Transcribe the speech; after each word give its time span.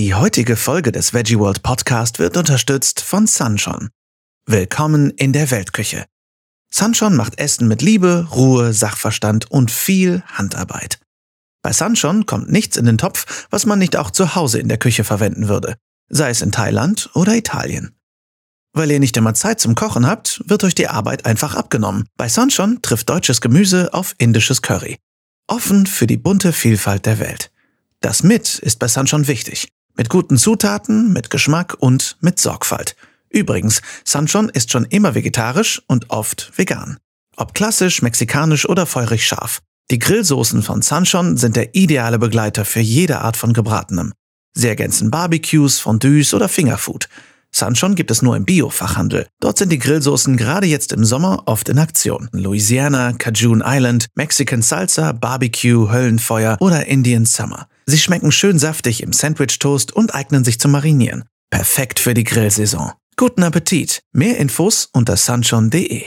Die 0.00 0.14
heutige 0.14 0.56
Folge 0.56 0.92
des 0.92 1.12
Veggie 1.12 1.38
World 1.38 1.62
Podcast 1.62 2.18
wird 2.18 2.38
unterstützt 2.38 3.02
von 3.02 3.26
Sunshon. 3.26 3.90
Willkommen 4.46 5.10
in 5.10 5.34
der 5.34 5.50
Weltküche. 5.50 6.06
Sunshon 6.72 7.14
macht 7.14 7.38
Essen 7.38 7.68
mit 7.68 7.82
Liebe, 7.82 8.26
Ruhe, 8.32 8.72
Sachverstand 8.72 9.50
und 9.50 9.70
viel 9.70 10.22
Handarbeit. 10.22 11.00
Bei 11.62 11.74
Sunshon 11.74 12.24
kommt 12.24 12.50
nichts 12.50 12.78
in 12.78 12.86
den 12.86 12.96
Topf, 12.96 13.46
was 13.50 13.66
man 13.66 13.78
nicht 13.78 13.94
auch 13.94 14.10
zu 14.10 14.34
Hause 14.34 14.58
in 14.58 14.68
der 14.68 14.78
Küche 14.78 15.04
verwenden 15.04 15.48
würde, 15.48 15.76
sei 16.08 16.30
es 16.30 16.40
in 16.40 16.50
Thailand 16.50 17.10
oder 17.12 17.36
Italien. 17.36 17.94
Weil 18.72 18.90
ihr 18.90 19.00
nicht 19.00 19.18
immer 19.18 19.34
Zeit 19.34 19.60
zum 19.60 19.74
Kochen 19.74 20.06
habt, 20.06 20.42
wird 20.46 20.64
euch 20.64 20.74
die 20.74 20.88
Arbeit 20.88 21.26
einfach 21.26 21.54
abgenommen. 21.54 22.06
Bei 22.16 22.30
Sunshon 22.30 22.80
trifft 22.80 23.10
deutsches 23.10 23.42
Gemüse 23.42 23.92
auf 23.92 24.14
indisches 24.16 24.62
Curry. 24.62 24.96
Offen 25.46 25.84
für 25.84 26.06
die 26.06 26.16
bunte 26.16 26.54
Vielfalt 26.54 27.04
der 27.04 27.18
Welt. 27.18 27.50
Das 28.00 28.22
Mit 28.22 28.58
ist 28.60 28.78
bei 28.78 28.88
Sunshon 28.88 29.26
wichtig. 29.26 29.68
Mit 29.96 30.08
guten 30.08 30.36
Zutaten, 30.36 31.12
mit 31.12 31.30
Geschmack 31.30 31.76
und 31.78 32.16
mit 32.20 32.38
Sorgfalt. 32.38 32.96
Übrigens, 33.28 33.82
Sunshon 34.04 34.48
ist 34.48 34.70
schon 34.70 34.84
immer 34.86 35.14
vegetarisch 35.14 35.82
und 35.86 36.10
oft 36.10 36.52
vegan. 36.56 36.98
Ob 37.36 37.54
klassisch, 37.54 38.02
mexikanisch 38.02 38.68
oder 38.68 38.86
feurig 38.86 39.26
scharf. 39.26 39.60
Die 39.90 39.98
Grillsoßen 39.98 40.62
von 40.62 40.82
Sunshon 40.82 41.36
sind 41.36 41.56
der 41.56 41.74
ideale 41.74 42.18
Begleiter 42.18 42.64
für 42.64 42.80
jede 42.80 43.20
Art 43.20 43.36
von 43.36 43.52
Gebratenem. 43.52 44.12
Sie 44.52 44.68
ergänzen 44.68 45.10
Barbecues, 45.10 45.80
Fondues 45.80 46.34
oder 46.34 46.48
Fingerfood. 46.48 47.08
Sunshon 47.52 47.96
gibt 47.96 48.10
es 48.10 48.22
nur 48.22 48.36
im 48.36 48.44
Bio-Fachhandel. 48.44 49.26
Dort 49.40 49.58
sind 49.58 49.70
die 49.70 49.78
Grillsoßen 49.78 50.36
gerade 50.36 50.66
jetzt 50.66 50.92
im 50.92 51.04
Sommer 51.04 51.42
oft 51.46 51.68
in 51.68 51.78
Aktion. 51.78 52.28
Louisiana, 52.32 53.12
Cajun 53.12 53.62
Island, 53.64 54.06
Mexican 54.14 54.62
Salsa, 54.62 55.12
Barbecue, 55.12 55.90
Höllenfeuer 55.90 56.56
oder 56.60 56.86
Indian 56.86 57.26
Summer. 57.26 57.66
Sie 57.86 57.98
schmecken 57.98 58.32
schön 58.32 58.58
saftig 58.58 59.02
im 59.02 59.12
Sandwich-Toast 59.12 59.92
und 59.92 60.14
eignen 60.14 60.44
sich 60.44 60.60
zum 60.60 60.72
Marinieren. 60.72 61.24
Perfekt 61.50 61.98
für 61.98 62.14
die 62.14 62.24
Grillsaison. 62.24 62.92
Guten 63.16 63.42
Appetit! 63.42 64.02
Mehr 64.12 64.38
Infos 64.38 64.88
unter 64.92 65.16
sunshon.de. 65.16 66.04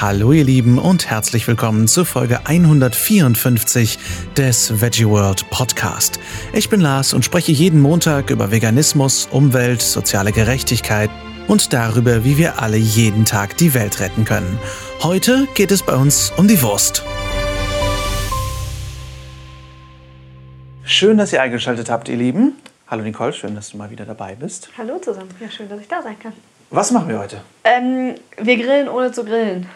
Hallo 0.00 0.32
ihr 0.32 0.44
Lieben 0.44 0.78
und 0.78 1.10
herzlich 1.10 1.46
willkommen 1.46 1.86
zu 1.86 2.06
Folge 2.06 2.46
154 2.46 3.98
des 4.36 4.80
Veggie 4.80 5.06
World 5.06 5.50
Podcast. 5.50 6.18
Ich 6.54 6.70
bin 6.70 6.80
Lars 6.80 7.12
und 7.12 7.24
spreche 7.24 7.52
jeden 7.52 7.80
Montag 7.80 8.30
über 8.30 8.50
Veganismus, 8.50 9.28
Umwelt, 9.30 9.82
soziale 9.82 10.32
Gerechtigkeit 10.32 11.10
und 11.48 11.72
darüber, 11.74 12.24
wie 12.24 12.38
wir 12.38 12.62
alle 12.62 12.78
jeden 12.78 13.26
Tag 13.26 13.58
die 13.58 13.74
Welt 13.74 14.00
retten 14.00 14.24
können. 14.24 14.58
Heute 15.02 15.46
geht 15.54 15.70
es 15.70 15.82
bei 15.82 15.96
uns 15.96 16.32
um 16.36 16.48
die 16.48 16.62
Wurst. 16.62 17.04
Schön, 20.90 21.18
dass 21.18 21.32
ihr 21.32 21.40
eingeschaltet 21.40 21.88
habt, 21.88 22.08
ihr 22.08 22.16
Lieben. 22.16 22.56
Hallo 22.88 23.04
Nicole, 23.04 23.32
schön, 23.32 23.54
dass 23.54 23.70
du 23.70 23.76
mal 23.76 23.90
wieder 23.92 24.04
dabei 24.04 24.34
bist. 24.34 24.70
Hallo 24.76 24.98
zusammen, 24.98 25.30
ja 25.38 25.48
schön, 25.48 25.68
dass 25.68 25.80
ich 25.80 25.86
da 25.86 26.02
sein 26.02 26.18
kann. 26.18 26.32
Was 26.70 26.90
machen 26.90 27.08
wir 27.08 27.20
heute? 27.20 27.42
Ähm, 27.62 28.16
wir 28.36 28.56
grillen 28.56 28.88
ohne 28.88 29.12
zu 29.12 29.24
grillen. 29.24 29.68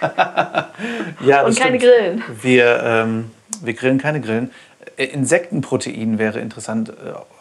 ja, 0.00 1.42
Und 1.44 1.54
keine 1.58 1.78
stimmt. 1.78 1.80
Grillen. 1.82 2.22
Wir, 2.40 2.80
ähm, 2.82 3.30
wir 3.60 3.74
grillen 3.74 3.98
keine 3.98 4.22
Grillen. 4.22 4.50
Äh, 4.96 5.04
Insektenprotein 5.04 6.18
wäre 6.18 6.40
interessant, 6.40 6.88
äh, 6.88 6.92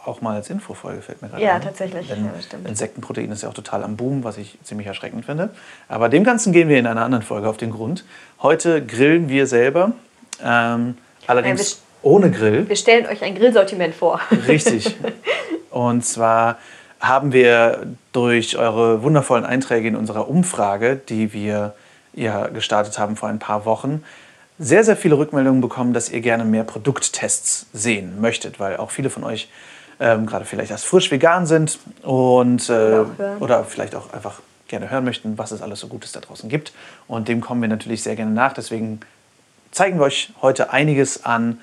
auch 0.06 0.20
mal 0.20 0.36
als 0.36 0.50
Infofolge 0.50 1.02
fällt 1.02 1.22
mir 1.22 1.30
gerade 1.30 1.44
Ja, 1.44 1.56
ein. 1.56 1.62
tatsächlich. 1.62 2.06
Denn 2.10 2.26
Ja. 2.26 2.70
Insektenprotein 2.70 3.32
ist 3.32 3.44
ja 3.44 3.48
auch 3.48 3.54
total 3.54 3.86
am 3.86 3.96
Boom, 3.96 4.26
was 4.26 4.38
ich 4.38 4.58
ziemlich 4.66 4.86
erschreckend 4.88 5.24
finde. 5.26 5.52
Aber 5.88 6.10
dem 6.10 6.26
Ganzen 6.26 6.52
gehen 6.52 6.68
wir 6.68 6.78
in 6.78 6.88
einer 6.88 7.06
anderen 7.06 7.24
Folge 7.24 7.48
auf 7.48 7.56
den 7.56 7.72
Grund. 7.72 8.04
Heute 8.42 8.86
grillen 8.86 9.30
wir 9.30 9.48
selber, 9.48 9.94
ähm, 10.44 10.98
allerdings 11.26 11.72
Ja, 11.72 11.78
ohne 12.04 12.30
Grill. 12.30 12.70
Wir 12.70 12.76
stellen 12.76 13.08
euch 13.08 13.24
ein 13.24 13.36
Grillsortiment 13.36 13.96
vor. 13.96 14.20
Richtig. 14.48 14.96
Und 15.72 16.06
zwar 16.06 16.60
haben 17.00 17.34
wir 17.34 17.88
durch 18.12 18.58
eure 18.58 19.04
wundervollen 19.04 19.46
Einträge 19.46 19.88
in 19.88 19.96
unserer 19.96 20.30
Umfrage, 20.30 20.96
die 20.96 21.34
wir 21.34 21.74
ja 22.14 22.48
gestartet 22.48 23.00
haben 23.00 23.16
vor 23.16 23.30
ein 23.30 23.40
paar 23.40 23.66
Wochen, 23.66 24.04
sehr, 24.60 24.84
sehr 24.84 24.96
viele 24.96 25.18
Rückmeldungen 25.18 25.62
bekommen, 25.62 25.94
dass 25.94 26.10
ihr 26.10 26.22
gerne 26.22 26.46
mehr 26.46 26.64
Produkttests 26.64 27.66
sehen 27.74 28.22
möchtet, 28.22 28.60
weil 28.60 28.78
auch 28.78 28.92
viele 28.92 29.10
von 29.10 29.24
euch 29.24 29.50
ähm, 30.00 30.26
gerade 30.26 30.46
vielleicht 30.46 30.72
erst 30.72 30.86
frisch 30.86 31.12
vegan 31.12 31.46
sind 31.46 31.80
und 32.04 32.70
äh, 32.70 33.04
Oder 33.40 33.64
vielleicht 33.64 33.96
auch 33.96 34.14
einfach 34.14 34.42
gerne 34.68 34.90
hören 34.90 35.04
möchten, 35.06 35.38
was 35.38 35.52
es 35.52 35.62
alles 35.62 35.80
so 35.80 35.88
Gutes 35.88 36.12
da 36.12 36.20
draußen 36.20 36.50
gibt. 36.50 36.72
Und 37.08 37.28
dem 37.28 37.42
kommen 37.42 37.62
wir 37.62 37.70
natürlich 37.70 38.04
sehr 38.04 38.16
gerne 38.16 38.32
nach. 38.32 38.54
Deswegen 38.54 39.00
zeigen 39.72 40.00
wir 40.00 40.06
euch 40.06 40.32
heute 40.42 40.72
einiges 40.72 41.26
an 41.26 41.60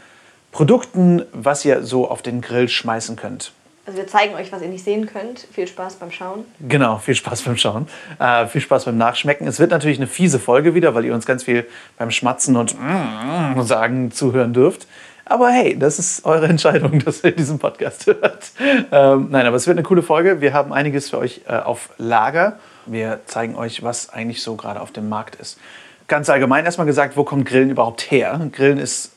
Produkten, 0.53 1.23
was 1.33 1.65
ihr 1.65 1.83
so 1.83 2.09
auf 2.09 2.23
den 2.23 2.41
Grill 2.41 2.69
schmeißen 2.69 3.17
könnt. 3.17 3.53
Also 3.87 3.99
wir 3.99 4.07
zeigen 4.07 4.35
euch, 4.35 4.53
was 4.53 4.63
ihr 4.63 4.69
nicht 4.69 4.85
sehen 4.85 5.07
könnt. 5.07 5.47
Viel 5.53 5.67
Spaß 5.67 5.97
beim 5.97 6.13
Schauen. 6.13 6.45
Genau, 6.61 6.99
viel 6.99 7.15
Spaß 7.15 7.43
beim 7.43 7.57
Schauen, 7.57 7.89
äh, 8.19 8.47
viel 8.47 8.61
Spaß 8.61 8.85
beim 8.85 8.97
Nachschmecken. 8.99 9.49
Es 9.49 9.59
wird 9.59 9.71
natürlich 9.71 9.99
eine 9.99 10.07
fiese 10.07 10.39
Folge 10.39 10.75
wieder, 10.75 10.95
weil 10.95 11.05
ihr 11.05 11.15
uns 11.15 11.27
ganz 11.27 11.45
viel 11.45 11.67
beim 11.99 12.11
Schmatzen 12.11 12.57
und 12.57 12.77
mm, 12.79 13.61
sagen 13.63 14.13
zuhören 14.13 14.53
dürft. 14.53 14.87
Aber 15.25 15.51
hey, 15.51 15.79
das 15.79 15.99
ist 15.99 16.25
eure 16.25 16.47
Entscheidung, 16.47 16.99
dass 17.05 17.25
ihr 17.25 17.33
diesen 17.33 17.59
Podcast 17.59 18.07
hört. 18.07 18.53
Ähm, 18.93 19.29
nein, 19.31 19.47
aber 19.47 19.57
es 19.57 19.67
wird 19.67 19.77
eine 19.77 19.85
coole 19.85 20.03
Folge. 20.03 20.41
Wir 20.41 20.53
haben 20.53 20.73
einiges 20.73 21.11
für 21.11 21.19
euch 21.19 21.43
äh, 21.49 21.55
auf 21.55 21.91
Lager. 21.99 22.59
Wir 22.87 23.21
zeigen 23.27 23.55
euch, 23.55 23.83
was 23.83 24.11
eigentlich 24.11 24.43
so 24.43 24.57
gerade 24.57 24.81
auf 24.81 24.93
dem 24.93 25.09
Markt 25.09 25.37
ist. 25.37 25.59
Ganz 26.07 26.29
allgemein 26.29 26.65
erstmal 26.65 26.87
gesagt, 26.87 27.17
wo 27.17 27.25
kommt 27.25 27.47
Grillen 27.47 27.71
überhaupt 27.71 28.11
her? 28.11 28.41
Grillen 28.53 28.79
ist 28.79 29.13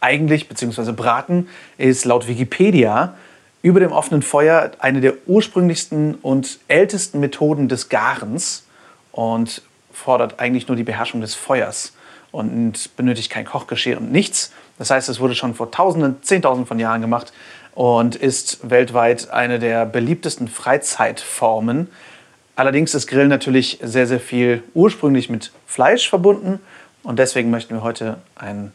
eigentlich, 0.00 0.48
beziehungsweise 0.48 0.92
Braten, 0.92 1.48
ist 1.78 2.04
laut 2.04 2.26
Wikipedia 2.26 3.14
über 3.62 3.80
dem 3.80 3.92
offenen 3.92 4.22
Feuer 4.22 4.70
eine 4.78 5.00
der 5.00 5.14
ursprünglichsten 5.26 6.14
und 6.16 6.58
ältesten 6.68 7.20
Methoden 7.20 7.68
des 7.68 7.88
Garens 7.88 8.64
und 9.12 9.62
fordert 9.92 10.40
eigentlich 10.40 10.68
nur 10.68 10.76
die 10.76 10.82
Beherrschung 10.82 11.20
des 11.20 11.34
Feuers 11.34 11.92
und 12.32 12.96
benötigt 12.96 13.30
kein 13.30 13.44
Kochgeschirr 13.44 13.98
und 13.98 14.12
nichts. 14.12 14.52
Das 14.78 14.90
heißt, 14.90 15.08
es 15.08 15.20
wurde 15.20 15.34
schon 15.34 15.54
vor 15.54 15.70
Tausenden, 15.70 16.22
Zehntausenden 16.22 16.66
von 16.66 16.78
Jahren 16.78 17.02
gemacht 17.02 17.32
und 17.74 18.16
ist 18.16 18.70
weltweit 18.70 19.30
eine 19.30 19.58
der 19.58 19.84
beliebtesten 19.84 20.48
Freizeitformen. 20.48 21.88
Allerdings 22.56 22.94
ist 22.94 23.06
Grillen 23.06 23.28
natürlich 23.28 23.78
sehr, 23.82 24.06
sehr 24.06 24.20
viel 24.20 24.62
ursprünglich 24.74 25.28
mit 25.28 25.52
Fleisch 25.66 26.08
verbunden 26.08 26.60
und 27.02 27.18
deswegen 27.18 27.50
möchten 27.50 27.74
wir 27.74 27.82
heute 27.82 28.18
ein 28.36 28.72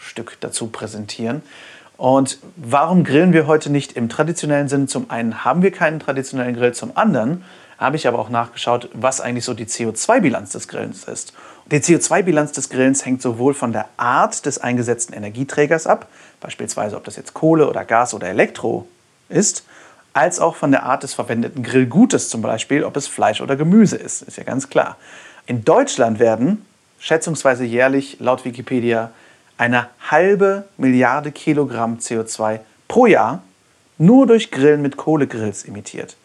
Gegenstück 0.00 0.38
dazu 0.40 0.68
präsentieren. 0.68 1.42
Und 1.96 2.38
warum 2.56 3.04
grillen 3.04 3.32
wir 3.32 3.46
heute 3.46 3.70
nicht 3.70 3.92
im 3.92 4.08
traditionellen 4.08 4.68
Sinn? 4.68 4.88
Zum 4.88 5.10
einen 5.10 5.44
haben 5.44 5.62
wir 5.62 5.70
keinen 5.70 6.00
traditionellen 6.00 6.54
Grill, 6.54 6.72
zum 6.72 6.96
anderen 6.96 7.44
habe 7.78 7.96
ich 7.96 8.06
aber 8.06 8.18
auch 8.18 8.28
nachgeschaut, 8.28 8.90
was 8.92 9.20
eigentlich 9.20 9.44
so 9.44 9.54
die 9.54 9.64
CO2-Bilanz 9.64 10.52
des 10.52 10.68
Grillens 10.68 11.04
ist. 11.04 11.32
Die 11.70 11.78
CO2-Bilanz 11.78 12.52
des 12.52 12.68
Grillens 12.68 13.06
hängt 13.06 13.22
sowohl 13.22 13.54
von 13.54 13.72
der 13.72 13.86
Art 13.96 14.44
des 14.44 14.58
eingesetzten 14.58 15.14
Energieträgers 15.14 15.86
ab, 15.86 16.08
beispielsweise 16.40 16.96
ob 16.96 17.04
das 17.04 17.16
jetzt 17.16 17.32
Kohle 17.32 17.68
oder 17.68 17.84
Gas 17.84 18.12
oder 18.12 18.28
Elektro 18.28 18.86
ist, 19.28 19.64
als 20.12 20.40
auch 20.40 20.56
von 20.56 20.72
der 20.72 20.82
Art 20.82 21.04
des 21.04 21.14
verwendeten 21.14 21.62
Grillgutes, 21.62 22.28
zum 22.28 22.42
Beispiel, 22.42 22.84
ob 22.84 22.96
es 22.96 23.06
Fleisch 23.06 23.40
oder 23.40 23.56
Gemüse 23.56 23.96
ist, 23.96 24.22
ist 24.22 24.36
ja 24.36 24.44
ganz 24.44 24.68
klar. 24.68 24.96
In 25.46 25.64
Deutschland 25.64 26.18
werden 26.18 26.66
schätzungsweise 26.98 27.64
jährlich 27.64 28.18
laut 28.20 28.44
Wikipedia 28.44 29.10
eine 29.60 29.88
halbe 30.10 30.64
Milliarde 30.78 31.32
Kilogramm 31.32 31.98
CO2 31.98 32.60
pro 32.88 33.04
Jahr 33.04 33.42
nur 33.98 34.26
durch 34.26 34.50
Grillen 34.50 34.80
mit 34.80 34.96
Kohlegrills 34.96 35.66
emittiert. 35.66 36.16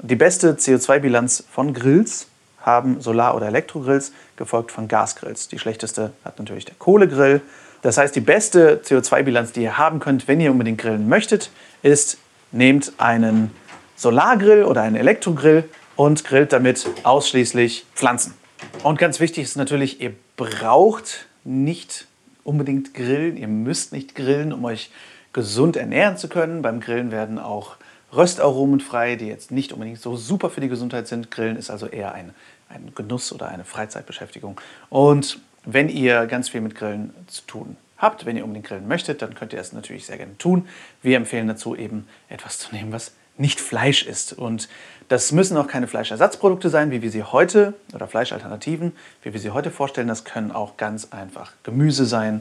Die 0.00 0.16
beste 0.16 0.54
CO2-Bilanz 0.54 1.44
von 1.48 1.72
Grills 1.72 2.26
haben 2.60 3.00
Solar- 3.00 3.36
oder 3.36 3.46
Elektrogrills, 3.46 4.12
gefolgt 4.34 4.72
von 4.72 4.88
Gasgrills. 4.88 5.46
Die 5.46 5.60
schlechteste 5.60 6.12
hat 6.24 6.40
natürlich 6.40 6.64
der 6.64 6.74
Kohlegrill. 6.74 7.40
Das 7.82 7.98
heißt, 7.98 8.16
die 8.16 8.20
beste 8.20 8.80
CO2-Bilanz, 8.84 9.52
die 9.52 9.62
ihr 9.62 9.78
haben 9.78 10.00
könnt, 10.00 10.26
wenn 10.26 10.40
ihr 10.40 10.50
unbedingt 10.50 10.78
grillen 10.78 11.08
möchtet, 11.08 11.52
ist, 11.84 12.18
nehmt 12.50 12.94
einen 12.98 13.52
Solargrill 13.94 14.64
oder 14.64 14.82
einen 14.82 14.96
Elektrogrill 14.96 15.68
und 15.94 16.24
grillt 16.24 16.52
damit 16.52 16.84
ausschließlich 17.04 17.86
Pflanzen. 17.94 18.34
Und 18.82 18.98
ganz 18.98 19.20
wichtig 19.20 19.44
ist 19.44 19.56
natürlich, 19.56 20.00
ihr 20.00 20.14
braucht 20.36 21.26
nicht 21.44 22.08
unbedingt 22.46 22.94
grillen, 22.94 23.36
ihr 23.36 23.48
müsst 23.48 23.92
nicht 23.92 24.14
grillen, 24.14 24.52
um 24.52 24.64
euch 24.64 24.90
gesund 25.32 25.76
ernähren 25.76 26.16
zu 26.16 26.28
können. 26.28 26.62
Beim 26.62 26.80
Grillen 26.80 27.10
werden 27.10 27.38
auch 27.38 27.76
Röstaromen 28.12 28.80
frei, 28.80 29.16
die 29.16 29.26
jetzt 29.26 29.50
nicht 29.50 29.72
unbedingt 29.72 30.00
so 30.00 30.16
super 30.16 30.48
für 30.48 30.60
die 30.60 30.68
Gesundheit 30.68 31.08
sind. 31.08 31.30
Grillen 31.30 31.56
ist 31.56 31.70
also 31.70 31.86
eher 31.86 32.14
ein, 32.14 32.34
ein 32.68 32.92
Genuss 32.94 33.32
oder 33.32 33.48
eine 33.48 33.64
Freizeitbeschäftigung. 33.64 34.60
Und 34.88 35.40
wenn 35.64 35.88
ihr 35.88 36.26
ganz 36.26 36.48
viel 36.48 36.60
mit 36.60 36.74
Grillen 36.74 37.12
zu 37.26 37.42
tun 37.42 37.76
habt, 37.98 38.24
wenn 38.24 38.36
ihr 38.36 38.44
unbedingt 38.44 38.66
grillen 38.66 38.88
möchtet, 38.88 39.22
dann 39.22 39.34
könnt 39.34 39.52
ihr 39.52 39.58
das 39.58 39.72
natürlich 39.72 40.06
sehr 40.06 40.16
gerne 40.16 40.38
tun. 40.38 40.68
Wir 41.02 41.16
empfehlen 41.16 41.48
dazu 41.48 41.74
eben 41.74 42.06
etwas 42.28 42.58
zu 42.58 42.74
nehmen, 42.74 42.92
was 42.92 43.12
nicht 43.38 43.60
Fleisch 43.60 44.04
ist. 44.04 44.32
Und 44.32 44.68
das 45.08 45.32
müssen 45.32 45.56
auch 45.56 45.68
keine 45.68 45.86
Fleischersatzprodukte 45.86 46.68
sein, 46.68 46.90
wie 46.90 47.02
wir 47.02 47.10
sie 47.10 47.22
heute, 47.22 47.74
oder 47.94 48.08
Fleischalternativen, 48.08 48.92
wie 49.22 49.32
wir 49.32 49.40
sie 49.40 49.50
heute 49.50 49.70
vorstellen. 49.70 50.08
Das 50.08 50.24
können 50.24 50.50
auch 50.50 50.76
ganz 50.76 51.08
einfach 51.12 51.52
Gemüse 51.62 52.06
sein 52.06 52.40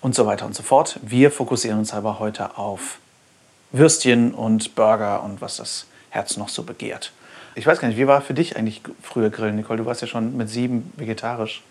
und 0.00 0.14
so 0.14 0.26
weiter 0.26 0.46
und 0.46 0.54
so 0.54 0.62
fort. 0.62 0.98
Wir 1.02 1.30
fokussieren 1.30 1.78
uns 1.78 1.92
aber 1.92 2.18
heute 2.18 2.58
auf 2.58 2.98
Würstchen 3.72 4.34
und 4.34 4.74
Burger 4.74 5.22
und 5.22 5.40
was 5.40 5.56
das 5.56 5.86
Herz 6.10 6.36
noch 6.36 6.48
so 6.48 6.62
begehrt. 6.62 7.12
Ich 7.54 7.66
weiß 7.66 7.80
gar 7.80 7.88
nicht, 7.88 7.98
wie 7.98 8.06
war 8.06 8.20
für 8.20 8.34
dich 8.34 8.56
eigentlich 8.56 8.82
früher 9.02 9.30
Grillen, 9.30 9.56
Nicole? 9.56 9.78
Du 9.78 9.86
warst 9.86 10.02
ja 10.02 10.06
schon 10.06 10.36
mit 10.36 10.50
sieben 10.50 10.92
vegetarisch. 10.96 11.62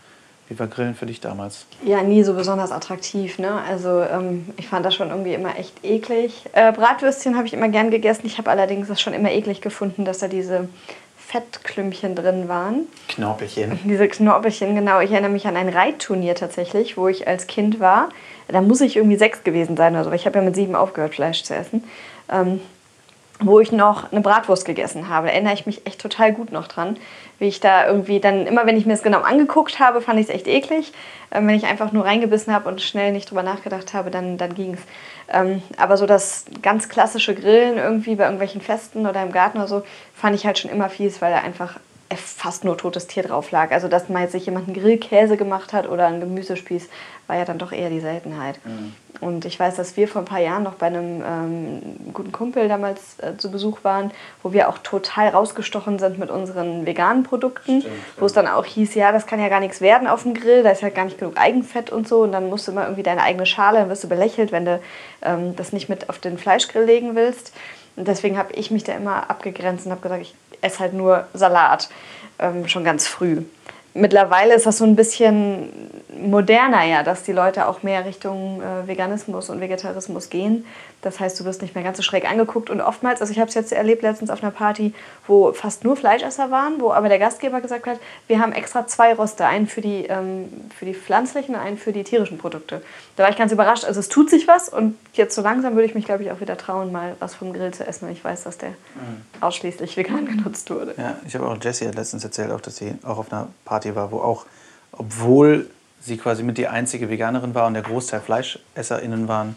Wie 0.48 0.60
war 0.60 0.68
Grillen 0.68 0.94
für 0.94 1.08
dich 1.08 1.22
damals? 1.22 1.66
Ja, 1.84 2.04
nie 2.04 2.24
so 2.24 2.36
besonders 2.36 2.72
attraktiv. 2.72 3.40
Ne? 3.40 3.62
Also 3.68 4.02
ähm, 4.02 4.48
ich 4.58 4.68
fand 4.68 4.86
das 4.86 4.94
schon 4.94 5.10
irgendwie 5.10 5.34
immer 5.34 5.58
echt 5.58 5.84
eklig. 5.84 6.46
Äh, 6.54 6.72
Bratwürstchen 6.72 7.36
habe 7.36 7.48
ich 7.48 7.54
immer 7.54 7.70
gern 7.70 7.90
gegessen. 7.90 8.26
Ich 8.26 8.38
habe 8.38 8.52
allerdings 8.52 8.88
das 8.88 9.02
schon 9.02 9.14
immer 9.14 9.32
eklig 9.32 9.62
gefunden, 9.62 10.06
dass 10.06 10.20
da 10.20 10.28
diese 10.28 10.70
Fettklümpchen 11.18 12.14
drin 12.14 12.48
waren. 12.48 12.88
Knorpelchen. 13.08 13.80
Diese 13.86 14.08
Knorpelchen, 14.08 14.76
genau. 14.76 15.00
Ich 15.00 15.12
erinnere 15.12 15.32
mich 15.32 15.48
an 15.48 15.58
ein 15.58 15.70
Reitturnier 15.70 16.36
tatsächlich, 16.36 16.98
wo 16.98 17.08
ich 17.08 17.28
als 17.28 17.48
Kind 17.48 17.80
war. 17.80 18.10
Da 18.48 18.62
muss 18.62 18.82
ich 18.82 18.96
irgendwie 18.96 19.18
sechs 19.18 19.44
gewesen 19.44 19.76
sein 19.76 19.96
oder 19.96 20.04
so. 20.04 20.12
Ich 20.12 20.28
habe 20.28 20.38
ja 20.38 20.46
mit 20.46 20.54
sieben 20.54 20.76
aufgehört, 20.76 21.16
Fleisch 21.16 21.44
zu 21.44 21.56
essen. 21.56 21.84
Ähm, 22.32 22.62
wo 23.40 23.60
ich 23.60 23.72
noch 23.72 24.12
eine 24.12 24.22
Bratwurst 24.22 24.66
gegessen 24.66 25.10
habe. 25.10 25.28
Da 25.28 25.34
erinnere 25.34 25.54
ich 25.54 25.66
mich 25.66 25.86
echt 25.86 26.00
total 26.00 26.32
gut 26.32 26.52
noch 26.52 26.68
dran. 26.68 26.98
Wie 27.38 27.48
ich 27.48 27.60
da 27.60 27.86
irgendwie 27.86 28.22
dann, 28.22 28.48
immer 28.48 28.66
wenn 28.66 28.78
ich 28.78 28.86
mir 28.86 28.94
das 28.94 29.04
genau 29.04 29.20
angeguckt 29.20 29.80
habe, 29.80 30.00
fand 30.00 30.20
ich 30.20 30.30
es 30.30 30.34
echt 30.34 30.48
eklig. 30.48 30.94
Ähm, 31.32 31.48
wenn 31.48 31.56
ich 31.56 31.66
einfach 31.66 31.92
nur 31.92 32.06
reingebissen 32.06 32.54
habe 32.54 32.70
und 32.70 32.82
schnell 32.82 33.12
nicht 33.12 33.30
drüber 33.30 33.44
nachgedacht 33.44 33.94
habe, 33.94 34.10
dann, 34.10 34.38
dann 34.38 34.56
ging 34.56 34.76
es. 34.76 34.80
Ähm, 35.28 35.62
aber 35.78 35.98
so 35.98 36.06
das 36.06 36.46
ganz 36.62 36.88
klassische 36.88 37.36
Grillen 37.36 37.78
irgendwie 37.78 38.16
bei 38.16 38.24
irgendwelchen 38.24 38.62
Festen 38.62 39.06
oder 39.06 39.22
im 39.22 39.34
Garten 39.34 39.58
oder 39.58 39.68
so, 39.68 39.84
fand 40.14 40.36
ich 40.36 40.46
halt 40.46 40.58
schon 40.58 40.72
immer 40.72 40.88
fies, 40.88 41.22
weil 41.22 41.32
da 41.32 41.40
einfach 41.40 41.78
fast 42.14 42.64
nur 42.64 42.78
totes 42.78 43.08
Tier 43.08 43.24
drauf 43.24 43.52
lag. 43.52 43.72
Also, 43.72 43.88
dass 43.88 44.10
mal 44.10 44.22
jetzt 44.22 44.34
sich 44.34 44.46
jemand 44.46 44.68
einen 44.68 44.76
Grillkäse 44.76 45.38
gemacht 45.38 45.74
hat 45.74 45.90
oder 45.90 46.08
einen 46.08 46.20
Gemüsespieß, 46.20 46.88
war 47.28 47.38
ja 47.38 47.46
dann 47.46 47.58
doch 47.58 47.72
eher 47.72 47.90
die 47.90 48.00
Seltenheit. 48.00 48.60
Mhm. 48.64 48.94
Und 49.22 49.46
ich 49.46 49.60
weiß, 49.60 49.76
dass 49.76 49.98
wir 49.98 50.08
vor 50.08 50.22
ein 50.22 50.26
paar 50.26 50.42
Jahren 50.42 50.64
noch 50.64 50.76
bei 50.76 50.88
einem 50.88 51.24
ähm, 51.26 51.82
guten 52.14 52.32
Kumpel 52.32 52.68
damals 52.68 53.18
äh, 53.20 53.38
zu 53.38 53.50
Besuch 53.50 53.84
waren, 53.84 54.12
wo 54.44 54.52
wir 54.52 54.70
auch 54.70 54.78
total 54.80 55.30
rausgestochen 55.30 56.00
sind 56.00 56.20
mit 56.20 56.30
unseren 56.30 56.86
veganen 56.86 57.24
Produkten, 57.24 57.82
Stimmt, 57.82 57.96
wo 58.20 58.26
es 58.26 58.34
dann 58.34 58.48
auch 58.48 58.66
hieß, 58.66 58.94
ja, 58.96 59.12
das 59.12 59.26
kann 59.26 59.40
ja 59.40 59.48
gar 59.48 59.62
nichts 59.62 59.82
werden 59.82 60.08
auf 60.08 60.24
dem 60.24 60.34
Grill, 60.34 60.64
da 60.64 60.72
ist 60.72 60.82
ja 60.82 60.90
gar 60.90 61.06
nicht 61.06 61.18
genug 61.18 61.38
Eigenfett 61.38 61.92
und 61.92 62.08
so. 62.08 62.22
Und 62.22 62.34
dann 62.34 62.50
musst 62.50 62.68
du 62.68 62.72
immer 62.72 62.84
irgendwie 62.84 63.04
deine 63.04 63.24
eigene 63.24 63.46
Schale, 63.46 63.80
dann 63.80 63.90
wirst 63.90 64.04
du 64.04 64.10
belächelt, 64.10 64.52
wenn 64.52 64.66
du 64.66 64.80
ähm, 65.22 65.56
das 65.56 65.72
nicht 65.74 65.90
mit 65.90 66.10
auf 66.10 66.20
den 66.20 66.38
Fleischgrill 66.38 66.84
legen 66.84 67.16
willst. 67.16 67.54
Und 67.96 68.08
deswegen 68.08 68.38
habe 68.38 68.54
ich 68.54 68.72
mich 68.72 68.84
da 68.84 68.94
immer 68.94 69.30
abgegrenzt 69.30 69.86
und 69.86 69.92
habe 69.92 70.02
gesagt, 70.02 70.22
ich 70.22 70.36
esse 70.62 70.80
halt 70.80 70.94
nur 70.94 71.28
Salat, 71.34 71.90
ähm, 72.40 72.68
schon 72.68 72.84
ganz 72.84 73.08
früh 73.08 73.44
mittlerweile 73.96 74.54
ist 74.54 74.66
das 74.66 74.78
so 74.78 74.86
ein 74.86 74.96
bisschen 74.96 75.70
moderner 76.16 76.84
ja, 76.84 77.02
dass 77.02 77.24
die 77.24 77.32
Leute 77.32 77.68
auch 77.68 77.82
mehr 77.82 78.06
Richtung 78.06 78.62
äh, 78.62 78.88
Veganismus 78.88 79.50
und 79.50 79.60
Vegetarismus 79.60 80.30
gehen. 80.30 80.66
Das 81.06 81.20
heißt, 81.20 81.40
du 81.40 81.46
wirst 81.46 81.62
nicht 81.62 81.76
mehr 81.76 81.84
ganz 81.84 81.98
so 81.98 82.04
schräg 82.04 82.28
angeguckt 82.28 82.72
und 82.72 82.82
oftmals, 82.82 83.22
also 83.22 83.32
ich 83.32 83.40
habe 83.40 83.48
es 83.48 83.54
jetzt 83.54 83.72
erlebt 83.72 84.02
letztens 84.02 84.32
auf 84.32 84.42
einer 84.42 84.52
Party, 84.52 84.92
wo 85.28 85.54
fast 85.54 85.84
nur 85.84 85.96
Fleischesser 85.96 86.50
waren, 86.50 86.82
wo 86.82 86.92
aber 86.92 87.10
der 87.10 87.20
Gastgeber 87.20 87.62
gesagt 87.62 87.86
hat, 87.86 88.00
wir 88.26 88.40
haben 88.40 88.52
extra 88.54 88.88
zwei 88.88 89.14
Roste, 89.14 89.46
einen 89.46 89.68
für 89.68 89.82
die, 89.82 90.06
ähm, 90.08 90.50
für 90.76 90.86
die 90.86 90.96
pflanzlichen 90.96 91.54
und 91.54 91.62
einen 91.62 91.78
für 91.78 91.94
die 91.94 92.04
tierischen 92.04 92.40
Produkte. 92.40 92.82
Da 93.18 93.24
war 93.24 93.30
ich 93.30 93.38
ganz 93.38 93.52
überrascht, 93.52 93.86
also 93.86 94.00
es 94.00 94.10
tut 94.10 94.32
sich 94.32 94.48
was 94.48 94.68
und 94.68 94.98
jetzt 95.14 95.36
so 95.36 95.44
langsam 95.44 95.76
würde 95.76 95.86
ich 95.86 95.94
mich, 95.94 96.06
glaube 96.06 96.24
ich, 96.24 96.32
auch 96.32 96.42
wieder 96.42 96.58
trauen, 96.58 96.92
mal 96.92 97.16
was 97.20 97.36
vom 97.36 97.54
Grill 97.54 97.72
zu 97.72 97.86
essen, 97.86 98.10
ich 98.10 98.24
weiß, 98.24 98.46
dass 98.46 98.58
der 98.58 98.70
mhm. 98.70 99.22
ausschließlich 99.42 99.96
vegan 99.98 100.26
genutzt 100.26 100.72
wurde. 100.72 100.96
Ja, 100.98 101.18
ich 101.28 101.36
habe 101.36 101.46
auch 101.46 101.58
Jessie 101.62 101.88
hat 101.88 101.94
letztens 101.94 102.24
erzählt, 102.24 102.52
auch, 102.52 102.62
dass 102.62 102.78
sie 102.78 102.96
auch 103.04 103.20
auf 103.20 103.32
einer 103.32 103.50
Party 103.64 103.96
war, 103.96 104.12
wo 104.12 104.22
auch, 104.22 104.48
obwohl 104.92 105.70
sie 106.02 106.18
quasi 106.18 106.42
mit 106.42 106.58
die 106.58 106.68
einzige 106.68 107.12
Veganerin 107.12 107.54
war 107.54 107.68
und 107.68 107.76
der 107.76 107.84
Großteil 107.84 108.22
FleischesserInnen 108.22 109.28
waren, 109.28 109.56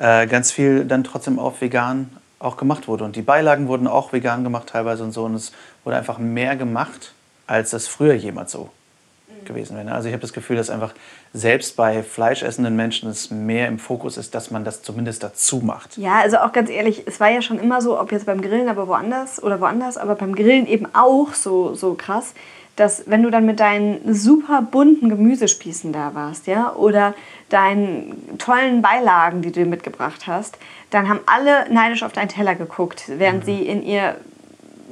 äh, 0.00 0.26
ganz 0.26 0.50
viel 0.50 0.84
dann 0.86 1.04
trotzdem 1.04 1.38
auf 1.38 1.60
vegan 1.60 2.10
auch 2.38 2.56
gemacht 2.56 2.88
wurde. 2.88 3.04
Und 3.04 3.16
die 3.16 3.22
Beilagen 3.22 3.68
wurden 3.68 3.86
auch 3.86 4.12
vegan 4.12 4.42
gemacht 4.44 4.68
teilweise 4.68 5.04
und 5.04 5.12
so. 5.12 5.24
Und 5.24 5.34
es 5.34 5.52
wurde 5.84 5.98
einfach 5.98 6.18
mehr 6.18 6.56
gemacht, 6.56 7.12
als 7.46 7.70
das 7.70 7.86
früher 7.86 8.14
jemals 8.14 8.52
so 8.52 8.70
mhm. 9.28 9.44
gewesen 9.44 9.76
wäre. 9.76 9.92
Also 9.92 10.08
ich 10.08 10.14
habe 10.14 10.22
das 10.22 10.32
Gefühl, 10.32 10.56
dass 10.56 10.70
einfach 10.70 10.94
selbst 11.34 11.76
bei 11.76 12.02
fleischessenden 12.02 12.74
Menschen 12.74 13.10
es 13.10 13.30
mehr 13.30 13.68
im 13.68 13.78
Fokus 13.78 14.16
ist, 14.16 14.34
dass 14.34 14.50
man 14.50 14.64
das 14.64 14.82
zumindest 14.82 15.22
dazu 15.22 15.58
macht. 15.58 15.98
Ja, 15.98 16.20
also 16.20 16.38
auch 16.38 16.52
ganz 16.52 16.70
ehrlich, 16.70 17.02
es 17.06 17.20
war 17.20 17.28
ja 17.28 17.42
schon 17.42 17.60
immer 17.60 17.82
so, 17.82 18.00
ob 18.00 18.10
jetzt 18.10 18.24
beim 18.24 18.40
Grillen, 18.40 18.70
aber 18.70 18.88
woanders 18.88 19.42
oder 19.42 19.60
woanders, 19.60 19.98
aber 19.98 20.14
beim 20.14 20.34
Grillen 20.34 20.66
eben 20.66 20.86
auch 20.94 21.34
so, 21.34 21.74
so 21.74 21.92
krass 21.94 22.32
dass 22.80 23.04
wenn 23.06 23.22
du 23.22 23.30
dann 23.30 23.44
mit 23.44 23.60
deinen 23.60 24.14
super 24.14 24.62
bunten 24.62 25.10
Gemüsespießen 25.10 25.92
da 25.92 26.14
warst, 26.14 26.46
ja, 26.46 26.72
oder 26.72 27.14
deinen 27.50 28.38
tollen 28.38 28.80
Beilagen, 28.80 29.42
die 29.42 29.52
du 29.52 29.64
mitgebracht 29.64 30.26
hast, 30.26 30.58
dann 30.90 31.08
haben 31.08 31.20
alle 31.26 31.72
neidisch 31.72 32.02
auf 32.02 32.12
deinen 32.12 32.28
Teller 32.28 32.54
geguckt, 32.54 33.04
während 33.06 33.40
mhm. 33.40 33.46
sie 33.46 33.66
in 33.66 33.82
ihr 33.82 34.16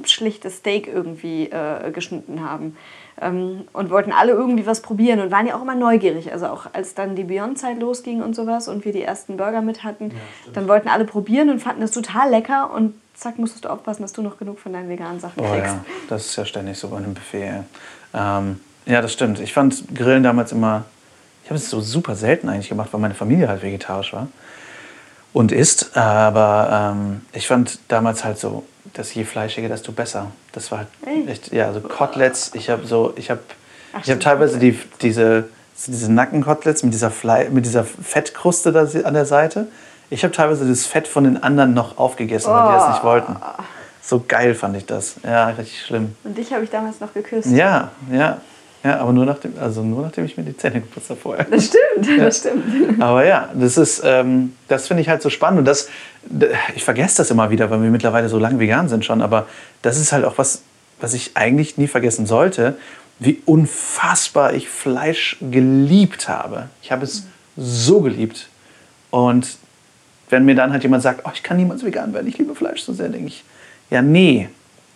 schlichtes 0.05 0.57
Steak 0.57 0.87
irgendwie 0.87 1.45
äh, 1.45 1.91
geschnitten 1.91 2.47
haben. 2.47 2.77
Ähm, 3.21 3.67
und 3.73 3.89
wollten 3.89 4.13
alle 4.13 4.31
irgendwie 4.31 4.65
was 4.65 4.81
probieren 4.81 5.19
und 5.19 5.29
waren 5.29 5.45
ja 5.45 5.57
auch 5.57 5.61
immer 5.61 5.75
neugierig. 5.75 6.31
Also 6.31 6.47
auch 6.47 6.67
als 6.71 6.95
dann 6.95 7.15
die 7.15 7.25
Beyond-Zeit 7.25 7.79
losging 7.79 8.21
und 8.21 8.33
sowas 8.33 8.69
und 8.69 8.85
wir 8.85 8.93
die 8.93 9.01
ersten 9.01 9.35
Burger 9.35 9.61
mit 9.61 9.83
hatten, 9.83 10.11
ja, 10.11 10.51
dann 10.53 10.69
wollten 10.69 10.87
alle 10.87 11.03
probieren 11.03 11.49
und 11.49 11.59
fanden 11.59 11.81
es 11.81 11.91
total 11.91 12.29
lecker 12.29 12.71
und 12.73 12.93
zack, 13.13 13.37
musstest 13.37 13.65
du 13.65 13.69
aufpassen, 13.69 14.03
dass 14.03 14.13
du 14.13 14.21
noch 14.21 14.37
genug 14.37 14.59
von 14.59 14.71
deinen 14.71 14.87
veganen 14.87 15.19
Sachen 15.19 15.43
kriegst. 15.43 15.53
Oh, 15.53 15.57
ja. 15.57 15.85
Das 16.07 16.27
ist 16.27 16.35
ja 16.37 16.45
ständig 16.45 16.77
so 16.77 16.87
bei 16.87 16.97
einem 16.97 17.13
Buffet. 17.13 17.63
Ähm, 18.13 18.59
ja, 18.85 19.01
das 19.01 19.11
stimmt. 19.11 19.39
Ich 19.41 19.53
fand 19.53 19.93
Grillen 19.93 20.23
damals 20.23 20.53
immer, 20.53 20.85
ich 21.49 21.51
habe 21.51 21.57
es 21.57 21.71
so 21.71 21.81
super 21.81 22.15
selten 22.15 22.47
eigentlich 22.47 22.69
gemacht, 22.69 22.89
weil 22.91 23.01
meine 23.01 23.15
Familie 23.15 23.47
halt 23.47 23.63
vegetarisch 23.63 24.13
war 24.13 24.27
und 25.33 25.51
ist. 25.51 25.97
Aber 25.97 26.93
ähm, 26.95 27.21
ich 27.33 27.47
fand 27.47 27.79
damals 27.87 28.23
halt 28.23 28.37
so, 28.37 28.67
dass 28.93 29.15
je 29.15 29.23
fleischiger, 29.23 29.67
desto 29.67 29.91
besser. 29.91 30.27
Das 30.51 30.71
war 30.71 30.77
halt 30.77 30.89
echt, 31.27 31.51
ja, 31.51 31.65
also 31.65 31.81
Koteletts. 31.81 32.51
Ich 32.53 32.69
habe 32.69 32.85
so, 32.85 33.13
ich 33.15 33.31
habe, 33.31 33.39
ich 34.03 34.11
habe 34.11 34.19
teilweise 34.19 34.59
die, 34.59 34.77
diese, 35.01 35.49
diese 35.87 36.11
Nackenkoteletts 36.13 36.83
mit 36.83 36.93
dieser, 36.93 37.11
mit 37.49 37.65
dieser 37.65 37.83
Fettkruste 37.83 38.71
da 38.71 38.81
an 39.03 39.15
der 39.15 39.25
Seite. 39.25 39.69
Ich 40.11 40.23
habe 40.23 40.31
teilweise 40.31 40.69
das 40.69 40.85
Fett 40.85 41.07
von 41.07 41.23
den 41.23 41.41
anderen 41.41 41.73
noch 41.73 41.97
aufgegessen, 41.97 42.53
weil 42.53 42.67
die 42.67 42.73
das 42.75 42.89
nicht 42.89 43.03
wollten. 43.03 43.35
So 44.03 44.23
geil 44.27 44.53
fand 44.53 44.77
ich 44.77 44.85
das. 44.85 45.15
Ja, 45.23 45.47
richtig 45.47 45.83
schlimm. 45.83 46.15
Und 46.23 46.37
dich 46.37 46.53
habe 46.53 46.63
ich 46.63 46.69
damals 46.69 46.99
noch 46.99 47.11
geküsst. 47.11 47.47
Ja, 47.47 47.89
ja. 48.11 48.39
Ja, 48.83 48.99
aber 48.99 49.11
nur 49.11 49.25
nachdem, 49.25 49.53
also 49.59 49.83
nur 49.83 50.03
nachdem 50.03 50.25
ich 50.25 50.37
mir 50.37 50.43
die 50.43 50.55
Zähne 50.55 50.79
geputzt 50.79 51.09
habe 51.09 51.19
vorher. 51.19 51.45
Das 51.45 51.65
stimmt, 51.65 52.17
ja. 52.17 52.23
das 52.25 52.37
stimmt. 52.37 53.01
Aber 53.01 53.25
ja, 53.25 53.49
das 53.53 53.77
ist, 53.77 54.01
ähm, 54.05 54.53
das 54.69 54.87
finde 54.87 55.01
ich 55.01 55.09
halt 55.09 55.21
so 55.21 55.29
spannend. 55.29 55.59
Und 55.59 55.65
das, 55.65 55.89
ich 56.75 56.83
vergesse 56.83 57.17
das 57.17 57.29
immer 57.29 57.49
wieder, 57.49 57.69
weil 57.69 57.81
wir 57.81 57.89
mittlerweile 57.89 58.29
so 58.29 58.39
lange 58.39 58.59
vegan 58.59 58.87
sind 58.87 59.03
schon. 59.03 59.21
Aber 59.21 59.47
das 59.81 59.99
ist 59.99 60.13
halt 60.13 60.23
auch 60.23 60.37
was, 60.37 60.61
was 61.01 61.13
ich 61.13 61.31
eigentlich 61.35 61.77
nie 61.77 61.87
vergessen 61.87 62.25
sollte, 62.25 62.77
wie 63.19 63.41
unfassbar 63.45 64.53
ich 64.53 64.69
Fleisch 64.69 65.37
geliebt 65.41 66.29
habe. 66.29 66.69
Ich 66.81 66.91
habe 66.93 67.03
es 67.03 67.27
so 67.57 67.99
geliebt. 67.99 68.47
Und 69.11 69.57
wenn 70.29 70.45
mir 70.45 70.55
dann 70.55 70.71
halt 70.71 70.83
jemand 70.83 71.03
sagt, 71.03 71.25
oh, 71.25 71.31
ich 71.33 71.43
kann 71.43 71.57
niemals 71.57 71.83
vegan 71.83 72.13
werden, 72.13 72.27
ich 72.27 72.37
liebe 72.37 72.55
Fleisch 72.55 72.81
so 72.81 72.93
sehr, 72.93 73.09
denke 73.09 73.27
ich, 73.27 73.43
ja, 73.89 74.01
nee, 74.01 74.47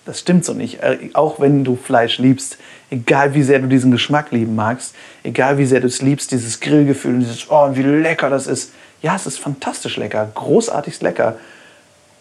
das 0.05 0.19
stimmt 0.19 0.45
so 0.45 0.53
nicht. 0.53 0.81
Äh, 0.81 1.10
auch 1.13 1.39
wenn 1.39 1.63
du 1.63 1.75
Fleisch 1.75 2.17
liebst, 2.17 2.57
egal 2.89 3.33
wie 3.33 3.43
sehr 3.43 3.60
du 3.60 3.67
diesen 3.67 3.91
Geschmack 3.91 4.31
lieben 4.31 4.55
magst, 4.55 4.95
egal 5.24 5.57
wie 5.57 5.65
sehr 5.65 5.79
du 5.79 5.88
es 5.88 6.01
liebst, 6.01 6.31
dieses 6.31 6.60
Grillgefühl 6.60 7.15
und 7.15 7.19
dieses, 7.22 7.50
oh, 7.50 7.69
wie 7.74 7.83
lecker 7.83 8.29
das 8.29 8.48
ist. 8.48 8.72
Ja, 9.01 9.15
es 9.15 9.25
ist 9.25 9.39
fantastisch 9.39 9.98
lecker, 9.98 10.29
großartigst 10.33 11.01
lecker. 11.01 11.38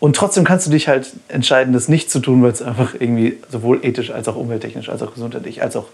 Und 0.01 0.17
trotzdem 0.17 0.45
kannst 0.45 0.67
du 0.67 0.71
dich 0.71 0.89
halt 0.89 1.13
entscheiden, 1.29 1.73
das 1.73 1.89
nicht 1.89 2.11
zu 2.11 2.19
tun, 2.19 2.43
weil 2.43 2.51
es 2.51 2.61
einfach 2.61 2.95
irgendwie 2.95 3.39
sowohl 3.49 3.85
ethisch 3.85 4.11
als 4.11 4.27
auch 4.27 4.35
umwelttechnisch, 4.35 4.89
als 4.89 5.03
auch 5.03 5.15
gesundheitlich, 5.15 5.63
als 5.63 5.77
auch 5.77 5.87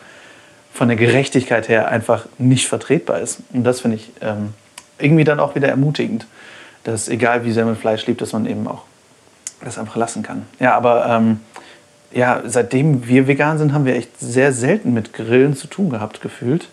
von 0.72 0.88
der 0.88 0.96
Gerechtigkeit 0.96 1.68
her 1.68 1.88
einfach 1.88 2.26
nicht 2.38 2.68
vertretbar 2.68 3.20
ist. 3.20 3.40
Und 3.52 3.64
das 3.64 3.80
finde 3.80 3.96
ich 3.98 4.10
ähm, 4.22 4.54
irgendwie 4.98 5.24
dann 5.24 5.40
auch 5.40 5.54
wieder 5.54 5.68
ermutigend 5.68 6.26
dass 6.88 7.08
egal 7.08 7.44
wie 7.44 7.52
sehr 7.52 7.66
man 7.66 7.76
Fleisch 7.76 8.06
liebt, 8.06 8.20
dass 8.22 8.32
man 8.32 8.46
eben 8.46 8.66
auch 8.66 8.82
das 9.60 9.78
einfach 9.78 9.96
lassen 9.96 10.22
kann. 10.22 10.46
Ja, 10.58 10.74
aber 10.74 11.06
ähm, 11.06 11.40
ja, 12.12 12.42
seitdem 12.46 13.06
wir 13.06 13.26
vegan 13.26 13.58
sind, 13.58 13.72
haben 13.72 13.84
wir 13.84 13.96
echt 13.96 14.18
sehr 14.18 14.52
selten 14.52 14.94
mit 14.94 15.12
Grillen 15.12 15.56
zu 15.56 15.66
tun 15.66 15.90
gehabt, 15.90 16.20
gefühlt. 16.20 16.68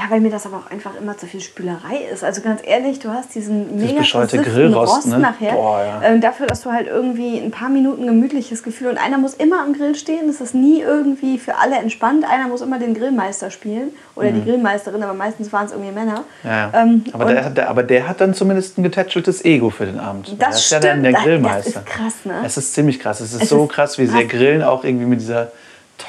Ja, 0.00 0.06
weil 0.08 0.20
mir 0.20 0.30
das 0.30 0.46
aber 0.46 0.56
auch 0.56 0.70
einfach 0.70 0.92
immer 0.98 1.18
zu 1.18 1.26
viel 1.26 1.42
Spülerei 1.42 1.96
ist. 2.10 2.24
Also 2.24 2.40
ganz 2.40 2.62
ehrlich, 2.64 3.00
du 3.00 3.10
hast 3.10 3.34
diesen 3.34 3.76
mega 3.76 3.98
bescheuerte 3.98 4.38
Grillrost 4.38 4.96
Rost 4.96 5.06
ne? 5.08 5.18
nachher. 5.18 5.52
Boah, 5.52 5.84
ja. 5.84 6.08
ähm, 6.08 6.22
dafür, 6.22 6.46
dass 6.46 6.62
du 6.62 6.72
halt 6.72 6.86
irgendwie 6.86 7.38
ein 7.38 7.50
paar 7.50 7.68
Minuten 7.68 8.06
gemütliches 8.06 8.62
Gefühl 8.62 8.88
und 8.88 8.96
einer 8.96 9.18
muss 9.18 9.34
immer 9.34 9.60
am 9.60 9.74
Grill 9.74 9.94
stehen. 9.94 10.26
Das 10.28 10.40
ist 10.40 10.54
nie 10.54 10.80
irgendwie 10.80 11.38
für 11.38 11.56
alle 11.58 11.76
entspannt. 11.76 12.24
Einer 12.26 12.48
muss 12.48 12.62
immer 12.62 12.78
den 12.78 12.94
Grillmeister 12.94 13.50
spielen 13.50 13.90
oder 14.16 14.30
mhm. 14.30 14.36
die 14.36 14.44
Grillmeisterin, 14.44 15.02
aber 15.02 15.12
meistens 15.12 15.52
waren 15.52 15.66
es 15.66 15.72
irgendwie 15.72 15.92
Männer. 15.92 16.24
Ja, 16.44 16.72
ähm, 16.74 17.04
aber, 17.12 17.26
der, 17.26 17.50
der, 17.50 17.68
aber 17.68 17.82
der 17.82 18.08
hat 18.08 18.22
dann 18.22 18.32
zumindest 18.32 18.78
ein 18.78 18.82
getätscheltes 18.82 19.44
Ego 19.44 19.68
für 19.68 19.84
den 19.84 20.00
Abend. 20.00 20.34
Das, 20.38 20.48
das 20.48 20.64
ist 20.64 20.70
ja 20.70 20.80
dann 20.80 21.02
der 21.02 21.12
Grillmeister. 21.12 21.82
Das 21.82 21.82
ist 21.82 21.86
krass, 21.86 22.14
ne? 22.24 22.34
Es 22.42 22.56
ist 22.56 22.72
ziemlich 22.72 23.00
krass. 23.00 23.20
Es 23.20 23.34
ist 23.34 23.42
es 23.42 23.48
so 23.50 23.64
ist, 23.64 23.72
krass, 23.72 23.98
wie 23.98 24.06
sehr 24.06 24.24
Grillen 24.24 24.62
auch 24.62 24.82
irgendwie 24.82 25.06
mit 25.06 25.20
dieser 25.20 25.52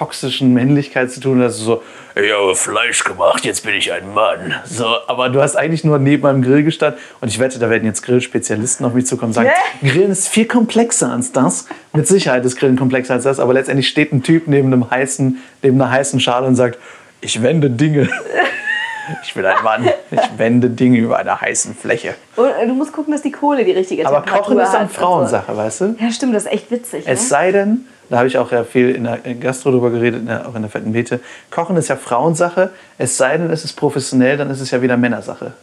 toxischen 0.02 0.52
Männlichkeit 0.52 1.12
zu 1.12 1.20
tun, 1.20 1.40
dass 1.40 1.60
du 1.60 1.64
so, 1.64 1.84
ich 2.16 2.32
habe 2.34 2.56
Fleisch 2.56 3.04
gemacht, 3.04 3.46
jetzt 3.46 3.64
bin 3.64 3.76
ich 3.76 3.94
ein 3.94 4.12
Mann. 4.16 4.56
So, 4.66 4.88
aber 5.06 5.30
du 5.30 5.44
hast 5.44 5.56
eigentlich 5.56 5.84
nur 5.84 6.00
neben 6.00 6.24
meinem 6.24 6.42
Grill 6.42 6.64
gestanden 6.64 7.00
und 7.22 7.28
ich 7.28 7.38
wette, 7.38 7.60
da 7.60 7.70
werden 7.70 7.86
jetzt 7.86 8.02
Grillspezialisten 8.02 8.84
auf 8.84 8.96
mich 8.96 9.06
zukommen 9.06 9.30
und 9.30 9.34
sagen, 9.34 9.52
Yeah. 9.82 9.92
Grillen 9.92 10.12
ist 10.12 10.28
viel 10.28 10.46
komplexer 10.46 11.12
als 11.12 11.32
das. 11.32 11.68
Mit 11.94 12.08
Sicherheit 12.08 12.44
ist 12.46 12.56
Grillen 12.58 12.78
komplexer 12.78 13.14
als 13.14 13.26
das, 13.26 13.40
aber 13.40 13.54
letztendlich 13.54 13.88
steht 13.88 14.12
ein 14.12 14.24
Typ 14.24 14.48
neben 14.48 14.74
einem 14.74 14.90
heißen, 14.90 15.38
neben 15.62 15.80
einer 15.80 15.92
heißen 15.92 16.20
Schale 16.20 16.48
und 16.48 16.56
sagt, 16.56 16.80
ich 17.22 17.44
wende 17.44 17.70
Dinge. 17.70 18.10
Ich 19.24 19.34
bin 19.34 19.44
ein 19.44 19.62
Mann. 19.64 19.90
Ich 20.12 20.20
wende 20.38 20.70
Dinge 20.70 20.98
über 21.00 21.18
einer 21.18 21.42
heißen 21.42 21.76
Fläche. 21.76 22.14
Und 22.38 22.50
äh, 22.50 22.66
du 22.66 22.74
musst 22.74 22.94
gucken, 22.94 23.12
dass 23.12 23.22
die 23.22 23.32
Kohle 23.32 23.66
die 23.66 23.72
richtige 23.72 24.06
Aber 24.06 24.18
Temperatur 24.18 24.44
Kochen 24.44 24.60
ist 24.60 24.70
hat 24.70 24.76
eine 24.76 24.86
und 24.86 24.94
so. 24.94 25.02
Frauensache, 25.02 25.58
weißt 25.58 25.82
du? 25.82 25.96
Ja, 26.00 26.12
stimmt, 26.12 26.34
das 26.34 26.46
ist 26.46 26.52
echt 26.52 26.72
witzig. 26.72 27.04
Es 27.08 27.24
ne? 27.24 27.28
sei 27.28 27.52
denn, 27.52 27.88
da 28.12 28.18
habe 28.18 28.28
ich 28.28 28.38
auch 28.38 28.52
ja 28.52 28.64
viel 28.64 28.90
in 28.94 29.06
der 29.06 29.18
Gastro 29.18 29.72
drüber 29.72 29.90
geredet, 29.90 30.20
in 30.22 30.28
der, 30.28 30.48
auch 30.48 30.54
in 30.56 30.62
der 30.62 30.70
fetten 30.70 30.92
Beete. 30.92 31.20
Kochen 31.50 31.76
ist 31.78 31.88
ja 31.88 31.96
Frauensache. 31.96 32.70
Es 32.98 33.18
sei 33.18 33.38
denn, 33.38 33.50
es 33.50 33.64
ist 33.66 33.74
professionell, 33.74 34.38
dann 34.38 34.52
ist 34.52 34.60
es 34.62 34.70
ja 34.70 34.82
wieder 34.82 34.98
Männersache. 34.98 35.54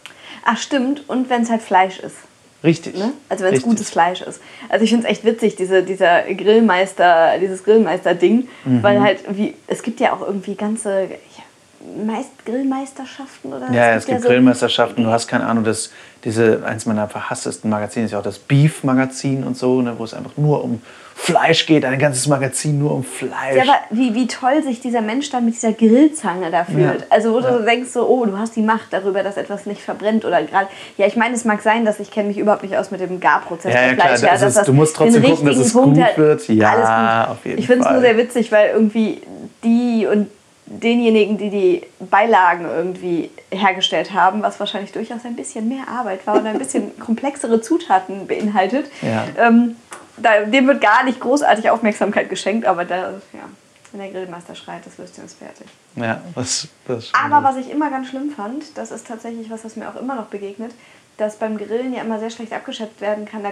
Ach, 0.45 0.57
stimmt. 0.57 1.07
Und 1.07 1.29
wenn 1.29 1.43
es 1.43 1.49
halt 1.49 1.61
Fleisch 1.61 1.99
ist. 1.99 2.15
Richtig. 2.63 2.97
Ne? 2.97 3.11
Also 3.29 3.45
wenn 3.45 3.53
es 3.53 3.61
gutes 3.61 3.89
Fleisch 3.89 4.21
ist. 4.21 4.41
Also 4.67 4.83
ich 4.83 4.89
finde 4.89 5.05
es 5.05 5.11
echt 5.11 5.23
witzig, 5.23 5.55
diese, 5.55 5.81
dieser 5.83 6.23
Grillmeister, 6.23 7.37
dieses 7.39 7.63
Grillmeister-Ding, 7.63 8.47
Mhm. 8.65 8.83
weil 8.83 8.99
halt 8.99 9.19
wie, 9.29 9.53
es 9.67 9.81
gibt 9.81 9.99
ja 10.01 10.11
auch 10.13 10.21
irgendwie 10.21 10.55
ganze 10.55 11.03
ja, 11.03 12.03
Meist 12.05 12.31
Grillmeisterschaften 12.45 13.53
oder 13.53 13.71
Ja, 13.71 13.91
es 13.93 14.05
gibt 14.05 14.21
so- 14.21 14.27
Grillmeisterschaften, 14.27 15.03
du 15.05 15.09
hast 15.09 15.27
keine 15.27 15.45
Ahnung, 15.45 15.63
das, 15.63 15.91
diese, 16.25 16.61
eins 16.65 16.85
meiner 16.85 17.07
verhasstesten 17.07 17.69
Magazine 17.69 18.05
ist 18.05 18.11
ja 18.11 18.19
auch 18.19 18.23
das 18.23 18.39
Beef-Magazin 18.39 19.43
und 19.45 19.55
so, 19.57 19.81
ne, 19.81 19.93
wo 19.97 20.03
es 20.03 20.13
einfach 20.13 20.35
nur 20.35 20.61
um 20.63 20.81
Fleisch 21.21 21.65
geht, 21.65 21.83
ein 21.83 21.99
ganzes 21.99 22.27
Magazin 22.27 22.79
nur 22.79 22.91
um 22.93 23.03
Fleisch. 23.03 23.55
Ja, 23.55 23.63
aber 23.63 23.75
wie, 23.89 24.15
wie 24.15 24.25
toll 24.25 24.63
sich 24.63 24.79
dieser 24.79 25.01
Mensch 25.01 25.29
dann 25.29 25.43
mit 25.45 25.53
dieser 25.55 25.73
Grillzange 25.73 26.49
da 26.49 26.63
fühlt. 26.63 27.01
Ja. 27.01 27.05
Also 27.09 27.33
wo 27.33 27.41
du 27.41 27.63
denkst 27.65 27.89
so, 27.91 28.07
oh, 28.07 28.25
du 28.25 28.37
hast 28.37 28.55
die 28.55 28.61
Macht 28.61 28.87
darüber, 28.93 29.21
dass 29.21 29.35
etwas 29.35 29.65
nicht 29.65 29.81
verbrennt 29.81 30.23
oder 30.23 30.41
gerade. 30.43 30.67
Ja, 30.97 31.05
ich 31.07 31.17
meine, 31.17 31.35
es 31.35 31.43
mag 31.43 31.61
sein, 31.61 31.83
dass 31.83 31.99
ich 31.99 32.09
kenne 32.09 32.29
mich 32.29 32.37
überhaupt 32.37 32.63
nicht 32.63 32.77
aus 32.77 32.89
mit 32.89 33.01
dem 33.01 33.19
Garprozess 33.19 33.73
Ja, 33.73 33.81
ja, 33.81 33.87
von 33.89 33.95
klar, 33.97 34.07
Fleisch. 34.07 34.21
das 34.21 34.41
ja, 34.41 34.47
ist- 34.47 34.57
dass 34.57 34.65
du 34.65 34.73
musst 34.73 34.95
trotzdem 34.95 35.21
gucken, 35.23 35.45
dass 35.45 35.57
es 35.57 35.73
Punkt 35.73 35.95
gut 35.97 36.05
hat. 36.05 36.17
wird. 36.17 36.47
Ja, 36.47 36.71
Alles 36.71 37.27
gut. 37.27 37.31
auf 37.37 37.45
jeden 37.45 37.59
ich 37.59 37.67
finde 37.67 37.79
es 37.81 37.85
Fall. 37.85 37.93
nur 37.95 38.01
sehr 38.01 38.17
witzig, 38.17 38.51
weil 38.53 38.69
irgendwie 38.69 39.21
die 39.63 40.07
und 40.09 40.29
denjenigen, 40.67 41.37
die 41.37 41.49
die 41.49 41.81
Beilagen 41.99 42.65
irgendwie 42.65 43.29
hergestellt 43.51 44.13
haben, 44.13 44.41
was 44.43 44.59
wahrscheinlich 44.59 44.91
durchaus 44.91 45.25
ein 45.25 45.35
bisschen 45.35 45.67
mehr 45.67 45.87
Arbeit 45.91 46.25
war 46.27 46.35
und 46.35 46.45
ein 46.47 46.57
bisschen 46.59 46.97
komplexere 46.99 47.59
Zutaten 47.59 48.27
beinhaltet, 48.27 48.85
Ja. 49.01 49.25
ähm, 49.47 49.75
da, 50.21 50.45
dem 50.45 50.67
wird 50.67 50.81
gar 50.81 51.03
nicht 51.03 51.19
großartig 51.19 51.69
Aufmerksamkeit 51.69 52.29
geschenkt, 52.29 52.65
aber 52.65 52.85
da, 52.85 53.11
ja, 53.33 53.49
wenn 53.91 54.01
der 54.01 54.11
Grillmeister 54.11 54.55
schreit, 54.55 54.85
das 54.85 54.97
Würstchen 54.97 55.25
ist 55.25 55.37
fertig. 55.37 55.67
ja, 55.95 56.21
das, 56.35 56.67
das 56.87 57.11
Aber 57.13 57.43
was 57.43 57.57
ich 57.57 57.69
immer 57.69 57.89
ganz 57.89 58.09
schlimm 58.09 58.31
fand, 58.31 58.77
das 58.77 58.91
ist 58.91 59.07
tatsächlich 59.07 59.49
was, 59.49 59.65
was 59.65 59.75
mir 59.75 59.89
auch 59.89 59.95
immer 59.95 60.15
noch 60.15 60.27
begegnet, 60.27 60.71
dass 61.17 61.35
beim 61.35 61.57
Grillen 61.57 61.93
ja 61.93 62.01
immer 62.01 62.19
sehr 62.19 62.29
schlecht 62.29 62.53
abgeschätzt 62.53 63.01
werden 63.01 63.25
kann. 63.25 63.43
Da 63.43 63.49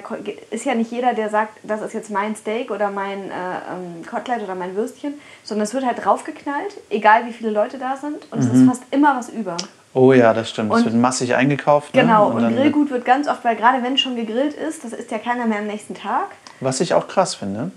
ist 0.52 0.64
ja 0.64 0.74
nicht 0.74 0.92
jeder, 0.92 1.14
der 1.14 1.30
sagt, 1.30 1.60
das 1.64 1.82
ist 1.82 1.94
jetzt 1.94 2.10
mein 2.10 2.36
Steak 2.36 2.72
oder 2.72 2.90
mein 2.90 3.30
äh, 3.30 3.34
ähm, 3.34 4.06
Kotelett 4.10 4.44
oder 4.44 4.56
mein 4.56 4.76
Würstchen, 4.76 5.16
sondern 5.44 5.66
es 5.66 5.74
wird 5.74 5.86
halt 5.86 6.04
draufgeknallt, 6.04 6.78
egal 6.90 7.26
wie 7.26 7.34
viele 7.34 7.50
Leute 7.50 7.78
da 7.78 7.98
sind, 7.98 8.32
und 8.32 8.40
es 8.40 8.46
ist 8.46 8.66
fast 8.66 8.84
immer 8.92 9.18
was 9.18 9.30
über. 9.30 9.58
Oh 9.98 10.14
ja, 10.14 10.34
das 10.34 10.50
stimmt. 10.52 10.72
Es 10.72 10.78
Und- 10.80 10.86
wird 10.86 10.96
massig 10.96 11.34
eingekauft. 11.36 11.96
ne? 11.96 12.02
Genau, 12.02 12.28
und 12.30 12.42
dann- 12.44 12.56
Grillgut 12.56 12.92
wird 12.92 13.04
ganz 13.06 13.28
oft, 13.28 13.44
weil 13.44 13.56
gerade 13.56 13.82
wenn 13.84 13.98
schon 13.98 14.16
gegrillt 14.16 14.54
ist, 14.54 14.84
das 14.84 14.94
isst 14.94 15.10
ja 15.12 15.18
keiner 15.18 15.46
mehr 15.48 15.60
am 15.60 15.68
nächsten 15.68 15.96
Tag. 15.96 16.28
Was 16.60 16.80
ich 16.82 16.94
auch 16.94 17.08
krass 17.08 17.34
finde, 17.36 17.72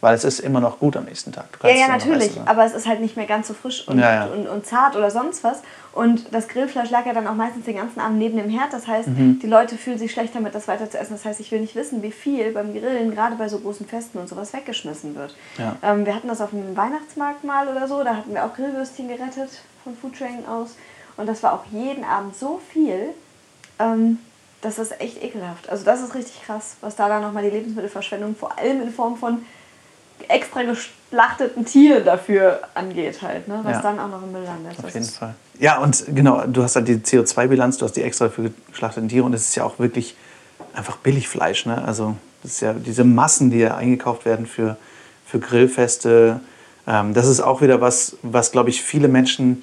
weil 0.00 0.14
es 0.14 0.24
ist 0.24 0.40
immer 0.40 0.60
noch 0.60 0.78
gut 0.80 0.96
am 0.96 1.04
nächsten 1.04 1.30
Tag. 1.32 1.46
Ja, 1.62 1.68
ja, 1.70 1.74
es 1.82 1.88
natürlich, 1.88 2.30
essen, 2.30 2.44
ne? 2.44 2.50
aber 2.50 2.64
es 2.64 2.72
ist 2.74 2.86
halt 2.88 3.00
nicht 3.00 3.16
mehr 3.16 3.26
ganz 3.26 3.48
so 3.48 3.54
frisch 3.54 3.86
und, 3.88 3.98
Ja, 3.98 4.14
ja. 4.14 4.24
Und, 4.26 4.48
und 4.48 4.66
zart 4.66 4.96
oder 4.96 5.10
sonst 5.10 5.42
was. 5.44 5.62
Und 5.92 6.32
das 6.32 6.46
Grillfleisch 6.48 6.90
lag 6.90 7.06
ja 7.06 7.12
dann 7.12 7.26
auch 7.26 7.34
meistens 7.34 7.64
den 7.64 7.76
ganzen 7.76 7.98
Abend 8.00 8.18
neben 8.18 8.36
dem 8.36 8.48
Herd. 8.50 8.72
Das 8.72 8.86
heißt, 8.86 9.08
Mhm. 9.08 9.38
die 9.42 9.46
Leute 9.48 9.76
fühlen 9.76 9.98
sich 9.98 10.12
schlecht 10.12 10.34
damit, 10.34 10.54
das 10.54 10.66
weiter 10.68 10.88
zu 10.90 10.98
essen. 10.98 11.12
Das 11.14 11.24
heißt, 11.24 11.40
ich 11.40 11.50
will 11.52 11.60
nicht 11.60 11.74
wissen, 11.76 12.02
wie 12.02 12.12
viel 12.12 12.52
beim 12.52 12.72
Grillen, 12.72 13.12
gerade 13.12 13.34
bei 13.36 13.48
so 13.48 13.58
großen 13.58 13.86
Festen 13.86 14.18
und 14.18 14.28
sowas, 14.28 14.52
weggeschmissen 14.52 15.14
wird. 15.16 15.34
Ja. 15.56 15.76
Ähm, 15.82 16.04
wir 16.06 16.14
hatten 16.14 16.28
das 16.28 16.40
auf 16.40 16.50
dem 16.50 16.76
Weihnachtsmarkt 16.76 17.42
mal 17.44 17.68
oder 17.68 17.88
so. 17.88 18.02
Da 18.04 18.16
hatten 18.16 18.32
wir 18.34 18.44
auch 18.44 18.54
Grillwürstchen 18.54 19.08
gerettet 19.08 19.50
von 19.84 19.96
Foodtrain 19.96 20.44
aus. 20.48 20.76
Und 21.18 21.26
das 21.26 21.42
war 21.42 21.52
auch 21.52 21.64
jeden 21.70 22.04
Abend 22.04 22.34
so 22.36 22.60
viel. 22.72 23.10
Ähm, 23.78 24.18
das 24.62 24.78
ist 24.78 24.98
echt 25.00 25.22
ekelhaft. 25.22 25.68
Also 25.68 25.84
das 25.84 26.00
ist 26.00 26.14
richtig 26.14 26.42
krass, 26.44 26.76
was 26.80 26.96
da 26.96 27.08
dann 27.08 27.22
nochmal 27.22 27.42
die 27.44 27.50
Lebensmittelverschwendung 27.50 28.34
vor 28.34 28.58
allem 28.58 28.80
in 28.82 28.92
Form 28.92 29.16
von 29.16 29.42
extra 30.26 30.62
geschlachteten 30.62 31.64
Tieren 31.64 32.04
dafür 32.04 32.60
angeht 32.74 33.22
halt, 33.22 33.46
ne? 33.46 33.60
was 33.62 33.74
Ja. 33.74 33.82
dann 33.82 34.00
auch 34.00 34.08
noch 34.08 34.22
im 34.22 34.32
Müll 34.32 34.42
landet. 34.42 34.76
Auf 34.78 34.86
Das 34.86 34.94
jeden 34.94 35.06
Fall. 35.06 35.34
Ja, 35.60 35.78
und 35.78 36.04
genau, 36.12 36.44
du 36.46 36.62
hast 36.62 36.74
halt 36.74 36.88
die 36.88 36.96
CO2-Bilanz, 36.96 37.78
du 37.78 37.84
hast 37.84 37.92
die 37.92 38.02
extra 38.02 38.28
für 38.28 38.50
geschlachteten 38.70 39.08
Tiere 39.08 39.24
und 39.24 39.32
es 39.32 39.48
ist 39.48 39.54
ja 39.54 39.64
auch 39.64 39.78
wirklich 39.78 40.16
einfach 40.74 40.96
Billigfleisch. 40.96 41.66
Ne? 41.66 41.82
Also 41.84 42.16
das 42.42 42.52
ist 42.52 42.60
ja 42.60 42.72
diese 42.72 43.04
Massen, 43.04 43.50
die 43.50 43.58
ja 43.58 43.76
eingekauft 43.76 44.24
werden 44.24 44.46
für, 44.46 44.76
für 45.24 45.38
Grillfeste. 45.38 46.40
Ähm, 46.86 47.14
das 47.14 47.26
ist 47.26 47.40
auch 47.40 47.60
wieder 47.60 47.80
was, 47.80 48.16
was, 48.22 48.50
glaube 48.50 48.70
ich, 48.70 48.82
viele 48.82 49.06
Menschen 49.08 49.62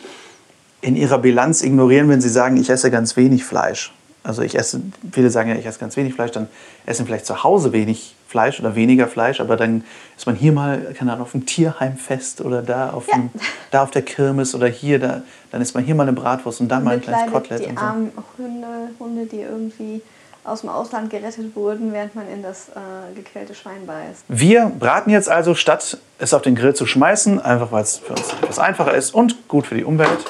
in 0.86 0.96
ihrer 0.96 1.18
Bilanz 1.18 1.64
ignorieren, 1.64 2.10
wenn 2.10 2.22
sie 2.22 2.30
sagen, 2.30 2.58
ich 2.58 2.70
esse 2.70 2.92
ganz 2.92 3.18
wenig 3.18 3.44
Fleisch. 3.44 3.92
Also 4.24 4.44
ich 4.44 4.56
esse, 4.56 4.82
viele 5.12 5.30
sagen 5.32 5.50
ja, 5.50 5.56
ich 5.56 5.66
esse 5.66 5.80
ganz 5.80 5.98
wenig 5.98 6.14
Fleisch, 6.14 6.32
dann 6.32 6.48
essen 6.86 7.06
vielleicht 7.06 7.26
zu 7.26 7.44
Hause 7.44 7.74
wenig 7.74 8.16
Fleisch 8.28 8.60
oder 8.60 8.76
weniger 8.76 9.08
Fleisch, 9.08 9.40
aber 9.40 9.56
dann 9.56 9.84
ist 10.16 10.26
man 10.26 10.36
hier 10.36 10.52
mal, 10.52 10.94
keine 10.98 11.14
Ahnung, 11.14 11.24
auf 11.24 11.32
dem 11.32 11.46
Tierheimfest 11.46 12.42
oder 12.42 12.62
da 12.62 12.92
auf, 12.92 13.08
dem, 13.08 13.30
da 13.72 13.82
auf 13.84 13.92
der 13.92 14.04
Kirmes 14.04 14.54
oder 14.54 14.68
hier, 14.68 15.00
da, 15.00 15.24
dann 15.52 15.62
ist 15.62 15.74
man 15.74 15.84
hier 15.84 15.96
mal 15.96 16.04
eine 16.04 16.14
Bratwurst 16.14 16.62
und 16.62 16.70
da 16.70 16.80
mal 16.80 16.96
ein 16.96 17.02
kleines 17.02 17.32
Kotelett 17.32 17.66
die 17.66 17.70
und 17.70 17.80
so. 17.80 17.86
armen 17.86 18.12
Hunde, 18.38 18.68
Hunde, 19.00 19.26
die 19.26 19.42
irgendwie 19.42 20.02
aus 20.44 20.62
dem 20.62 20.70
Ausland 20.70 21.10
gerettet 21.10 21.56
wurden, 21.56 21.94
während 21.94 22.14
man 22.14 22.28
in 22.28 22.44
das 22.44 22.70
äh, 22.70 23.16
gequälte 23.16 23.56
Schwein 23.56 23.88
beißt. 23.88 24.26
Wir 24.28 24.72
braten 24.80 25.10
jetzt 25.10 25.30
also, 25.30 25.56
statt 25.56 25.98
es 26.20 26.34
auf 26.34 26.44
den 26.44 26.54
Grill 26.56 26.76
zu 26.76 26.86
schmeißen, 26.86 27.40
einfach 27.40 27.72
weil 27.72 27.84
es 27.84 27.98
für 27.98 28.14
uns 28.14 28.34
etwas 28.42 28.60
einfacher 28.60 28.94
ist 28.94 29.16
und 29.16 29.48
gut 29.48 29.66
für 29.66 29.76
die 29.76 29.84
Umwelt. 29.84 30.26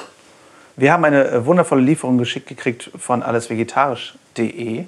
Wir 0.76 0.92
haben 0.92 1.04
eine 1.06 1.26
äh, 1.28 1.46
wundervolle 1.46 1.80
Lieferung 1.80 2.18
geschickt 2.18 2.48
gekriegt 2.48 2.90
von 2.98 3.22
allesvegetarisch.de. 3.22 4.84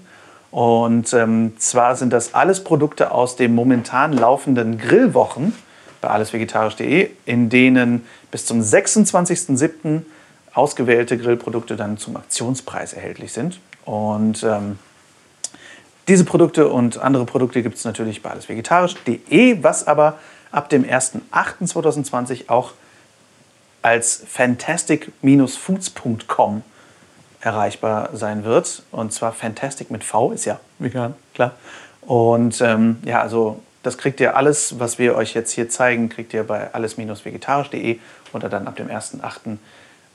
Und 0.51 1.13
ähm, 1.15 1.53
zwar 1.59 1.97
sind 1.97 2.13
das 2.13 2.35
alles 2.35 2.63
Produkte 2.63 3.11
aus 3.11 3.37
den 3.37 3.55
momentan 3.55 4.13
laufenden 4.13 4.79
Grillwochen 4.79 5.55
bei 6.01 6.09
allesvegetarisch.de, 6.09 7.11
in 7.25 7.49
denen 7.49 8.07
bis 8.31 8.45
zum 8.45 8.61
26.07. 8.61 10.03
ausgewählte 10.53 11.17
Grillprodukte 11.17 11.77
dann 11.77 11.97
zum 11.97 12.17
Aktionspreis 12.17 12.93
erhältlich 12.93 13.33
sind. 13.33 13.59
Und 13.87 14.43
ähm, 14.43 14.79
diese 16.07 16.25
Produkte 16.25 16.69
und 16.69 16.99
andere 16.99 17.25
Produkte 17.25 17.63
gibt 17.63 17.77
es 17.77 17.85
natürlich 17.85 18.23
bei 18.23 18.31
allesvegetarisch.de, 18.31 19.63
was 19.63 19.87
aber 19.87 20.19
ab 20.51 20.69
dem 20.69 20.85
1.8.2020 20.85 22.49
auch 22.49 22.73
als 23.83 24.23
fantastic-foods.com 24.27 26.63
erreichbar 27.41 28.11
sein 28.13 28.45
wird. 28.45 28.83
Und 28.91 29.13
zwar 29.13 29.33
Fantastic 29.33 29.91
mit 29.91 30.05
V, 30.05 30.33
ist 30.33 30.45
ja 30.45 30.61
vegan, 30.79 31.15
klar. 31.35 31.53
Und 32.03 32.61
ähm, 32.61 32.99
ja, 33.05 33.21
also 33.21 33.61
das 33.83 33.99
kriegt 33.99 34.21
ihr 34.21 34.37
alles, 34.37 34.79
was 34.79 34.99
wir 34.99 35.15
euch 35.15 35.35
jetzt 35.35 35.53
hier 35.53 35.69
zeigen, 35.69 36.09
kriegt 36.09 36.33
ihr 36.35 36.45
bei 36.45 36.73
alles-vegetarisch.de 36.73 37.99
oder 38.33 38.49
dann 38.49 38.67
ab 38.67 38.77
dem 38.77 38.89
1.8. 38.89 39.59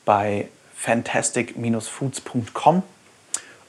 bei 0.05 0.47
fantastic-foods.com. 0.75 2.83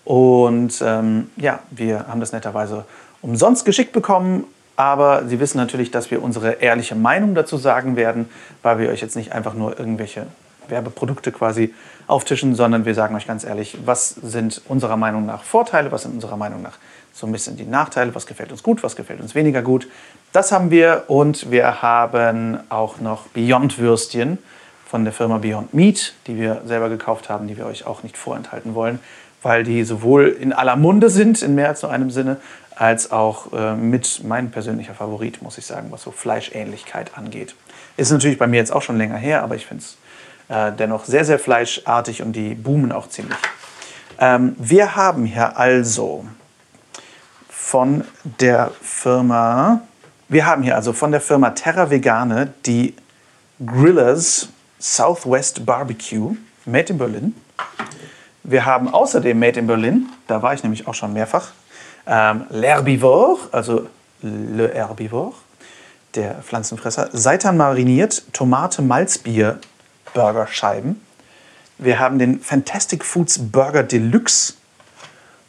Und 0.04 0.82
ähm, 0.84 1.30
ja, 1.36 1.60
wir 1.70 2.08
haben 2.08 2.18
das 2.20 2.32
netterweise 2.32 2.84
umsonst 3.22 3.64
geschickt 3.64 3.92
bekommen. 3.92 4.44
Aber 4.76 5.26
Sie 5.26 5.38
wissen 5.40 5.58
natürlich, 5.58 5.90
dass 5.90 6.10
wir 6.10 6.22
unsere 6.22 6.52
ehrliche 6.54 6.94
Meinung 6.94 7.34
dazu 7.34 7.56
sagen 7.56 7.96
werden, 7.96 8.28
weil 8.62 8.78
wir 8.78 8.90
euch 8.90 9.00
jetzt 9.00 9.16
nicht 9.16 9.32
einfach 9.32 9.54
nur 9.54 9.78
irgendwelche 9.78 10.26
Werbeprodukte 10.68 11.32
quasi 11.32 11.74
auftischen, 12.06 12.54
sondern 12.54 12.84
wir 12.84 12.94
sagen 12.94 13.14
euch 13.14 13.26
ganz 13.26 13.44
ehrlich, 13.44 13.78
was 13.84 14.10
sind 14.10 14.62
unserer 14.68 14.96
Meinung 14.96 15.26
nach 15.26 15.42
Vorteile, 15.42 15.92
was 15.92 16.02
sind 16.02 16.14
unserer 16.14 16.36
Meinung 16.36 16.62
nach 16.62 16.78
so 17.12 17.26
ein 17.26 17.32
bisschen 17.32 17.56
die 17.56 17.64
Nachteile, 17.64 18.14
was 18.14 18.26
gefällt 18.26 18.50
uns 18.50 18.62
gut, 18.62 18.82
was 18.82 18.96
gefällt 18.96 19.20
uns 19.20 19.34
weniger 19.34 19.62
gut. 19.62 19.88
Das 20.32 20.50
haben 20.50 20.70
wir 20.70 21.04
und 21.06 21.50
wir 21.50 21.80
haben 21.80 22.58
auch 22.68 23.00
noch 23.00 23.28
Beyond 23.28 23.78
Würstchen 23.78 24.38
von 24.86 25.04
der 25.04 25.12
Firma 25.12 25.38
Beyond 25.38 25.74
Meat, 25.74 26.14
die 26.26 26.36
wir 26.36 26.62
selber 26.66 26.88
gekauft 26.88 27.28
haben, 27.28 27.46
die 27.46 27.56
wir 27.56 27.66
euch 27.66 27.86
auch 27.86 28.02
nicht 28.02 28.16
vorenthalten 28.16 28.74
wollen, 28.74 28.98
weil 29.42 29.62
die 29.62 29.84
sowohl 29.84 30.28
in 30.28 30.52
aller 30.52 30.76
Munde 30.76 31.08
sind, 31.08 31.40
in 31.42 31.54
mehr 31.54 31.68
als 31.68 31.82
nur 31.82 31.92
einem 31.92 32.10
Sinne, 32.10 32.38
als 32.76 33.10
auch 33.12 33.52
äh, 33.52 33.74
mit 33.74 34.22
mein 34.24 34.50
persönlicher 34.50 34.94
Favorit, 34.94 35.42
muss 35.42 35.58
ich 35.58 35.66
sagen, 35.66 35.88
was 35.90 36.02
so 36.02 36.10
Fleischähnlichkeit 36.10 37.16
angeht. 37.16 37.54
Ist 37.96 38.10
natürlich 38.10 38.38
bei 38.38 38.46
mir 38.46 38.56
jetzt 38.56 38.72
auch 38.72 38.82
schon 38.82 38.98
länger 38.98 39.16
her, 39.16 39.42
aber 39.42 39.54
ich 39.54 39.66
finde 39.66 39.84
es 39.84 39.96
äh, 40.48 40.72
dennoch 40.72 41.04
sehr, 41.04 41.24
sehr 41.24 41.38
fleischartig 41.38 42.22
und 42.22 42.32
die 42.32 42.54
boomen 42.54 42.92
auch 42.92 43.08
ziemlich. 43.08 43.38
Ähm, 44.18 44.54
wir 44.58 44.96
haben 44.96 45.24
hier 45.24 45.56
also 45.56 46.26
von 47.48 48.04
der 48.24 48.70
Firma, 48.82 49.80
wir 50.28 50.46
haben 50.46 50.62
hier 50.62 50.76
also 50.76 50.92
von 50.92 51.12
der 51.12 51.20
Firma 51.20 51.50
Terra 51.50 51.90
Vegane 51.90 52.52
die 52.66 52.94
Grillers 53.64 54.48
Southwest 54.78 55.64
Barbecue, 55.64 56.36
made 56.66 56.92
in 56.92 56.98
Berlin. 56.98 57.34
Wir 58.42 58.66
haben 58.66 58.92
außerdem 58.92 59.38
made 59.38 59.58
in 59.58 59.66
Berlin, 59.66 60.08
da 60.26 60.42
war 60.42 60.52
ich 60.52 60.62
nämlich 60.62 60.86
auch 60.86 60.94
schon 60.94 61.12
mehrfach, 61.14 61.52
ähm, 62.06 62.46
L'Herbivore, 62.50 63.38
also 63.52 63.88
Le 64.22 64.72
Herbivore, 64.72 65.34
der 66.14 66.36
Pflanzenfresser, 66.42 67.10
Seitan 67.12 67.56
mariniert, 67.56 68.24
Tomate, 68.32 68.82
Malzbier, 68.82 69.58
Burgerscheiben. 70.14 71.00
Wir 71.78 71.98
haben 71.98 72.18
den 72.18 72.40
Fantastic 72.40 73.04
Foods 73.04 73.38
Burger 73.50 73.82
Deluxe. 73.82 74.54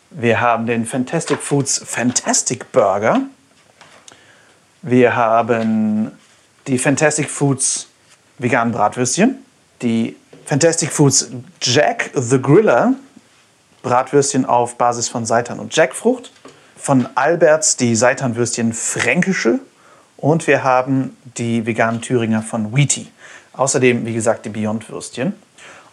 Wir 0.09 0.41
haben 0.41 0.65
den 0.65 0.85
Fantastic 0.85 1.39
Foods 1.39 1.81
Fantastic 1.85 2.71
Burger. 2.71 3.21
Wir 4.81 5.15
haben 5.15 6.11
die 6.67 6.79
Fantastic 6.79 7.29
Foods 7.29 7.87
veganen 8.39 8.73
Bratwürstchen. 8.73 9.37
Die 9.81 10.15
Fantastic 10.45 10.91
Foods 10.91 11.29
Jack 11.61 12.09
the 12.13 12.41
Griller 12.41 12.93
Bratwürstchen 13.83 14.45
auf 14.45 14.77
Basis 14.77 15.09
von 15.09 15.25
Seitan 15.25 15.59
und 15.59 15.75
Jackfrucht. 15.75 16.31
Von 16.85 17.07
Alberts 17.15 17.77
die 17.77 17.95
Seitanwürstchen 17.95 18.71
Fränkische. 18.71 19.57
Und 20.17 20.45
wir 20.45 20.63
haben 20.63 21.17
die 21.35 21.65
veganen 21.65 21.99
Thüringer 21.99 22.43
von 22.43 22.77
Wheaty. 22.77 23.07
Außerdem, 23.53 24.05
wie 24.05 24.13
gesagt, 24.13 24.45
die 24.45 24.49
Beyond-Würstchen. 24.49 25.33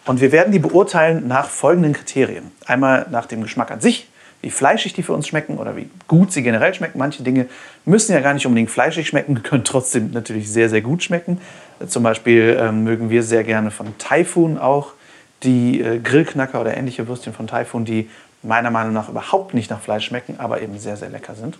Und 0.05 0.21
wir 0.21 0.31
werden 0.31 0.51
die 0.51 0.59
beurteilen 0.59 1.27
nach 1.27 1.49
folgenden 1.49 1.93
Kriterien. 1.93 2.51
Einmal 2.67 3.07
nach 3.09 3.25
dem 3.25 3.41
Geschmack 3.41 3.71
an 3.71 3.81
sich, 3.81 4.07
wie 4.43 4.51
fleischig 4.51 4.93
die 4.93 5.01
für 5.01 5.13
uns 5.13 5.27
schmecken 5.27 5.57
oder 5.57 5.75
wie 5.75 5.89
gut 6.07 6.31
sie 6.31 6.43
generell 6.43 6.75
schmecken. 6.75 6.99
Manche 6.99 7.23
Dinge 7.23 7.47
müssen 7.85 8.13
ja 8.13 8.19
gar 8.19 8.35
nicht 8.35 8.45
unbedingt 8.45 8.69
fleischig 8.69 9.07
schmecken, 9.07 9.41
können 9.43 9.63
trotzdem 9.63 10.11
natürlich 10.11 10.51
sehr, 10.51 10.69
sehr 10.69 10.81
gut 10.81 11.01
schmecken. 11.01 11.41
Zum 11.87 12.03
Beispiel 12.03 12.55
ähm, 12.61 12.83
mögen 12.83 13.09
wir 13.09 13.23
sehr 13.23 13.43
gerne 13.43 13.71
von 13.71 13.97
Typhoon 13.97 14.59
auch 14.59 14.93
die 15.43 15.81
äh, 15.81 15.99
Grillknacker 15.99 16.61
oder 16.61 16.77
ähnliche 16.77 17.07
Würstchen 17.07 17.33
von 17.33 17.47
Typhoon, 17.47 17.83
die 17.83 18.09
meiner 18.43 18.71
Meinung 18.71 18.93
nach 18.93 19.09
überhaupt 19.09 19.53
nicht 19.53 19.69
nach 19.69 19.81
Fleisch 19.81 20.05
schmecken, 20.05 20.35
aber 20.37 20.61
eben 20.61 20.77
sehr, 20.77 20.97
sehr 20.97 21.09
lecker 21.09 21.35
sind. 21.35 21.57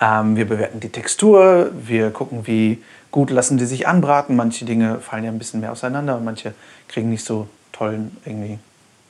Ähm, 0.00 0.36
wir 0.36 0.46
bewerten 0.46 0.80
die 0.80 0.90
Textur, 0.90 1.70
wir 1.74 2.10
gucken, 2.10 2.46
wie 2.46 2.82
gut 3.10 3.30
lassen 3.30 3.58
die 3.58 3.66
sich 3.66 3.88
anbraten. 3.88 4.36
Manche 4.36 4.64
Dinge 4.64 5.00
fallen 5.00 5.24
ja 5.24 5.30
ein 5.30 5.38
bisschen 5.38 5.60
mehr 5.60 5.72
auseinander 5.72 6.16
und 6.16 6.24
manche 6.24 6.54
kriegen 6.86 7.10
nicht 7.10 7.24
so 7.24 7.48
tollen, 7.72 8.16
irgendwie 8.24 8.58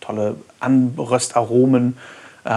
tolle 0.00 0.36
Anröstaromen. 0.60 1.98
Äh, 2.44 2.50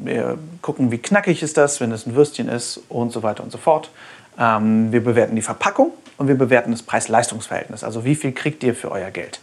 wir 0.00 0.38
gucken, 0.60 0.90
wie 0.90 0.98
knackig 0.98 1.42
ist 1.42 1.56
das, 1.56 1.80
wenn 1.80 1.92
es 1.92 2.06
ein 2.06 2.14
Würstchen 2.14 2.48
ist 2.48 2.80
und 2.88 3.12
so 3.12 3.22
weiter 3.22 3.42
und 3.42 3.52
so 3.52 3.58
fort. 3.58 3.90
Ähm, 4.38 4.92
wir 4.92 5.02
bewerten 5.02 5.34
die 5.34 5.42
Verpackung 5.42 5.92
und 6.18 6.28
wir 6.28 6.36
bewerten 6.36 6.72
das 6.72 6.82
Preis-Leistungs-Verhältnis. 6.82 7.84
Also 7.84 8.04
wie 8.04 8.14
viel 8.14 8.32
kriegt 8.32 8.62
ihr 8.62 8.74
für 8.74 8.90
euer 8.90 9.10
Geld? 9.10 9.40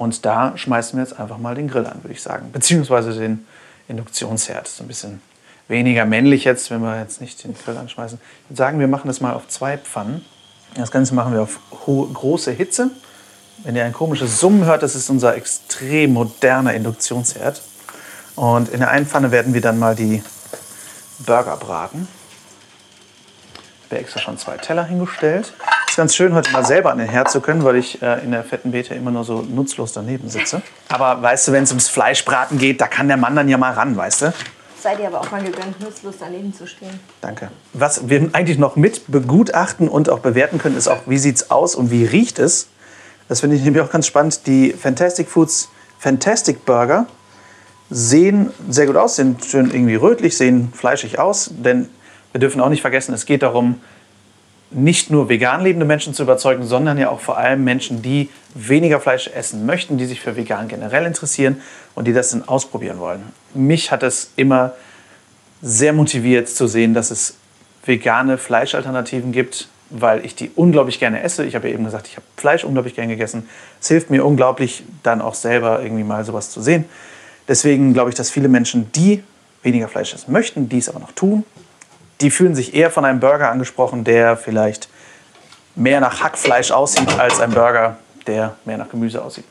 Und 0.00 0.24
da 0.24 0.56
schmeißen 0.56 0.98
wir 0.98 1.04
jetzt 1.04 1.20
einfach 1.20 1.36
mal 1.36 1.54
den 1.54 1.68
Grill 1.68 1.84
an, 1.84 2.02
würde 2.02 2.14
ich 2.14 2.22
sagen. 2.22 2.52
Beziehungsweise 2.52 3.12
den 3.12 3.46
Induktionsherd. 3.86 4.66
Ist 4.66 4.80
ein 4.80 4.88
bisschen 4.88 5.20
weniger 5.68 6.06
männlich 6.06 6.44
jetzt, 6.44 6.70
wenn 6.70 6.80
wir 6.80 6.98
jetzt 6.98 7.20
nicht 7.20 7.44
den 7.44 7.54
Grill 7.54 7.76
anschmeißen. 7.76 8.18
Ich 8.18 8.50
würde 8.50 8.56
sagen, 8.56 8.80
wir 8.80 8.88
machen 8.88 9.08
das 9.08 9.20
mal 9.20 9.34
auf 9.34 9.46
zwei 9.48 9.76
Pfannen. 9.76 10.24
Das 10.74 10.90
Ganze 10.90 11.14
machen 11.14 11.34
wir 11.34 11.42
auf 11.42 11.60
große 11.70 12.50
Hitze. 12.50 12.90
Wenn 13.58 13.76
ihr 13.76 13.84
ein 13.84 13.92
komisches 13.92 14.40
Summen 14.40 14.64
hört, 14.64 14.82
das 14.82 14.94
ist 14.94 15.10
unser 15.10 15.36
extrem 15.36 16.14
moderner 16.14 16.72
Induktionsherd. 16.72 17.60
Und 18.36 18.70
in 18.70 18.80
der 18.80 18.90
einen 18.90 19.06
Pfanne 19.06 19.32
werden 19.32 19.52
wir 19.52 19.60
dann 19.60 19.78
mal 19.78 19.94
die 19.94 20.22
Burger 21.18 21.58
braten. 21.58 22.08
Ich 23.84 23.90
habe 23.90 24.00
extra 24.00 24.18
schon 24.18 24.38
zwei 24.38 24.56
Teller 24.56 24.84
hingestellt. 24.84 25.52
Es 25.90 25.94
ist 25.94 25.96
ganz 25.96 26.14
schön, 26.14 26.34
heute 26.34 26.52
mal 26.52 26.64
selber 26.64 26.92
an 26.92 26.98
den 26.98 27.08
Herd 27.08 27.32
zu 27.32 27.40
können, 27.40 27.64
weil 27.64 27.74
ich 27.74 28.00
äh, 28.00 28.22
in 28.22 28.30
der 28.30 28.44
fetten 28.44 28.70
Beete 28.70 28.94
immer 28.94 29.10
nur 29.10 29.24
so 29.24 29.42
nutzlos 29.42 29.92
daneben 29.92 30.28
sitze. 30.28 30.62
Aber 30.88 31.20
weißt 31.20 31.48
du, 31.48 31.52
wenn 31.52 31.64
es 31.64 31.70
ums 31.70 31.88
Fleischbraten 31.88 32.58
geht, 32.58 32.80
da 32.80 32.86
kann 32.86 33.08
der 33.08 33.16
Mann 33.16 33.34
dann 33.34 33.48
ja 33.48 33.58
mal 33.58 33.72
ran, 33.72 33.96
weißt 33.96 34.22
du? 34.22 34.32
Sei 34.80 34.94
dir 34.94 35.08
aber 35.08 35.20
auch 35.20 35.32
mal 35.32 35.42
gegönnt, 35.42 35.80
nutzlos 35.80 36.14
daneben 36.20 36.54
zu 36.54 36.68
stehen. 36.68 37.00
Danke. 37.20 37.50
Was 37.72 38.08
wir 38.08 38.30
eigentlich 38.34 38.56
noch 38.56 38.76
mit 38.76 39.02
begutachten 39.08 39.88
und 39.88 40.10
auch 40.10 40.20
bewerten 40.20 40.58
können, 40.58 40.76
ist 40.76 40.86
auch, 40.86 41.00
wie 41.06 41.18
sieht 41.18 41.34
es 41.34 41.50
aus 41.50 41.74
und 41.74 41.90
wie 41.90 42.04
riecht 42.04 42.38
es. 42.38 42.68
Das 43.28 43.40
finde 43.40 43.56
ich 43.56 43.64
nämlich 43.64 43.82
auch 43.82 43.90
ganz 43.90 44.06
spannend. 44.06 44.46
Die 44.46 44.70
Fantastic 44.70 45.28
Foods 45.28 45.70
Fantastic 45.98 46.64
Burger 46.64 47.06
sehen 47.90 48.52
sehr 48.68 48.86
gut 48.86 48.94
aus, 48.94 49.16
sind 49.16 49.44
schön 49.44 49.72
irgendwie 49.72 49.96
rötlich, 49.96 50.36
sehen 50.36 50.72
fleischig 50.72 51.18
aus. 51.18 51.50
Denn 51.52 51.88
wir 52.30 52.38
dürfen 52.38 52.60
auch 52.60 52.68
nicht 52.68 52.80
vergessen, 52.80 53.12
es 53.12 53.26
geht 53.26 53.42
darum, 53.42 53.80
nicht 54.70 55.10
nur 55.10 55.28
vegan 55.28 55.62
lebende 55.62 55.84
Menschen 55.84 56.14
zu 56.14 56.22
überzeugen, 56.22 56.64
sondern 56.64 56.96
ja 56.98 57.10
auch 57.10 57.20
vor 57.20 57.36
allem 57.36 57.64
Menschen, 57.64 58.02
die 58.02 58.30
weniger 58.54 59.00
Fleisch 59.00 59.28
essen 59.28 59.66
möchten, 59.66 59.98
die 59.98 60.06
sich 60.06 60.20
für 60.20 60.36
vegan 60.36 60.68
generell 60.68 61.06
interessieren 61.06 61.60
und 61.94 62.06
die 62.06 62.12
das 62.12 62.30
dann 62.30 62.46
ausprobieren 62.46 62.98
wollen. 63.00 63.22
Mich 63.54 63.90
hat 63.90 64.02
es 64.02 64.30
immer 64.36 64.74
sehr 65.60 65.92
motiviert 65.92 66.48
zu 66.48 66.66
sehen, 66.66 66.94
dass 66.94 67.10
es 67.10 67.36
vegane 67.84 68.38
Fleischalternativen 68.38 69.32
gibt, 69.32 69.68
weil 69.90 70.24
ich 70.24 70.36
die 70.36 70.50
unglaublich 70.54 71.00
gerne 71.00 71.22
esse. 71.22 71.44
Ich 71.44 71.54
habe 71.54 71.68
ja 71.68 71.74
eben 71.74 71.84
gesagt, 71.84 72.06
ich 72.06 72.16
habe 72.16 72.26
Fleisch 72.36 72.64
unglaublich 72.64 72.94
gerne 72.94 73.12
gegessen. 73.12 73.48
Es 73.80 73.88
hilft 73.88 74.10
mir 74.10 74.24
unglaublich, 74.24 74.84
dann 75.02 75.20
auch 75.20 75.34
selber 75.34 75.82
irgendwie 75.82 76.04
mal 76.04 76.24
sowas 76.24 76.50
zu 76.50 76.62
sehen. 76.62 76.84
Deswegen 77.48 77.92
glaube 77.92 78.10
ich, 78.10 78.14
dass 78.14 78.30
viele 78.30 78.48
Menschen, 78.48 78.92
die 78.92 79.24
weniger 79.62 79.88
Fleisch 79.88 80.14
essen 80.14 80.32
möchten, 80.32 80.68
dies 80.68 80.88
aber 80.88 81.00
noch 81.00 81.12
tun, 81.12 81.44
die 82.20 82.30
fühlen 82.30 82.54
sich 82.54 82.74
eher 82.74 82.90
von 82.90 83.04
einem 83.04 83.20
Burger 83.20 83.50
angesprochen, 83.50 84.04
der 84.04 84.36
vielleicht 84.36 84.88
mehr 85.74 86.00
nach 86.00 86.20
Hackfleisch 86.20 86.70
aussieht 86.70 87.18
als 87.18 87.40
ein 87.40 87.50
Burger, 87.52 87.96
der 88.26 88.56
mehr 88.64 88.78
nach 88.78 88.88
Gemüse 88.88 89.22
aussieht. 89.22 89.44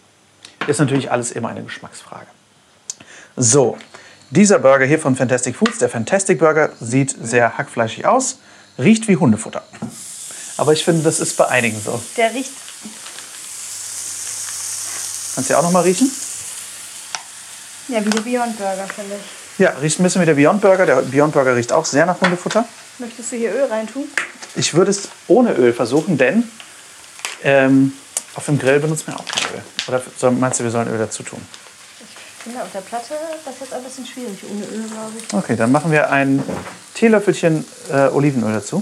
Ist 0.68 0.80
natürlich 0.80 1.12
alles 1.12 1.32
immer 1.32 1.50
eine 1.50 1.64
Geschmacksfrage. 1.64 2.28
So, 3.36 3.78
dieser 4.30 4.60
Burger 4.60 4.86
hier 4.86 5.00
von 5.00 5.16
Fantastic 5.16 5.56
Foods, 5.56 5.80
der 5.80 5.90
Fantastic 5.90 6.38
Burger, 6.38 6.70
sieht 6.80 7.16
sehr 7.20 7.58
hackfleischig 7.58 8.06
aus, 8.06 8.40
riecht 8.78 9.08
wie 9.08 9.16
Hundefutter. 9.16 9.64
Aber 10.58 10.74
ich 10.74 10.84
finde, 10.84 11.04
das 11.04 11.20
ist 11.20 11.38
bei 11.38 11.48
einigen 11.48 11.80
so. 11.82 12.02
Der 12.18 12.34
riecht. 12.34 12.52
Kannst 15.34 15.50
du 15.50 15.54
ja 15.54 15.60
auch 15.60 15.64
noch 15.64 15.72
mal 15.72 15.84
riechen? 15.84 16.12
Ja, 17.88 18.06
wie 18.06 18.10
der 18.10 18.22
Beyond 18.22 18.58
Burger, 18.58 18.88
finde 18.94 19.16
ich. 19.16 19.39
Ja, 19.60 19.72
riecht 19.82 20.00
ein 20.00 20.04
bisschen 20.04 20.22
wie 20.22 20.26
der 20.26 20.36
Beyond 20.36 20.62
Burger. 20.62 20.86
Der 20.86 20.96
Beyond 21.02 21.34
Burger 21.34 21.54
riecht 21.54 21.74
auch 21.74 21.84
sehr 21.84 22.06
nach 22.06 22.22
Hundefutter. 22.22 22.64
Möchtest 22.98 23.34
du 23.34 23.36
hier 23.36 23.54
Öl 23.54 23.66
reintun? 23.66 24.06
Ich 24.56 24.74
würde 24.74 24.90
es 24.90 25.10
ohne 25.28 25.54
Öl 25.54 25.74
versuchen, 25.74 26.18
denn 26.18 26.50
ähm, 27.44 27.92
auf 28.36 28.46
dem 28.46 28.58
Grill 28.58 28.80
benutzt 28.80 29.06
man 29.06 29.18
auch 29.18 29.26
kein 29.26 29.54
Öl. 29.54 29.62
Oder 29.90 30.32
meinst 30.32 30.62
du, 30.62 30.64
wir 30.64 30.72
sollen 30.72 30.88
Öl 30.88 30.98
dazu 30.98 31.24
tun? 31.24 31.42
Ich 32.00 32.44
finde, 32.44 32.64
auf 32.64 32.72
der 32.72 32.80
Platte 32.80 33.16
das 33.44 33.56
ist 33.56 33.60
jetzt 33.60 33.74
ein 33.74 33.84
bisschen 33.84 34.06
schwierig 34.06 34.40
ohne 34.50 34.64
Öl, 34.64 34.88
glaube 34.88 35.12
ich. 35.18 35.34
Okay, 35.34 35.58
dann 35.58 35.74
machen 35.74 35.92
wir 35.92 36.10
ein 36.10 36.42
Teelöffelchen 36.94 37.66
äh, 37.92 38.08
Olivenöl 38.08 38.54
dazu. 38.54 38.82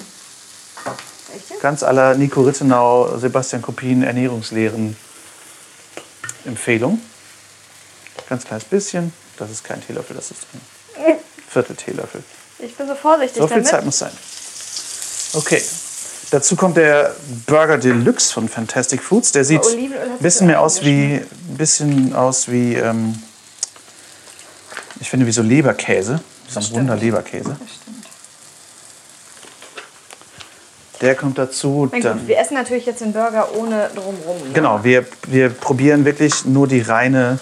Echt 1.36 1.50
jetzt? 1.50 1.62
Ganz 1.62 1.82
aller 1.82 2.14
Nico 2.14 2.42
Rittenau, 2.44 3.18
Sebastian 3.18 3.64
Kopien, 3.64 4.04
Ernährungslehren 4.04 4.96
Empfehlung. 6.46 7.02
Ganz 8.30 8.46
kleines 8.46 8.66
bisschen. 8.66 9.12
Das 9.38 9.52
ist 9.52 9.64
kein 9.64 9.86
Teelöffel, 9.86 10.16
das 10.16 10.32
ist 10.32 10.42
ein 10.54 11.16
Viertel 11.50 11.76
Teelöffel. 11.76 12.24
Ich 12.60 12.76
bin 12.76 12.88
so 12.88 12.96
vorsichtig 12.96 13.38
So 13.38 13.48
viel 13.48 13.58
damit. 13.58 13.68
Zeit 13.68 13.86
muss 13.86 14.00
sein. 14.00 14.12
Okay. 15.34 15.62
Dazu 16.30 16.56
kommt 16.56 16.76
der 16.76 17.16
Burger 17.46 17.78
Deluxe 17.78 18.34
von 18.34 18.50
Fantastic 18.50 19.02
Foods. 19.02 19.32
Der 19.32 19.46
sieht 19.46 19.64
Olivenöl 19.64 20.00
hat 20.00 20.10
ein 20.10 20.18
bisschen 20.20 20.48
mehr 20.48 20.60
aus 20.60 20.84
wie, 20.84 21.22
bisschen 21.58 22.14
aus 22.14 22.50
wie, 22.50 22.74
ähm, 22.76 23.22
ich 25.00 25.10
finde 25.10 25.26
wie 25.26 25.32
so 25.32 25.42
Leberkäse. 25.42 26.20
So 26.50 26.60
ein 26.60 26.66
runder 26.66 26.96
Leberkäse. 26.96 27.56
Das 27.60 27.76
stimmt. 27.76 27.98
Der 31.02 31.16
kommt 31.16 31.38
dazu. 31.38 31.88
Dann, 31.92 32.02
gut, 32.02 32.28
wir 32.28 32.40
essen 32.40 32.56
natürlich 32.56 32.86
jetzt 32.86 33.02
den 33.02 33.14
Burger 33.14 33.56
ohne 33.56 33.90
drumrum. 33.94 34.38
Ne? 34.48 34.54
Genau, 34.54 34.84
wir, 34.84 35.06
wir 35.28 35.50
probieren 35.50 36.06
wirklich 36.06 36.46
nur 36.46 36.68
die 36.68 36.82
reine, 36.82 37.40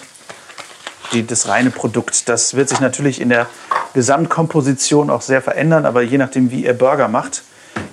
die, 1.12 1.26
das 1.26 1.48
reine 1.48 1.70
Produkt. 1.70 2.28
Das 2.28 2.54
wird 2.54 2.68
sich 2.68 2.80
natürlich 2.80 3.20
in 3.20 3.28
der 3.28 3.46
Gesamtkomposition 3.94 5.10
auch 5.10 5.22
sehr 5.22 5.42
verändern, 5.42 5.86
aber 5.86 6.02
je 6.02 6.18
nachdem, 6.18 6.50
wie 6.50 6.64
ihr 6.64 6.74
Burger 6.74 7.08
macht. 7.08 7.42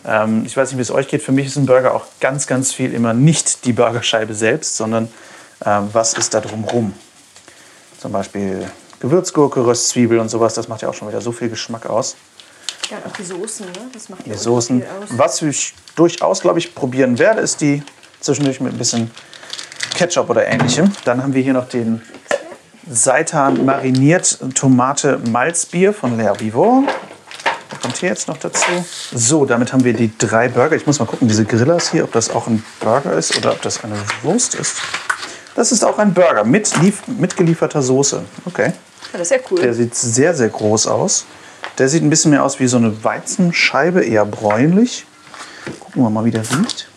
Ähm, 0.06 0.44
ich 0.46 0.56
weiß 0.56 0.70
nicht, 0.70 0.78
wie 0.78 0.82
es 0.82 0.92
euch 0.92 1.08
geht. 1.08 1.22
Für 1.22 1.32
mich 1.32 1.48
ist 1.48 1.56
ein 1.56 1.66
Burger 1.66 1.94
auch 1.94 2.06
ganz, 2.20 2.48
ganz 2.48 2.74
viel 2.74 2.94
immer 2.94 3.14
nicht 3.14 3.66
die 3.66 3.74
Burgerscheibe 3.74 4.34
selbst, 4.34 4.78
sondern 4.78 5.10
ähm, 5.66 5.90
was 5.94 6.14
ist 6.14 6.34
da 6.34 6.42
drumrum. 6.42 6.94
Zum 8.00 8.12
Beispiel 8.12 8.70
Gewürzgurke, 9.00 9.66
Röstzwiebel 9.66 10.20
und 10.20 10.30
sowas. 10.30 10.54
Das 10.54 10.68
macht 10.68 10.82
ja 10.82 10.90
auch 10.90 10.94
schon 10.94 11.08
wieder 11.08 11.22
so 11.22 11.32
viel 11.32 11.50
Geschmack 11.50 11.86
aus. 11.86 12.16
Ja, 12.90 12.98
und 12.98 13.08
auch 13.08 13.16
die 13.16 13.24
Soßen, 13.24 13.66
ne? 13.66 13.72
Das 13.94 14.10
macht 14.10 14.26
Die 14.26 14.34
Soßen. 14.34 14.82
viel 14.82 14.90
aus. 14.90 15.10
Was 15.12 15.42
ich 15.42 15.74
durchaus, 15.96 16.42
glaube 16.42 16.60
ich, 16.60 16.76
probieren 16.76 17.18
werde, 17.18 17.40
ist 17.42 17.62
die 17.62 17.82
zwischendurch 18.20 18.60
mit 18.60 18.74
ein 18.74 18.78
bisschen 18.78 19.10
Ketchup 19.96 20.30
oder 20.30 20.46
ähnlichem. 20.46 20.92
Dann 21.06 21.24
haben 21.24 21.34
wir 21.34 21.42
hier 21.42 21.54
noch 21.54 21.70
den 21.70 22.02
Seitan 22.90 23.66
mariniert 23.66 24.40
Tomate 24.56 25.20
Malzbier 25.30 25.94
von 25.94 26.20
L'Herbivore. 26.20 26.84
Da 27.70 27.78
kommt 27.82 27.94
Fleische 28.04 28.08
jetzt 28.08 28.28
noch 28.28 28.38
dazu. 28.38 28.86
So, 29.14 29.46
damit 29.46 29.74
haben 29.74 29.84
wir 29.84 29.94
die 29.94 30.12
drei 30.18 30.50
Burger. 30.50 30.76
Ich 30.76 30.86
muss 30.86 31.00
mal 31.00 31.06
gucken, 31.06 31.28
diese 31.28 31.46
Grillers 31.46 31.92
hier, 31.92 32.04
ob 32.04 32.12
das 32.12 32.30
auch 32.30 32.48
ein 32.48 32.64
Burger 32.80 33.14
ist 33.14 33.38
oder 33.38 33.52
ob 33.52 33.62
das 33.62 33.84
eine 33.84 33.96
Wurst 34.22 34.56
ist. 34.56 34.76
Das 35.56 35.72
ist 35.72 35.86
auch 35.86 35.98
ein 36.00 36.14
Burger 36.14 36.44
mit, 36.44 36.76
lief, 36.82 37.08
mit 37.08 37.38
gelieferter 37.38 37.82
Soße. 37.82 38.24
Okay. 38.46 38.74
Ja, 39.14 39.20
das 39.20 39.22
ist 39.22 39.32
ja 39.32 39.38
cool. 39.52 39.62
Der 39.62 39.74
sieht 39.74 39.96
sehr, 39.96 40.34
sehr 40.34 40.50
groß 40.50 40.88
aus. 40.88 41.26
Der 41.78 41.88
sieht 41.88 42.04
ein 42.04 42.10
bisschen 42.10 42.32
mehr 42.32 42.44
aus 42.44 42.60
wie 42.60 42.68
so 42.68 42.78
eine 42.78 43.04
Weizenscheibe, 43.04 44.04
eher 44.04 44.26
bräunlich. 44.26 45.06
Gucken 45.80 46.04
wir 46.04 46.10
mal, 46.10 46.26
wie 46.26 46.32
der 46.32 46.42
riecht. 46.42 46.90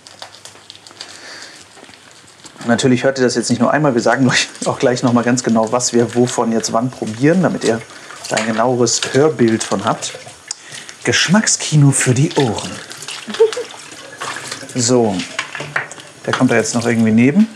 Natürlich 2.66 3.04
hört 3.04 3.18
ihr 3.18 3.24
das 3.24 3.36
jetzt 3.36 3.48
nicht 3.48 3.60
nur 3.60 3.72
einmal. 3.72 3.94
Wir 3.94 4.02
sagen 4.02 4.28
euch 4.28 4.48
auch 4.64 4.78
gleich 4.78 5.02
noch 5.02 5.12
mal 5.12 5.22
ganz 5.22 5.42
genau, 5.42 5.70
was 5.72 5.92
wir 5.92 6.14
wovon 6.14 6.52
jetzt 6.52 6.72
wann 6.72 6.90
probieren, 6.90 7.42
damit 7.42 7.64
ihr 7.64 7.80
da 8.28 8.36
ein 8.36 8.46
genaueres 8.46 9.00
Hörbild 9.12 9.62
von 9.62 9.84
habt. 9.84 10.18
Geschmackskino 11.04 11.92
für 11.92 12.14
die 12.14 12.32
Ohren. 12.34 12.70
So, 14.74 15.16
der 16.26 16.32
kommt 16.32 16.50
da 16.50 16.56
jetzt 16.56 16.74
noch 16.74 16.86
irgendwie 16.86 17.12
neben. 17.12 17.55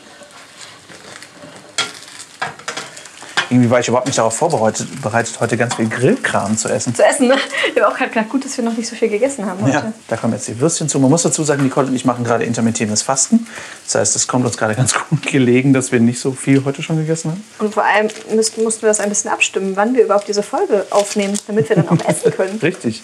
Irgendwie 3.51 3.69
war 3.69 3.81
ich 3.81 3.89
überhaupt 3.89 4.07
nicht 4.07 4.17
darauf 4.17 4.37
vorbereitet, 4.37 5.03
bereitet, 5.03 5.41
heute 5.41 5.57
ganz 5.57 5.75
viel 5.75 5.89
Grillkram 5.89 6.57
zu 6.57 6.69
essen. 6.69 6.95
Zu 6.95 7.05
essen, 7.05 7.27
ne? 7.27 7.35
Ich 7.75 7.83
habe 7.83 7.93
auch 7.93 7.97
gerade 7.97 8.11
gedacht, 8.11 8.29
gut, 8.29 8.45
dass 8.45 8.57
wir 8.57 8.65
noch 8.65 8.77
nicht 8.77 8.89
so 8.89 8.95
viel 8.95 9.09
gegessen 9.09 9.45
haben 9.45 9.61
heute. 9.63 9.73
Ja, 9.73 9.93
da 10.07 10.17
kommen 10.17 10.35
jetzt 10.35 10.47
die 10.47 10.61
Würstchen 10.61 10.89
zu. 10.89 11.01
Man 11.01 11.11
muss 11.11 11.23
dazu 11.23 11.43
sagen, 11.43 11.65
Nicole 11.65 11.89
und 11.89 11.95
ich 11.97 12.05
machen 12.05 12.23
gerade 12.23 12.45
intermittierendes 12.45 13.03
Fasten. 13.03 13.49
Das 13.87 13.97
heißt, 13.97 14.15
es 14.15 14.29
kommt 14.29 14.47
uns 14.47 14.57
gerade 14.57 14.77
ganz 14.77 14.95
gut 15.11 15.27
gelegen, 15.27 15.73
dass 15.73 15.91
wir 15.91 15.99
nicht 15.99 16.21
so 16.21 16.31
viel 16.31 16.65
heute 16.65 16.83
schon 16.85 16.97
gegessen 16.97 17.33
haben. 17.33 17.45
Und 17.59 17.75
vor 17.75 17.83
allem 17.83 18.09
müssten, 18.33 18.63
mussten 18.63 18.83
wir 18.83 18.89
das 18.89 19.01
ein 19.01 19.09
bisschen 19.09 19.33
abstimmen, 19.33 19.73
wann 19.75 19.95
wir 19.95 20.05
überhaupt 20.05 20.29
diese 20.29 20.45
Folge 20.45 20.87
aufnehmen, 20.91 21.37
damit 21.49 21.69
wir 21.69 21.77
dann 21.77 21.89
auch 21.89 22.05
essen 22.07 22.31
können. 22.37 22.57
Richtig. 22.63 23.03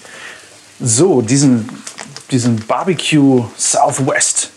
So, 0.78 1.22
diesen, 1.22 1.68
diesen 2.30 2.64
Barbecue 2.66 3.44
Southwest 3.58 4.50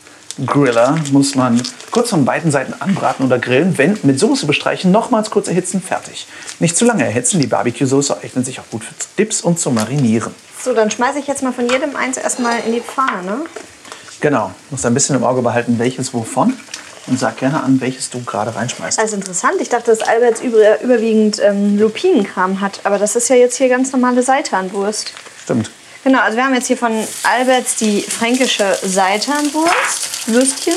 Griller 0.46 0.96
muss 1.12 1.36
man 1.36 1.62
kurz 1.92 2.10
von 2.10 2.26
beiden 2.26 2.52
Seiten 2.52 2.74
anbraten 2.80 3.26
oder 3.26 3.40
grillen, 3.40 3.78
wenden, 3.78 4.08
mit 4.08 4.20
Soße 4.20 4.46
bestreichen, 4.46 4.92
nochmals 4.92 5.30
kurz 5.30 5.48
erhitzen, 5.48 5.82
fertig. 5.82 6.28
Nicht 6.60 6.78
zu 6.78 6.86
lange 6.86 7.04
erhitzen, 7.04 7.40
die 7.40 7.48
Barbecue-Soße 7.48 8.18
eignet 8.24 8.46
sich 8.46 8.60
auch 8.60 8.70
gut 8.70 8.84
für 8.84 8.94
Dips 9.18 9.42
und 9.42 9.60
zum 9.60 9.76
Marinieren. 9.76 10.34
So, 10.64 10.74
dann 10.74 10.92
schmeiße 10.92 11.20
ich 11.20 11.28
jetzt 11.28 11.42
mal 11.42 11.54
von 11.54 11.70
jedem 11.70 11.96
eins 11.96 12.18
erstmal 12.18 12.60
in 12.66 12.74
die 12.74 12.82
Pfanne. 12.82 13.24
Ne? 13.24 13.38
Genau, 14.22 14.52
musst 14.70 14.86
ein 14.86 14.94
bisschen 14.94 15.16
im 15.16 15.24
Auge 15.24 15.42
behalten, 15.42 15.80
welches 15.80 16.14
wovon. 16.14 16.58
Und 17.08 17.18
sag 17.18 17.38
gerne 17.38 17.64
an, 17.64 17.82
welches 17.82 18.10
du 18.10 18.22
gerade 18.24 18.56
reinschmeißt. 18.56 19.02
Ist 19.02 19.14
interessant. 19.14 19.56
Ich 19.62 19.70
dachte, 19.70 19.90
dass 19.90 20.02
Alberts 20.02 20.42
über, 20.42 20.82
überwiegend 20.82 21.42
ähm, 21.42 21.80
Lupinenkram 21.80 22.62
hat. 22.62 22.82
Aber 22.84 23.00
das 23.00 23.16
ist 23.16 23.30
ja 23.30 23.36
jetzt 23.36 23.56
hier 23.56 23.70
ganz 23.70 23.92
normale 23.92 24.22
Seitanwurst. 24.22 25.14
Stimmt. 25.44 25.72
Genau, 26.04 26.22
also 26.22 26.38
wir 26.38 26.46
haben 26.46 26.56
jetzt 26.56 26.68
hier 26.68 26.78
von 26.78 27.08
Alberts 27.24 27.76
die 27.76 28.02
fränkische 28.02 28.78
Seitanwurst, 28.84 30.28
Würstchen. 30.28 30.76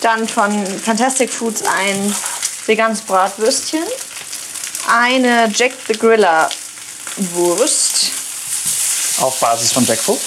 Dann 0.00 0.26
von 0.26 0.66
Fantastic 0.80 1.30
Foods 1.30 1.62
ein 1.62 2.14
veganes 2.66 3.02
Bratwürstchen. 3.02 3.84
Eine 4.88 5.50
Jack 5.54 5.72
the 5.86 5.92
Griller 5.92 6.48
Wurst. 7.16 8.12
Auf 9.20 9.38
Basis 9.40 9.72
von 9.72 9.84
Jackfrucht. 9.84 10.22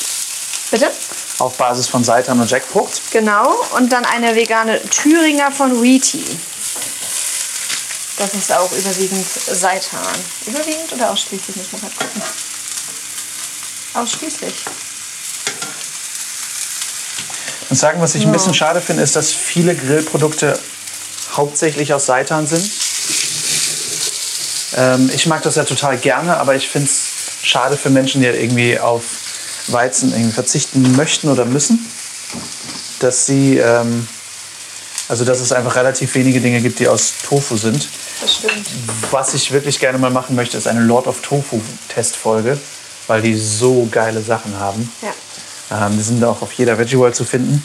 Bitte? 0.70 0.92
Auf 1.40 1.58
Basis 1.58 1.88
von 1.88 2.04
Seitan 2.04 2.40
und 2.40 2.50
Jackfrucht. 2.50 3.12
Genau. 3.12 3.56
Und 3.76 3.92
dann 3.92 4.06
eine 4.06 4.36
vegane 4.36 4.80
Thüringer 4.90 5.52
von 5.52 5.82
Wheaty. 5.82 6.24
Das 8.18 8.34
ist 8.36 8.54
auch 8.54 8.72
überwiegend 8.72 9.26
Seitan. 9.28 10.16
Überwiegend 10.46 10.94
oder 10.94 11.12
ausschließlich? 11.12 11.56
Muss 11.56 11.72
man 11.72 11.82
gerade 11.82 11.96
gucken. 11.96 12.22
Ausschließlich. 13.94 14.54
Und 17.70 17.76
sagen, 17.76 18.02
was 18.02 18.16
ich 18.16 18.26
ein 18.26 18.32
bisschen 18.32 18.54
schade 18.54 18.82
finde, 18.82 19.04
ist, 19.04 19.16
dass 19.16 19.32
viele 19.32 19.76
Grillprodukte 19.76 20.60
hauptsächlich 21.34 21.94
aus 21.94 22.06
Seitan 22.06 22.46
sind. 22.48 22.70
Ähm, 24.76 25.10
ich 25.14 25.26
mag 25.28 25.42
das 25.44 25.56
ja 25.56 25.64
total 25.64 25.98
gerne, 25.98 26.38
aber 26.38 26.56
ich 26.56 26.68
finde 26.68 26.88
es 26.88 27.14
schade 27.42 27.78
für 27.78 27.90
Menschen, 27.90 28.22
die 28.22 28.28
halt 28.28 28.40
irgendwie 28.40 28.80
auf 28.80 29.04
Weizen 29.68 30.12
irgendwie 30.12 30.32
verzichten 30.32 30.96
möchten 30.96 31.30
oder 31.30 31.46
müssen, 31.46 31.84
dass 33.00 33.26
sie, 33.26 33.58
ähm, 33.58 34.08
also 35.08 35.26
dass 35.26 35.40
es 35.40 35.52
einfach 35.52 35.76
relativ 35.76 36.16
wenige 36.16 36.42
Dinge 36.42 36.62
gibt, 36.62 36.80
die 36.80 36.88
aus 36.88 37.14
Tofu 37.28 37.58
sind. 37.58 37.88
Das 38.22 38.36
stimmt. 38.36 38.68
Was 39.12 39.34
ich 39.34 39.52
wirklich 39.52 39.80
gerne 39.80 39.98
mal 39.98 40.12
machen 40.12 40.36
möchte, 40.36 40.58
ist 40.58 40.68
eine 40.68 40.82
Lord 40.82 41.08
of 41.08 41.22
Tofu 41.22 41.62
Testfolge, 41.90 42.58
weil 43.08 43.22
die 43.22 43.36
so 43.36 43.88
geile 43.92 44.22
Sachen 44.22 44.58
haben. 44.60 44.92
Ja. 45.02 45.88
Ähm, 45.88 45.98
die 45.98 46.04
sind 46.04 46.24
auch 46.24 46.42
auf 46.42 46.54
jeder 46.54 46.78
Veggie 46.78 46.98
World 46.98 47.16
zu 47.16 47.26
finden. 47.26 47.64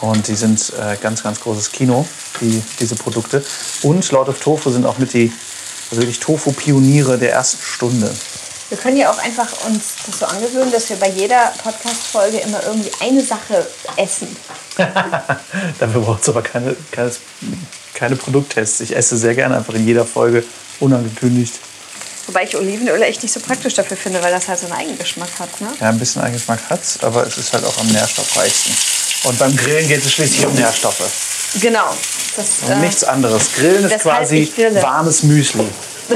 Und 0.00 0.28
die 0.28 0.34
sind 0.34 0.72
äh, 0.78 0.96
ganz, 0.96 1.22
ganz 1.22 1.40
großes 1.40 1.72
Kino, 1.72 2.06
die, 2.40 2.62
diese 2.78 2.94
Produkte. 2.94 3.44
Und 3.82 4.10
Lord 4.12 4.30
of 4.30 4.40
Tofu 4.40 4.70
sind 4.70 4.86
auch 4.86 4.96
mit 4.98 5.12
die 5.12 5.30
also 5.90 6.02
wirklich 6.02 6.20
Tofu-Pioniere 6.20 7.18
der 7.18 7.32
ersten 7.32 7.62
Stunde. 7.62 8.14
Wir 8.68 8.78
können 8.78 8.96
ja 8.96 9.10
auch 9.10 9.18
einfach 9.18 9.48
uns 9.66 9.94
das 10.06 10.20
so 10.20 10.26
angewöhnen, 10.26 10.70
dass 10.70 10.88
wir 10.88 10.96
bei 10.96 11.08
jeder 11.08 11.52
Podcast-Folge 11.62 12.38
immer 12.38 12.62
irgendwie 12.62 12.90
eine 13.00 13.20
Sache 13.20 13.66
essen. 13.96 14.28
Dafür 14.76 16.00
braucht 16.00 16.22
es 16.22 16.28
aber 16.28 16.42
keine, 16.42 16.76
keine, 16.92 17.10
keine 17.94 18.14
Produkttests. 18.14 18.80
Ich 18.80 18.94
esse 18.94 19.16
sehr 19.16 19.34
gerne 19.34 19.56
einfach 19.56 19.74
in 19.74 19.84
jeder 19.84 20.04
Folge 20.04 20.44
unangekündigt. 20.78 21.58
Wobei 22.26 22.44
ich 22.44 22.56
Olivenöl 22.56 23.02
echt 23.02 23.22
nicht 23.22 23.32
so 23.32 23.40
praktisch 23.40 23.74
dafür 23.74 23.96
finde, 23.96 24.22
weil 24.22 24.32
das 24.32 24.48
halt 24.48 24.58
so 24.58 24.66
einen 24.66 24.74
Eigengeschmack 24.74 25.30
hat. 25.38 25.60
Ne? 25.60 25.72
Ja, 25.80 25.88
ein 25.88 25.98
bisschen 25.98 26.22
Eigengeschmack 26.22 26.60
hat 26.68 26.82
es, 26.82 27.02
aber 27.02 27.26
es 27.26 27.38
ist 27.38 27.52
halt 27.52 27.64
auch 27.64 27.78
am 27.78 27.88
nährstoffreichsten. 27.88 28.74
Und 29.24 29.38
beim 29.38 29.56
Grillen 29.56 29.88
geht 29.88 30.04
es 30.04 30.12
schließlich 30.12 30.46
um 30.46 30.54
Nährstoffe. 30.54 31.02
Genau. 31.60 31.94
Das, 32.36 32.46
Und 32.66 32.72
äh, 32.72 32.76
nichts 32.76 33.04
anderes. 33.04 33.52
Grillen 33.54 33.84
ist 33.84 33.98
quasi 34.00 34.52
warmes 34.80 35.22
Müsli. 35.24 35.64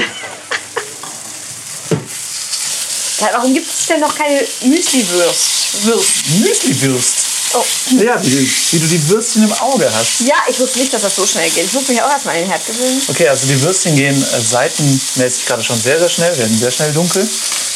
warum 3.32 3.54
gibt 3.54 3.66
es 3.68 3.86
denn 3.86 4.00
noch 4.00 4.16
keine 4.16 4.40
Müsli-Würst? 4.62 5.84
Würst. 5.84 6.28
Müsli-Würst. 6.40 7.23
Oh. 7.54 7.64
Ja, 8.02 8.20
wie, 8.20 8.50
wie 8.72 8.78
du 8.78 8.86
die 8.86 9.08
Würstchen 9.08 9.44
im 9.44 9.52
Auge 9.52 9.88
hast. 9.94 10.20
Ja, 10.20 10.34
ich 10.48 10.58
wusste 10.58 10.80
nicht, 10.80 10.92
dass 10.92 11.02
das 11.02 11.14
so 11.14 11.24
schnell 11.26 11.48
geht. 11.50 11.66
Ich 11.66 11.72
muss 11.72 11.86
mich 11.86 12.02
auch 12.02 12.10
erstmal 12.10 12.34
in 12.36 12.42
den 12.42 12.50
Herd 12.50 12.66
gewöhnen. 12.66 13.00
Okay, 13.08 13.28
also 13.28 13.46
die 13.46 13.60
Würstchen 13.62 13.94
gehen 13.94 14.20
äh, 14.20 14.40
seitenmäßig 14.40 15.46
gerade 15.46 15.62
schon 15.62 15.80
sehr, 15.80 15.98
sehr 15.98 16.08
schnell, 16.08 16.36
werden 16.36 16.58
sehr 16.58 16.70
schnell 16.70 16.92
dunkel. 16.92 17.28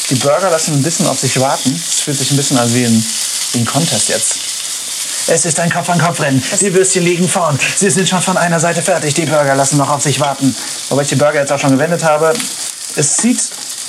Die 0.09 0.15
Burger 0.15 0.49
lassen 0.49 0.73
ein 0.73 0.81
bisschen 0.81 1.07
auf 1.07 1.19
sich 1.19 1.39
warten. 1.39 1.73
Es 1.75 2.01
fühlt 2.01 2.17
sich 2.17 2.31
ein 2.31 2.37
bisschen 2.37 2.57
an 2.57 2.73
wie 2.73 2.85
ein, 2.85 3.05
wie 3.53 3.59
ein 3.59 3.65
Contest 3.65 4.09
jetzt. 4.09 4.35
Es 5.27 5.45
ist 5.45 5.59
ein 5.59 5.69
Kopf-an-Kopf-Rennen. 5.69 6.43
Die 6.59 6.73
Würstchen 6.73 7.03
liegen 7.03 7.29
vorn. 7.29 7.57
Sie 7.75 7.89
sind 7.89 8.09
schon 8.09 8.21
von 8.21 8.35
einer 8.35 8.59
Seite 8.59 8.81
fertig. 8.81 9.13
Die 9.13 9.25
Burger 9.25 9.55
lassen 9.55 9.77
noch 9.77 9.91
auf 9.91 10.01
sich 10.01 10.19
warten. 10.19 10.55
Wobei 10.89 11.03
ich 11.03 11.09
die 11.09 11.15
Burger 11.15 11.39
jetzt 11.39 11.51
auch 11.51 11.59
schon 11.59 11.71
gewendet 11.71 12.03
habe. 12.03 12.33
Es 12.95 13.17
sieht 13.17 13.39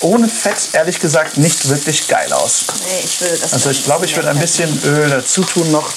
ohne 0.00 0.28
Fett, 0.28 0.56
ehrlich 0.72 1.00
gesagt, 1.00 1.36
nicht 1.36 1.68
wirklich 1.68 2.08
geil 2.08 2.32
aus. 2.32 2.64
Nee, 2.86 3.04
ich 3.04 3.20
will 3.20 3.38
das 3.40 3.52
Also 3.52 3.70
ich 3.70 3.84
glaube, 3.84 4.06
ich 4.06 4.16
würde 4.16 4.30
ein 4.30 4.38
bisschen 4.38 4.82
Öl 4.84 5.10
dazu 5.10 5.42
tun 5.42 5.70
noch. 5.70 5.88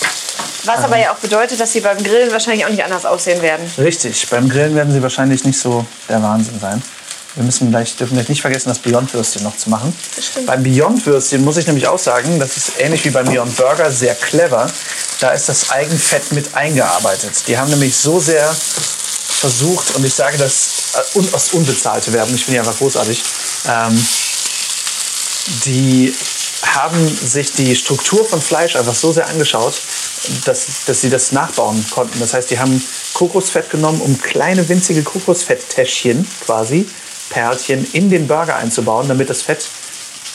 Was 0.66 0.80
aber 0.80 0.98
ja 0.98 1.12
auch 1.12 1.18
bedeutet, 1.18 1.60
dass 1.60 1.74
sie 1.74 1.82
beim 1.82 2.02
Grillen 2.02 2.32
wahrscheinlich 2.32 2.66
auch 2.66 2.70
nicht 2.70 2.84
anders 2.84 3.06
aussehen 3.06 3.42
werden. 3.42 3.70
Richtig, 3.78 4.30
beim 4.30 4.48
Grillen 4.48 4.76
werden 4.76 4.94
sie 4.94 5.02
wahrscheinlich 5.02 5.44
nicht 5.44 5.60
so 5.60 5.86
der 6.08 6.22
Wahnsinn 6.24 6.60
sein. 6.60 6.82
Wir 7.36 7.44
müssen 7.44 7.72
gleich, 7.72 7.96
dürfen 7.96 8.13
gleich 8.13 8.30
nicht 8.30 8.42
vergessen, 8.42 8.70
das 8.70 8.80
Beyond-Würstchen 8.80 9.42
noch 9.44 9.58
zu 9.58 9.70
machen. 9.70 9.98
Beim 10.46 10.62
Beyond-Würstchen 10.62 11.44
muss 11.44 11.58
ich 11.58 11.66
nämlich 11.66 11.88
auch 11.88 11.98
sagen, 11.98 12.39
das 12.39 12.58
ist 12.58 12.74
ähnlich 12.78 13.04
wie 13.06 13.10
beim 13.10 13.26
Beyond 13.26 13.58
Burger 13.58 13.92
sehr 13.92 14.13
clever. 14.13 14.70
Da 15.20 15.32
ist 15.32 15.50
das 15.50 15.72
Eigenfett 15.72 16.32
mit 16.32 16.54
eingearbeitet. 16.54 17.32
Die 17.48 17.58
haben 17.58 17.72
nämlich 17.72 17.96
so 17.96 18.20
sehr 18.20 18.54
versucht, 18.54 19.96
und 19.96 20.06
ich 20.06 20.13
sage 20.13 20.38
das 20.38 20.83
äh, 20.96 21.18
un 21.18 21.34
aus 21.34 21.54
unbezahlte 21.54 22.14
Werbung, 22.14 22.36
ich 22.36 22.46
finde 22.46 22.62
die 22.62 22.68
einfach 22.68 22.78
großartig, 22.80 23.24
ähm, 23.68 24.08
die 25.66 26.14
haben 26.66 27.08
sich 27.08 27.52
die 27.54 27.76
Struktur 27.76 28.26
von 28.26 28.42
Fleisch 28.42 28.76
einfach 28.76 28.96
so 28.96 29.12
sehr 29.12 29.28
angeschaut, 29.28 29.82
dass, 30.46 30.66
dass 30.86 31.02
sie 31.02 31.10
das 31.10 31.32
nachbauen 31.32 31.86
konnten. 31.92 32.20
Das 32.20 32.34
heißt, 32.34 32.50
die 32.50 32.60
haben 32.60 32.82
Kokosfett 33.14 33.70
genommen, 33.70 34.02
um 34.02 34.20
kleine 34.22 34.68
winzige 34.70 35.04
Kokosfetttäschchen 35.04 36.28
quasi, 36.46 36.88
Perlchen, 37.30 37.88
in 37.94 38.10
den 38.10 38.28
Burger 38.28 38.56
einzubauen, 38.56 39.08
damit 39.08 39.30
das 39.30 39.42
Fett 39.42 39.68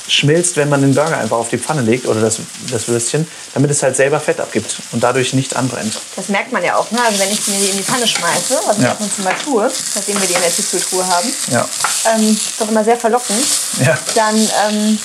schmilzt, 0.09 0.57
wenn 0.57 0.68
man 0.68 0.81
den 0.81 0.94
Burger 0.94 1.18
einfach 1.18 1.37
auf 1.37 1.49
die 1.51 1.59
Pfanne 1.59 1.83
legt 1.83 2.07
oder 2.07 2.21
das, 2.21 2.38
das 2.71 2.88
Würstchen, 2.88 3.27
damit 3.55 3.71
es 3.71 3.83
halt 3.83 3.94
selber 3.97 4.18
Fett 4.18 4.40
abgibt 4.40 4.77
und 4.92 5.03
dadurch 5.03 5.35
nicht 5.35 5.55
anbrennt. 5.55 5.99
Das 6.16 6.29
merkt 6.29 6.51
man 6.53 6.64
ja 6.64 6.77
auch. 6.77 6.90
Ne? 6.90 6.99
Also 7.07 7.18
wenn 7.21 7.31
ich 7.31 7.47
mir 7.47 7.59
die 7.59 7.66
in 7.71 7.77
die 7.77 7.83
Pfanne 7.83 8.07
schmeiße, 8.07 8.59
was 8.66 8.79
ich 8.79 8.85
Ja. 8.85 8.90
ab 8.92 9.01
und 9.01 9.14
zu 9.14 9.23
mal 9.23 9.35
tue, 9.44 9.71
seitdem 9.94 10.21
wir 10.21 10.27
die 10.27 10.35
in 10.35 10.40
der 10.40 10.51
Tiefkühltruhe 10.55 11.07
haben, 11.07 11.33
Ja. 11.51 11.68
ähm, 12.14 12.31
ist 12.33 12.61
doch 12.61 12.68
immer 12.68 12.83
sehr 12.85 12.97
verlockend, 12.97 13.44
Ja. 13.85 13.97
dann 14.14 14.37
ähm, 14.37 14.99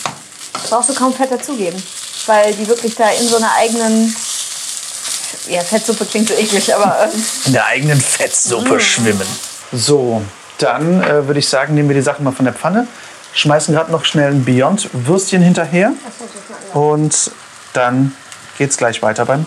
brauchst 0.69 0.89
du 0.89 0.93
kaum 0.93 1.13
Fett 1.13 1.31
dazugeben. 1.31 1.81
Weil 2.25 2.53
die 2.53 2.65
wirklich 2.67 2.95
da 2.95 3.09
in 3.11 3.27
so 3.27 3.35
einer 3.35 3.51
eigenen, 3.55 4.15
ja, 5.49 5.61
Fettsuppe 5.61 6.05
klingt 6.05 6.29
so 6.29 6.33
eklig, 6.35 6.73
aber 6.73 7.09
ähm, 7.13 7.23
in 7.45 7.53
der 7.53 7.65
eigenen 7.65 7.99
Fettsuppe 7.99 8.79
schwimmen. 8.79 9.27
So, 9.73 10.21
dann 10.59 11.03
äh, 11.03 11.27
würde 11.27 11.39
ich 11.39 11.49
sagen, 11.49 11.73
nehmen 11.73 11.89
wir 11.89 11.95
die 11.95 12.01
Sachen 12.01 12.23
mal 12.23 12.31
von 12.31 12.45
der 12.45 12.53
Pfanne, 12.53 12.87
schmeißen 13.33 13.73
gerade 13.73 13.91
noch 13.91 14.05
schnell 14.05 14.31
ein 14.31 14.45
Beyond-Würstchen 14.45 15.41
hinterher. 15.41 15.93
Und 16.73 17.31
dann 17.73 18.13
geht 18.57 18.69
es 18.69 18.77
gleich 18.77 19.01
weiter 19.01 19.25
beim, 19.25 19.45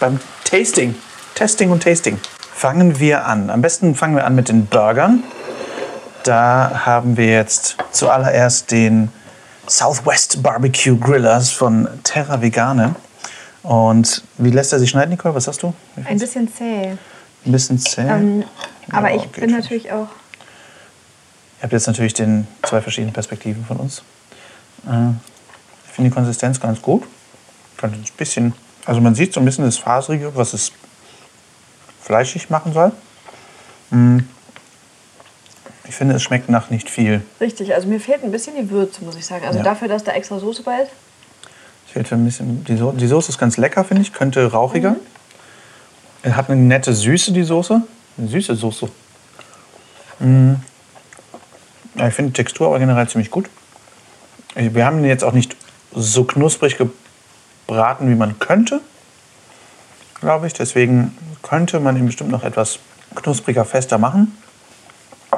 beim 0.00 0.20
Tasting. 0.44 0.94
Testing 1.34 1.70
und 1.70 1.82
Tasting. 1.82 2.18
Fangen 2.52 2.98
wir 2.98 3.26
an. 3.26 3.50
Am 3.50 3.62
besten 3.62 3.94
fangen 3.94 4.16
wir 4.16 4.24
an 4.24 4.34
mit 4.34 4.48
den 4.48 4.66
Burgern. 4.66 5.22
Da 6.24 6.82
haben 6.86 7.16
wir 7.16 7.26
jetzt 7.26 7.76
zuallererst 7.92 8.70
den 8.70 9.10
Southwest 9.68 10.42
Barbecue 10.42 10.96
Grillers 10.96 11.50
von 11.50 11.88
Terra 12.02 12.40
Vegane. 12.40 12.94
Und 13.62 14.22
wie 14.38 14.50
lässt 14.50 14.72
er 14.72 14.78
sich 14.78 14.90
schneiden, 14.90 15.10
Nicole? 15.10 15.34
Was 15.34 15.48
hast 15.48 15.62
du? 15.62 15.74
Ein 16.04 16.18
bisschen 16.18 16.52
zäh. 16.52 16.96
Ein 17.44 17.52
bisschen 17.52 17.78
zäh. 17.78 18.02
Ähm, 18.02 18.44
aber 18.90 19.10
Ja, 19.10 19.16
ich 19.16 19.28
bin 19.28 19.50
natürlich 19.50 19.92
auch. 19.92 20.08
Ihr 21.58 21.62
habt 21.62 21.72
jetzt 21.72 21.86
natürlich 21.86 22.14
den 22.14 22.46
zwei 22.62 22.80
verschiedenen 22.80 23.12
Perspektiven 23.14 23.64
von 23.64 23.78
uns. 23.78 24.02
Äh, 24.86 25.10
Ich 25.86 25.92
finde 25.92 26.10
die 26.10 26.14
Konsistenz 26.14 26.60
ganz 26.60 26.82
gut. 26.82 27.04
Könnte 27.78 27.96
ein 27.98 28.04
bisschen, 28.18 28.52
also 28.84 29.00
man 29.00 29.14
sieht 29.14 29.32
so 29.32 29.40
ein 29.40 29.46
bisschen 29.46 29.64
das 29.64 29.78
Faserige, 29.78 30.36
was 30.36 30.52
es 30.52 30.72
fleischig 32.02 32.50
machen 32.50 32.72
soll. 32.74 32.92
Mm. 33.90 34.18
Ich 35.88 35.94
finde, 35.94 36.14
es 36.16 36.22
schmeckt 36.22 36.48
nach 36.50 36.68
nicht 36.68 36.90
viel. 36.90 37.22
Richtig, 37.40 37.72
also 37.74 37.86
mir 37.88 38.00
fehlt 38.00 38.22
ein 38.24 38.30
bisschen 38.32 38.56
die 38.56 38.68
Würze, 38.70 39.02
muss 39.04 39.16
ich 39.16 39.24
sagen. 39.24 39.46
Also 39.46 39.58
Ja. 39.58 39.64
dafür, 39.64 39.88
dass 39.88 40.04
da 40.04 40.12
extra 40.12 40.38
Soße 40.38 40.62
bei 40.62 40.82
ist. 40.82 40.90
Es 41.86 41.92
fehlt 41.92 42.12
ein 42.12 42.24
bisschen, 42.24 42.64
die, 42.64 42.76
so 42.76 42.92
die 42.92 43.06
Soße 43.06 43.30
ist 43.30 43.38
ganz 43.38 43.56
lecker, 43.56 43.82
finde 43.84 44.02
ich, 44.02 44.12
könnte 44.12 44.44
rauchiger. 44.50 44.96
Es 46.22 46.34
hat 46.34 46.50
eine 46.50 46.60
nette 46.60 46.92
Süße, 46.92 47.32
die 47.32 47.44
Soße. 47.44 47.80
Eine 48.18 48.28
süße 48.28 48.54
Soße. 48.56 48.88
Mm. 50.18 50.54
Ja, 51.98 52.08
ich 52.08 52.14
finde 52.14 52.32
die 52.32 52.42
Textur 52.42 52.66
aber 52.68 52.78
generell 52.78 53.08
ziemlich 53.08 53.30
gut. 53.30 53.48
Wir 54.54 54.86
haben 54.86 54.98
den 54.98 55.06
jetzt 55.06 55.24
auch 55.24 55.32
nicht 55.32 55.56
so 55.94 56.24
knusprig 56.24 56.76
gebraten, 56.78 58.10
wie 58.10 58.14
man 58.14 58.38
könnte, 58.38 58.80
glaube 60.20 60.46
ich. 60.46 60.52
Deswegen 60.52 61.16
könnte 61.42 61.80
man 61.80 61.96
ihn 61.96 62.06
bestimmt 62.06 62.30
noch 62.30 62.44
etwas 62.44 62.78
knuspriger, 63.14 63.64
fester 63.64 63.98
machen. 63.98 64.36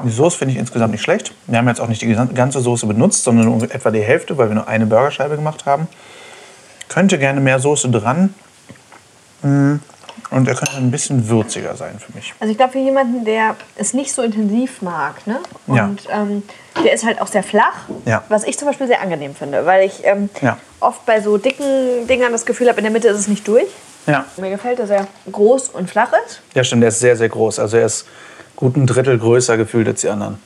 Die 0.04 0.10
Soße 0.10 0.38
finde 0.38 0.52
ich 0.52 0.58
insgesamt 0.58 0.92
nicht 0.92 1.02
schlecht. 1.02 1.32
Wir 1.46 1.58
haben 1.58 1.68
jetzt 1.68 1.80
auch 1.80 1.88
nicht 1.88 2.02
die 2.02 2.14
ganze 2.34 2.60
Soße 2.60 2.86
benutzt, 2.86 3.24
sondern 3.24 3.46
nur 3.46 3.62
etwa 3.62 3.90
die 3.90 4.02
Hälfte, 4.02 4.38
weil 4.38 4.48
wir 4.48 4.54
nur 4.54 4.68
eine 4.68 4.86
Burgerscheibe 4.86 5.36
gemacht 5.36 5.66
haben. 5.66 5.88
Könnte 6.88 7.18
gerne 7.18 7.40
mehr 7.40 7.58
Soße 7.58 7.88
dran. 7.90 8.34
Und 10.30 10.46
er 10.48 10.54
könnte 10.54 10.76
ein 10.76 10.90
bisschen 10.90 11.28
würziger 11.28 11.74
sein 11.76 11.98
für 11.98 12.12
mich. 12.14 12.34
Also 12.40 12.50
ich 12.50 12.56
glaube, 12.58 12.72
für 12.72 12.78
jemanden, 12.78 13.24
der 13.24 13.56
es 13.76 13.94
nicht 13.94 14.12
so 14.12 14.22
intensiv 14.22 14.82
mag, 14.82 15.26
ne? 15.26 15.38
Und 15.66 15.76
Ja. 16.04 16.22
ähm, 16.22 16.42
der 16.84 16.92
ist 16.92 17.04
halt 17.04 17.20
auch 17.20 17.26
sehr 17.26 17.42
flach, 17.42 17.74
Ja. 18.04 18.22
was 18.28 18.44
ich 18.44 18.58
zum 18.58 18.68
Beispiel 18.68 18.86
sehr 18.86 19.00
angenehm 19.00 19.34
finde, 19.34 19.64
weil 19.66 19.86
ich 19.86 20.00
ähm, 20.04 20.28
Ja. 20.40 20.58
oft 20.80 21.04
bei 21.06 21.20
so 21.20 21.38
dicken 21.38 22.06
Dingern 22.06 22.32
das 22.32 22.46
Gefühl 22.46 22.68
habe, 22.68 22.78
in 22.78 22.84
der 22.84 22.92
Mitte 22.92 23.08
ist 23.08 23.18
es 23.18 23.28
nicht 23.28 23.46
durch. 23.48 23.66
Ja. 24.06 24.24
Mir 24.36 24.50
gefällt, 24.50 24.78
dass 24.78 24.90
er 24.90 25.06
groß 25.30 25.68
und 25.70 25.90
flach 25.90 26.12
ist. 26.26 26.40
Ja, 26.54 26.64
stimmt, 26.64 26.82
der 26.82 26.88
ist 26.88 27.00
sehr, 27.00 27.16
sehr 27.16 27.28
groß. 27.28 27.58
Also 27.58 27.76
er 27.76 27.86
ist 27.86 28.06
gut 28.56 28.76
ein 28.76 28.86
Drittel 28.86 29.18
größer 29.18 29.56
gefühlt 29.56 29.86
als 29.88 30.00
die 30.00 30.08
anderen. 30.08 30.38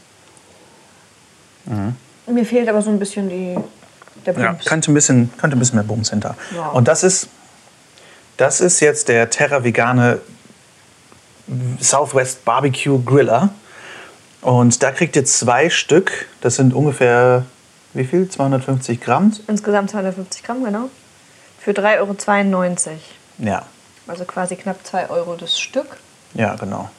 Mir 2.26 2.44
fehlt 2.46 2.68
aber 2.68 2.82
so 2.82 2.90
ein 2.90 2.98
bisschen 2.98 3.28
die, 3.28 3.56
der 4.26 4.34
Ja, 4.38 4.52
Bums. 4.52 4.64
könnte 4.64 4.90
ein 4.90 4.94
bisschen, 4.94 5.30
könnte 5.38 5.56
ein 5.56 5.58
bisschen 5.60 5.76
mehr 5.76 5.84
Bums 5.84 6.10
hinter. 6.10 6.34
Ja. 6.54 6.68
Und 6.68 6.88
das 6.88 7.02
ist, 7.04 7.28
das 8.42 8.60
ist 8.60 8.80
jetzt 8.80 9.06
der 9.06 9.30
Terra 9.30 9.62
Vegane 9.62 10.20
Southwest 11.80 12.44
Barbecue 12.44 12.98
Griller. 12.98 13.50
Und 14.40 14.82
da 14.82 14.90
kriegt 14.90 15.14
ihr 15.14 15.24
zwei 15.24 15.70
Stück. 15.70 16.26
Das 16.40 16.56
sind 16.56 16.74
ungefähr, 16.74 17.46
wie 17.94 18.04
viel? 18.04 18.28
250 18.28 19.00
Gramm? 19.00 19.32
Insgesamt 19.46 19.90
250 19.90 20.42
Gramm, 20.42 20.64
genau. 20.64 20.90
Für 21.60 21.70
3,92 21.70 22.00
Euro. 22.00 22.98
Ja, 23.38 23.62
Also 24.08 24.24
quasi 24.24 24.56
knapp 24.56 24.84
2 24.84 25.10
Euro 25.10 25.36
das 25.36 25.60
Stück. 25.60 25.98
ja, 26.34 26.56
genau. 26.56 26.90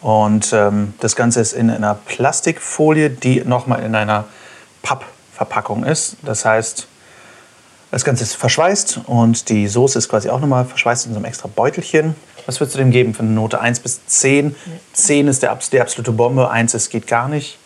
Und 0.00 0.50
ähm, 0.54 0.94
das 1.00 1.14
Ganze 1.14 1.42
ist 1.42 1.52
in 1.52 1.68
einer 1.68 1.94
Plastikfolie, 1.94 3.10
die 3.10 3.42
nochmal 3.44 3.84
in 3.84 3.94
einer 3.94 4.24
Pappverpackung 4.80 5.84
ist. 5.84 6.16
Das 6.22 6.46
heißt, 6.46 6.88
das 7.90 8.04
Ganze 8.04 8.22
ist 8.22 8.34
verschweißt 8.34 9.00
und 9.06 9.48
die 9.48 9.66
Soße 9.66 9.98
ist 9.98 10.08
quasi 10.08 10.30
auch 10.30 10.40
nochmal 10.40 10.64
verschweißt 10.64 11.06
in 11.06 11.12
so 11.12 11.18
einem 11.18 11.24
extra 11.24 11.48
Beutelchen. 11.48 12.14
Was 12.46 12.60
würdest 12.60 12.76
du 12.76 12.78
dem 12.78 12.90
geben 12.90 13.14
für 13.14 13.22
eine 13.22 13.32
Note? 13.32 13.60
1 13.60 13.80
bis 13.80 14.06
10? 14.06 14.54
10 14.92 15.28
ist 15.28 15.42
der, 15.42 15.58
die 15.72 15.80
absolute 15.80 16.12
Bombe, 16.12 16.50
1 16.50 16.74
ist 16.74 16.90
geht 16.90 17.06
gar 17.06 17.28
nicht. 17.28 17.58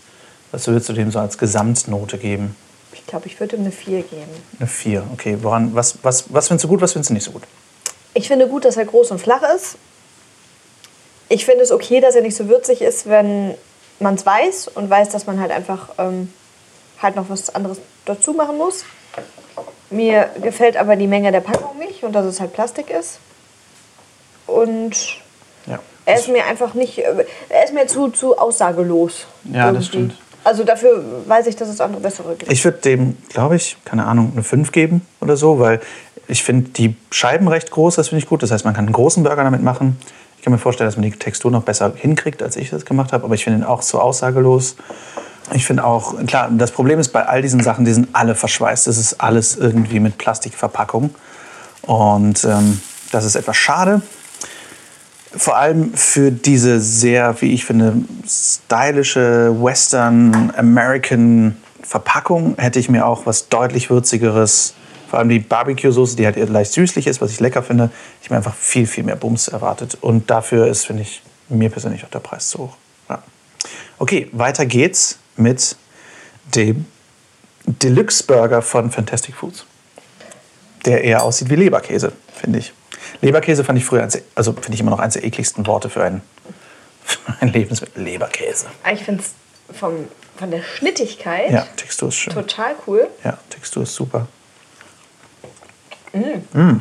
Was 0.50 0.66
würdest 0.66 0.88
du 0.88 0.92
dem 0.92 1.10
so 1.10 1.18
als 1.18 1.37
Gesamtnote 1.37 2.16
geben? 2.18 2.56
Ich 2.92 3.06
glaube, 3.06 3.26
ich 3.26 3.38
würde 3.38 3.56
ihm 3.56 3.62
eine 3.62 3.72
4 3.72 4.02
geben. 4.02 4.22
Eine 4.58 4.68
4. 4.68 5.04
Okay, 5.12 5.38
woran, 5.42 5.74
was, 5.74 5.98
was, 6.02 6.32
was 6.32 6.48
findest 6.48 6.64
du 6.64 6.68
gut, 6.68 6.80
was 6.80 6.92
findest 6.92 7.10
du 7.10 7.14
nicht 7.14 7.24
so 7.24 7.32
gut? 7.32 7.42
Ich 8.14 8.28
finde 8.28 8.48
gut, 8.48 8.64
dass 8.64 8.76
er 8.76 8.84
groß 8.87 9.10
und 9.10 9.20
flach 9.20 9.42
ist. 9.54 9.76
Ich 11.28 11.44
finde 11.44 11.64
es 11.64 11.72
okay, 11.72 12.00
dass 12.00 12.14
er 12.14 12.22
nicht 12.22 12.37
so 12.37 12.48
würzig 12.48 12.80
ist, 12.80 13.08
wenn 13.08 13.54
man 13.98 14.14
es 14.14 14.24
weiß 14.24 14.68
und 14.68 14.88
weiß, 14.88 15.10
dass 15.10 15.26
man 15.26 15.40
halt 15.40 15.50
einfach 15.50 15.90
ähm, 15.98 16.32
halt 17.00 17.16
noch 17.16 17.28
was 17.28 17.54
anderes 17.54 17.78
dazu 18.04 18.32
machen 18.32 18.56
muss. 18.56 18.84
Mir 19.94 20.30
gefällt 20.42 20.76
aber 20.76 20.96
die 20.96 21.07
Menge 21.07 21.30
der 21.33 21.40
Packung 21.40 21.78
nicht 21.78 22.02
und 22.02 22.12
dass 22.12 22.26
es 22.26 22.40
halt 22.40 22.52
Plastik 22.52 22.90
ist. 22.90 23.18
Und 24.46 25.18
Ja. 25.66 25.78
er 26.04 26.14
ist 26.16 26.28
mir 26.28 26.44
einfach 26.46 26.74
nicht, 26.74 26.98
er 26.98 27.64
ist 27.64 27.72
mir 27.72 27.87
zu, 27.87 28.09
zu 28.09 28.37
aussagelos. 28.37 29.26
Ja, 29.44 29.72
das 29.72 29.87
stimmt. 29.87 30.14
Also 30.42 30.64
dafür 30.64 31.02
weiß 31.26 31.46
ich, 31.46 31.57
dass 31.57 31.68
es 31.68 31.80
andere 31.80 32.02
bessere 32.02 32.35
gibt. 32.35 32.52
Ich 32.52 32.64
würde 32.64 32.78
dem, 32.78 33.16
glaube 33.30 33.57
ich, 33.57 33.78
keine 33.87 34.04
Ahnung, 34.04 34.33
eine 34.35 34.42
5 34.42 34.72
geben 34.72 35.00
oder 35.20 35.37
so, 35.38 35.59
weil 35.59 35.80
ich 36.28 36.42
finde 36.42 36.70
die 36.70 36.96
Scheiben 37.11 37.48
recht 37.48 37.70
groß, 37.70 37.94
das 37.94 38.09
finde 38.09 38.22
ich 38.22 38.28
gut. 38.28 38.42
Das 38.42 38.50
heißt, 38.50 38.64
man 38.64 38.74
kann 38.74 38.85
einen 38.85 38.92
großen 38.92 39.22
Burger 39.22 39.44
damit 39.44 39.62
machen. 39.62 39.98
Ich 40.37 40.44
kann 40.44 40.52
mir 40.52 40.59
vorstellen, 40.59 40.88
dass 40.88 40.96
man 40.96 41.04
die 41.04 41.12
Textur 41.12 41.50
noch 41.50 41.62
besser 41.62 41.94
hinkriegt, 41.96 42.42
als 42.42 42.57
ich 42.57 42.68
das 42.68 42.85
gemacht 42.85 43.12
habe, 43.14 43.24
aber 43.24 43.35
ich 43.35 43.44
finde 43.44 43.61
ihn 43.61 43.64
auch 43.64 43.80
so 43.80 43.98
aussagelos. 44.00 44.76
Ich 45.52 45.66
finde 45.66 45.85
auch, 45.85 46.24
klar, 46.26 46.50
das 46.52 46.70
Problem 46.70 46.98
ist 46.98 47.11
bei 47.11 47.26
all 47.26 47.42
diesen 47.42 47.62
Sachen, 47.62 47.85
die 47.85 47.92
sind 47.92 48.09
alle 48.12 48.35
verschweißt. 48.35 48.87
Das 48.87 48.96
ist 48.96 49.20
alles 49.20 49.57
irgendwie 49.57 50.00
mit 50.00 50.16
Plastikverpackung. 50.16 51.14
Und 51.83 52.44
ähm, 52.44 52.80
das 53.12 53.24
ist 53.24 53.37
etwas 53.37 53.57
schade. 53.57 54.00
Vor 55.37 55.57
allem 55.57 55.92
für 55.94 56.30
diese 56.30 56.80
sehr, 56.80 57.40
wie 57.40 57.52
ich 57.52 57.64
finde, 57.64 57.94
stylische 58.26 59.54
Western 59.61 60.52
American 60.57 61.57
Verpackung 61.83 62.54
hätte 62.57 62.78
ich 62.78 62.88
mir 62.88 63.07
auch 63.07 63.26
was 63.26 63.48
deutlich 63.48 63.90
würzigeres, 63.90 64.74
vor 65.11 65.18
allem 65.18 65.28
die 65.28 65.40
Barbecue-Soße, 65.40 66.16
die 66.16 66.24
halt 66.24 66.37
leicht 66.48 66.72
süßlich 66.72 67.07
ist, 67.07 67.20
was 67.20 67.30
ich 67.30 67.40
lecker 67.40 67.62
finde, 67.62 67.90
ich 68.22 68.30
mir 68.30 68.37
einfach 68.37 68.54
viel, 68.54 68.87
viel 68.87 69.04
mehr 69.04 69.16
Bums 69.16 69.48
erwartet. 69.48 69.98
Und 70.00 70.30
dafür 70.30 70.66
ist, 70.68 70.87
finde 70.87 71.02
ich, 71.02 71.22
mir 71.48 71.68
persönlich 71.68 72.04
auch 72.04 72.11
der 72.11 72.20
Preis 72.20 72.48
zu 72.48 72.59
hoch. 72.59 72.76
Ja. 73.11 73.22
Okay, 73.98 74.28
weiter 74.33 74.66
geht's 74.66 75.18
mit 75.36 75.76
dem 76.54 76.86
Deluxe 77.66 78.24
Burger 78.24 78.62
von 78.62 78.90
Fantastic 78.90 79.34
Foods. 79.34 79.64
Der 80.84 81.02
eher 81.04 81.22
aussieht 81.22 81.48
wie 81.50 81.56
Leberkäse, 81.56 82.12
finde 82.34 82.58
ich. 82.58 82.72
Leberkäse 83.22 83.64
fand 83.64 83.78
ich 83.78 83.84
früher, 83.84 84.02
eins, 84.02 84.18
also 84.34 84.52
finde 84.52 84.74
ich 84.74 84.80
immer 84.80 84.90
noch 84.90 84.98
eines 84.98 85.14
der 85.14 85.24
ekligsten 85.24 85.66
Worte 85.66 85.88
für 85.88 86.02
ein, 86.04 86.20
für 87.04 87.18
ein 87.40 87.48
Lebensmittel. 87.48 88.02
Leberkäse. 88.02 88.66
Aber 88.82 88.92
Ich 88.92 89.02
finde 89.04 89.22
es 89.22 89.78
von 89.78 90.08
der 90.50 90.62
Schnittigkeit 90.62 91.50
Ja, 91.50 91.66
Textur 91.76 92.08
ist 92.08 92.16
schön. 92.16 92.34
total 92.34 92.74
cool. 92.86 93.08
Ja, 93.24 93.38
Textur 93.48 93.84
ist 93.84 93.94
super. 93.94 94.26
Mm. 96.12 96.76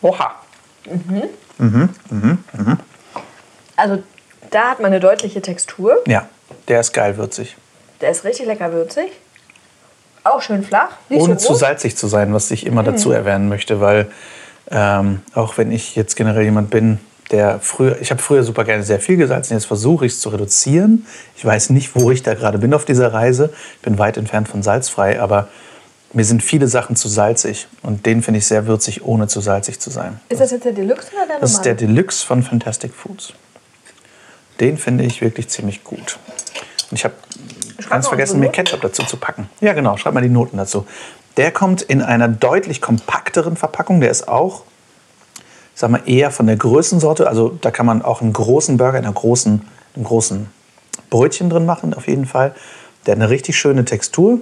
Oha. 0.00 0.34
Also 3.76 4.02
da 4.50 4.70
hat 4.70 4.78
man 4.80 4.86
eine 4.86 5.00
deutliche 5.00 5.42
Textur. 5.42 6.02
Ja, 6.06 6.28
der 6.68 6.80
ist 6.80 6.92
geil 6.92 7.16
würzig. 7.16 7.56
Der 8.00 8.10
ist 8.10 8.24
richtig 8.24 8.46
lecker 8.46 8.72
würzig. 8.72 9.10
Auch 10.24 10.42
schön 10.42 10.64
flach. 10.64 10.90
Nicht 11.08 11.22
Ohne 11.22 11.38
so 11.38 11.48
zu 11.48 11.54
salzig 11.54 11.96
zu 11.96 12.08
sein, 12.08 12.34
was 12.34 12.50
ich 12.50 12.66
immer 12.66 12.82
dazu 12.82 13.12
erwähnen 13.12 13.48
möchte, 13.48 13.80
weil 13.80 14.08
ähm, 14.70 15.22
auch 15.34 15.56
wenn 15.56 15.70
ich 15.70 15.94
jetzt 15.94 16.16
generell 16.16 16.42
jemand 16.42 16.70
bin, 16.70 16.98
der 17.30 17.60
früher, 17.60 18.00
ich 18.00 18.10
habe 18.10 18.22
früher 18.22 18.42
super 18.42 18.64
gerne 18.64 18.82
sehr 18.82 19.00
viel 19.00 19.16
gesalzen, 19.16 19.54
jetzt 19.54 19.66
versuche 19.66 20.06
ich 20.06 20.12
es 20.12 20.20
zu 20.20 20.28
reduzieren. 20.28 21.06
Ich 21.36 21.44
weiß 21.44 21.70
nicht, 21.70 21.94
wo 21.94 22.10
ich 22.10 22.22
da 22.22 22.34
gerade 22.34 22.58
bin 22.58 22.74
auf 22.74 22.84
dieser 22.84 23.12
Reise. 23.12 23.50
Ich 23.76 23.82
bin 23.82 23.98
weit 23.98 24.16
entfernt 24.16 24.48
von 24.48 24.62
salzfrei, 24.62 25.20
aber 25.20 25.48
mir 26.12 26.24
sind 26.24 26.42
viele 26.42 26.68
Sachen 26.68 26.96
zu 26.96 27.08
salzig 27.08 27.66
und 27.82 28.06
den 28.06 28.22
finde 28.22 28.38
ich 28.38 28.46
sehr 28.46 28.66
würzig, 28.66 29.04
ohne 29.04 29.28
zu 29.28 29.40
salzig 29.40 29.80
zu 29.80 29.90
sein. 29.90 30.20
Ist 30.28 30.40
das 30.40 30.50
jetzt 30.50 30.64
der 30.64 30.72
Deluxe 30.72 31.08
oder 31.14 31.26
der 31.26 31.40
Das 31.40 31.52
ist 31.52 31.62
der? 31.62 31.74
Deluxe 31.74 32.24
von 32.24 32.42
Fantastic 32.42 32.94
Foods. 32.94 33.32
Den 34.60 34.78
finde 34.78 35.04
ich 35.04 35.20
wirklich 35.20 35.48
ziemlich 35.48 35.84
gut. 35.84 36.18
Und 36.90 36.96
ich 36.96 37.04
habe 37.04 37.14
ganz 37.88 38.08
vergessen, 38.08 38.40
mir. 38.40 38.50
Ketchup 38.50 38.80
dazu 38.80 39.04
zu 39.04 39.16
packen. 39.16 39.48
Ja, 39.60 39.72
genau, 39.72 39.96
schreib 39.96 40.14
mal 40.14 40.22
die 40.22 40.28
Noten 40.28 40.56
dazu. 40.56 40.86
Der 41.36 41.50
kommt 41.50 41.82
in 41.82 42.02
einer 42.02 42.28
deutlich 42.28 42.80
kompakteren 42.80 43.56
Verpackung. 43.56 44.00
Der 44.00 44.10
ist 44.10 44.28
auch, 44.28 44.62
sag 45.74 45.90
mal, 45.90 46.02
eher 46.06 46.30
von 46.30 46.46
der 46.46 46.56
Größensorte. 46.56 47.28
Also 47.28 47.58
da 47.60 47.70
kann 47.70 47.86
man 47.86 48.02
auch 48.02 48.22
einen 48.22 48.32
großen 48.32 48.76
Burger 48.76 48.98
in 48.98 49.04
einer 49.04 49.14
großen, 49.14 49.62
einem 49.94 50.04
großen 50.04 50.48
Brötchen 51.10 51.50
drin 51.50 51.66
machen, 51.66 51.94
auf 51.94 52.08
jeden 52.08 52.26
Fall. 52.26 52.54
Der 53.04 53.12
hat 53.12 53.20
eine 53.20 53.30
richtig 53.30 53.56
schöne 53.56 53.84
Textur. 53.84 54.40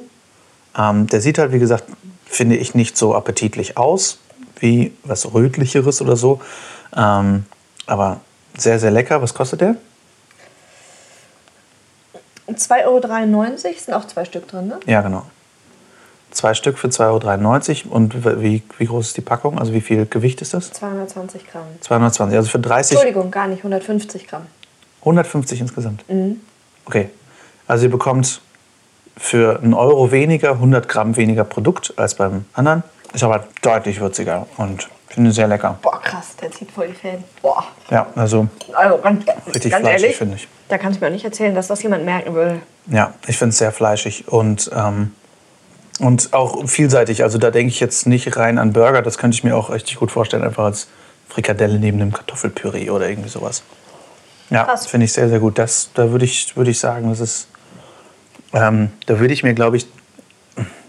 Ähm, 0.76 1.06
der 1.08 1.20
sieht 1.20 1.38
halt, 1.38 1.52
wie 1.52 1.58
gesagt, 1.58 1.84
finde 2.24 2.56
ich, 2.56 2.74
nicht 2.74 2.96
so 2.96 3.14
appetitlich 3.14 3.76
aus 3.76 4.18
wie 4.60 4.92
was 5.02 5.34
Rötlicheres 5.34 6.00
oder 6.00 6.16
so. 6.16 6.40
Ähm, 6.96 7.44
aber 7.86 8.20
sehr, 8.56 8.78
sehr 8.78 8.90
lecker. 8.90 9.20
Was 9.20 9.34
kostet 9.34 9.60
der? 9.60 9.76
2,93 12.48 12.84
Euro 12.86 13.78
sind 13.78 13.94
auch 13.94 14.06
zwei 14.06 14.24
Stück 14.24 14.48
drin, 14.48 14.68
ne? 14.68 14.80
Ja, 14.86 15.00
genau. 15.00 15.24
Zwei 16.30 16.54
Stück 16.54 16.78
für 16.78 16.88
2,93 16.88 17.86
Euro. 17.86 17.94
Und 17.94 18.24
wie, 18.42 18.62
wie 18.78 18.84
groß 18.86 19.08
ist 19.08 19.16
die 19.16 19.20
Packung? 19.20 19.58
Also 19.58 19.72
wie 19.72 19.80
viel 19.80 20.06
Gewicht 20.06 20.42
ist 20.42 20.52
das? 20.52 20.72
220 20.72 21.46
Gramm. 21.46 21.62
220, 21.80 22.36
also 22.36 22.50
für 22.50 22.58
30, 22.58 22.92
Entschuldigung, 22.92 23.30
gar 23.30 23.46
nicht, 23.46 23.58
150 23.58 24.26
Gramm. 24.26 24.46
150 25.00 25.60
insgesamt. 25.60 26.08
Mhm. 26.08 26.40
Okay. 26.86 27.10
Also 27.66 27.84
ihr 27.84 27.90
bekommt 27.90 28.40
für 29.16 29.60
einen 29.60 29.74
Euro 29.74 30.10
weniger 30.10 30.52
100 30.52 30.88
Gramm 30.88 31.16
weniger 31.16 31.44
Produkt 31.44 31.94
als 31.96 32.14
beim 32.16 32.44
anderen. 32.52 32.82
Ist 33.12 33.22
aber 33.22 33.46
deutlich 33.62 34.00
würziger 34.00 34.46
und 34.56 34.88
finde 35.14 35.32
sehr 35.32 35.46
lecker. 35.48 35.78
Boah, 35.82 36.00
krass, 36.00 36.36
der 36.40 36.50
zieht 36.50 36.70
voll 36.70 36.88
die 36.88 36.94
Fäden. 36.94 37.24
Boah. 37.42 37.64
Ja, 37.90 38.06
also 38.16 38.48
Also 38.74 38.98
ganz, 38.98 39.24
richtig 39.54 39.72
ganz 39.72 39.82
fleischig, 39.86 40.16
finde 40.16 40.36
ich. 40.36 40.48
da 40.68 40.78
kannst 40.78 41.00
du 41.00 41.04
mir 41.04 41.08
auch 41.08 41.12
nicht 41.12 41.24
erzählen, 41.24 41.54
dass 41.54 41.68
das 41.68 41.82
jemand 41.82 42.04
merken 42.04 42.34
würde. 42.34 42.60
Ja, 42.86 43.14
ich 43.26 43.36
finde 43.38 43.50
es 43.50 43.58
sehr 43.58 43.72
fleischig 43.72 44.28
und, 44.28 44.70
ähm, 44.74 45.12
und 46.00 46.32
auch 46.32 46.66
vielseitig. 46.68 47.22
Also 47.22 47.38
da 47.38 47.50
denke 47.50 47.70
ich 47.70 47.80
jetzt 47.80 48.06
nicht 48.06 48.36
rein 48.36 48.58
an 48.58 48.72
Burger, 48.72 49.02
das 49.02 49.16
könnte 49.18 49.34
ich 49.36 49.44
mir 49.44 49.56
auch 49.56 49.70
richtig 49.70 49.96
gut 49.96 50.10
vorstellen, 50.10 50.42
einfach 50.42 50.64
als 50.64 50.88
Frikadelle 51.28 51.78
neben 51.78 52.00
einem 52.00 52.12
Kartoffelpüree 52.12 52.90
oder 52.90 53.08
irgendwie 53.08 53.30
sowas. 53.30 53.62
Ja, 54.50 54.64
Krass. 54.64 54.86
finde 54.86 55.06
ich 55.06 55.12
sehr, 55.12 55.28
sehr 55.28 55.40
gut. 55.40 55.58
Das, 55.58 55.90
da 55.94 56.10
würde 56.10 56.24
ich, 56.26 56.56
würde 56.56 56.70
ich 56.70 56.78
sagen, 56.78 57.08
das 57.08 57.20
ist, 57.20 57.48
ähm, 58.52 58.90
da 59.06 59.18
würde 59.18 59.32
ich 59.32 59.42
mir, 59.42 59.54
glaube 59.54 59.76
ich, 59.78 59.86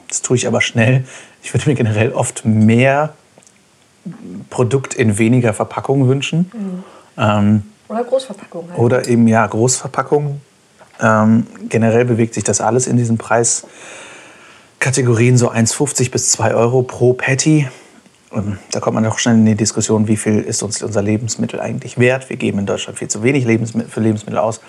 das 0.09 0.21
tue 0.21 0.35
ich 0.37 0.45
aber 0.47 0.61
schnell, 0.61 1.05
ich 1.41 1.53
würde 1.53 1.69
mir 1.69 1.75
generell 1.75 2.11
oft 2.11 2.43
mehr 2.45 3.13
Produkt 4.49 4.93
in 4.93 5.17
weniger 5.17 5.53
Verpackung 5.53 6.07
wünschen. 6.07 6.83
Ähm, 7.17 7.63
Oder 7.87 8.03
Großverpackung 8.03 8.69
halt. 8.69 8.79
oder 8.79 9.07
eben 9.07 9.27
ja 9.27 9.45
Großverpackungen. 9.45 10.41
Ähm, 11.01 11.47
generell 11.69 12.05
bewegt 12.05 12.33
sich 12.33 12.43
das 12.43 12.61
alles 12.61 12.87
in 12.87 12.97
diesen 12.97 13.17
Preiskategorien 13.17 15.37
so 15.37 15.51
1,50 15.51 16.11
bis 16.11 16.31
2 16.31 16.55
Euro 16.55 16.83
pro 16.83 17.13
Patty. 17.13 17.67
Ähm, 18.33 18.57
da 18.71 18.79
kommt 18.79 18.95
man 18.95 19.05
auch 19.05 19.19
schnell 19.19 19.35
in 19.35 19.45
die 19.45 19.55
Diskussion, 19.55 20.07
wie 20.07 20.17
viel 20.17 20.39
ist 20.39 20.63
uns 20.63 20.81
unser 20.81 21.01
Lebensmittel 21.01 21.59
eigentlich 21.59 21.97
wert. 21.97 22.29
Wir 22.29 22.37
geben 22.37 22.59
in 22.59 22.65
Deutschland 22.65 22.99
viel 22.99 23.07
zu 23.07 23.23
wenig 23.23 23.45
Lebensmittel, 23.45 23.89
für 23.89 23.99
Lebensmittel 23.99 24.39
aus. 24.39 24.61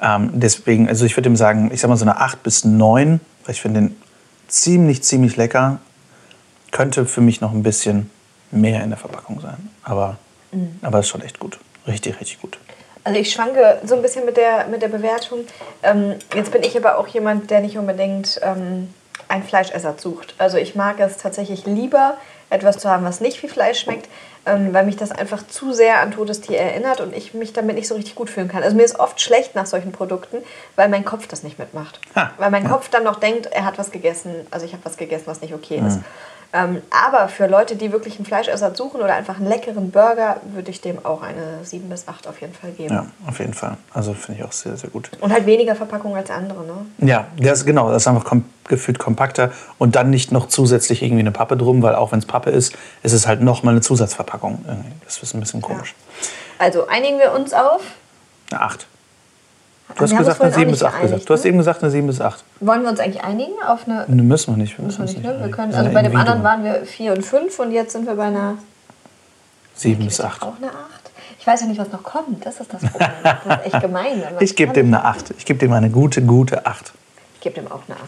Ähm, 0.00 0.30
deswegen, 0.34 0.88
also 0.88 1.04
ich 1.04 1.16
würde 1.16 1.28
ihm 1.28 1.36
sagen, 1.36 1.70
ich 1.72 1.80
sag 1.80 1.88
mal 1.88 1.96
so 1.96 2.04
eine 2.04 2.20
8 2.20 2.42
bis 2.42 2.64
9, 2.64 3.20
weil 3.44 3.54
ich 3.54 3.60
finde 3.60 3.80
den 3.80 3.96
ziemlich, 4.48 5.02
ziemlich 5.02 5.36
lecker. 5.36 5.78
Könnte 6.70 7.06
für 7.06 7.20
mich 7.20 7.40
noch 7.40 7.52
ein 7.52 7.62
bisschen 7.62 8.10
mehr 8.50 8.82
in 8.82 8.90
der 8.90 8.98
Verpackung 8.98 9.40
sein. 9.40 9.70
Aber, 9.82 10.16
aber 10.82 11.00
ist 11.00 11.08
schon 11.08 11.22
echt 11.22 11.38
gut. 11.38 11.58
Richtig, 11.86 12.20
richtig 12.20 12.40
gut. 12.40 12.58
Also 13.04 13.18
ich 13.18 13.32
schwanke 13.32 13.80
so 13.84 13.94
ein 13.94 14.02
bisschen 14.02 14.24
mit 14.26 14.36
der, 14.36 14.66
mit 14.66 14.82
der 14.82 14.88
Bewertung. 14.88 15.40
Ähm, 15.82 16.16
jetzt 16.34 16.50
bin 16.52 16.62
ich 16.62 16.76
aber 16.76 16.98
auch 16.98 17.06
jemand, 17.08 17.50
der 17.50 17.60
nicht 17.60 17.78
unbedingt 17.78 18.38
ähm, 18.42 18.92
einen 19.28 19.42
Fleischersatz 19.42 20.02
sucht. 20.02 20.34
Also 20.38 20.58
ich 20.58 20.74
mag 20.74 21.00
es 21.00 21.16
tatsächlich 21.16 21.64
lieber, 21.64 22.16
etwas 22.50 22.78
zu 22.78 22.88
haben, 22.88 23.04
was 23.04 23.20
nicht 23.20 23.42
wie 23.42 23.48
Fleisch 23.48 23.80
schmeckt, 23.80 24.08
ähm, 24.46 24.72
weil 24.72 24.84
mich 24.84 24.96
das 24.96 25.10
einfach 25.10 25.46
zu 25.46 25.72
sehr 25.72 26.00
an 26.00 26.12
Todestier 26.12 26.58
erinnert 26.58 27.00
und 27.00 27.14
ich 27.14 27.34
mich 27.34 27.52
damit 27.52 27.76
nicht 27.76 27.88
so 27.88 27.94
richtig 27.94 28.14
gut 28.14 28.30
fühlen 28.30 28.48
kann. 28.48 28.62
Also 28.62 28.76
mir 28.76 28.84
ist 28.84 28.98
oft 28.98 29.20
schlecht 29.20 29.54
nach 29.54 29.66
solchen 29.66 29.92
Produkten, 29.92 30.38
weil 30.76 30.88
mein 30.88 31.04
Kopf 31.04 31.26
das 31.26 31.42
nicht 31.42 31.58
mitmacht. 31.58 32.00
Ha, 32.14 32.32
Weil 32.38 32.50
mein 32.50 32.68
Kopf 32.68 32.88
dann 32.88 33.04
noch 33.04 33.16
denkt, 33.16 33.46
er 33.46 33.64
hat 33.64 33.78
was 33.78 33.90
gegessen, 33.90 34.46
also 34.50 34.64
ich 34.64 34.72
habe 34.72 34.84
was 34.84 34.96
gegessen, 34.96 35.24
was 35.26 35.40
nicht 35.42 35.52
okay 35.54 35.82
ist. 35.86 36.00
Ähm, 36.52 36.80
aber 36.90 37.28
für 37.28 37.46
Leute, 37.46 37.76
die 37.76 37.92
wirklich 37.92 38.16
einen 38.16 38.24
Fleischersatz 38.24 38.78
suchen 38.78 39.02
oder 39.02 39.14
einfach 39.14 39.36
einen 39.36 39.48
leckeren 39.48 39.90
Burger, 39.90 40.40
würde 40.54 40.70
ich 40.70 40.80
dem 40.80 41.04
auch 41.04 41.22
eine 41.22 41.62
7 41.62 41.88
bis 41.90 42.08
8 42.08 42.26
auf 42.26 42.40
jeden 42.40 42.54
Fall 42.54 42.70
geben. 42.70 42.94
Ja, 42.94 43.06
auf 43.26 43.38
jeden 43.38 43.52
Fall. 43.52 43.76
Also 43.92 44.14
finde 44.14 44.40
ich 44.40 44.46
auch 44.46 44.52
sehr, 44.52 44.76
sehr 44.78 44.88
gut. 44.88 45.10
Und 45.20 45.30
halt 45.30 45.44
weniger 45.44 45.74
Verpackung 45.74 46.16
als 46.16 46.30
andere, 46.30 46.64
ne? 46.64 46.86
Ja, 47.06 47.26
das, 47.36 47.66
genau, 47.66 47.90
das 47.90 48.02
ist 48.02 48.08
einfach 48.08 48.24
kom 48.24 48.44
gefühlt 48.66 48.98
kompakter 48.98 49.50
und 49.78 49.96
dann 49.96 50.10
nicht 50.10 50.30
noch 50.30 50.46
zusätzlich 50.46 51.02
irgendwie 51.02 51.20
eine 51.20 51.32
Pappe 51.32 51.56
drum, 51.56 51.80
weil 51.82 51.94
auch 51.94 52.12
wenn 52.12 52.18
es 52.18 52.26
Pappe 52.26 52.50
ist, 52.50 52.76
ist 53.02 53.14
es 53.14 53.26
halt 53.26 53.40
nochmal 53.40 53.72
eine 53.72 53.80
Zusatzverpackung. 53.80 54.62
Das 55.06 55.22
ist 55.22 55.34
ein 55.34 55.40
bisschen 55.40 55.62
komisch. 55.62 55.94
Also 56.58 56.86
einigen 56.86 57.18
wir 57.18 57.32
uns 57.32 57.54
auf. 57.54 57.80
Eine 58.50 58.60
8. 58.60 58.86
Du 59.94 60.02
hast 60.02 60.16
gesagt 60.16 60.40
eine 60.40 60.52
vorhin 60.52 60.54
7 60.54 60.68
auch 60.68 60.72
bis 60.72 60.82
nicht 60.82 60.94
8 60.94 61.02
gesagt. 61.02 61.28
Du 61.28 61.32
hast 61.34 61.42
ne? 61.42 61.48
eben 61.48 61.58
gesagt 61.58 61.82
eine 61.82 61.90
7 61.90 62.06
bis 62.06 62.20
8. 62.20 62.44
Wollen 62.60 62.82
wir 62.82 62.90
uns 62.90 63.00
eigentlich 63.00 63.24
einigen 63.24 63.54
auf 63.66 63.86
eine. 63.86 64.04
Ne, 64.06 64.22
müssen 64.22 64.52
wir 64.52 64.58
nicht. 64.58 64.78
Wir 64.78 64.84
müssen 64.84 65.02
Müssen 65.02 65.22
wir 65.22 65.30
nicht, 65.30 65.38
ne? 65.38 65.44
Wir 65.44 65.50
können, 65.50 65.72
also 65.72 65.84
sind 65.84 65.94
bei 65.94 66.02
dem 66.02 66.16
anderen 66.16 66.42
waren 66.42 66.64
wir 66.64 66.84
4 66.84 67.12
und 67.12 67.24
5 67.24 67.58
und 67.58 67.72
jetzt 67.72 67.92
sind 67.92 68.06
wir 68.06 68.14
bei 68.14 68.24
einer 68.24 68.58
7 69.74 70.04
bis 70.04 70.20
8. 70.20 70.42
auch 70.42 70.56
eine 70.56 70.68
8. 70.68 70.74
Ich 71.40 71.46
weiß 71.46 71.62
ja 71.62 71.66
nicht, 71.66 71.80
was 71.80 71.90
noch 71.90 72.02
kommt. 72.02 72.44
Das 72.44 72.60
ist 72.60 72.72
das 72.72 72.82
Problem. 72.82 73.10
Das 73.22 73.66
ist 73.66 73.74
echt 73.74 73.80
gemein. 73.82 74.22
Ich 74.40 74.56
gebe 74.56 74.72
dem 74.72 74.86
eine 74.88 75.04
8. 75.04 75.34
Ich 75.38 75.46
gebe 75.46 75.58
dem 75.58 75.72
eine 75.72 75.88
gute, 75.90 76.22
gute 76.22 76.66
8. 76.66 76.92
Ich 77.34 77.40
gebe 77.40 77.54
dem 77.60 77.70
auch 77.70 77.82
eine 77.88 77.96
8. 77.96 78.02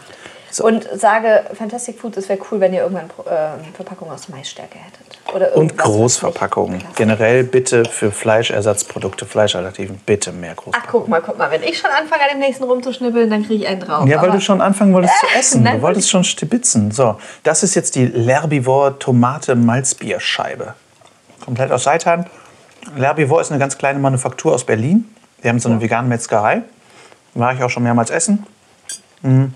So. 0.51 0.65
Und 0.65 0.87
sage, 0.93 1.45
Fantastic 1.53 1.97
Foods, 1.99 2.17
es 2.17 2.27
wäre 2.29 2.37
cool, 2.51 2.59
wenn 2.59 2.73
ihr 2.73 2.81
irgendwann 2.81 3.05
äh, 3.25 3.73
Verpackung 3.73 4.11
aus 4.11 4.27
Maisstärke 4.29 4.77
hättet. 4.77 5.17
Oder 5.33 5.55
Und 5.55 5.77
Großverpackungen. 5.77 6.83
Generell 6.95 7.43
bitte 7.45 7.85
für 7.85 8.11
Fleischersatzprodukte, 8.11 9.25
Fleischalternativen, 9.25 9.97
bitte 10.05 10.31
mehr 10.33 10.51
Ach, 10.51 10.63
Großverpackungen. 10.63 10.91
guck 11.05 11.07
mal, 11.09 11.21
guck 11.21 11.37
mal. 11.37 11.49
Wenn 11.51 11.63
ich 11.63 11.77
schon 11.77 11.89
anfange, 11.89 12.23
an 12.23 12.29
dem 12.31 12.39
nächsten 12.39 12.65
rumzuschnibbeln, 12.65 13.29
dann 13.29 13.43
kriege 13.45 13.63
ich 13.63 13.67
einen 13.69 13.79
drauf. 13.79 14.05
Ja, 14.07 14.17
weil 14.21 14.29
Aber- 14.29 14.37
du 14.37 14.41
schon 14.41 14.59
anfangen 14.61 14.93
wolltest 14.93 15.13
zu 15.19 15.25
essen. 15.39 15.63
nein, 15.63 15.77
Du 15.77 15.81
wolltest 15.83 16.09
schon 16.09 16.23
stibitzen. 16.25 16.91
So, 16.91 17.15
das 17.43 17.63
ist 17.63 17.73
jetzt 17.75 17.95
die 17.95 18.07
L'Herbivore 18.07 18.97
Tomate 18.99 19.55
Malzbierscheibe. 19.55 20.73
Komplett 21.45 21.71
aus 21.71 21.83
Seitan. 21.85 22.25
L'Herbivore 22.97 23.41
ist 23.41 23.51
eine 23.51 23.59
ganz 23.59 23.77
kleine 23.77 23.99
Manufaktur 23.99 24.53
aus 24.53 24.65
Berlin. 24.65 25.13
Die 25.43 25.49
haben 25.49 25.59
so 25.59 25.69
eine 25.69 25.81
vegane 25.81 26.07
Metzgerei. 26.07 26.63
War 27.35 27.53
ich 27.53 27.63
auch 27.63 27.69
schon 27.69 27.83
mehrmals 27.83 28.09
essen. 28.09 28.45
Mhm. 29.21 29.53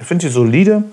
Ich 0.00 0.06
finde 0.06 0.26
sie 0.26 0.32
solide. 0.32 0.84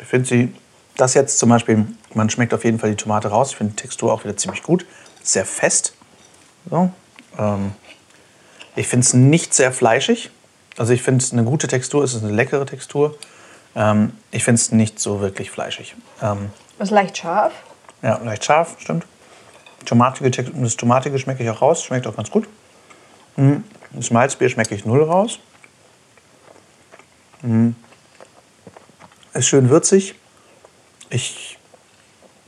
Ich 0.00 0.06
finde 0.06 0.28
sie, 0.28 0.54
das 0.96 1.14
jetzt 1.14 1.38
zum 1.38 1.48
Beispiel, 1.48 1.86
man 2.14 2.28
schmeckt 2.30 2.52
auf 2.54 2.64
jeden 2.64 2.78
Fall 2.78 2.90
die 2.90 2.96
Tomate 2.96 3.28
raus. 3.28 3.50
Ich 3.50 3.56
finde 3.56 3.72
die 3.72 3.82
Textur 3.82 4.12
auch 4.12 4.24
wieder 4.24 4.36
ziemlich 4.36 4.62
gut. 4.62 4.84
Sehr 5.22 5.44
fest. 5.44 5.94
So. 6.70 6.90
Ähm, 7.38 7.72
ich 8.76 8.88
finde 8.88 9.04
es 9.04 9.14
nicht 9.14 9.54
sehr 9.54 9.72
fleischig. 9.72 10.30
Also 10.76 10.92
ich 10.92 11.02
finde 11.02 11.22
es 11.22 11.32
eine 11.32 11.44
gute 11.44 11.68
Textur, 11.68 12.02
es 12.02 12.14
ist 12.14 12.22
eine 12.24 12.32
leckere 12.32 12.64
Textur. 12.66 13.16
Ähm, 13.74 14.12
ich 14.30 14.44
finde 14.44 14.60
es 14.60 14.72
nicht 14.72 14.98
so 14.98 15.20
wirklich 15.20 15.50
fleischig. 15.50 15.94
Ähm, 16.22 16.50
ist 16.78 16.90
leicht 16.90 17.18
scharf. 17.18 17.52
ja, 18.02 18.16
leicht 18.18 18.44
scharf, 18.44 18.76
stimmt. 18.80 19.06
Tomatige, 19.84 20.30
das 20.30 20.76
Tomatige 20.76 21.18
schmecke 21.18 21.42
ich 21.42 21.50
auch 21.50 21.60
raus, 21.60 21.82
schmeckt 21.84 22.06
auch 22.06 22.16
ganz 22.16 22.30
gut. 22.30 22.48
Mm, 23.36 23.56
Das 23.92 24.10
Malzbier 24.10 24.48
schmecke 24.48 24.74
ich 24.74 24.84
null 24.84 25.02
raus. 25.02 25.38
Mm. 27.42 27.70
Ist 29.34 29.48
schön 29.48 29.70
würzig. 29.70 30.14
Ich 31.10 31.58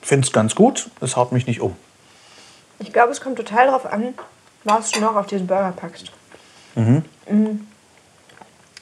finde 0.02 0.26
es 0.26 0.32
ganz 0.32 0.54
gut. 0.54 0.90
Es 1.00 1.16
haut 1.16 1.32
mich 1.32 1.46
nicht 1.46 1.60
um. 1.60 1.76
Ich 2.78 2.92
glaube, 2.92 3.12
es 3.12 3.20
kommt 3.20 3.36
total 3.36 3.66
darauf 3.66 3.86
an, 3.86 4.14
was 4.64 4.90
du 4.90 5.00
noch 5.00 5.16
auf 5.16 5.26
diesen 5.26 5.46
Burger 5.46 5.72
packst. 5.72 6.10
Mhm. 6.74 7.04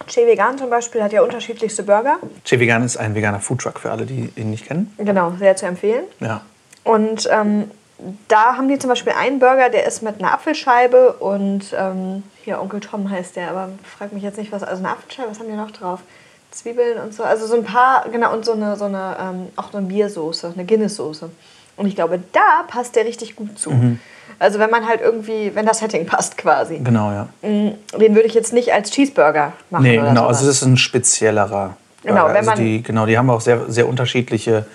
Che 0.06 0.26
Vegan 0.26 0.58
zum 0.58 0.70
Beispiel 0.70 1.02
hat 1.02 1.12
ja 1.12 1.22
unterschiedlichste 1.22 1.84
Burger. 1.84 2.18
Che 2.44 2.58
Vegan 2.58 2.82
ist 2.82 2.96
ein 2.96 3.14
veganer 3.14 3.40
Foodtruck 3.40 3.78
für 3.78 3.90
alle, 3.90 4.04
die 4.04 4.32
ihn 4.34 4.50
nicht 4.50 4.66
kennen. 4.66 4.92
Genau, 4.98 5.34
sehr 5.38 5.54
zu 5.54 5.66
empfehlen. 5.66 6.04
Ja. 6.18 6.40
Und 6.82 7.28
ähm, 7.30 7.70
da 8.26 8.56
haben 8.56 8.68
die 8.68 8.78
zum 8.78 8.88
Beispiel 8.88 9.12
einen 9.12 9.38
Burger, 9.38 9.70
der 9.70 9.86
ist 9.86 10.02
mit 10.02 10.18
einer 10.18 10.32
Apfelscheibe 10.32 11.12
und 11.14 11.72
ähm, 11.76 12.24
hier 12.42 12.60
Onkel 12.60 12.80
Tom 12.80 13.08
heißt 13.08 13.36
der, 13.36 13.50
aber 13.50 13.68
frag 13.96 14.12
mich 14.12 14.24
jetzt 14.24 14.38
nicht, 14.38 14.50
was, 14.50 14.64
also 14.64 14.82
eine 14.82 14.92
Apfelscheibe, 14.92 15.30
was 15.30 15.38
haben 15.38 15.48
die 15.48 15.54
noch 15.54 15.70
drauf? 15.70 16.00
Zwiebeln 16.52 16.98
und 17.00 17.14
so, 17.14 17.22
also 17.24 17.46
so 17.46 17.54
ein 17.56 17.64
paar, 17.64 18.04
genau, 18.12 18.32
und 18.32 18.44
so 18.44 18.52
eine, 18.52 18.76
so 18.76 18.84
eine 18.84 19.16
ähm, 19.20 19.48
auch 19.56 19.72
eine 19.74 19.86
Biersoße, 19.86 20.52
eine 20.54 20.64
Guinness-Soße. 20.64 21.28
Und 21.76 21.86
ich 21.86 21.94
glaube, 21.96 22.20
da 22.32 22.64
passt 22.68 22.94
der 22.96 23.04
richtig 23.06 23.34
gut 23.34 23.58
zu. 23.58 23.72
Also 24.38 24.58
wenn 24.58 24.70
man 24.70 24.86
halt 24.86 25.00
irgendwie, 25.00 25.52
wenn 25.54 25.64
das 25.66 25.78
Setting 25.78 26.04
passt 26.06 26.36
quasi. 26.36 26.78
Genau, 26.78 27.10
ja. 27.10 27.28
Mm, 27.48 27.72
Den 27.98 28.14
würde 28.14 28.22
ich 28.28 28.34
jetzt 28.34 28.52
nicht 28.52 28.72
als 28.72 28.90
Cheeseburger 28.90 29.52
machen 29.70 29.82
Nee, 29.84 29.96
genau. 29.96 30.08
sowas. 30.14 30.26
Also 30.38 30.46
das 30.46 30.56
ist 30.56 30.62
ein 30.62 30.76
speziellerer. 30.76 31.76
Genau, 32.04 32.26
wenn 32.28 32.44
man- 32.44 32.50
also 32.50 32.62
die, 32.62 32.82
genau, 32.82 33.06
die 33.06 33.16
haben 33.16 33.30
auch 33.30 33.40
sehr, 33.40 33.70
sehr 33.70 33.88
unterschiedliche 33.88 34.66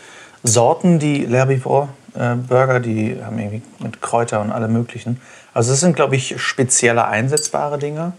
Sorten, 0.44 0.98
die 1.00 1.28
L'Herbivore 1.28 1.90
äh, 2.16 2.36
Burger. 2.36 2.80
Die 2.80 3.18
haben 3.24 3.38
irgendwie 3.38 3.62
mit 3.80 4.02
Kräuter 4.02 4.42
und 4.42 4.52
allem 4.52 4.74
möglichen. 4.74 5.22
Also 5.54 5.72
das 5.72 5.82
sind, 5.82 5.96
glaube 5.96 6.16
ich, 6.16 6.42
spezieller 6.42 7.08
einsetzbare 7.08 7.78
Dinge. 7.78 8.14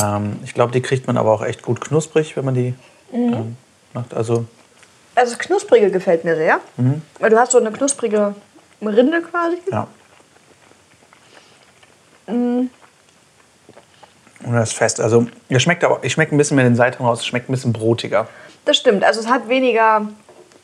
Ähm, 0.00 0.38
ich 0.44 0.54
glaube, 0.54 0.72
die 0.72 0.82
kriegt 0.82 1.06
man 1.06 1.16
aber 1.16 1.32
auch 1.32 1.42
echt 1.44 1.62
gut 1.62 1.80
knusprig, 1.80 2.36
wenn 2.36 2.44
man 2.44 2.54
die 2.54 2.74
Mhm. 3.12 3.32
ähm, 3.32 3.56
macht. 3.92 4.12
Also 4.14 4.44
Also 5.14 5.34
das 5.36 5.38
Knusprige 5.38 5.90
gefällt 5.90 6.24
mir 6.24 6.34
sehr. 6.36 6.58
Weil 7.20 7.30
du 7.30 7.38
hast 7.38 7.52
so 7.52 7.58
eine 7.58 7.70
knusprige 7.70 8.34
Rinde 8.82 9.22
quasi. 9.22 9.58
ja. 9.70 9.86
Und 12.26 12.70
das 14.52 14.70
ist 14.70 14.76
fest. 14.76 15.00
Also 15.00 15.26
ihr 15.48 15.60
schmeckt 15.60 15.84
aber, 15.84 16.00
ich 16.02 16.12
schmecke 16.12 16.34
ein 16.34 16.38
bisschen 16.38 16.56
mehr 16.56 16.64
den 16.64 16.76
Seitan 16.76 17.06
raus. 17.06 17.20
Es 17.20 17.26
schmeckt 17.26 17.48
ein 17.48 17.52
bisschen 17.52 17.72
brotiger. 17.72 18.28
Das 18.64 18.76
stimmt. 18.76 19.04
Also 19.04 19.20
es 19.20 19.28
hat 19.28 19.48
weniger 19.48 20.08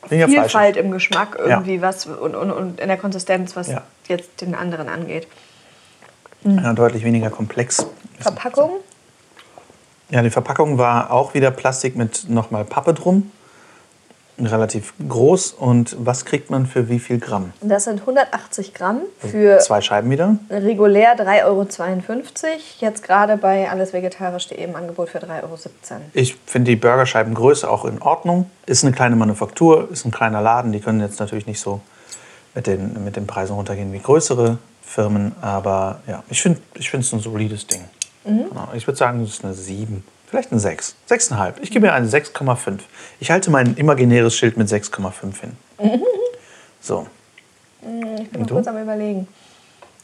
Weniger 0.09 0.27
Vielfalt 0.27 0.51
fleischig. 0.51 0.77
im 0.83 0.91
Geschmack 0.91 1.35
irgendwie 1.39 1.81
was 1.81 2.05
und, 2.07 2.35
und, 2.35 2.51
und 2.51 2.79
in 2.79 2.87
der 2.87 2.97
Konsistenz, 2.97 3.55
was 3.55 3.67
Ja. 3.67 3.83
jetzt 4.07 4.41
den 4.41 4.55
anderen 4.55 4.89
angeht. 4.89 5.27
Ja, 6.43 6.73
deutlich 6.73 7.03
weniger 7.03 7.29
komplex. 7.29 7.85
Verpackung? 8.19 8.71
Ja, 10.11 10.21
die 10.21 10.29
Verpackung 10.29 10.77
war 10.77 11.09
auch 11.11 11.33
wieder 11.33 11.51
Plastik 11.51 11.95
mit 11.95 12.29
nochmal 12.29 12.65
Pappe 12.65 12.93
drum. 12.93 13.31
Relativ 14.37 14.93
groß. 15.07 15.53
Und 15.53 15.95
was 15.99 16.25
kriegt 16.25 16.49
man 16.49 16.65
für 16.65 16.89
wie 16.89 16.99
viel 16.99 17.17
Gramm? 17.17 17.53
Das 17.61 17.85
sind 17.85 18.01
180 18.01 18.73
Gramm 18.73 19.01
für 19.19 19.59
Zwei 19.59 19.79
Scheiben 19.79 20.09
wieder. 20.09 20.37
regulär 20.49 21.15
3,52 21.15 21.45
Euro. 21.45 21.63
Jetzt 22.79 23.03
gerade 23.03 23.37
bei 23.37 23.69
Alles 23.69 23.93
Vegetarisch.de 23.93 24.61
im 24.61 24.75
Angebot 24.75 25.09
für 25.09 25.19
3,17 25.19 25.43
Euro. 25.43 25.57
Ich 26.13 26.35
finde 26.45 26.71
die 26.71 26.75
Burgerscheibengröße 26.75 27.69
auch 27.69 27.85
in 27.85 28.01
Ordnung. 28.01 28.49
Ist 28.65 28.83
eine 28.83 28.93
kleine 28.93 29.15
Manufaktur, 29.15 29.89
ist 29.91 30.05
ein 30.05 30.11
kleiner 30.11 30.41
Laden. 30.41 30.73
Die 30.73 30.81
können 30.81 30.99
jetzt 30.99 31.19
natürlich 31.21 31.47
nicht 31.47 31.61
so 31.61 31.79
mit 32.53 32.67
den, 32.67 33.01
mit 33.05 33.15
den 33.15 33.27
Preisen 33.27 33.53
runtergehen 33.53 33.93
wie 33.93 33.99
größere 33.99 34.57
Firmen. 34.81 35.35
Aber 35.39 35.99
ja, 36.07 36.23
ich 36.29 36.41
finde 36.41 36.59
es 36.77 37.13
ein 37.13 37.19
solides 37.19 37.67
Ding. 37.67 37.85
Genau. 38.23 38.69
Ich 38.73 38.87
würde 38.87 38.97
sagen, 38.97 39.23
es 39.23 39.31
ist 39.31 39.43
eine 39.43 39.53
7. 39.53 40.03
Vielleicht 40.27 40.51
eine 40.51 40.59
6. 40.61 40.95
6,5. 41.09 41.53
Ich 41.61 41.71
gebe 41.71 41.87
mir 41.87 41.93
eine 41.93 42.07
6,5. 42.07 42.79
Ich 43.19 43.31
halte 43.31 43.51
mein 43.51 43.75
imaginäres 43.75 44.35
Schild 44.35 44.57
mit 44.57 44.67
6,5 44.69 45.41
hin. 45.41 45.57
So, 46.79 47.07
Ich 47.81 48.29
bin 48.29 48.41
noch 48.41 48.47
kurz 48.47 48.67
am 48.67 48.77
überlegen. 48.81 49.27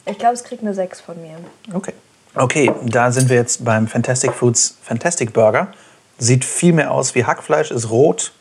Ich 0.04 0.18
glaube, 0.18 0.34
es 0.34 0.44
kriegt 0.44 0.62
eine 0.62 0.74
6 0.74 1.00
von 1.00 1.20
mir. 1.20 1.36
okay. 1.74 1.94
Okay, 2.34 2.72
da 2.84 3.10
sind 3.10 3.30
wir 3.30 3.36
jetzt 3.36 3.64
beim 3.64 3.88
Fantastic 3.88 4.32
Foods 4.32 4.76
Fantastic 4.82 5.32
Burger. 5.32 5.72
Sieht 6.18 6.44
viel 6.44 6.72
mehr 6.72 6.92
aus 6.92 7.14
wie 7.14 7.24
Hackfleisch, 7.24 7.70
ist 7.70 7.90
rot 7.90 8.32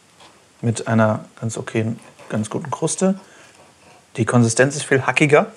mit 0.61 0.87
einer 0.87 1.25
ganz 1.39 1.57
okayen, 1.57 1.99
ganz 2.29 2.49
guten 2.49 2.69
Kruste. 2.69 3.19
Die 4.17 4.25
Konsistenz 4.25 4.75
ist 4.75 4.83
viel 4.83 5.01
hackiger. 5.05 5.47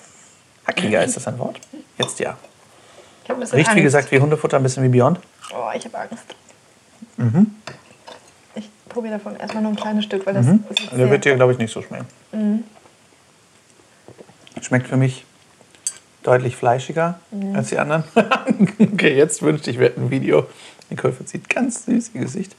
Hackiger 0.65 1.03
ist 1.03 1.17
das 1.17 1.27
ein 1.27 1.37
Wort? 1.39 1.59
Jetzt 1.97 2.19
ja. 2.19 2.37
Riecht 3.39 3.53
wie 3.53 3.71
Angst. 3.71 3.75
gesagt 3.83 4.11
wie 4.11 4.19
Hundefutter, 4.19 4.57
ein 4.57 4.63
bisschen 4.63 4.83
wie 4.83 4.89
Beyond. 4.89 5.19
Oh, 5.53 5.69
ich 5.75 5.85
habe 5.85 5.97
Angst. 5.99 6.35
Mhm. 7.17 7.55
Ich 8.55 8.69
probiere 8.89 9.15
davon 9.15 9.35
erstmal 9.35 9.63
nur 9.63 9.71
ein 9.73 9.75
kleines 9.77 10.05
Stück, 10.05 10.25
weil 10.25 10.33
das 10.33 10.45
ist 10.47 10.59
Der 10.97 11.09
wird 11.09 11.25
dir, 11.25 11.35
glaube 11.35 11.53
ich, 11.53 11.57
nicht 11.57 11.71
so 11.73 11.81
schmecken. 11.81 12.05
Schmeckt 14.61 14.87
für 14.87 14.97
mich 14.97 15.25
deutlich 16.23 16.55
fleischiger 16.55 17.19
als 17.53 17.69
die 17.69 17.79
anderen. 17.79 18.03
okay, 18.93 19.15
jetzt 19.15 19.41
wünschte 19.41 19.71
ich, 19.71 19.79
wir 19.79 19.87
hätten 19.87 20.05
ein 20.05 20.11
Video. 20.11 20.45
Nicole 20.89 21.13
verzieht 21.13 21.49
ganz 21.49 21.85
süß 21.85 22.11
ihr 22.13 22.21
Gesicht. 22.21 22.55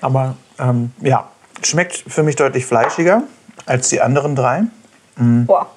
Aber 0.00 0.36
ähm, 0.58 0.92
ja, 1.00 1.28
schmeckt 1.62 2.04
für 2.06 2.22
mich 2.22 2.36
deutlich 2.36 2.66
fleischiger 2.66 3.22
als 3.66 3.88
die 3.88 4.00
anderen 4.00 4.36
drei. 4.36 4.64
Boah. 5.16 5.70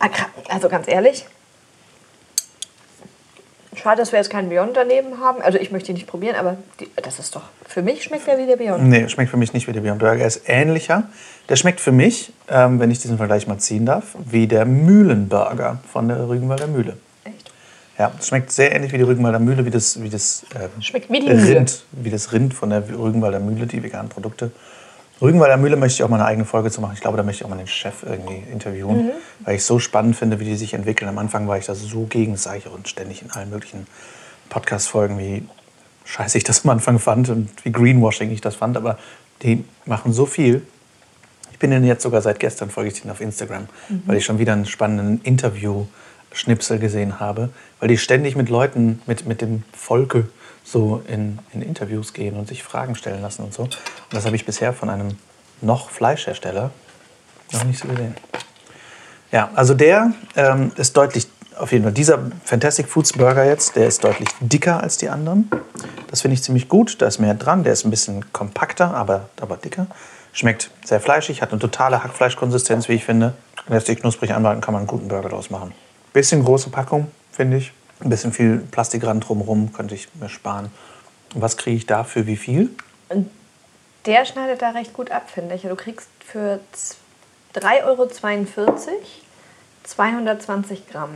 Ah, 0.00 0.08
Also 0.48 0.68
ganz 0.68 0.88
ehrlich. 0.88 1.26
Schade, 3.82 4.00
dass 4.02 4.12
wir 4.12 4.18
jetzt 4.18 4.30
keinen 4.30 4.48
Beyond 4.48 4.76
daneben 4.76 5.20
haben. 5.20 5.40
Also 5.40 5.58
ich 5.58 5.70
möchte 5.70 5.90
ihn 5.90 5.94
nicht 5.94 6.06
probieren, 6.06 6.36
aber 6.36 6.56
die, 6.80 6.88
das 6.96 7.18
ist 7.18 7.34
doch. 7.34 7.44
Für 7.66 7.82
mich 7.82 8.02
schmeckt 8.02 8.26
der 8.26 8.38
wie 8.38 8.46
der 8.46 8.56
Beyond. 8.56 8.84
Nee, 8.84 9.08
schmeckt 9.08 9.30
für 9.30 9.36
mich 9.36 9.52
nicht 9.54 9.66
wie 9.68 9.72
der 9.72 9.80
Beyond 9.80 10.00
Burger. 10.00 10.20
Er 10.20 10.26
ist 10.26 10.42
ähnlicher. 10.46 11.04
Der 11.48 11.56
schmeckt 11.56 11.80
für 11.80 11.92
mich, 11.92 12.32
ähm, 12.48 12.78
wenn 12.78 12.90
ich 12.90 12.98
diesen 12.98 13.16
Vergleich 13.16 13.46
mal 13.46 13.58
ziehen 13.58 13.86
darf, 13.86 14.16
wie 14.24 14.46
der 14.46 14.66
Mühlenburger 14.66 15.78
von 15.90 16.08
der 16.08 16.28
Rügenwalder 16.28 16.66
Mühle. 16.66 16.96
Echt? 17.24 17.50
Ja, 17.98 18.12
schmeckt 18.22 18.52
sehr 18.52 18.74
ähnlich 18.74 18.92
wie 18.92 18.98
die 18.98 19.04
Rügenwalder 19.04 19.38
Mühle, 19.38 19.64
wie 19.64 19.70
das, 19.70 20.02
wie 20.02 20.10
das 20.10 20.44
ähm, 20.54 20.82
Schmeckt 20.82 21.10
wie 21.10 21.20
die 21.20 21.32
Mühle. 21.32 21.56
Rind, 21.56 21.84
wie 21.92 22.10
das 22.10 22.32
Rind 22.32 22.52
von 22.52 22.70
der 22.70 22.86
Rügenwalder 22.86 23.40
Mühle, 23.40 23.66
die 23.66 23.82
veganen 23.82 24.10
Produkte. 24.10 24.50
Rügenwalder 25.20 25.56
Mühle 25.58 25.76
möchte 25.76 25.96
ich 25.96 26.02
auch 26.02 26.08
mal 26.08 26.16
eine 26.16 26.24
eigene 26.26 26.44
Folge 26.46 26.70
zu 26.70 26.80
machen. 26.80 26.92
Ich 26.94 27.00
glaube, 27.00 27.16
da 27.16 27.22
möchte 27.22 27.40
ich 27.42 27.44
auch 27.44 27.50
mal 27.50 27.58
den 27.58 27.66
Chef 27.66 28.02
irgendwie 28.02 28.42
interviewen, 28.50 29.06
Mhm. 29.06 29.10
weil 29.44 29.56
ich 29.56 29.64
so 29.64 29.78
spannend 29.78 30.16
finde, 30.16 30.40
wie 30.40 30.44
die 30.46 30.56
sich 30.56 30.72
entwickeln. 30.74 31.08
Am 31.08 31.18
Anfang 31.18 31.46
war 31.46 31.58
ich 31.58 31.66
da 31.66 31.74
so 31.74 32.04
gegen, 32.04 32.36
auch 32.36 32.70
und 32.70 32.88
ständig 32.88 33.22
in 33.22 33.30
allen 33.30 33.50
möglichen 33.50 33.86
Podcast-Folgen, 34.48 35.18
wie 35.18 35.44
scheiße 36.04 36.38
ich 36.38 36.44
das 36.44 36.64
am 36.64 36.70
Anfang 36.70 36.98
fand 36.98 37.28
und 37.28 37.48
wie 37.64 37.70
Greenwashing 37.72 38.30
ich 38.30 38.40
das 38.40 38.54
fand. 38.56 38.76
Aber 38.76 38.98
die 39.42 39.64
machen 39.84 40.12
so 40.12 40.24
viel. 40.26 40.62
Ich 41.52 41.58
bin 41.58 41.70
denen 41.70 41.84
jetzt 41.84 42.02
sogar 42.02 42.22
seit 42.22 42.40
gestern 42.40 42.70
folge 42.70 42.88
ich 42.90 43.00
denen 43.02 43.10
auf 43.10 43.20
Instagram, 43.20 43.68
Mhm. 43.90 44.02
weil 44.06 44.16
ich 44.16 44.24
schon 44.24 44.38
wieder 44.38 44.54
einen 44.54 44.64
spannenden 44.64 45.20
Interview-Schnipsel 45.22 46.78
gesehen 46.78 47.20
habe, 47.20 47.50
weil 47.78 47.88
die 47.88 47.98
ständig 47.98 48.36
mit 48.36 48.48
Leuten, 48.48 49.02
mit, 49.06 49.26
mit 49.26 49.42
dem 49.42 49.64
Volke 49.76 50.28
so 50.70 51.02
in, 51.08 51.38
in 51.52 51.62
Interviews 51.62 52.12
gehen 52.12 52.36
und 52.36 52.48
sich 52.48 52.62
Fragen 52.62 52.94
stellen 52.94 53.22
lassen 53.22 53.42
und 53.42 53.52
so. 53.52 53.62
Und 53.62 53.78
das 54.10 54.24
habe 54.26 54.36
ich 54.36 54.46
bisher 54.46 54.72
von 54.72 54.88
einem 54.88 55.16
noch 55.60 55.90
Fleischhersteller 55.90 56.70
noch 57.52 57.64
nicht 57.64 57.80
so 57.80 57.88
gesehen. 57.88 58.14
Ja, 59.32 59.50
also 59.54 59.74
der 59.74 60.12
ähm, 60.36 60.72
ist 60.76 60.96
deutlich, 60.96 61.28
auf 61.56 61.72
jeden 61.72 61.84
Fall, 61.84 61.92
dieser 61.92 62.18
Fantastic 62.44 62.88
Foods 62.88 63.12
Burger 63.12 63.44
jetzt, 63.44 63.76
der 63.76 63.86
ist 63.86 64.02
deutlich 64.04 64.28
dicker 64.40 64.82
als 64.82 64.96
die 64.96 65.08
anderen. 65.08 65.50
Das 66.10 66.22
finde 66.22 66.34
ich 66.34 66.42
ziemlich 66.42 66.68
gut. 66.68 67.00
Da 67.00 67.06
ist 67.06 67.18
mehr 67.18 67.34
dran. 67.34 67.62
Der 67.62 67.72
ist 67.72 67.84
ein 67.84 67.90
bisschen 67.90 68.32
kompakter, 68.32 68.94
aber, 68.94 69.28
aber 69.40 69.56
dicker. 69.56 69.86
Schmeckt 70.32 70.70
sehr 70.84 71.00
fleischig, 71.00 71.42
hat 71.42 71.50
eine 71.50 71.60
totale 71.60 72.02
Hackfleischkonsistenz, 72.02 72.88
wie 72.88 72.94
ich 72.94 73.04
finde. 73.04 73.34
Lässt 73.68 73.86
sich 73.86 74.00
knusprig 74.00 74.32
anbraten, 74.32 74.60
kann 74.60 74.72
man 74.72 74.80
einen 74.80 74.88
guten 74.88 75.08
Burger 75.08 75.28
draus 75.28 75.50
machen. 75.50 75.72
Bisschen 76.12 76.44
große 76.44 76.70
Packung, 76.70 77.08
finde 77.32 77.58
ich. 77.58 77.72
Ein 78.02 78.08
bisschen 78.10 78.32
viel 78.32 78.58
Plastikrand 78.70 79.28
drumherum, 79.28 79.72
könnte 79.72 79.94
ich 79.94 80.08
mir 80.14 80.28
sparen. 80.28 80.70
Was 81.34 81.56
kriege 81.56 81.76
ich 81.76 81.86
da 81.86 82.04
für 82.04 82.26
wie 82.26 82.36
viel? 82.36 82.70
Der 84.06 84.24
schneidet 84.24 84.62
da 84.62 84.70
recht 84.70 84.94
gut 84.94 85.10
ab, 85.10 85.28
finde 85.32 85.54
ich. 85.54 85.62
Du 85.62 85.76
kriegst 85.76 86.08
für 86.24 86.60
z- 86.72 86.96
3,42 87.54 87.84
Euro 87.84 88.08
220 89.84 90.88
Gramm. 90.90 91.10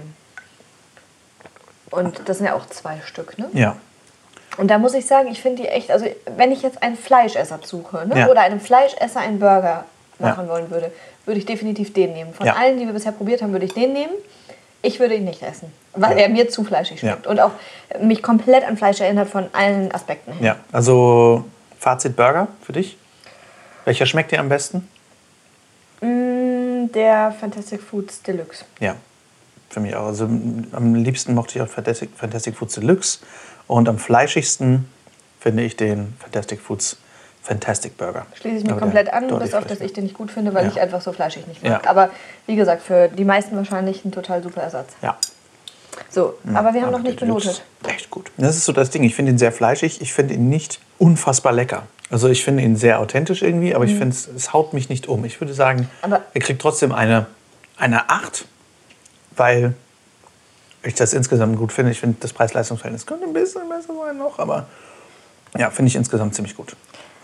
Und 1.91 2.28
das 2.28 2.39
sind 2.39 2.47
ja 2.47 2.55
auch 2.55 2.66
zwei 2.66 3.01
Stück, 3.07 3.39
ne? 3.39 3.49
Ja, 3.53 3.76
Und 4.57 4.68
da 4.68 4.78
muss 4.78 4.95
ich 4.95 5.07
sagen, 5.07 5.28
ich 5.30 5.41
finde 5.43 5.62
die 5.62 5.68
echt, 5.68 5.91
also 5.91 6.07
wenn 6.37 6.53
ich 6.53 6.62
jetzt 6.62 6.82
einen 6.82 6.97
Fleischesser 6.97 7.59
suche 7.64 8.07
ne, 8.07 8.18
Ja. 8.18 8.28
oder 8.28 8.41
einem 8.43 8.61
Fleischesser 8.61 9.20
einen 9.20 9.39
Burger 9.41 9.85
machen 10.18 10.47
Ja. 10.47 10.53
wollen 10.53 10.70
würde, 10.70 10.93
würde 11.24 11.39
ich 11.39 11.47
definitiv 11.47 11.93
den 11.93 12.12
nehmen. 12.12 12.35
Von 12.35 12.47
Ja. 12.47 12.55
allen, 12.55 12.78
die 12.78 12.87
wir 12.87 12.93
bisher 12.93 13.12
probiert 13.12 13.43
haben, 13.43 13.53
würde 13.53 13.64
ich 13.66 13.74
den 13.74 13.93
nehmen. 13.93 14.12
Ich 14.87 15.01
würde 15.01 15.14
ihn 15.14 15.24
nicht 15.24 15.43
essen, 15.43 15.72
weil 15.95 16.12
Ja. 16.18 16.24
er 16.24 16.28
mir 16.28 16.49
zu 16.49 16.62
fleischig 16.62 17.01
schmeckt 17.01 17.24
Ja. 17.24 17.30
und 17.30 17.41
auch 17.41 17.53
mich 18.01 18.22
komplett 18.22 18.64
an 18.64 18.76
Fleisch 18.76 19.01
erinnert 19.01 19.28
von 19.30 19.49
allen 19.53 19.91
Aspekten 19.93 20.32
her. 20.35 20.43
ja. 20.47 20.57
Also 20.72 21.45
Fazit 21.80 22.16
Burger 22.16 22.49
für 22.62 22.72
dich. 22.72 22.97
Welcher 23.87 24.07
schmeckt 24.07 24.30
dir 24.32 24.41
am 24.41 24.49
besten? 24.49 24.89
Mm, 26.01 26.93
Der 26.93 27.35
Fantastic 27.41 27.80
Foods 27.82 28.22
Deluxe. 28.22 28.64
Ja, 28.80 28.97
für 29.70 29.80
mich 29.80 29.95
auch. 29.97 30.07
Also 30.07 30.24
am 30.24 30.95
liebsten 30.95 31.35
mochte 31.35 31.59
ich 31.59 31.62
auch 31.62 31.68
Fantastic, 31.68 32.11
Fantastic 32.16 32.57
Foods 32.57 32.74
Deluxe. 32.74 33.18
Und 33.66 33.89
am 33.89 33.99
fleischigsten 33.99 34.89
finde 35.41 35.62
ich 35.62 35.76
den 35.76 36.14
Fantastic 36.20 36.61
Foods 36.61 36.99
Fantastic 37.45 37.97
Burger. 37.99 38.24
Schließe 38.40 38.57
ich 38.57 38.64
mich 38.64 38.76
komplett 38.78 39.12
an, 39.12 39.26
bis 39.38 39.53
auf, 39.53 39.66
dass 39.66 39.80
ich 39.80 39.92
den 39.92 40.05
nicht 40.05 40.16
gut 40.16 40.30
finde, 40.30 40.55
weil 40.55 40.64
Ja. 40.64 40.70
ich 40.70 40.80
einfach 40.80 41.03
so 41.03 41.12
fleischig 41.12 41.47
nicht 41.47 41.62
mag. 41.62 41.84
Ja. 41.84 41.90
Aber 41.90 42.09
wie 42.47 42.57
gesagt, 42.57 42.82
für 42.82 43.09
die 43.09 43.24
meisten 43.24 43.55
wahrscheinlich 43.57 44.03
ein 44.05 44.12
total 44.12 44.42
super 44.42 44.62
Ersatz. 44.62 44.88
Ja. 45.03 45.16
So, 46.09 46.34
aber 46.55 46.72
wir 46.74 46.80
haben 46.80 46.88
aber 46.88 46.99
noch 46.99 47.03
nicht 47.05 47.20
benotet. 47.20 47.62
Echt 47.86 48.11
gut. 48.11 48.32
Das 48.38 48.57
ist 48.57 48.64
so 48.64 48.72
das 48.72 48.88
Ding. 48.90 49.05
Ich 49.05 49.14
finde 49.14 49.32
ihn 49.32 49.38
sehr 49.38 49.53
fleischig. 49.53 50.01
Ich 50.01 50.12
finde 50.14 50.34
ihn 50.34 50.49
nicht 50.49 50.80
unfassbar 50.99 51.53
lecker. 51.53 51.82
Also 52.11 52.28
ich 52.28 52.42
finde 52.45 52.62
ihn 52.62 52.76
sehr 52.76 52.99
authentisch 52.99 53.42
irgendwie, 53.42 53.74
aber 53.74 53.84
ich 53.84 53.95
finde 53.97 54.16
es, 54.34 54.53
haut 54.55 54.72
mich 54.72 54.88
nicht 54.88 55.07
um. 55.07 55.24
Ich 55.24 55.40
würde 55.40 55.53
sagen, 55.55 55.80
Mhm. 55.82 55.88
Aber- 56.03 56.22
er 56.32 56.40
kriegt 56.40 56.62
trotzdem 56.62 56.92
eine, 56.92 57.26
eine 57.76 58.09
8, 58.09 58.47
weil 59.36 59.74
ich 60.82 60.95
das 60.95 61.12
insgesamt 61.12 61.59
gut 61.59 61.72
finde. 61.72 61.90
Ich 61.92 62.01
finde, 62.01 62.16
das 62.20 62.32
Preis-Leistungs-Verhältnis 62.32 63.07
könnte 63.07 63.26
ein 63.26 63.32
bisschen 63.32 63.68
besser 63.68 63.92
sein 63.95 64.16
noch, 64.18 64.38
aber 64.38 64.66
ja, 65.57 65.70
finde 65.70 65.88
ich 65.90 65.97
insgesamt 65.97 66.34
ziemlich 66.34 66.57
gut. 66.57 66.74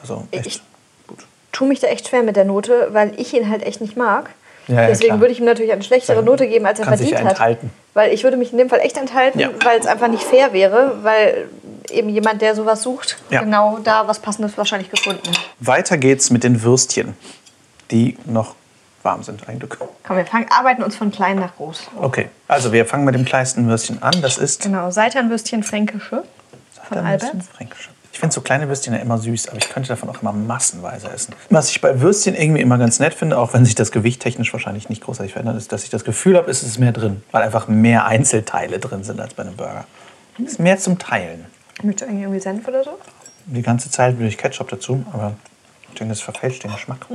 Also 0.03 0.27
echt 0.31 0.47
Ich- 0.47 0.63
gut. 1.07 1.19
tue 1.53 1.69
mich 1.69 1.81
da 1.81 1.87
echt 1.89 2.09
schwer 2.09 2.23
mit 2.23 2.37
der 2.37 2.45
Note, 2.45 2.89
weil 2.93 3.13
ich 3.19 3.33
ihn 3.35 3.49
halt 3.51 3.63
echt 3.65 3.81
nicht 3.81 3.97
mag. 3.97 4.31
Ja, 4.69 4.83
ja, 4.83 4.87
Deswegen 4.89 5.09
klar. 5.09 5.21
würde 5.21 5.33
ich 5.33 5.41
ihm 5.41 5.47
natürlich 5.47 5.73
eine 5.73 5.83
schlechtere 5.83 6.17
Dann 6.17 6.25
Note 6.27 6.47
geben, 6.47 6.65
als 6.67 6.79
er 6.79 6.87
verdient 6.87 7.11
ja 7.11 7.19
hat. 7.21 7.29
enthalten. 7.31 7.71
Weil 7.95 8.13
ich 8.13 8.23
würde 8.23 8.37
mich 8.37 8.53
in 8.53 8.59
dem 8.59 8.69
Fall 8.69 8.79
echt 8.81 8.97
enthalten, 8.99 9.41
weil 9.65 9.81
es 9.81 9.87
einfach 9.87 10.07
nicht 10.09 10.23
fair 10.23 10.53
wäre, 10.53 10.99
weil 11.03 11.49
eben 11.91 12.09
jemand, 12.09 12.41
der 12.41 12.55
sowas 12.55 12.83
sucht, 12.83 13.17
genau 13.31 13.79
da 13.83 14.07
was 14.07 14.21
Passendes 14.21 14.57
wahrscheinlich 14.57 14.91
gefunden 14.91 15.27
hat. 15.29 15.41
Weiter 15.59 15.99
geht's 15.99 16.31
mit 16.31 16.45
den 16.45 16.63
Würstchen, 16.63 17.17
die 17.91 18.17
noch 18.27 18.55
warm 19.03 19.25
sind, 19.25 19.49
ein 19.49 19.59
Glück. 19.59 19.79
Komm, 20.07 20.17
wir 20.19 20.27
fangen, 20.27 20.47
arbeiten 20.51 20.85
uns 20.85 20.95
von 20.95 21.11
klein 21.11 21.37
nach 21.39 21.57
groß. 21.57 21.89
Okay, 22.01 22.29
also 22.47 22.71
wir 22.73 22.85
fangen 22.87 23.05
mit 23.05 23.15
dem 23.17 23.25
kleinsten 23.25 23.67
Würstchen 23.67 24.01
an. 24.03 24.21
Das 24.23 24.39
ist 24.39 24.63
Genau, 24.63 24.91
Seitanwürstchen 24.91 25.65
fränkische 25.65 26.23
von 26.87 26.97
Dann 26.97 27.07
ein 27.07 27.19
finde 28.21 28.35
so 28.35 28.41
kleine 28.41 28.69
Würstchen 28.69 28.95
ja 28.95 29.01
immer 29.01 29.19
süß, 29.19 29.49
aber 29.49 29.59
ich 29.59 29.69
könnte 29.69 29.89
davon 29.89 30.09
auch 30.09 30.23
immer 30.23 30.33
massenweise 30.33 31.11
essen. 31.11 31.35
Was 31.49 31.71
ich 31.71 31.81
bei 31.81 32.01
Würstchen 32.01 32.35
irgendwie 32.35 32.61
immer 32.61 32.79
ganz 32.79 33.01
nett 33.01 33.15
finde, 33.15 33.39
auch 33.39 33.53
wenn 33.55 33.65
sich 33.65 33.75
das 33.75 33.91
Gewicht 33.91 34.23
technisch 34.23 34.53
wahrscheinlich 34.53 34.89
nicht 34.89 35.03
großartig 35.03 35.33
verändert, 35.33 35.57
ist, 35.57 35.73
dass 35.73 35.85
ich 35.85 35.91
das 35.91 36.05
Gefühl 36.05 36.37
habe, 36.37 36.51
es 36.51 36.63
ist 36.63 36.79
mehr 36.79 36.93
drin, 36.93 37.23
weil 37.33 37.43
einfach 37.43 37.67
mehr 37.67 38.07
Einzelteile 38.07 38.79
drin 38.79 39.03
sind 39.03 39.21
als 39.21 39.35
bei 39.35 39.43
einem 39.43 39.57
Burger. 39.57 39.85
Es 40.39 40.53
ist 40.53 40.61
mehr 40.61 40.79
zum 40.79 40.99
Teilen. 40.99 41.47
Möchtest 41.83 42.11
du 42.11 42.15
irgendwie 42.15 42.41
Senf 42.41 42.69
oder 42.69 42.85
so? 42.85 42.99
Die 43.47 43.63
ganze 43.63 43.91
Zeit 43.91 44.19
will 44.19 44.27
ich 44.27 44.39
Ketchup 44.39 44.69
dazu, 44.69 45.05
aber 45.13 45.35
ich 45.89 45.95
denke, 45.95 46.13
das 46.13 46.21
verfälscht 46.21 46.63
den 46.63 46.73
Geschmack. 46.73 47.07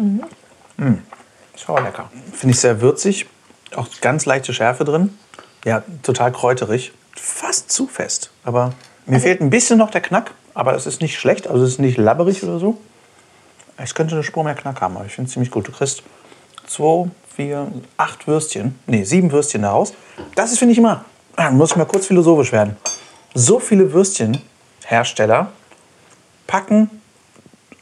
Ist 1.56 1.70
aber 1.70 1.82
lecker. 1.82 2.10
Finde 2.34 2.54
ich 2.54 2.60
sehr 2.60 2.82
würzig. 2.82 3.28
Auch 3.76 3.88
ganz 4.02 4.26
leichte 4.26 4.54
Schärfe 4.54 4.84
drin. 4.84 5.18
Ja, 5.64 5.84
total 6.04 6.32
kräuterig. 6.32 6.92
Fast 7.16 7.72
zu 7.72 7.88
fest. 7.88 8.32
Aber 8.44 8.74
mir 9.06 9.20
fehlt 9.20 9.40
ein 9.40 9.50
bisschen 9.50 9.78
noch 9.78 9.92
der 9.92 10.02
Knack. 10.02 10.34
Aber 10.56 10.74
es 10.74 10.88
ist 10.88 11.02
nicht 11.02 11.20
schlecht. 11.20 11.48
Also 11.48 11.64
es 11.64 11.74
ist 11.74 11.80
nicht 11.80 11.98
labberig 11.98 12.42
oder 12.44 12.58
so. 12.58 12.78
Es 13.78 13.94
könnte 13.94 14.16
eine 14.16 14.24
Spur 14.24 14.44
mehr 14.44 14.56
Knack 14.56 14.82
haben. 14.82 14.96
Aber 14.96 15.06
ich 15.06 15.14
finde 15.14 15.28
es 15.28 15.34
ziemlich 15.34 15.52
gut. 15.52 15.68
Du 15.68 15.72
kriegst 15.72 16.02
zwei, 16.66 17.10
vier, 17.36 17.68
acht 17.98 18.26
Würstchen. 18.26 18.80
Nee, 18.88 19.04
sieben 19.04 19.32
Würstchen 19.32 19.62
daraus. 19.62 19.94
Das 20.36 20.52
ist, 20.52 20.60
finde 20.60 20.72
ich 20.72 20.78
immer. 20.78 21.06
Ah, 21.36 21.52
muss 21.52 21.72
ich 21.72 21.76
mal 21.76 21.86
kurz 21.86 22.08
philosophisch 22.08 22.54
werden. 22.54 22.78
So 23.34 23.60
viele 23.60 23.92
Würstchenhersteller 23.92 25.52
packen 26.48 26.90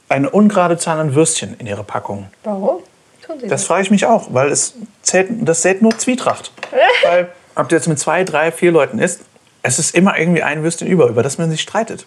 eine 0.10 0.30
ungerade 0.30 0.78
Zahl 0.78 1.00
an 1.00 1.16
Würstchen 1.16 1.56
in 1.60 1.68
ihre 1.68 1.84
Packungen. 1.84 2.28
Warum? 2.44 2.80
Tun 3.26 3.40
sie 3.40 3.48
Das 3.48 3.66
frage 3.66 3.84
ich 3.84 3.92
mich 3.92 4.06
auch, 4.06 4.34
weil 4.34 4.50
es 4.50 4.74
zählt, 5.02 5.30
das 5.42 5.62
zählt 5.62 5.82
nur 5.82 5.98
Zwietracht. 5.98 6.52
weil, 7.04 7.32
ob 7.56 7.70
du 7.70 7.76
jetzt 7.76 7.88
mit 7.88 8.00
zwei, 8.00 8.24
drei, 8.24 8.52
vier 8.52 8.72
Leuten 8.72 9.00
isst, 9.00 9.22
es 9.62 9.80
ist 9.80 9.96
immer 9.96 10.18
irgendwie 10.18 10.44
ein 10.44 10.64
Würstchen 10.64 10.88
über, 10.88 11.08
über 11.08 11.24
das 11.24 11.38
man 11.38 11.50
sich 11.52 11.62
streitet. 11.62 12.06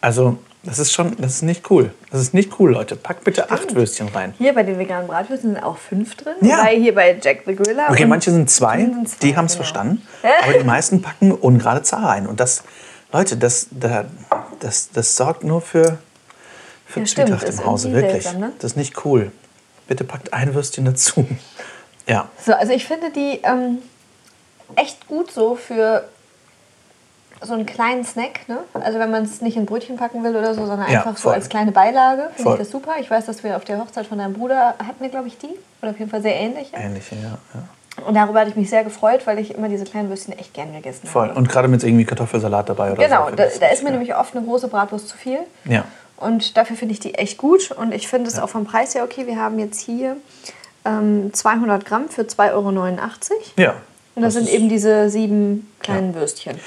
Also, 0.00 0.38
das 0.62 0.78
ist 0.78 0.92
schon, 0.92 1.16
das 1.18 1.34
ist 1.36 1.42
nicht 1.42 1.70
cool. 1.70 1.92
Das 2.10 2.20
ist 2.20 2.34
nicht 2.34 2.58
cool, 2.58 2.72
Leute. 2.72 2.96
Packt 2.96 3.24
bitte 3.24 3.50
acht 3.50 3.74
Würstchen 3.74 4.08
rein. 4.08 4.34
Hier 4.38 4.54
bei 4.54 4.62
den 4.62 4.78
veganen 4.78 5.06
Bratwürsten 5.08 5.54
sind 5.54 5.62
auch 5.62 5.78
fünf 5.78 6.14
drin. 6.16 6.34
Ja. 6.42 6.58
Wobei 6.58 6.76
hier 6.76 6.94
bei 6.94 7.18
Jack 7.20 7.42
the 7.46 7.54
Griller. 7.54 7.86
Okay, 7.90 8.06
manche 8.06 8.30
sind 8.30 8.50
zwei, 8.50 8.78
sind 8.78 9.08
zwei, 9.08 9.18
die 9.20 9.36
haben 9.36 9.46
es 9.46 9.52
genau. 9.52 9.64
verstanden. 9.64 10.02
Aber 10.42 10.52
die 10.58 10.64
meisten 10.64 11.00
packen 11.02 11.32
ungerade 11.32 11.82
Zahl 11.82 12.04
rein. 12.04 12.26
Und 12.26 12.40
das, 12.40 12.62
Leute, 13.12 13.36
das, 13.36 13.68
da- 13.70 14.06
das, 14.60 14.90
das 14.90 15.16
sorgt 15.16 15.44
nur 15.44 15.60
für, 15.60 15.98
für 16.86 17.00
Ja, 17.00 17.06
stimmt, 17.06 17.28
Zwietracht 17.28 17.48
im 17.48 17.64
Hause. 17.64 17.92
Wirklich. 17.92 18.24
seltsam, 18.24 18.40
ne? 18.40 18.52
Das 18.58 18.72
ist 18.72 18.76
nicht 18.76 19.04
cool. 19.04 19.32
Bitte 19.86 20.04
packt 20.04 20.32
ein 20.32 20.54
Würstchen 20.54 20.84
dazu. 20.84 21.26
Ja. 22.06 22.30
So, 22.42 22.54
also 22.54 22.72
ich 22.72 22.86
finde 22.86 23.10
die 23.10 23.40
ähm, 23.42 23.80
echt 24.76 25.06
gut 25.08 25.30
so 25.30 25.56
für 25.56 26.08
so 27.42 27.54
einen 27.54 27.66
kleinen 27.66 28.04
Snack. 28.04 28.48
Ne? 28.48 28.58
Also 28.74 28.98
wenn 28.98 29.10
man 29.10 29.24
es 29.24 29.40
nicht 29.40 29.56
in 29.56 29.66
Brötchen 29.66 29.96
packen 29.96 30.22
will 30.24 30.34
oder 30.36 30.54
so, 30.54 30.66
sondern 30.66 30.90
Ja, 30.90 30.98
einfach 31.00 31.16
so 31.16 31.24
voll. 31.24 31.34
als 31.34 31.48
kleine 31.48 31.72
Beilage, 31.72 32.22
finde 32.34 32.42
Voll. 32.42 32.52
ich 32.54 32.58
das 32.60 32.70
super. 32.70 32.92
Ich 33.00 33.10
weiß, 33.10 33.26
dass 33.26 33.42
wir 33.44 33.56
auf 33.56 33.64
der 33.64 33.78
Hochzeit 33.78 34.06
von 34.06 34.18
deinem 34.18 34.34
Bruder 34.34 34.74
hatten 34.78 35.00
wir, 35.00 35.08
glaube 35.08 35.28
ich, 35.28 35.38
die. 35.38 35.54
Oder 35.82 35.92
auf 35.92 35.98
jeden 35.98 36.10
Fall 36.10 36.22
sehr 36.22 36.34
ähnlich. 36.36 36.72
Ähnliche, 36.74 37.14
ja. 37.16 37.38
ja. 37.54 38.04
Und 38.06 38.14
darüber 38.14 38.40
hatte 38.40 38.50
ich 38.50 38.56
mich 38.56 38.70
sehr 38.70 38.84
gefreut, 38.84 39.22
weil 39.26 39.38
ich 39.40 39.54
immer 39.54 39.68
diese 39.68 39.84
kleinen 39.84 40.08
Würstchen 40.08 40.38
echt 40.38 40.54
gern 40.54 40.72
gegessen 40.72 41.06
Voll. 41.08 41.28
habe. 41.28 41.38
Und 41.38 41.48
gerade 41.48 41.66
mit 41.68 41.82
irgendwie 41.82 42.04
Kartoffelsalat 42.04 42.68
dabei 42.68 42.92
oder 42.92 43.02
Genau, 43.04 43.28
so. 43.30 43.34
da, 43.36 43.44
da 43.60 43.66
ist 43.68 43.82
mir 43.82 43.90
nämlich 43.90 44.14
oft 44.14 44.36
eine 44.36 44.44
große 44.44 44.68
Bratwurst 44.68 45.08
zu 45.08 45.16
viel. 45.16 45.38
Ja. 45.64 45.84
Und 46.16 46.56
dafür 46.56 46.76
finde 46.76 46.92
ich 46.94 47.00
die 47.00 47.14
echt 47.14 47.38
gut. 47.38 47.70
Und 47.72 47.92
ich 47.92 48.06
finde 48.08 48.28
es 48.28 48.38
auch 48.38 48.48
vom 48.48 48.64
Preis 48.64 48.94
her 48.94 49.04
okay. 49.04 49.26
Wir 49.26 49.36
haben 49.40 49.58
jetzt 49.58 49.80
hier 49.80 50.16
ähm, 50.84 51.30
200 51.32 51.84
Gramm 51.84 52.08
für 52.08 52.22
2,89 52.22 52.52
Euro. 52.52 52.70
Ja. 53.56 53.74
Und 54.14 54.22
das, 54.22 54.34
sind 54.34 54.44
ist- 54.48 54.54
eben 54.54 54.68
diese 54.68 55.10
sieben 55.10 55.72
kleinen 55.80 56.14
Würstchen. 56.14 56.58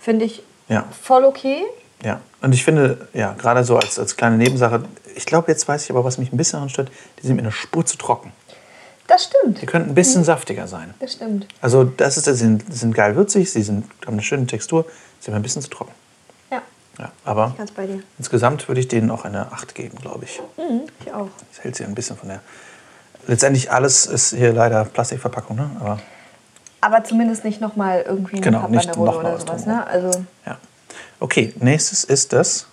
Finde 0.00 0.24
ich 0.24 0.42
Ja. 0.68 0.86
voll 1.02 1.24
okay. 1.24 1.62
Ja. 2.02 2.20
Und 2.40 2.54
ich 2.54 2.64
finde, 2.64 3.08
ja, 3.12 3.34
gerade 3.34 3.64
so 3.64 3.76
als, 3.76 3.98
als 3.98 4.16
kleine 4.16 4.38
Nebensache, 4.38 4.84
ich 5.14 5.26
glaube, 5.26 5.50
jetzt 5.50 5.68
weiß 5.68 5.84
ich 5.84 5.90
aber, 5.90 6.04
was 6.04 6.16
mich 6.16 6.32
ein 6.32 6.36
bisschen 6.36 6.56
daran 6.56 6.70
stört, 6.70 6.90
die 7.20 7.26
sind 7.26 7.36
mir 7.36 7.42
eine 7.42 7.52
Spur 7.52 7.84
zu 7.84 7.98
trocken. 7.98 8.32
Das 9.06 9.24
stimmt. 9.24 9.60
Die 9.60 9.66
könnten 9.66 9.90
ein 9.90 9.94
bisschen 9.94 10.24
saftiger 10.24 10.66
sein. 10.68 10.94
Das 11.00 11.14
stimmt. 11.14 11.46
Also 11.60 11.84
das 11.84 12.16
ist, 12.16 12.24
sie 12.24 12.34
sind, 12.34 12.64
sie 12.72 12.78
sind 12.78 12.94
geil 12.94 13.16
würzig, 13.16 13.50
sie 13.52 13.62
sind, 13.62 13.84
haben 14.06 14.14
eine 14.14 14.22
schöne 14.22 14.46
Textur, 14.46 14.86
sind 15.18 15.34
mir 15.34 15.40
ein 15.40 15.42
bisschen 15.42 15.62
zu 15.62 15.68
trocken. 15.68 15.92
Ja, 16.50 16.62
Ja, 16.98 17.10
aber 17.24 17.54
insgesamt 18.18 18.68
würde 18.68 18.80
ich 18.80 18.88
denen 18.88 19.10
auch 19.10 19.24
eine 19.24 19.52
8 19.52 19.74
geben, 19.74 19.98
glaube 19.98 20.24
ich. 20.24 20.40
Mhm, 20.56 20.82
ich 21.04 21.12
auch. 21.12 21.28
Das 21.52 21.64
hält 21.64 21.76
sie 21.76 21.84
ein 21.84 21.94
bisschen 21.94 22.16
von 22.16 22.28
der... 22.28 22.40
Letztendlich 23.26 23.70
alles 23.70 24.06
ist 24.06 24.32
hier 24.34 24.52
leider 24.52 24.84
Plastikverpackung, 24.86 25.56
ne? 25.56 25.70
aber 25.80 26.00
Aber 26.80 27.04
zumindest 27.04 27.44
nicht 27.44 27.60
nochmal 27.60 28.04
irgendwie 28.06 28.36
eine 28.36 28.44
Genau, 28.44 28.68
nicht 28.68 28.88
noch 28.88 28.98
oder 28.98 29.34
was 29.34 29.42
sowas. 29.42 29.66
Ne? 29.66 29.86
Also 29.86 30.10
ja. 30.46 30.56
Okay, 31.18 31.52
nächstes 31.58 32.04
ist 32.04 32.32
das... 32.32 32.66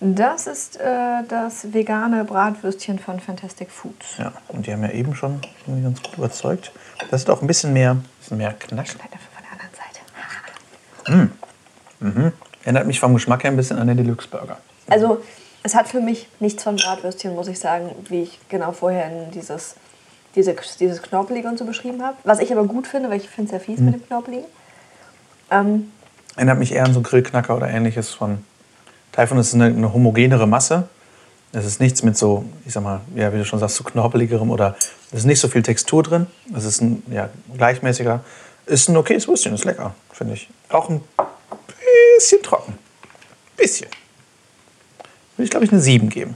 das 0.00 0.46
ist 0.46 0.78
äh, 0.78 1.22
das 1.28 1.72
vegane 1.72 2.24
Bratwürstchen 2.24 2.98
von 2.98 3.18
Fantastic 3.18 3.70
Foods. 3.70 4.18
Ja, 4.18 4.32
und 4.48 4.66
die 4.66 4.72
haben 4.72 4.82
ja 4.82 4.90
eben 4.90 5.14
schon 5.14 5.40
irgendwie 5.66 5.84
ganz 5.84 6.02
gut 6.02 6.18
überzeugt. 6.18 6.70
Das 7.10 7.22
ist 7.22 7.30
auch 7.30 7.40
ein 7.40 7.46
bisschen 7.46 7.72
mehr, 7.72 7.96
bisschen 8.20 8.36
mehr 8.36 8.52
Knack. 8.52 8.86
Dafür 8.86 9.00
von 9.32 9.42
der 9.44 9.52
anderen 9.52 11.30
Seite. 12.12 12.32
Erinnert 12.64 12.86
mich 12.86 13.00
vom 13.00 13.14
Geschmack 13.14 13.44
her 13.44 13.50
ein 13.50 13.56
bisschen 13.56 13.78
an 13.78 13.86
den 13.86 13.96
Deluxe 13.96 14.28
Burger. 14.28 14.58
Also 14.88 15.22
es 15.62 15.74
hat 15.74 15.88
für 15.88 16.00
mich 16.00 16.28
nichts 16.40 16.62
von 16.62 16.76
Bratwürstchen, 16.76 17.34
muss 17.34 17.48
ich 17.48 17.58
sagen, 17.58 17.90
wie 18.08 18.24
ich 18.24 18.38
genau 18.48 18.72
vorher 18.72 19.06
in 19.06 19.30
dieses, 19.30 19.76
diese, 20.36 20.54
dieses 20.78 21.02
Knorpelige 21.02 21.48
und 21.48 21.58
so 21.58 21.64
beschrieben 21.64 22.02
habe. 22.02 22.16
Was 22.24 22.38
ich 22.38 22.52
aber 22.52 22.64
gut 22.64 22.86
finde, 22.86 23.10
weil 23.10 23.16
ich 23.16 23.28
finde 23.28 23.48
es 23.48 23.52
ja 23.52 23.58
fies 23.58 23.80
mit 23.80 23.94
dem 23.94 24.06
Knorpeligen. 24.06 24.46
Ähm, 25.50 25.90
Erinnert 26.36 26.58
mich 26.58 26.72
eher 26.72 26.84
an 26.84 26.92
so 26.92 27.00
Grillknacker 27.00 27.56
oder 27.56 27.68
ähnliches 27.68 28.10
von 28.10 28.38
Taifun. 29.12 29.38
ist 29.38 29.54
eine, 29.54 29.66
eine 29.66 29.92
homogenere 29.92 30.46
Masse. 30.46 30.88
Es 31.52 31.64
ist 31.64 31.80
nichts 31.80 32.02
mit 32.02 32.18
so, 32.18 32.44
ich 32.66 32.74
sag 32.74 32.82
mal, 32.82 33.00
ja, 33.14 33.32
wie 33.32 33.38
du 33.38 33.44
schon 33.46 33.58
sagst, 33.58 33.76
so 33.76 33.84
knorpeligerem 33.84 34.50
oder 34.50 34.76
es 35.10 35.20
ist 35.20 35.24
nicht 35.24 35.40
so 35.40 35.48
viel 35.48 35.62
Textur 35.62 36.02
drin. 36.02 36.26
Es 36.54 36.64
ist 36.64 36.82
ein 36.82 37.02
ja, 37.10 37.30
gleichmäßiger. 37.56 38.20
Ist 38.66 38.88
ein 38.88 38.96
okayes 38.96 39.26
Würstchen, 39.26 39.54
ist 39.54 39.64
lecker, 39.64 39.94
finde 40.12 40.34
ich. 40.34 40.48
Auch 40.68 40.90
ein 40.90 41.00
bisschen 42.16 42.42
trocken. 42.42 42.76
Bisschen. 43.56 43.88
Würde 45.36 45.44
ich, 45.44 45.50
glaube 45.50 45.64
ich, 45.64 45.72
eine 45.72 45.80
7 45.80 46.08
geben. 46.10 46.34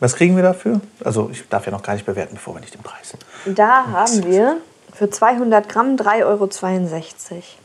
Was 0.00 0.16
kriegen 0.16 0.34
wir 0.34 0.42
dafür? 0.42 0.80
Also, 1.04 1.28
ich 1.32 1.46
darf 1.48 1.66
ja 1.66 1.72
noch 1.72 1.82
gar 1.82 1.92
nicht 1.94 2.06
bewerten, 2.06 2.34
bevor 2.34 2.54
wir 2.54 2.60
nicht 2.60 2.74
den 2.74 2.82
Preis. 2.82 3.14
Da 3.46 3.86
haben 3.86 4.24
wir 4.24 4.56
für 4.92 5.08
200 5.08 5.68
Gramm 5.68 5.96
3,62 5.96 6.24
Euro. 6.24 6.48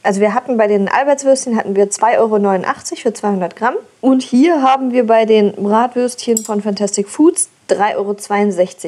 Also 0.03 0.21
wir 0.21 0.33
hatten 0.33 0.57
bei 0.57 0.67
den 0.67 0.87
Albertswürstchen 0.87 1.57
hatten 1.57 1.75
wir 1.75 1.89
2,89 1.89 2.17
Euro 2.19 3.01
für 3.01 3.13
200 3.13 3.55
Gramm. 3.55 3.75
Und 3.99 4.21
hier 4.21 4.61
haben 4.61 4.91
wir 4.91 5.05
bei 5.07 5.25
den 5.25 5.53
Bratwürstchen 5.53 6.37
von 6.37 6.61
Fantastic 6.61 7.09
Foods 7.09 7.49
3,62 7.69 7.95
Euro 7.95 8.15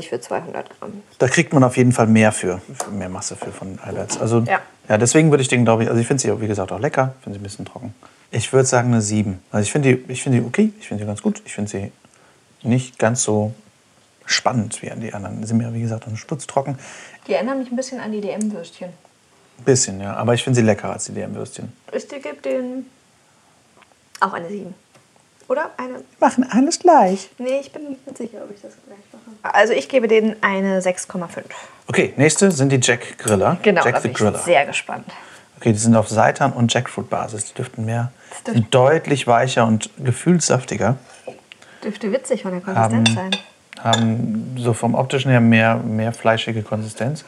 für 0.10 0.22
200 0.22 0.80
Gramm. 0.80 1.02
Da 1.18 1.28
kriegt 1.28 1.52
man 1.54 1.64
auf 1.64 1.78
jeden 1.78 1.92
Fall 1.92 2.08
mehr 2.08 2.32
für, 2.32 2.62
für 2.74 2.92
mehr 2.92 3.10
Masse 3.10 3.36
für 3.36 3.52
von 3.52 3.80
Alberts. 3.84 4.20
Also 4.20 4.40
Ja. 4.42 4.60
ja, 4.88 4.98
deswegen 4.98 5.32
würde 5.32 5.42
ich 5.42 5.48
den, 5.48 5.66
glaube 5.66 5.84
ich, 5.84 5.90
also 5.90 6.00
ich 6.00 6.08
finde 6.08 6.22
sie, 6.22 6.42
wie 6.42 6.48
gesagt, 6.48 6.72
auch 6.72 6.80
lecker, 6.80 7.16
finde 7.22 7.38
sie 7.38 7.42
ein 7.42 7.44
bisschen 7.44 7.66
trocken. 7.66 7.94
Ich 8.30 8.54
würde 8.54 8.66
sagen 8.66 8.94
eine 8.94 9.02
7. 9.02 9.40
Also 9.52 9.64
ich 9.64 9.72
finde 9.72 9.96
die, 9.96 10.12
ich 10.12 10.22
finde 10.22 10.40
die 10.40 10.46
okay, 10.46 10.72
ich 10.80 10.88
finde 10.88 11.04
sie 11.04 11.08
ganz 11.08 11.22
gut. 11.22 11.42
Ich 11.46 11.54
finde 11.54 11.72
sie 11.72 11.92
nicht 12.68 13.00
ganz 13.00 13.24
so 13.24 13.54
spannend 14.26 14.82
wie 14.82 14.92
an 14.92 15.00
die 15.00 15.14
anderen. 15.14 15.42
Sie 15.42 15.48
sind 15.48 15.58
mir, 15.58 15.74
wie 15.74 15.82
gesagt, 15.82 16.08
eine 16.08 16.18
Stutz 16.18 16.48
trocken. 16.48 16.78
Die 17.28 17.34
erinnern 17.34 17.60
mich 17.60 17.72
ein 17.72 17.76
bisschen 17.76 18.00
an 18.00 18.12
die 18.12 18.22
DM-Würstchen. 18.22 18.90
Ein 18.90 19.64
bisschen, 19.64 20.02
ja. 20.02 20.14
Aber 20.16 20.34
ich 20.34 20.44
finde 20.44 20.60
sie 20.60 20.66
leckerer 20.66 20.94
als 20.94 21.06
die 21.06 21.14
DM-Würstchen. 21.14 21.72
Ich 21.92 22.08
gebe 22.08 22.36
denen 22.44 22.90
auch 24.20 24.34
eine 24.34 24.50
7. 24.50 24.74
Oder 25.48 25.72
eine 25.78 25.96
Wir 25.96 26.04
machen 26.20 26.46
alles 26.52 26.80
gleich. 26.80 27.30
Nee, 27.38 27.60
ich 27.62 27.72
bin 27.72 27.90
nicht 27.90 28.18
sicher, 28.18 28.40
ob 28.44 28.54
ich 28.54 28.62
das 28.62 28.74
gleich 28.86 29.00
mache. 29.14 29.56
Also 29.56 29.74
ich 29.74 29.88
gebe 29.88 30.08
denen 30.08 30.36
eine 30.42 30.82
6,5. 30.82 31.28
Okay, 31.88 32.14
nächste 32.18 32.52
sind 32.52 32.70
die 32.72 32.80
Jack 32.82 33.18
Griller. 33.18 33.58
Genau, 33.62 33.84
Jack 33.84 33.96
da 33.96 34.02
the 34.02 34.08
bin 34.10 34.18
Griller. 34.18 34.40
ich 34.40 34.46
sehr 34.46 34.66
gespannt. 34.66 35.10
Okay, 35.58 35.72
die 35.72 35.80
sind 35.80 35.96
auf 35.96 36.10
Seitan 36.10 36.52
und 36.52 36.72
Jackfruit-Basis. 36.74 37.46
Die 37.46 37.54
dürften 37.54 37.86
mehr, 37.86 38.12
Das 38.44 38.54
sind 38.54 38.74
deutlich 38.76 39.26
weicher 39.26 39.66
und 39.66 39.90
gefühlssaftiger. 39.98 40.98
Dürfte 41.84 42.12
witzig 42.12 42.44
von 42.44 42.52
der 42.52 42.62
Konsistenz 42.62 43.14
sein. 43.14 43.32
haben 43.84 44.56
so 44.58 44.74
vom 44.74 44.96
optischen 44.96 45.32
her 45.32 45.42
mehr, 45.42 45.76
mehr 45.76 46.12
fleischige 46.12 46.64
Konsistenz. 46.64 47.24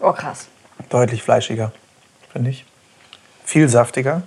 Oh, 0.00 0.12
krass. 0.12 0.48
Deutlich 0.88 1.22
fleischiger, 1.22 1.72
finde 2.32 2.50
ich. 2.50 2.64
Viel 3.44 3.68
saftiger. 3.68 4.22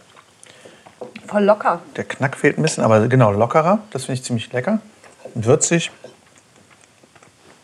Voll 1.28 1.43
locker. 1.43 1.82
Der 1.95 2.03
Knack 2.03 2.38
fehlt 2.38 2.58
ein 2.58 2.62
bisschen, 2.62 2.84
aber 2.84 3.08
genau, 3.08 3.32
lockerer. 3.32 3.80
Das 3.91 4.06
finde 4.06 4.20
ich 4.20 4.24
ziemlich 4.24 4.51
lecker. 4.53 4.80
Würzig. 5.34 5.91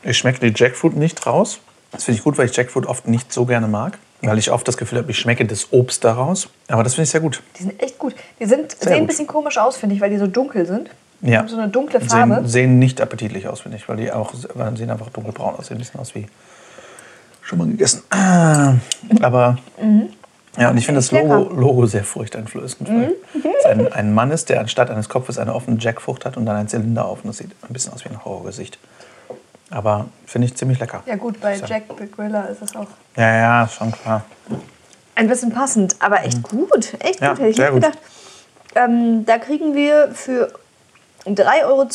Ich 0.03 0.17
schmecke 0.17 0.39
die 0.39 0.53
Jackfruit 0.55 0.95
nicht 0.95 1.25
raus. 1.25 1.59
Das 1.91 2.05
finde 2.05 2.17
ich 2.17 2.23
gut, 2.23 2.37
weil 2.37 2.47
ich 2.47 2.55
Jackfruit 2.55 2.85
oft 2.85 3.07
nicht 3.07 3.31
so 3.31 3.45
gerne 3.45 3.67
mag. 3.67 3.97
Weil 4.21 4.37
ich 4.37 4.51
oft 4.51 4.67
das 4.67 4.77
Gefühl 4.77 4.99
habe, 4.99 5.11
ich 5.11 5.17
schmecke 5.17 5.45
das 5.45 5.71
Obst 5.71 6.03
daraus. 6.03 6.49
Aber 6.67 6.83
das 6.83 6.93
finde 6.93 7.03
ich 7.05 7.09
sehr 7.09 7.21
gut. 7.21 7.41
Die 7.57 7.63
sind 7.63 7.81
echt 7.81 7.97
gut. 7.97 8.15
Die 8.39 8.45
sind, 8.45 8.71
sehen 8.71 8.79
gut. 8.79 8.91
ein 8.91 9.07
bisschen 9.07 9.27
komisch 9.27 9.57
aus, 9.57 9.77
finde 9.77 9.95
ich, 9.95 10.01
weil 10.01 10.11
die 10.11 10.17
so 10.17 10.27
dunkel 10.27 10.65
sind. 10.65 10.89
Ja. 11.21 11.39
Haben 11.39 11.47
so 11.47 11.57
eine 11.57 11.69
dunkle 11.69 12.01
Farbe. 12.01 12.35
Sehen, 12.35 12.47
sehen 12.47 12.79
nicht 12.79 12.99
appetitlich 13.01 13.47
aus, 13.47 13.61
finde 13.61 13.77
ich, 13.77 13.87
weil 13.87 13.97
die 13.97 14.11
auch 14.11 14.33
weil 14.55 14.75
sehen 14.77 14.89
einfach 14.89 15.09
dunkelbraun 15.09 15.55
aus. 15.55 15.67
Sehen 15.67 15.77
ein 15.77 15.79
bisschen 15.79 15.99
aus 15.99 16.15
wie 16.15 16.27
schon 17.41 17.59
mal 17.59 17.67
gegessen. 17.67 18.03
Aber 19.21 19.57
ja, 20.57 20.69
und 20.69 20.77
ich 20.77 20.85
finde 20.85 20.99
das 20.99 21.11
Logo. 21.11 21.53
Logo 21.53 21.85
sehr 21.85 22.03
furchteinflößend. 22.03 22.89
weil 22.89 23.15
es 23.59 23.65
ein, 23.65 23.93
ein 23.93 24.13
Mann 24.13 24.31
ist, 24.31 24.49
der 24.49 24.59
anstatt 24.59 24.89
eines 24.89 25.09
Kopfes 25.09 25.37
eine 25.37 25.53
offene 25.53 25.77
Jackfrucht 25.79 26.25
hat 26.25 26.37
und 26.37 26.45
dann 26.45 26.55
einen 26.55 26.67
Zylinder 26.67 27.05
auf. 27.05 27.19
Und 27.23 27.27
das 27.29 27.37
sieht 27.37 27.51
ein 27.67 27.73
bisschen 27.73 27.93
aus 27.93 28.03
wie 28.03 28.09
ein 28.09 28.23
Horrorgesicht. 28.25 28.77
Aber 29.69 30.07
finde 30.25 30.47
ich 30.47 30.55
ziemlich 30.55 30.79
lecker. 30.79 31.03
Ja 31.05 31.15
gut, 31.15 31.39
bei 31.39 31.57
So. 31.57 31.65
Jack 31.65 31.83
the 31.97 32.05
Griller 32.11 32.49
ist 32.49 32.61
es 32.61 32.75
auch 32.75 32.87
Ja, 33.15 33.37
ja, 33.37 33.67
schon 33.69 33.91
klar. 33.93 34.23
ein 35.15 35.27
bisschen 35.27 35.51
passend, 35.53 35.95
aber 35.99 36.25
echt 36.25 36.43
gut. 36.43 36.93
Echt 36.99 37.21
Ja, 37.21 37.29
gut, 37.29 37.39
hätte 37.39 37.49
ich 37.49 37.57
nicht 37.57 37.73
gedacht. 37.73 37.97
Ähm, 38.75 39.25
da 39.25 39.37
kriegen 39.37 39.73
wir 39.73 40.09
für 40.13 40.51
3,42 41.25 41.65
Euro 41.65 41.87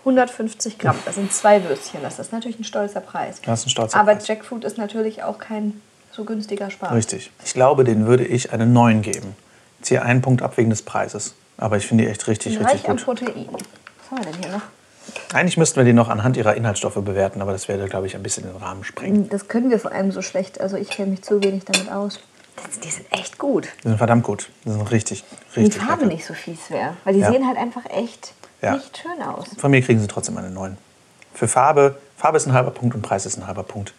150 0.00 0.78
Gramm. 0.78 0.98
Das 1.04 1.14
sind 1.14 1.32
zwei 1.32 1.64
Würstchen. 1.64 2.02
Das 2.02 2.18
ist 2.18 2.32
natürlich 2.32 2.58
ein 2.58 2.64
stolzer 2.64 3.00
Preis. 3.00 3.40
Das 3.44 3.60
ist 3.60 3.66
ein 3.66 3.70
stolzer 3.70 3.98
Aber 3.98 4.14
Preis. 4.14 4.28
Jackfruit 4.28 4.64
ist 4.64 4.78
natürlich 4.78 5.22
auch 5.22 5.38
kein 5.38 5.80
so 6.12 6.24
günstiger 6.24 6.70
Spaß. 6.70 6.92
Richtig. 6.92 7.30
Ich 7.44 7.54
glaube, 7.54 7.84
den 7.84 8.06
würde 8.06 8.24
ich 8.24 8.52
eine 8.52 8.66
9 8.66 9.02
geben. 9.02 9.34
Jetzt 9.78 9.88
hier 9.88 10.04
einen 10.04 10.22
Punkt 10.22 10.42
ab 10.42 10.56
wegen 10.56 10.70
des 10.70 10.82
Preises. 10.82 11.34
Aber 11.56 11.76
ich 11.76 11.86
finde 11.86 12.04
die 12.04 12.10
echt 12.10 12.26
richtig, 12.28 12.58
richtig 12.58 12.66
Reich 12.66 12.88
an 12.88 12.96
gut. 12.96 13.04
Protein. 13.04 13.48
Was 13.48 14.10
haben 14.10 14.24
wir 14.24 14.32
denn 14.32 14.42
hier 14.42 14.52
noch? 14.52 14.62
Eigentlich 15.32 15.56
müssten 15.56 15.76
wir 15.76 15.84
die 15.84 15.92
noch 15.92 16.08
anhand 16.08 16.36
ihrer 16.36 16.54
Inhaltsstoffe 16.54 16.94
bewerten, 16.94 17.42
aber 17.42 17.52
das 17.52 17.68
würde, 17.68 17.86
glaube 17.88 18.06
ich, 18.06 18.16
ein 18.16 18.22
bisschen 18.22 18.44
den 18.44 18.56
Rahmen 18.56 18.84
sprengen. 18.84 19.28
Das 19.28 19.48
können 19.48 19.70
wir 19.70 19.78
vor 19.78 19.92
allem 19.92 20.12
so 20.12 20.22
schlecht. 20.22 20.60
Also 20.60 20.76
ich 20.76 20.88
kenne 20.88 21.10
mich 21.10 21.22
zu 21.22 21.42
wenig 21.42 21.64
damit 21.64 21.90
aus. 21.90 22.20
Die 22.82 22.90
sind 22.90 23.06
echt 23.12 23.38
gut. 23.38 23.68
Die 23.82 23.88
sind 23.88 23.98
verdammt 23.98 24.24
gut. 24.24 24.48
Die 24.64 24.70
sind 24.70 24.90
richtig, 24.90 25.24
richtig 25.56 25.74
die 25.74 25.80
Farbe 25.86 26.02
lecker. 26.04 26.14
nicht 26.14 26.26
so 26.26 26.34
fies 26.34 26.70
wäre. 26.70 26.96
Weil 27.04 27.14
die 27.14 27.20
Ja. 27.20 27.30
sehen 27.32 27.46
halt 27.46 27.56
einfach 27.58 27.84
echt 27.90 28.32
Ja. 28.62 28.74
nicht 28.74 28.98
schön 29.02 29.22
aus. 29.22 29.46
Von 29.58 29.70
mir 29.70 29.82
kriegen 29.82 30.00
sie 30.00 30.06
trotzdem 30.06 30.36
eine 30.38 30.50
9. 30.50 30.76
Für 31.34 31.48
Farbe, 31.48 31.98
Farbe 32.16 32.36
ist 32.36 32.46
ein 32.46 32.52
halber 32.52 32.70
Punkt 32.70 32.94
und 32.94 33.02
Preis 33.02 33.26
ist 33.26 33.36
ein 33.36 33.46
halber 33.46 33.62
Punkt. 33.64 33.92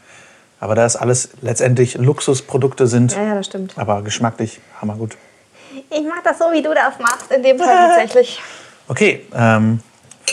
Aber 0.59 0.73
da 0.75 0.85
es 0.85 0.95
alles 0.95 1.29
letztendlich 1.41 1.95
Luxusprodukte 1.95 2.87
sind, 2.87 3.13
Ja, 3.13 3.23
ja, 3.23 3.35
das 3.35 3.47
stimmt. 3.47 3.77
aber 3.77 4.01
geschmacklich 4.03 4.61
hammergut. 4.81 5.17
Ich 5.89 6.03
mach 6.07 6.23
das 6.23 6.37
so, 6.39 6.45
wie 6.53 6.61
du 6.61 6.73
das 6.73 6.97
machst. 6.99 7.29
In 7.31 7.43
dem 7.43 7.57
Fall 7.59 7.67
tatsächlich. 7.67 8.41
Okay, 8.87 9.25
ähm, 9.33 9.79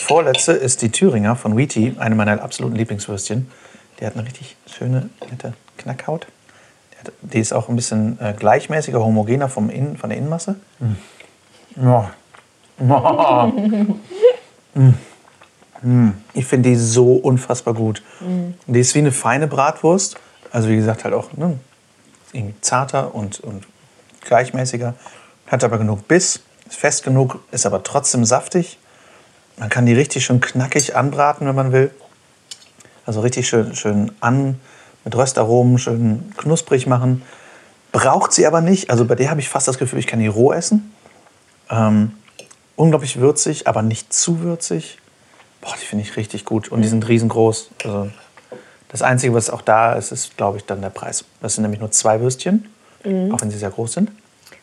vorletzte 0.02 0.52
ist 0.52 0.82
die 0.82 0.92
Thüringer 0.92 1.36
von 1.36 1.56
Wheaty, 1.56 1.96
eine 1.98 2.14
meiner 2.14 2.42
absoluten 2.42 2.76
Lieblingswürstchen. 2.76 3.50
Die 3.98 4.04
hat 4.06 4.12
eine 4.14 4.26
richtig 4.26 4.56
schöne, 4.66 5.08
nette 5.30 5.54
Knackhaut. 5.78 6.26
Die, 7.22 7.38
ist 7.38 7.52
auch 7.52 7.68
ein 7.68 7.76
bisschen 7.76 8.18
äh, 8.20 8.34
gleichmäßiger, 8.36 8.98
homogener 9.00 9.48
vom 9.48 9.70
Innen, 9.70 9.96
von 9.96 10.10
der 10.10 10.18
Innenmasse. 10.18 10.56
Mm. 10.78 11.84
Ja. 11.84 12.10
Mm. 14.74 14.94
Mm. 15.82 16.12
Ich 16.32 16.46
finde 16.46 16.70
die 16.70 16.76
so 16.76 17.12
unfassbar 17.12 17.74
gut. 17.74 18.02
Die 18.66 18.80
ist 18.80 18.94
wie 18.94 19.00
eine 19.00 19.12
feine 19.12 19.46
Bratwurst. 19.46 20.16
Also 20.50 20.70
wie 20.70 20.76
gesagt, 20.76 21.04
halt 21.04 21.12
auch 21.12 21.30
ne, 21.34 21.58
irgendwie 22.32 22.54
zarter 22.62 23.14
und, 23.14 23.40
und 23.40 23.66
gleichmäßiger. 24.22 24.94
Hat 25.46 25.64
aber 25.64 25.78
genug 25.78 26.08
Biss, 26.08 26.40
ist 26.66 26.76
fest 26.76 27.04
genug, 27.04 27.40
ist 27.50 27.66
aber 27.66 27.82
trotzdem 27.82 28.24
saftig. 28.24 28.78
Man 29.58 29.68
kann 29.68 29.84
die 29.84 29.92
richtig 29.92 30.24
schön 30.24 30.40
knackig 30.40 30.96
anbraten, 30.96 31.46
wenn 31.46 31.54
man 31.54 31.72
will. 31.72 31.90
Also 33.04 33.20
richtig 33.20 33.48
schön, 33.48 33.74
schön 33.74 34.12
an, 34.20 34.60
mit 35.04 35.16
Röstaromen, 35.16 35.78
schön 35.78 36.32
knusprig 36.36 36.86
machen. 36.86 37.22
Braucht 37.92 38.32
sie 38.32 38.46
aber 38.46 38.60
nicht. 38.60 38.90
Also 38.90 39.04
bei 39.04 39.14
der 39.14 39.30
habe 39.30 39.40
ich 39.40 39.48
fast 39.48 39.68
das 39.68 39.78
Gefühl, 39.78 39.98
ich 39.98 40.06
kann 40.06 40.18
die 40.18 40.26
roh 40.26 40.52
essen. 40.52 40.94
Ähm, 41.70 42.12
unglaublich 42.76 43.18
würzig, 43.20 43.66
aber 43.66 43.82
nicht 43.82 44.12
zu 44.12 44.40
würzig. 44.40 44.98
Boah, 45.60 45.74
die 45.80 45.84
finde 45.84 46.04
ich 46.04 46.16
richtig 46.16 46.44
gut. 46.44 46.68
Und 46.68 46.82
die 46.82 46.88
sind 46.88 47.06
riesengroß. 47.06 47.70
Also 47.84 48.10
das 48.88 49.02
Einzige, 49.02 49.34
was 49.34 49.50
auch 49.50 49.62
da 49.62 49.94
ist, 49.94 50.12
ist, 50.12 50.36
glaube 50.36 50.58
ich, 50.58 50.64
dann 50.64 50.80
der 50.82 50.90
Preis. 50.90 51.24
Das 51.40 51.54
sind 51.54 51.62
nämlich 51.62 51.80
nur 51.80 51.90
zwei 51.90 52.20
Würstchen, 52.20 52.68
auch 53.04 53.40
wenn 53.40 53.50
sie 53.50 53.58
sehr 53.58 53.70
groß 53.70 53.92
sind. 53.92 54.10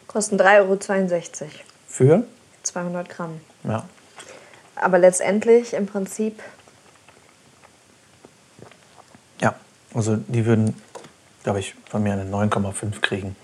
Kosten 0.08 0.38
3,62 0.38 1.42
Euro. 1.42 1.52
Für, 1.88 2.24
200 2.64 3.10
Gramm. 3.10 3.42
ja, 3.64 3.84
Aber 4.76 5.00
letztendlich 5.00 5.74
im 5.74 5.88
Prinzip 5.88 6.42
ja, 9.42 9.56
also 9.94 10.18
die 10.28 10.46
würden, 10.46 10.76
glaube 11.44 11.60
ich, 11.60 11.76
von 11.90 12.04
mir 12.04 12.14
eine 12.14 12.24
9,5 12.26 13.02
kriegen. 13.02 13.36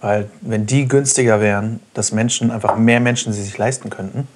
Weil 0.00 0.28
wenn 0.40 0.66
die 0.66 0.88
günstiger 0.88 1.40
wären, 1.40 1.80
dass 1.94 2.10
Menschen, 2.12 2.50
einfach 2.50 2.76
mehr 2.76 2.98
Menschen 3.00 3.32
sie 3.32 3.42
sich 3.42 3.56
leisten 3.56 3.88
könnten, 3.88 4.26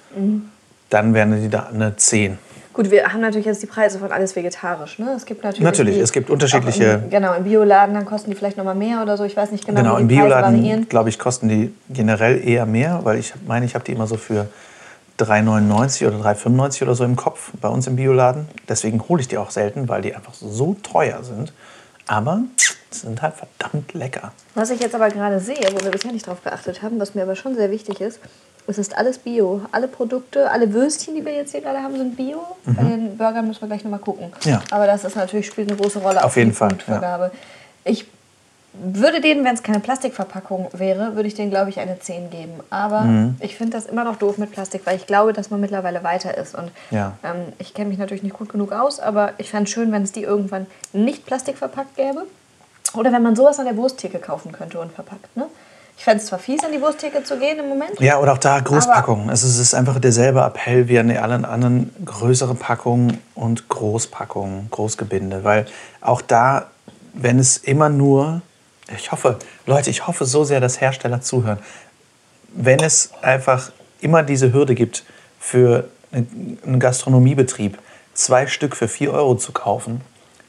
dann 0.89 1.13
wären 1.13 1.41
die 1.41 1.49
da 1.49 1.67
eine 1.73 1.95
10. 1.97 2.37
Gut, 2.71 2.91
wir 2.91 3.11
haben 3.11 3.21
natürlich 3.21 3.47
jetzt 3.47 3.61
die 3.63 3.65
Preise 3.67 3.97
von 3.97 4.11
alles 4.11 4.35
vegetarisch. 4.35 4.99
Ne? 4.99 5.11
Es 5.17 5.25
gibt 5.25 5.43
natürlich, 5.43 5.63
Natürlich, 5.63 5.95
die- 5.95 6.01
es 6.01 6.11
gibt 6.11 6.29
unterschiedliche- 6.29 7.01
Im, 7.03 7.09
genau, 7.09 7.33
im 7.33 7.43
Bioladen 7.43 7.95
dann 7.95 8.05
kosten 8.05 8.29
die 8.29 8.37
vielleicht 8.37 8.55
noch 8.55 8.63
mal 8.63 8.75
mehr 8.75 9.01
oder 9.01 9.17
so. 9.17 9.23
Ich 9.23 9.35
weiß 9.35 9.51
nicht 9.51 9.65
genau, 9.65 9.81
Genau, 9.81 9.97
im 9.97 10.07
Bioladen, 10.07 10.87
glaube 10.87 11.09
ich, 11.09 11.17
kosten 11.17 11.49
die 11.49 11.73
generell 11.89 12.47
eher 12.47 12.67
mehr, 12.67 12.99
weil 13.03 13.17
ich 13.17 13.33
meine, 13.47 13.65
ich 13.65 13.73
habe 13.73 13.83
die 13.83 13.93
immer 13.93 14.05
so 14.05 14.15
für 14.15 14.47
3,99 15.19 16.07
oder 16.07 16.17
3,95 16.17 16.83
oder 16.83 16.95
so 16.95 17.03
im 17.03 17.15
Kopf 17.15 17.51
bei 17.59 17.69
uns 17.69 17.87
im 17.87 17.95
Bioladen. 17.95 18.47
Deswegen 18.69 19.07
hole 19.07 19.21
ich 19.21 19.27
die 19.27 19.37
auch 19.37 19.49
selten, 19.49 19.89
weil 19.89 20.01
die 20.01 20.15
einfach 20.15 20.33
so 20.33 20.75
teuer 20.83 21.23
sind. 21.23 21.53
Aber 22.07 22.41
sie 22.91 22.99
sind 22.99 23.21
halt 23.21 23.35
verdammt 23.35 23.93
lecker. 23.93 24.31
Was 24.55 24.69
ich 24.69 24.79
jetzt 24.79 24.95
aber 24.95 25.09
gerade 25.09 25.39
sehe, 25.39 25.67
wo 25.73 25.83
wir 25.83 25.91
bisher 25.91 26.11
nicht 26.11 26.27
drauf 26.27 26.43
geachtet 26.43 26.81
haben, 26.81 26.99
was 26.99 27.15
mir 27.15 27.23
aber 27.23 27.35
schon 27.35 27.55
sehr 27.55 27.71
wichtig 27.71 27.99
ist, 27.99 28.19
es 28.69 28.77
ist 28.77 28.97
alles 28.97 29.17
Bio. 29.17 29.61
Alle 29.71 29.87
Produkte, 29.87 30.51
alle 30.51 30.73
Würstchen, 30.73 31.15
die 31.15 31.25
wir 31.25 31.33
jetzt 31.33 31.51
hier 31.51 31.61
gerade 31.61 31.79
haben, 31.79 31.95
sind 31.95 32.17
Bio. 32.17 32.41
Bei 32.65 32.83
den 32.83 33.17
Burgern 33.17 33.47
müssen 33.47 33.61
wir 33.61 33.67
gleich 33.69 33.83
nochmal 33.83 34.01
gucken. 34.01 34.27
Mhm. 34.43 34.51
Ja. 34.51 34.61
Aber 34.71 34.87
das 34.87 35.05
ist 35.05 35.15
natürlich, 35.15 35.47
spielt 35.47 35.69
eine 35.69 35.79
große 35.79 35.99
Rolle 35.99 36.23
Auf 36.23 36.35
jeden 36.35 36.49
die 36.49 36.55
Fall, 36.55 36.69
Punktvergabe. 36.69 37.31
Ich 37.85 38.05
würde 38.81 39.21
denen, 39.21 39.43
wenn 39.45 39.53
es 39.55 39.63
keine 39.63 39.79
Plastikverpackung 39.79 40.69
wäre, 40.73 41.15
würde 41.15 41.27
ich 41.27 41.35
denen, 41.35 41.49
glaube 41.49 41.69
ich, 41.69 41.79
eine 41.79 41.99
10 41.99 42.29
geben. 42.29 42.53
Aber 42.69 43.01
Mhm. 43.01 43.35
ich 43.39 43.55
finde 43.57 43.77
das 43.77 43.85
immer 43.85 44.03
noch 44.03 44.17
doof 44.17 44.37
mit 44.37 44.51
Plastik, 44.51 44.81
weil 44.85 44.97
ich 44.97 45.07
glaube, 45.07 45.33
dass 45.33 45.49
man 45.49 45.59
mittlerweile 45.61 46.03
weiter 46.03 46.37
ist. 46.37 46.55
Und 46.55 46.71
Ja. 46.91 47.13
ähm, 47.23 47.53
ich 47.59 47.73
kenne 47.73 47.89
mich 47.89 47.97
natürlich 47.97 48.23
nicht 48.23 48.37
gut 48.37 48.49
genug 48.49 48.71
aus, 48.71 48.99
aber 48.99 49.33
ich 49.37 49.49
fände 49.51 49.63
es 49.65 49.69
schön, 49.71 49.91
wenn 49.91 50.03
es 50.03 50.11
die 50.11 50.23
irgendwann 50.23 50.67
nicht 50.93 51.25
plastikverpackt 51.25 51.95
gäbe. 51.95 52.23
Oder 52.93 53.11
wenn 53.11 53.21
man 53.23 53.35
sowas 53.35 53.59
an 53.59 53.65
der 53.65 53.75
Wursttheke 53.77 54.17
kaufen 54.19 54.51
könnte 54.53 54.79
und 54.79 54.91
verpackt. 54.93 55.35
Ne? 55.35 55.45
Ich 55.97 56.03
fände 56.03 56.19
es 56.21 56.27
zwar 56.27 56.37
fies, 56.39 56.63
an 56.63 56.71
die 56.71 56.79
Wursttheke 56.81 57.23
zu 57.23 57.37
gehen 57.37 57.57
im 57.59 57.67
Moment. 57.69 57.99
Ja, 57.99 58.19
oder 58.19 58.33
auch 58.33 58.37
da 58.37 58.59
Großpackungen. 58.59 59.29
Es 59.29 59.43
ist, 59.43 59.55
es 59.55 59.59
ist 59.59 59.73
einfach 59.73 59.99
derselbe 59.99 60.41
Appell 60.41 60.87
wie 60.87 60.99
an 60.99 61.09
allen 61.11 61.43
anderen 61.43 61.91
größere 62.05 62.53
Packungen 62.55 63.17
und 63.35 63.67
Großpackungen, 63.67 64.67
Großgebinde. 64.69 65.43
Weil 65.43 65.65
auch 66.01 66.21
da, 66.21 66.67
wenn 67.13 67.39
es 67.39 67.57
immer 67.57 67.89
nur, 67.89 68.41
ich 68.95 69.11
hoffe, 69.11 69.37
Leute, 69.65 69.89
ich 69.89 70.07
hoffe 70.07 70.25
so 70.25 70.43
sehr, 70.43 70.59
dass 70.59 70.81
Hersteller 70.81 71.21
zuhören, 71.21 71.59
wenn 72.53 72.79
es 72.79 73.11
einfach 73.21 73.71
immer 73.99 74.23
diese 74.23 74.53
Hürde 74.53 74.75
gibt, 74.75 75.03
für 75.39 75.89
einen 76.11 76.79
Gastronomiebetrieb 76.79 77.77
zwei 78.13 78.47
Stück 78.47 78.75
für 78.75 78.87
4 78.87 79.13
Euro 79.13 79.35
zu 79.35 79.51
kaufen, 79.51 80.01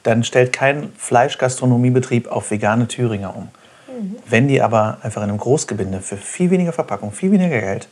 dann 0.03 0.25
stellt 0.25 0.53
kein 0.53 0.93
Fleischgastronomiebetrieb 0.97 2.29
auf 2.29 2.51
vegane 2.51 2.89
Thüringer 2.89 3.37
um. 3.37 3.49
Wenn 4.27 4.49
die 4.49 4.63
aber 4.63 4.99
einfach 5.03 5.23
in 5.23 5.29
einem 5.29 5.39
Großgebinde 5.39 6.01
für 6.01 6.17
viel 6.17 6.51
weniger 6.51 6.73
Verpackung, 6.73 7.13
viel 7.13 7.33
weniger 7.33 7.61
Geld 7.61 7.89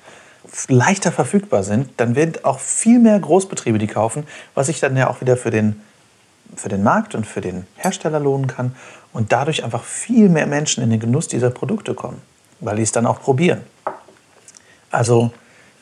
leichter 0.68 1.10
verfügbar 1.10 1.64
sind, 1.64 1.90
dann 1.96 2.14
werden 2.14 2.34
auch 2.44 2.60
viel 2.60 3.00
mehr 3.00 3.18
Großbetriebe 3.18 3.78
die 3.78 3.88
kaufen, 3.88 4.24
was 4.54 4.68
sich 4.68 4.78
dann 4.78 4.96
ja 4.96 5.10
auch 5.10 5.20
wieder 5.20 5.36
für 5.36 5.50
den, 5.50 5.80
für 6.54 6.68
den 6.68 6.84
Markt 6.84 7.16
und 7.16 7.26
für 7.26 7.40
den 7.40 7.66
Hersteller 7.74 8.20
lohnen 8.20 8.46
kann 8.46 8.76
und 9.16 9.32
dadurch 9.32 9.64
einfach 9.64 9.82
viel 9.82 10.28
mehr 10.28 10.46
Menschen 10.46 10.84
in 10.84 10.90
den 10.90 11.00
Genuss 11.00 11.26
dieser 11.26 11.48
Produkte 11.48 11.94
kommen, 11.94 12.20
weil 12.60 12.76
die 12.76 12.82
es 12.82 12.92
dann 12.92 13.06
auch 13.06 13.18
probieren. 13.20 13.62
Also 14.90 15.30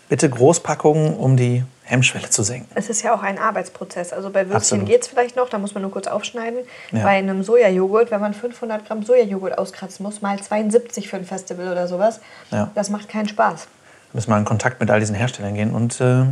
bitte 0.09 0.31
Großpackungen, 0.31 1.17
um 1.17 1.37
die 1.37 1.65
Hemmschwelle 1.83 2.31
zu 2.31 2.45
senken. 2.45 2.69
Es 2.77 2.89
ist 2.89 3.03
ja 3.03 3.13
auch 3.13 3.23
ein 3.23 3.39
Arbeitsprozess. 3.39 4.13
Also 4.13 4.31
bei 4.31 4.49
Würstchen 4.49 4.85
geht 4.85 5.03
es 5.03 5.09
vielleicht 5.09 5.35
noch, 5.35 5.49
da 5.49 5.59
muss 5.59 5.75
man 5.75 5.83
nur 5.83 5.91
kurz 5.91 6.07
aufschneiden. 6.07 6.61
Ja. 6.93 7.03
Bei 7.03 7.11
einem 7.11 7.43
Sojajoghurt, 7.43 8.13
wenn 8.13 8.21
man 8.21 8.35
500 8.35 8.87
Gramm 8.87 9.03
Sojajoghurt 9.03 9.59
auskratzen 9.59 10.05
muss, 10.05 10.23
mal 10.23 10.41
72 10.41 11.09
für 11.09 11.17
ein 11.17 11.25
Festival 11.25 11.71
oder 11.73 11.89
sowas, 11.89 12.21
Ja. 12.53 12.71
das 12.77 12.89
macht 12.89 13.09
keinen 13.09 13.29
Spaß. 13.29 13.67
müssen 14.13 14.31
wir 14.31 14.39
in 14.39 14.45
Kontakt 14.45 14.79
mit 14.81 14.91
all 14.93 15.01
diesen 15.01 15.17
Herstellern 15.17 15.55
gehen 15.55 15.73
und 15.75 16.01
äh, 16.01 16.25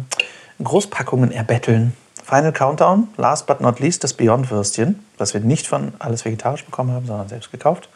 Großpackungen 0.62 1.32
erbetteln. 1.32 1.94
Final 2.22 2.52
Countdown, 2.52 3.08
last 3.16 3.46
but 3.46 3.60
not 3.60 3.80
least, 3.80 4.04
das 4.04 4.14
Beyond-Würstchen, 4.14 5.04
das 5.18 5.34
wir 5.34 5.40
nicht 5.40 5.66
von 5.66 5.92
alles 5.98 6.24
vegetarisch 6.24 6.64
bekommen 6.64 6.92
haben, 6.92 7.06
sondern 7.06 7.28
selbst 7.28 7.50
gekauft. 7.50 7.88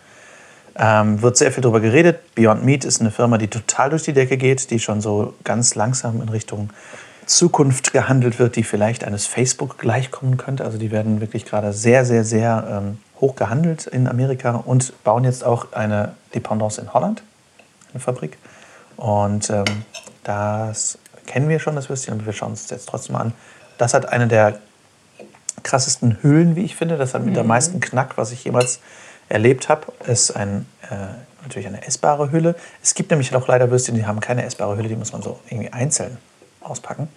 Ähm, 0.78 1.22
wird 1.22 1.36
sehr 1.36 1.52
viel 1.52 1.62
darüber 1.62 1.80
geredet. 1.80 2.34
Beyond 2.34 2.64
Meat 2.64 2.84
ist 2.84 3.00
eine 3.00 3.10
Firma, 3.10 3.38
die 3.38 3.48
total 3.48 3.90
durch 3.90 4.02
die 4.02 4.12
Decke 4.12 4.36
geht, 4.36 4.70
die 4.70 4.78
schon 4.78 5.00
so 5.00 5.34
ganz 5.42 5.74
langsam 5.74 6.20
in 6.20 6.28
Richtung 6.28 6.70
Zukunft 7.24 7.92
gehandelt 7.92 8.38
wird, 8.38 8.56
die 8.56 8.62
vielleicht 8.62 9.02
eines 9.04 9.26
Facebook 9.26 9.78
gleichkommen 9.78 10.36
könnte. 10.36 10.64
Also 10.64 10.78
die 10.78 10.90
werden 10.90 11.20
wirklich 11.20 11.44
gerade 11.44 11.72
sehr, 11.72 12.04
sehr, 12.04 12.24
sehr 12.24 12.66
ähm, 12.70 12.98
hoch 13.20 13.36
gehandelt 13.36 13.86
in 13.86 14.06
Amerika 14.06 14.56
und 14.56 15.02
bauen 15.02 15.24
jetzt 15.24 15.44
auch 15.44 15.72
eine 15.72 16.14
Dependance 16.34 16.80
in 16.80 16.92
Holland, 16.92 17.22
eine 17.92 18.00
Fabrik. 18.00 18.38
Und 18.96 19.50
ähm, 19.50 19.64
das 20.24 20.98
kennen 21.26 21.48
wir 21.48 21.58
schon, 21.58 21.74
das 21.74 21.88
Würstchen, 21.88 22.14
aber 22.14 22.26
wir 22.26 22.32
schauen 22.32 22.50
uns 22.50 22.70
jetzt 22.70 22.88
trotzdem 22.88 23.16
an. 23.16 23.32
Das 23.78 23.94
hat 23.94 24.08
eine 24.08 24.26
der 24.26 24.58
krassesten 25.62 26.18
Hüllen, 26.22 26.56
wie 26.56 26.64
ich 26.64 26.76
finde. 26.76 26.96
Das 26.96 27.14
hat 27.14 27.24
mit 27.24 27.36
der 27.36 27.44
meisten 27.44 27.80
Knack, 27.80 28.16
was 28.16 28.32
ich 28.32 28.44
jemals 28.44 28.80
erlebt 29.28 29.68
habe. 29.68 29.92
Ist 30.06 30.30
ein, 30.30 30.66
äh, 30.82 30.94
natürlich 31.42 31.66
eine 31.66 31.84
essbare 31.86 32.30
Hülle. 32.30 32.54
Es 32.82 32.94
gibt 32.94 33.10
nämlich 33.10 33.34
auch 33.34 33.48
leider 33.48 33.70
Würstchen, 33.70 33.94
die 33.94 34.06
haben 34.06 34.20
keine 34.20 34.44
essbare 34.44 34.76
Hülle, 34.76 34.88
die 34.88 34.96
muss 34.96 35.12
man 35.12 35.22
so 35.22 35.40
irgendwie 35.48 35.72
einzeln 35.72 36.18
auspacken. 36.60 37.08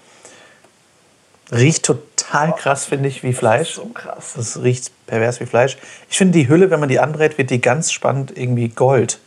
Riecht 1.51 1.83
total 1.83 2.55
krass, 2.55 2.85
finde 2.85 3.09
ich, 3.09 3.23
wie 3.23 3.33
Fleisch. 3.33 3.73
so 3.73 3.85
krass. 3.85 4.33
Das 4.35 4.61
riecht 4.61 4.91
pervers 5.07 5.39
wie 5.39 5.45
Fleisch. 5.45 5.77
Ich 6.09 6.17
finde 6.17 6.37
die 6.37 6.47
Hülle, 6.47 6.69
wenn 6.69 6.79
man 6.79 6.89
die 6.89 6.99
anbrät, 6.99 7.37
wird 7.37 7.49
die 7.49 7.61
ganz 7.61 7.91
spannend 7.91 8.35
irgendwie 8.35 8.69
Gold. 8.69 9.19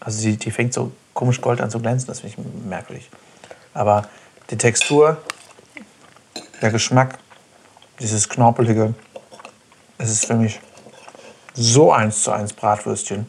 Also 0.00 0.22
die, 0.22 0.36
die 0.36 0.50
fängt 0.50 0.72
so 0.72 0.92
komisch 1.14 1.40
Gold 1.40 1.60
an 1.60 1.70
zu 1.70 1.80
glänzen, 1.80 2.06
das 2.06 2.20
finde 2.20 2.36
ich 2.38 2.64
merkwürdig. 2.68 3.10
Aber 3.72 4.08
die 4.50 4.58
Textur 4.58 5.16
der 6.64 6.72
Geschmack, 6.72 7.18
dieses 8.00 8.28
Knorpelige, 8.28 8.94
es 9.98 10.10
ist 10.10 10.26
für 10.26 10.34
mich 10.34 10.60
so 11.52 11.92
eins 11.92 12.22
zu 12.22 12.32
eins 12.32 12.52
Bratwürstchen. 12.52 13.26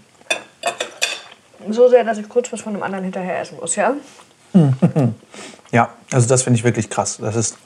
So 1.69 1.89
sehr, 1.89 2.03
dass 2.03 2.17
ich 2.17 2.29
kurz 2.29 2.51
was 2.53 2.61
von 2.61 2.73
dem 2.73 2.81
anderen 2.81 3.03
hinterher 3.03 3.39
essen 3.39 3.57
muss, 3.59 3.75
ja? 3.75 3.93
Ja, 5.71 5.89
also 6.13 6.29
das 6.29 6.43
finde 6.43 6.57
ich 6.57 6.63
wirklich 6.63 6.89
krass. 6.89 7.17
Das 7.19 7.35
ist 7.35 7.57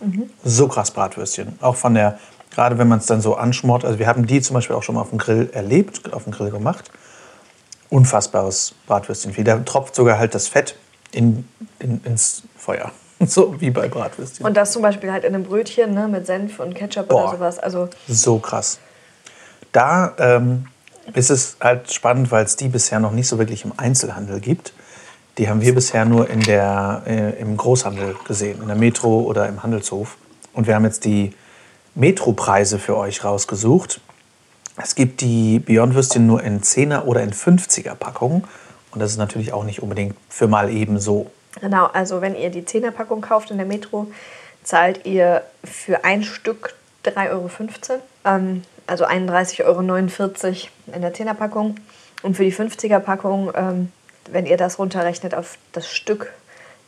so 0.43 0.67
krass 0.67 0.89
Bratwürstchen. 0.89 1.59
Auch 1.61 1.75
von 1.75 1.93
der, 1.93 2.17
gerade 2.49 2.79
wenn 2.79 2.87
man 2.87 2.97
es 2.97 3.05
dann 3.05 3.21
so 3.21 3.35
anschmort. 3.35 3.85
Also 3.85 3.99
wir 3.99 4.07
haben 4.07 4.25
die 4.25 4.41
zum 4.41 4.55
Beispiel 4.55 4.75
auch 4.75 4.81
schon 4.81 4.95
mal 4.95 5.01
auf 5.01 5.09
dem 5.09 5.19
Grill 5.19 5.51
erlebt, 5.53 6.11
auf 6.11 6.23
dem 6.23 6.31
Grill 6.31 6.49
gemacht. 6.49 6.89
Unfassbares 7.89 8.73
Bratwürstchen. 8.87 9.43
Da 9.43 9.57
tropft 9.59 9.93
sogar 9.93 10.17
halt 10.17 10.33
das 10.33 10.47
Fett 10.47 10.75
in, 11.11 11.47
in, 11.77 12.01
ins 12.03 12.43
Feuer. 12.57 12.91
So 13.25 13.59
wie 13.59 13.69
bei 13.69 13.89
Bratwürstchen. 13.89 14.45
Und 14.45 14.55
das 14.55 14.71
zum 14.71 14.81
Beispiel 14.81 15.11
halt 15.11 15.25
in 15.25 15.35
einem 15.35 15.43
Brötchen 15.43 15.93
ne, 15.93 16.07
mit 16.07 16.25
Senf 16.25 16.59
und 16.59 16.73
Ketchup 16.73 17.09
Boah. 17.09 17.23
oder 17.23 17.37
sowas. 17.37 17.59
Also 17.59 17.89
So 18.07 18.39
krass. 18.39 18.79
Da 19.73 20.13
ähm, 20.17 20.67
ist 21.13 21.29
es 21.29 21.57
halt 21.59 21.91
spannend, 21.91 22.31
weil 22.31 22.45
es 22.45 22.55
die 22.55 22.69
bisher 22.69 22.99
noch 22.99 23.11
nicht 23.11 23.27
so 23.27 23.37
wirklich 23.37 23.65
im 23.65 23.73
Einzelhandel 23.77 24.39
gibt. 24.39 24.73
Die 25.37 25.49
haben 25.49 25.61
wir 25.61 25.75
bisher 25.75 26.05
nur 26.05 26.29
in 26.29 26.41
der, 26.41 27.03
äh, 27.05 27.39
im 27.39 27.55
Großhandel 27.55 28.15
gesehen, 28.27 28.61
in 28.61 28.67
der 28.67 28.75
Metro 28.75 29.21
oder 29.21 29.47
im 29.47 29.63
Handelshof. 29.63 30.17
Und 30.53 30.67
wir 30.67 30.75
haben 30.75 30.85
jetzt 30.85 31.05
die 31.05 31.33
Metropreise 31.95 32.79
für 32.79 32.97
euch 32.97 33.23
rausgesucht. 33.23 34.01
Es 34.81 34.95
gibt 34.95 35.21
die 35.21 35.59
Beyond-Würstchen 35.59 36.25
nur 36.25 36.43
in 36.43 36.61
10er 36.61 37.03
oder 37.03 37.21
in 37.21 37.31
50er 37.31 37.95
Packungen. 37.95 38.43
Und 38.91 39.01
das 39.01 39.11
ist 39.11 39.17
natürlich 39.17 39.53
auch 39.53 39.63
nicht 39.63 39.81
unbedingt 39.81 40.15
für 40.29 40.47
mal 40.47 40.69
eben 40.69 40.99
so. 40.99 41.29
Genau, 41.61 41.85
also 41.87 42.21
wenn 42.21 42.35
ihr 42.35 42.49
die 42.49 42.61
10er-Packung 42.61 43.21
kauft 43.21 43.51
in 43.51 43.57
der 43.57 43.65
Metro, 43.65 44.07
zahlt 44.63 45.05
ihr 45.05 45.43
für 45.63 46.03
ein 46.03 46.23
Stück 46.23 46.75
3,15 47.05 47.29
Euro. 47.31 47.49
Ähm, 48.25 48.63
also 48.87 49.05
31,49 49.05 49.65
Euro 49.65 49.81
in 49.81 51.01
der 51.01 51.13
10er-Packung. 51.13 51.75
Und 52.21 52.35
für 52.35 52.43
die 52.43 52.53
50er-Packung, 52.53 53.51
ähm, 53.55 53.91
wenn 54.31 54.45
ihr 54.45 54.57
das 54.57 54.79
runterrechnet 54.79 55.33
auf 55.33 55.57
das 55.71 55.89
Stück, 55.89 56.31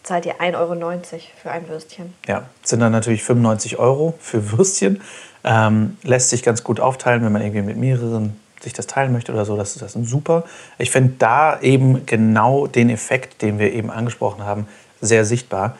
zahlt 0.03 0.26
ihr 0.26 0.41
1,90 0.41 0.55
Euro 0.55 0.93
für 1.41 1.51
ein 1.51 1.68
Würstchen. 1.70 2.14
Ja, 2.28 2.49
sind 2.64 2.80
dann 2.80 2.91
natürlich 2.91 3.24
95 3.24 3.78
Euro 3.78 4.16
für 4.20 4.51
Würstchen. 4.51 5.01
Ähm, 5.43 5.97
lässt 6.03 6.30
sich 6.30 6.43
ganz 6.43 6.64
gut 6.64 6.80
aufteilen, 6.80 7.24
wenn 7.24 7.32
man 7.32 7.41
irgendwie 7.41 7.62
mit 7.62 7.78
mehreren 7.78 8.39
sich 8.62 8.74
das 8.74 8.88
teilen 8.88 9.12
möchte 9.12 9.32
oder 9.32 9.45
so. 9.45 9.57
Das 9.57 9.76
ist 9.76 9.82
das 9.82 9.95
ist 9.95 10.09
super. 10.09 10.43
Ich 10.78 10.91
finde 10.91 11.14
da 11.20 11.59
eben 11.62 12.05
genau 12.05 12.68
den 12.68 12.89
Effekt, 12.89 13.41
den 13.41 13.59
wir 13.59 13.74
eben 13.74 13.89
angesprochen 13.89 14.43
haben, 14.45 14.68
sehr 15.01 15.26
sichtbar. 15.26 15.78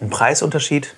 Ein 0.00 0.10
Preisunterschied 0.10 0.94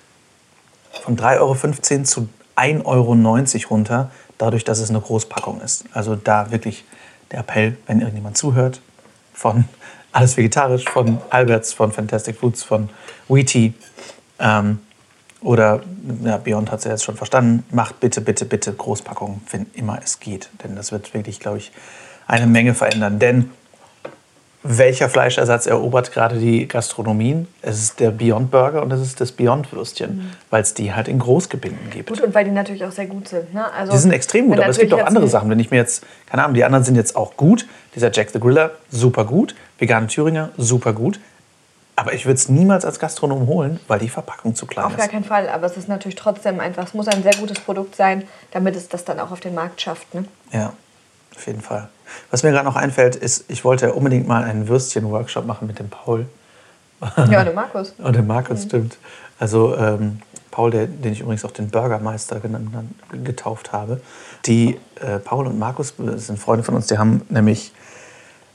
von 1.01 1.17
3,15 1.17 1.39
Euro 1.39 2.03
zu 2.03 2.29
1,90 2.55 2.85
Euro 2.85 3.69
runter, 3.69 4.11
dadurch, 4.37 4.63
dass 4.63 4.79
es 4.79 4.89
eine 4.89 5.01
Großpackung 5.01 5.61
ist. 5.61 5.85
Also 5.93 6.15
da 6.15 6.51
wirklich 6.51 6.85
der 7.31 7.39
Appell, 7.39 7.77
wenn 7.87 7.99
irgendjemand 7.99 8.37
zuhört, 8.37 8.81
von 9.33 9.65
Alles 10.11 10.37
Vegetarisch, 10.37 10.85
von 10.85 11.19
Alberts, 11.31 11.73
von 11.73 11.91
Fantastic 11.91 12.37
Foods, 12.37 12.63
von 12.63 12.89
Wheaty 13.27 13.73
ähm, 14.39 14.79
oder 15.43 15.81
ja, 16.23 16.37
Beyond 16.37 16.71
hat 16.71 16.79
es 16.79 16.85
ja 16.85 16.91
jetzt 16.91 17.03
schon 17.03 17.15
verstanden, 17.15 17.63
macht 17.71 17.99
bitte, 17.99 18.21
bitte, 18.21 18.45
bitte 18.45 18.73
Großpackungen, 18.73 19.41
wenn 19.51 19.65
immer 19.73 19.99
es 20.03 20.19
geht. 20.19 20.49
Denn 20.63 20.75
das 20.75 20.91
wird 20.91 21.13
wirklich, 21.13 21.39
glaube 21.39 21.57
ich, 21.57 21.71
eine 22.27 22.47
Menge 22.47 22.73
verändern. 22.73 23.19
Denn 23.19 23.49
welcher 24.65 25.09
Fleischersatz 25.09 25.65
erobert 25.65 26.13
gerade 26.13 26.37
die 26.37 26.69
Gastronomien? 26.69 27.47
Es 27.61 27.79
ist 27.79 27.99
der 27.99 28.11
Beyond 28.11 28.49
Burger 28.49 28.81
und 28.81 28.93
es 28.93 29.01
ist 29.01 29.19
das 29.19 29.33
Beyond 29.33 29.73
Würstchen, 29.73 30.31
weil 30.49 30.61
es 30.61 30.73
die 30.73 30.93
halt 30.93 31.09
in 31.09 31.19
Großgebinden 31.19 31.89
gibt. 31.89 32.07
Gut, 32.07 32.21
und 32.21 32.33
weil 32.33 32.45
die 32.45 32.51
natürlich 32.51 32.85
auch 32.85 32.91
sehr 32.91 33.07
gut 33.07 33.27
sind. 33.27 33.53
Ne? 33.53 33.69
Also, 33.73 33.91
Die 33.91 33.97
sind 33.97 34.11
extrem 34.13 34.47
gut, 34.47 34.59
aber 34.59 34.69
es 34.69 34.79
gibt 34.79 34.93
auch 34.93 35.05
andere 35.05 35.27
Sachen. 35.27 35.49
Wenn 35.49 35.59
ich 35.59 35.69
mir 35.69 35.77
jetzt, 35.77 36.05
keine 36.27 36.43
Ahnung, 36.43 36.55
die 36.55 36.63
anderen 36.63 36.85
sind 36.85 36.95
jetzt 36.95 37.17
auch 37.17 37.35
gut. 37.35 37.67
Dieser 37.93 38.09
Jack 38.13 38.29
the 38.29 38.39
Griller, 38.39 38.71
super 38.89 39.25
gut. 39.25 39.53
Vegan 39.79 40.07
Thüringer, 40.07 40.51
super 40.57 40.93
gut. 40.93 41.19
Aber 41.95 42.13
ich 42.13 42.25
würde 42.25 42.35
es 42.35 42.49
niemals 42.49 42.85
als 42.85 42.99
Gastronom 42.99 43.45
holen, 43.47 43.79
weil 43.87 43.99
die 43.99 44.09
Verpackung 44.09 44.55
zu 44.55 44.65
klein 44.65 44.85
Auf 44.85 44.95
gar 44.95 45.05
ist. 45.05 45.11
keinen 45.11 45.23
Fall, 45.23 45.47
aber 45.47 45.67
es 45.67 45.77
ist 45.77 45.87
natürlich 45.87 46.15
trotzdem 46.15 46.59
einfach, 46.59 46.85
es 46.87 46.93
muss 46.93 47.07
ein 47.07 47.21
sehr 47.21 47.35
gutes 47.35 47.59
Produkt 47.59 47.95
sein, 47.95 48.27
damit 48.51 48.75
es 48.75 48.89
das 48.89 49.05
dann 49.05 49.19
auch 49.19 49.31
auf 49.31 49.39
den 49.41 49.53
Markt 49.53 49.79
schafft. 49.79 50.13
Ne? 50.15 50.25
Ja, 50.51 50.73
auf 51.35 51.45
jeden 51.45 51.61
Fall. 51.61 51.89
Was 52.31 52.41
mir 52.43 52.51
gerade 52.51 52.65
noch 52.65 52.75
einfällt, 52.75 53.15
ist, 53.15 53.45
ich 53.47 53.63
wollte 53.63 53.93
unbedingt 53.93 54.27
mal 54.27 54.43
einen 54.43 54.67
Würstchen-Workshop 54.67 55.45
machen 55.45 55.67
mit 55.67 55.79
dem 55.79 55.89
Paul. 55.89 56.25
Ja, 57.29 57.43
der 57.43 57.53
Markus. 57.53 57.93
Und 57.97 58.15
dem 58.15 58.27
Markus, 58.27 58.63
stimmt. 58.63 58.97
Also 59.39 59.75
ähm, 59.77 60.19
Paul, 60.51 60.71
der, 60.71 60.87
den 60.87 61.13
ich 61.13 61.19
übrigens 61.21 61.43
auch 61.45 61.51
den 61.51 61.69
Burgermeister 61.69 62.39
genannt, 62.39 62.69
getauft 63.23 63.71
habe. 63.71 64.01
Die 64.45 64.79
äh, 65.01 65.19
Paul 65.19 65.47
und 65.47 65.57
Markus 65.57 65.95
sind 65.97 66.37
Freunde 66.37 66.63
von 66.63 66.75
uns, 66.75 66.87
die 66.87 66.97
haben 66.97 67.21
nämlich 67.29 67.73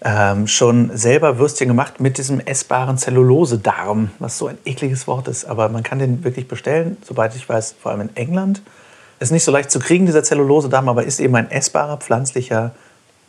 ähm, 0.03 0.47
schon 0.47 0.97
selber 0.97 1.39
Würstchen 1.39 1.69
gemacht 1.69 2.01
mit 2.01 2.19
diesem 2.19 2.41
essbaren 2.41 2.99
Zellulosedarm, 2.99 4.11
was 4.19 4.39
so 4.39 4.47
ein 4.47 4.59
ekliges 4.65 5.07
Wort 5.07 5.29
ist. 5.29 5.45
Aber 5.45 5.69
man 5.69 5.83
kann 5.83 5.99
den 5.99 6.23
wirklich 6.23 6.47
bestellen, 6.47 6.97
soweit 7.05 7.35
ich 7.35 7.49
weiß, 7.49 7.77
vor 7.81 7.93
allem 7.93 8.03
in 8.03 8.17
England. 8.17 8.63
Ist 9.19 9.33
nicht 9.33 9.43
so 9.43 9.51
leicht 9.51 9.71
zu 9.71 9.81
kriegen, 9.81 10.07
dieser 10.07 10.23
Zellulosedarm, 10.23 10.89
aber 10.89 11.03
ist 11.03 11.19
eben 11.19 11.35
ein 11.35 11.51
essbarer 11.51 11.97
pflanzlicher 11.97 12.73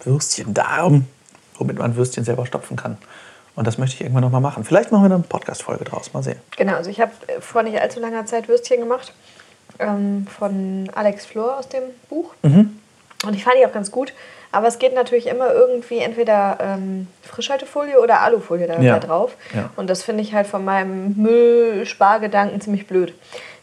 Würstchendarm, 0.04 1.08
womit 1.58 1.80
man 1.80 1.96
Würstchen 1.96 2.24
selber 2.24 2.46
stopfen 2.46 2.78
kann. 2.78 2.98
Und 3.56 3.66
das 3.66 3.78
möchte 3.78 3.96
ich 3.96 4.02
irgendwann 4.02 4.22
noch 4.22 4.32
mal 4.32 4.40
machen. 4.40 4.64
Vielleicht 4.64 4.92
machen 4.92 5.04
wir 5.04 5.10
dann 5.10 5.22
eine 5.22 5.28
Podcast-Folge 5.28 5.84
draus. 5.84 6.14
Mal 6.14 6.24
sehen. 6.24 6.40
Genau, 6.56 6.76
also 6.76 6.90
ich 6.92 7.02
habe 7.02 7.12
äh, 7.28 7.42
vor 7.42 7.64
nicht 7.64 7.82
allzu 7.82 8.00
langer 8.00 8.26
Zeit 8.26 8.48
Würstchen 8.48 8.80
gemacht 8.80 9.14
ähm, 9.80 10.28
von 10.28 10.90
Alex 10.94 11.26
Flor 11.26 11.58
aus 11.58 11.68
dem 11.68 11.84
Buch. 12.10 12.34
Mhm. 12.44 12.80
Und 13.26 13.34
ich 13.34 13.44
fand 13.44 13.58
die 13.60 13.66
auch 13.66 13.74
ganz 13.74 13.92
gut. 13.92 14.14
Aber 14.52 14.68
es 14.68 14.80
geht 14.80 14.96
natürlich 14.96 15.28
immer 15.28 15.54
irgendwie 15.54 16.00
entweder 16.00 16.58
ähm, 16.60 17.08
Frischhaltefolie 17.22 18.00
oder 18.00 18.22
Alufolie 18.22 18.68
da, 18.68 18.80
Ja. 18.80 19.00
drauf. 19.00 19.36
Ja. 19.54 19.70
Und 19.76 19.90
das 19.90 20.02
finde 20.04 20.24
ich 20.24 20.34
halt 20.34 20.48
von 20.48 20.66
meinem 20.66 21.14
Müllspargedanken 21.18 22.60
ziemlich 22.62 22.88
blöd. 22.88 23.14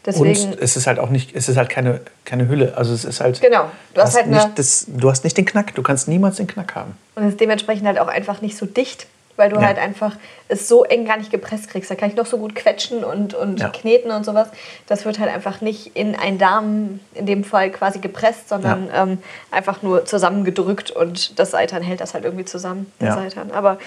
Deswegen, 0.05 0.53
Und 0.53 0.61
es 0.61 0.77
ist 0.77 0.87
halt 0.87 0.99
auch 0.99 1.09
nicht, 1.09 1.35
es 1.35 1.49
ist 1.49 1.57
halt 1.57 1.67
keine, 1.67 1.99
keine 2.23 2.47
Hülle. 2.47 2.73
Also 2.77 2.93
es 2.93 3.03
ist 3.03 3.19
halt. 3.19 3.41
genau, 3.41 3.65
du 3.93 4.01
hast, 4.01 4.15
halt 4.15 4.27
eine, 4.27 4.35
nicht 4.35 4.57
das, 4.57 4.85
du 4.87 5.09
hast 5.09 5.25
nicht 5.25 5.37
den 5.37 5.45
Knack. 5.45 5.75
Du 5.75 5.83
kannst 5.83 6.07
niemals 6.07 6.37
den 6.37 6.47
Knack 6.47 6.75
haben. 6.75 6.97
Und 7.15 7.23
es 7.23 7.31
ist 7.31 7.41
dementsprechend 7.41 7.85
halt 7.85 7.99
auch 7.99 8.07
einfach 8.07 8.41
nicht 8.41 8.57
so 8.57 8.65
dicht, 8.65 9.07
weil 9.37 9.49
du 9.49 9.55
Ja. 9.57 9.67
halt 9.67 9.77
einfach 9.77 10.13
es 10.49 10.67
so 10.67 10.83
eng 10.83 11.05
gar 11.05 11.15
nicht 11.17 11.31
gepresst 11.31 11.69
kriegst. 11.69 11.89
Da 11.89 11.95
kann 11.95 12.09
ich 12.09 12.15
noch 12.15 12.25
so 12.25 12.37
gut 12.37 12.55
quetschen 12.55 13.03
und, 13.03 13.33
und 13.33 13.59
Ja. 13.61 13.69
kneten 13.69 14.11
und 14.11 14.25
sowas. 14.25 14.49
Das 14.87 15.05
wird 15.05 15.19
halt 15.19 15.31
einfach 15.33 15.61
nicht 15.61 15.95
in 15.95 16.15
einen 16.15 16.37
Darm, 16.37 16.99
in 17.13 17.25
dem 17.25 17.43
Fall 17.43 17.69
quasi 17.69 17.99
gepresst, 17.99 18.49
sondern 18.49 18.89
ähm, 18.93 19.17
einfach 19.51 19.81
nur 19.83 20.05
zusammengedrückt 20.05 20.91
und 20.91 21.39
das 21.39 21.51
Seitan 21.51 21.81
hält 21.83 22.01
das 22.01 22.13
halt 22.13 22.25
irgendwie 22.25 22.45
zusammen, 22.45 22.91
der 22.99 23.07
Ja. 23.09 23.13
Seitan. 23.15 23.51
Aber 23.51 23.77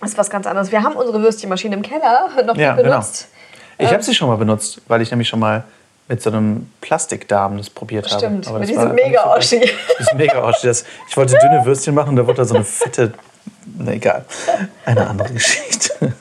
das 0.00 0.10
ist 0.10 0.18
was 0.18 0.30
ganz 0.30 0.46
anderes. 0.46 0.72
Wir 0.72 0.82
haben 0.82 0.94
unsere 0.96 1.20
Würstchenmaschine 1.22 1.76
im 1.76 1.82
Keller 1.82 2.28
noch 2.46 2.56
Ja, 2.56 2.72
nie 2.72 2.82
genau. 2.82 2.94
benutzt. 2.96 3.28
Ich 3.78 3.86
Ähm. 3.86 3.92
habe 3.92 4.02
sie 4.02 4.14
schon 4.14 4.28
mal 4.28 4.36
benutzt, 4.36 4.80
weil 4.88 5.02
ich 5.02 5.10
nämlich 5.10 5.28
schon 5.28 5.40
mal 5.40 5.64
mit 6.08 6.20
so 6.22 6.30
einem 6.30 6.70
Plastikdarm 6.80 7.56
das 7.58 7.70
probiert 7.70 8.06
habe. 8.10 8.18
Stimmt, 8.18 8.50
mit 8.52 8.62
das 8.62 8.68
diesem 8.68 8.94
nicht 8.94 9.04
Mega-Oschi. 9.06 9.60
geil. 9.60 9.70
Diesem 10.00 10.16
Mega-Oschi. 10.16 10.70
Ich 11.08 11.16
wollte 11.16 11.38
dünne 11.38 11.64
Würstchen 11.64 11.94
machen 11.94 12.10
und 12.10 12.16
da 12.16 12.26
wurde 12.26 12.38
da 12.38 12.44
so 12.44 12.54
eine 12.56 12.64
fette. 12.64 13.12
Na 13.78 13.92
egal. 13.92 14.24
Eine 14.84 15.06
andere 15.08 15.28
Geschichte. 15.32 16.12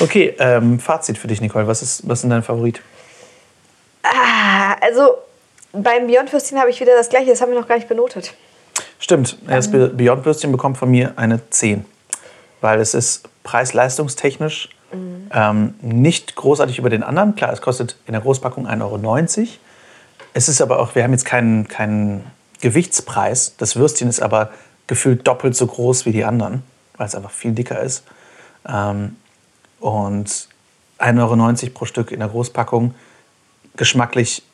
Okay, 0.00 0.34
ähm, 0.38 0.78
Fazit 0.78 1.18
für 1.18 1.28
dich, 1.28 1.40
Nicole. 1.40 1.66
Was 1.66 1.82
ist, 1.82 2.06
was 2.08 2.22
ist 2.22 2.30
dein 2.30 2.42
Favorit? 2.42 2.80
Ah, 4.02 4.74
also 4.80 5.14
beim 5.72 6.06
Beyond-Würstchen 6.06 6.58
habe 6.58 6.70
ich 6.70 6.80
wieder 6.80 6.94
das 6.96 7.08
gleiche, 7.08 7.30
das 7.30 7.40
haben 7.40 7.52
wir 7.52 7.60
noch 7.60 7.68
gar 7.68 7.76
nicht 7.76 7.88
benotet. 7.88 8.34
Stimmt, 8.98 9.38
das 9.46 9.70
Be- 9.70 9.88
Beyond 9.88 10.24
Würstchen 10.24 10.52
bekommt 10.52 10.78
von 10.78 10.90
mir 10.90 11.12
eine 11.16 11.40
10. 11.50 11.84
Weil 12.60 12.80
es 12.80 12.94
ist 12.94 13.28
preis-leistungstechnisch 13.42 14.68
ähm, 15.32 15.74
nicht 15.80 16.36
großartig 16.36 16.78
über 16.78 16.90
den 16.90 17.02
anderen. 17.02 17.34
Klar, 17.34 17.52
es 17.52 17.62
kostet 17.62 17.96
in 18.06 18.12
der 18.12 18.20
Großpackung 18.20 18.66
1,90 18.68 18.82
Euro. 18.82 19.48
Es 20.34 20.48
ist 20.48 20.60
aber 20.60 20.78
auch, 20.78 20.94
wir 20.94 21.02
haben 21.02 21.12
jetzt 21.12 21.24
keinen, 21.24 21.66
keinen 21.66 22.24
Gewichtspreis. 22.60 23.54
Das 23.56 23.76
Würstchen 23.76 24.08
ist 24.08 24.20
aber 24.20 24.50
gefühlt 24.86 25.26
doppelt 25.26 25.56
so 25.56 25.66
groß 25.66 26.04
wie 26.06 26.12
die 26.12 26.24
anderen, 26.24 26.62
weil 27.02 27.08
es 27.08 27.16
einfach 27.16 27.32
viel 27.32 27.50
dicker 27.50 27.80
ist. 27.80 28.04
Ähm, 28.64 29.16
und 29.80 30.28
1,90 31.00 31.18
Euro 31.18 31.70
pro 31.74 31.84
Stück 31.84 32.12
in 32.12 32.20
der 32.20 32.28
Großpackung. 32.28 32.94
Geschmacklich 33.76 34.44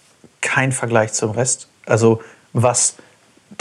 kein 0.40 0.72
Vergleich 0.72 1.12
zum 1.12 1.32
Rest. 1.32 1.68
Also 1.84 2.22
was 2.54 2.96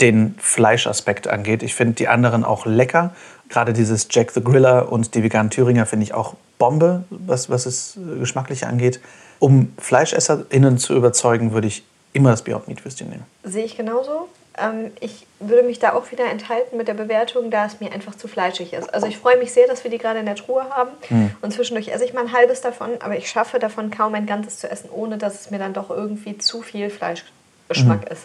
den 0.00 0.36
Fleischaspekt 0.38 1.28
angeht. 1.28 1.62
Ich 1.62 1.74
finde 1.74 1.94
die 1.94 2.08
anderen 2.08 2.44
auch 2.44 2.64
lecker. 2.64 3.14
Gerade 3.50 3.74
dieses 3.74 4.08
Jack 4.10 4.30
the 4.30 4.42
Griller 4.42 4.90
und 4.90 5.14
die 5.14 5.22
veganen 5.22 5.50
Thüringer 5.50 5.84
finde 5.84 6.04
ich 6.04 6.14
auch 6.14 6.34
Bombe, 6.58 7.04
was, 7.10 7.50
was 7.50 7.66
es 7.66 7.98
äh, 7.98 8.20
geschmacklich 8.20 8.66
angeht. 8.66 9.00
Um 9.38 9.74
FleischesserInnen 9.76 10.78
zu 10.78 10.94
überzeugen, 10.94 11.52
würde 11.52 11.66
ich 11.66 11.84
immer 12.14 12.30
das 12.30 12.40
Beyond 12.40 12.68
Meat 12.68 12.82
Würstchen 12.86 13.10
nehmen. 13.10 13.24
Sehe 13.44 13.66
ich 13.66 13.76
genauso. 13.76 14.28
Ähm, 14.60 14.92
ich 15.00 15.26
würde 15.40 15.62
mich 15.62 15.78
da 15.78 15.92
auch 15.92 16.10
wieder 16.10 16.24
enthalten 16.30 16.76
mit 16.76 16.88
der 16.88 16.94
Bewertung, 16.94 17.50
da 17.50 17.66
es 17.66 17.80
mir 17.80 17.92
einfach 17.92 18.14
zu 18.16 18.28
fleischig 18.28 18.72
ist. 18.72 18.92
Also 18.92 19.06
ich 19.06 19.18
freue 19.18 19.36
mich 19.38 19.52
sehr, 19.52 19.66
dass 19.66 19.84
wir 19.84 19.90
die 19.90 19.98
gerade 19.98 20.18
in 20.18 20.26
der 20.26 20.34
Truhe 20.34 20.64
haben. 20.70 20.90
Hm. 21.08 21.30
Und 21.42 21.52
zwischendurch 21.52 21.88
esse 21.88 22.04
ich 22.04 22.12
mal 22.12 22.22
ein 22.22 22.32
halbes 22.32 22.60
davon, 22.60 22.90
aber 23.00 23.16
ich 23.16 23.28
schaffe 23.28 23.58
davon 23.58 23.90
kaum 23.90 24.14
ein 24.14 24.26
ganzes 24.26 24.58
zu 24.58 24.70
essen, 24.70 24.90
ohne 24.90 25.18
dass 25.18 25.40
es 25.40 25.50
mir 25.50 25.58
dann 25.58 25.72
doch 25.72 25.90
irgendwie 25.90 26.38
zu 26.38 26.62
viel 26.62 26.90
Fleischgeschmack 26.90 28.04
Hm. 28.04 28.12
ist. 28.12 28.22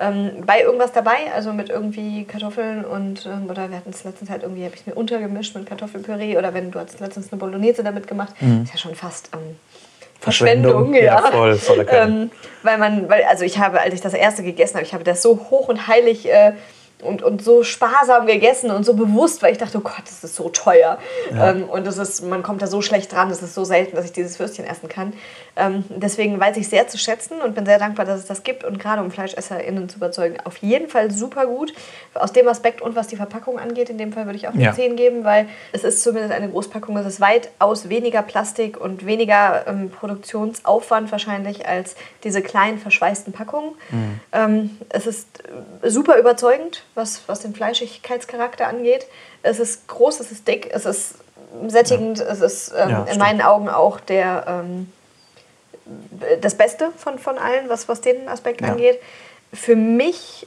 Ähm, 0.00 0.42
bei 0.44 0.60
irgendwas 0.62 0.90
dabei, 0.92 1.32
also 1.32 1.52
mit 1.52 1.68
irgendwie 1.70 2.24
Kartoffeln 2.24 2.84
und, 2.84 3.26
ähm, 3.26 3.48
oder 3.48 3.70
wir 3.70 3.76
hatten 3.76 3.90
es 3.90 4.02
letztens 4.02 4.28
halt 4.28 4.42
irgendwie, 4.42 4.64
habe 4.64 4.74
ich 4.74 4.80
es 4.80 4.86
mir 4.86 4.94
untergemischt 4.94 5.54
mit 5.54 5.66
Kartoffelpüree 5.66 6.36
oder 6.36 6.52
wenn 6.52 6.72
du 6.72 6.80
hast 6.80 6.98
letztens 6.98 7.30
eine 7.30 7.38
Bolognese 7.38 7.84
damit 7.84 8.08
gemacht, 8.08 8.34
ist 8.64 8.72
ja 8.72 8.78
schon 8.78 8.96
fast 8.96 9.30
ähm, 9.34 9.56
Verschwendung. 10.20 10.92
Verschwendung, 10.92 10.94
Ja, 10.94 11.02
ja. 11.02 11.30
voll, 11.30 11.56
volle 11.56 11.84
Kanne. 11.86 12.12
ähm, 12.22 12.30
weil 12.62 12.78
man, 12.78 13.08
weil, 13.08 13.24
also 13.24 13.44
ich 13.44 13.58
habe, 13.58 13.80
als 13.80 13.94
ich 13.94 14.00
das 14.00 14.14
erste 14.14 14.42
gegessen 14.42 14.74
habe, 14.76 14.84
ich 14.84 14.94
habe 14.94 15.04
das 15.04 15.20
so 15.22 15.48
hoch 15.50 15.68
und 15.68 15.86
heilig 15.86 16.28
äh, 16.30 16.52
und, 17.04 17.22
und 17.22 17.42
so 17.42 17.62
sparsam 17.62 18.26
gegessen 18.26 18.70
und 18.70 18.84
so 18.84 18.94
bewusst, 18.94 19.42
weil 19.42 19.52
ich 19.52 19.58
dachte, 19.58 19.78
oh 19.78 19.82
Gott, 19.82 20.02
das 20.04 20.24
ist 20.24 20.34
so 20.36 20.48
teuer. 20.48 20.98
Ähm, 21.32 21.64
und 21.68 21.86
das 21.86 21.98
ist, 21.98 22.22
man 22.24 22.42
kommt 22.42 22.62
da 22.62 22.66
so 22.66 22.80
schlecht 22.82 23.12
dran, 23.12 23.28
das 23.28 23.42
ist 23.42 23.54
so 23.54 23.64
selten, 23.64 23.96
dass 23.96 24.04
ich 24.04 24.12
dieses 24.12 24.38
Würstchen 24.38 24.64
essen 24.64 24.88
kann. 24.88 25.12
Ähm, 25.56 25.84
deswegen 25.88 26.40
weiß 26.40 26.56
ich 26.56 26.68
sehr 26.68 26.88
zu 26.88 26.98
schätzen 26.98 27.40
und 27.40 27.54
bin 27.54 27.64
sehr 27.66 27.78
dankbar, 27.78 28.06
dass 28.06 28.20
es 28.20 28.26
das 28.26 28.42
gibt. 28.42 28.64
Und 28.64 28.78
gerade 28.78 29.02
um 29.02 29.10
FleischesserInnen 29.10 29.88
zu 29.88 29.96
überzeugen, 29.96 30.36
auf 30.44 30.56
jeden 30.58 30.88
Fall 30.88 31.10
super 31.10 31.46
gut. 31.46 31.72
Aus 32.14 32.32
dem 32.32 32.48
Aspekt 32.48 32.80
und 32.80 32.96
was 32.96 33.06
die 33.06 33.16
Verpackung 33.16 33.58
angeht, 33.58 33.90
in 33.90 33.98
dem 33.98 34.12
Fall 34.12 34.26
würde 34.26 34.36
ich 34.36 34.48
auch 34.48 34.54
eine 34.54 34.62
Ja. 34.62 34.72
10 34.72 34.96
geben, 34.96 35.24
weil 35.24 35.48
es 35.72 35.84
ist 35.84 36.02
zumindest 36.02 36.34
eine 36.34 36.48
Großpackung, 36.48 36.96
es 36.96 37.06
ist 37.06 37.20
weitaus 37.20 37.88
weniger 37.88 38.22
Plastik 38.22 38.80
und 38.80 39.06
weniger 39.06 39.66
ähm, 39.66 39.90
Produktionsaufwand 39.90 41.12
wahrscheinlich 41.12 41.66
als 41.68 41.94
diese 42.24 42.42
kleinen 42.42 42.78
verschweißten 42.78 43.32
Packungen. 43.32 43.74
Ähm, 44.32 44.78
es 44.88 45.06
ist 45.06 45.26
äh, 45.82 45.90
super 45.90 46.18
überzeugend, 46.18 46.84
was, 46.94 47.22
was 47.26 47.40
den 47.40 47.54
Fleischigkeitscharakter 47.54 48.66
angeht. 48.68 49.06
Es 49.42 49.58
ist 49.58 49.86
groß, 49.88 50.20
es 50.20 50.30
ist 50.32 50.46
dick, 50.46 50.70
es 50.72 50.84
ist 50.86 51.14
sättigend, 51.68 52.20
es 52.20 52.40
ist 52.40 52.72
ähm, 52.76 52.90
Ja, 52.90 52.98
in 53.00 53.06
stimmt. 53.06 53.18
meinen 53.18 53.42
Augen 53.42 53.68
auch 53.68 54.00
der, 54.00 54.44
ähm, 54.48 54.92
das 56.40 56.54
Beste 56.54 56.90
von, 56.96 57.18
von 57.18 57.38
allen, 57.38 57.68
was, 57.68 57.88
was 57.88 58.00
den 58.00 58.28
Aspekt 58.28 58.60
Ja. 58.60 58.68
angeht. 58.72 58.98
Für 59.52 59.76
mich, 59.76 60.46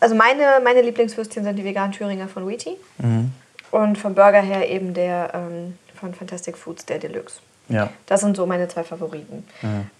also 0.00 0.14
meine, 0.14 0.60
meine 0.62 0.82
Lieblingswürstchen 0.82 1.44
sind 1.44 1.56
die 1.56 1.64
veganen 1.64 1.92
Thüringer 1.92 2.28
von 2.28 2.48
Wheaty. 2.48 2.76
Mhm. 2.98 3.32
Und 3.70 3.98
vom 3.98 4.14
Burger 4.14 4.40
her 4.40 4.68
eben 4.70 4.94
der 4.94 5.30
ähm, 5.34 5.76
von 5.98 6.14
Fantastic 6.14 6.56
Foods, 6.56 6.86
der 6.86 6.98
Deluxe. 6.98 7.40
Ja. 7.68 7.90
Das 8.06 8.20
sind 8.20 8.36
so 8.36 8.46
meine 8.46 8.68
zwei 8.68 8.84
Favoriten. 8.84 9.44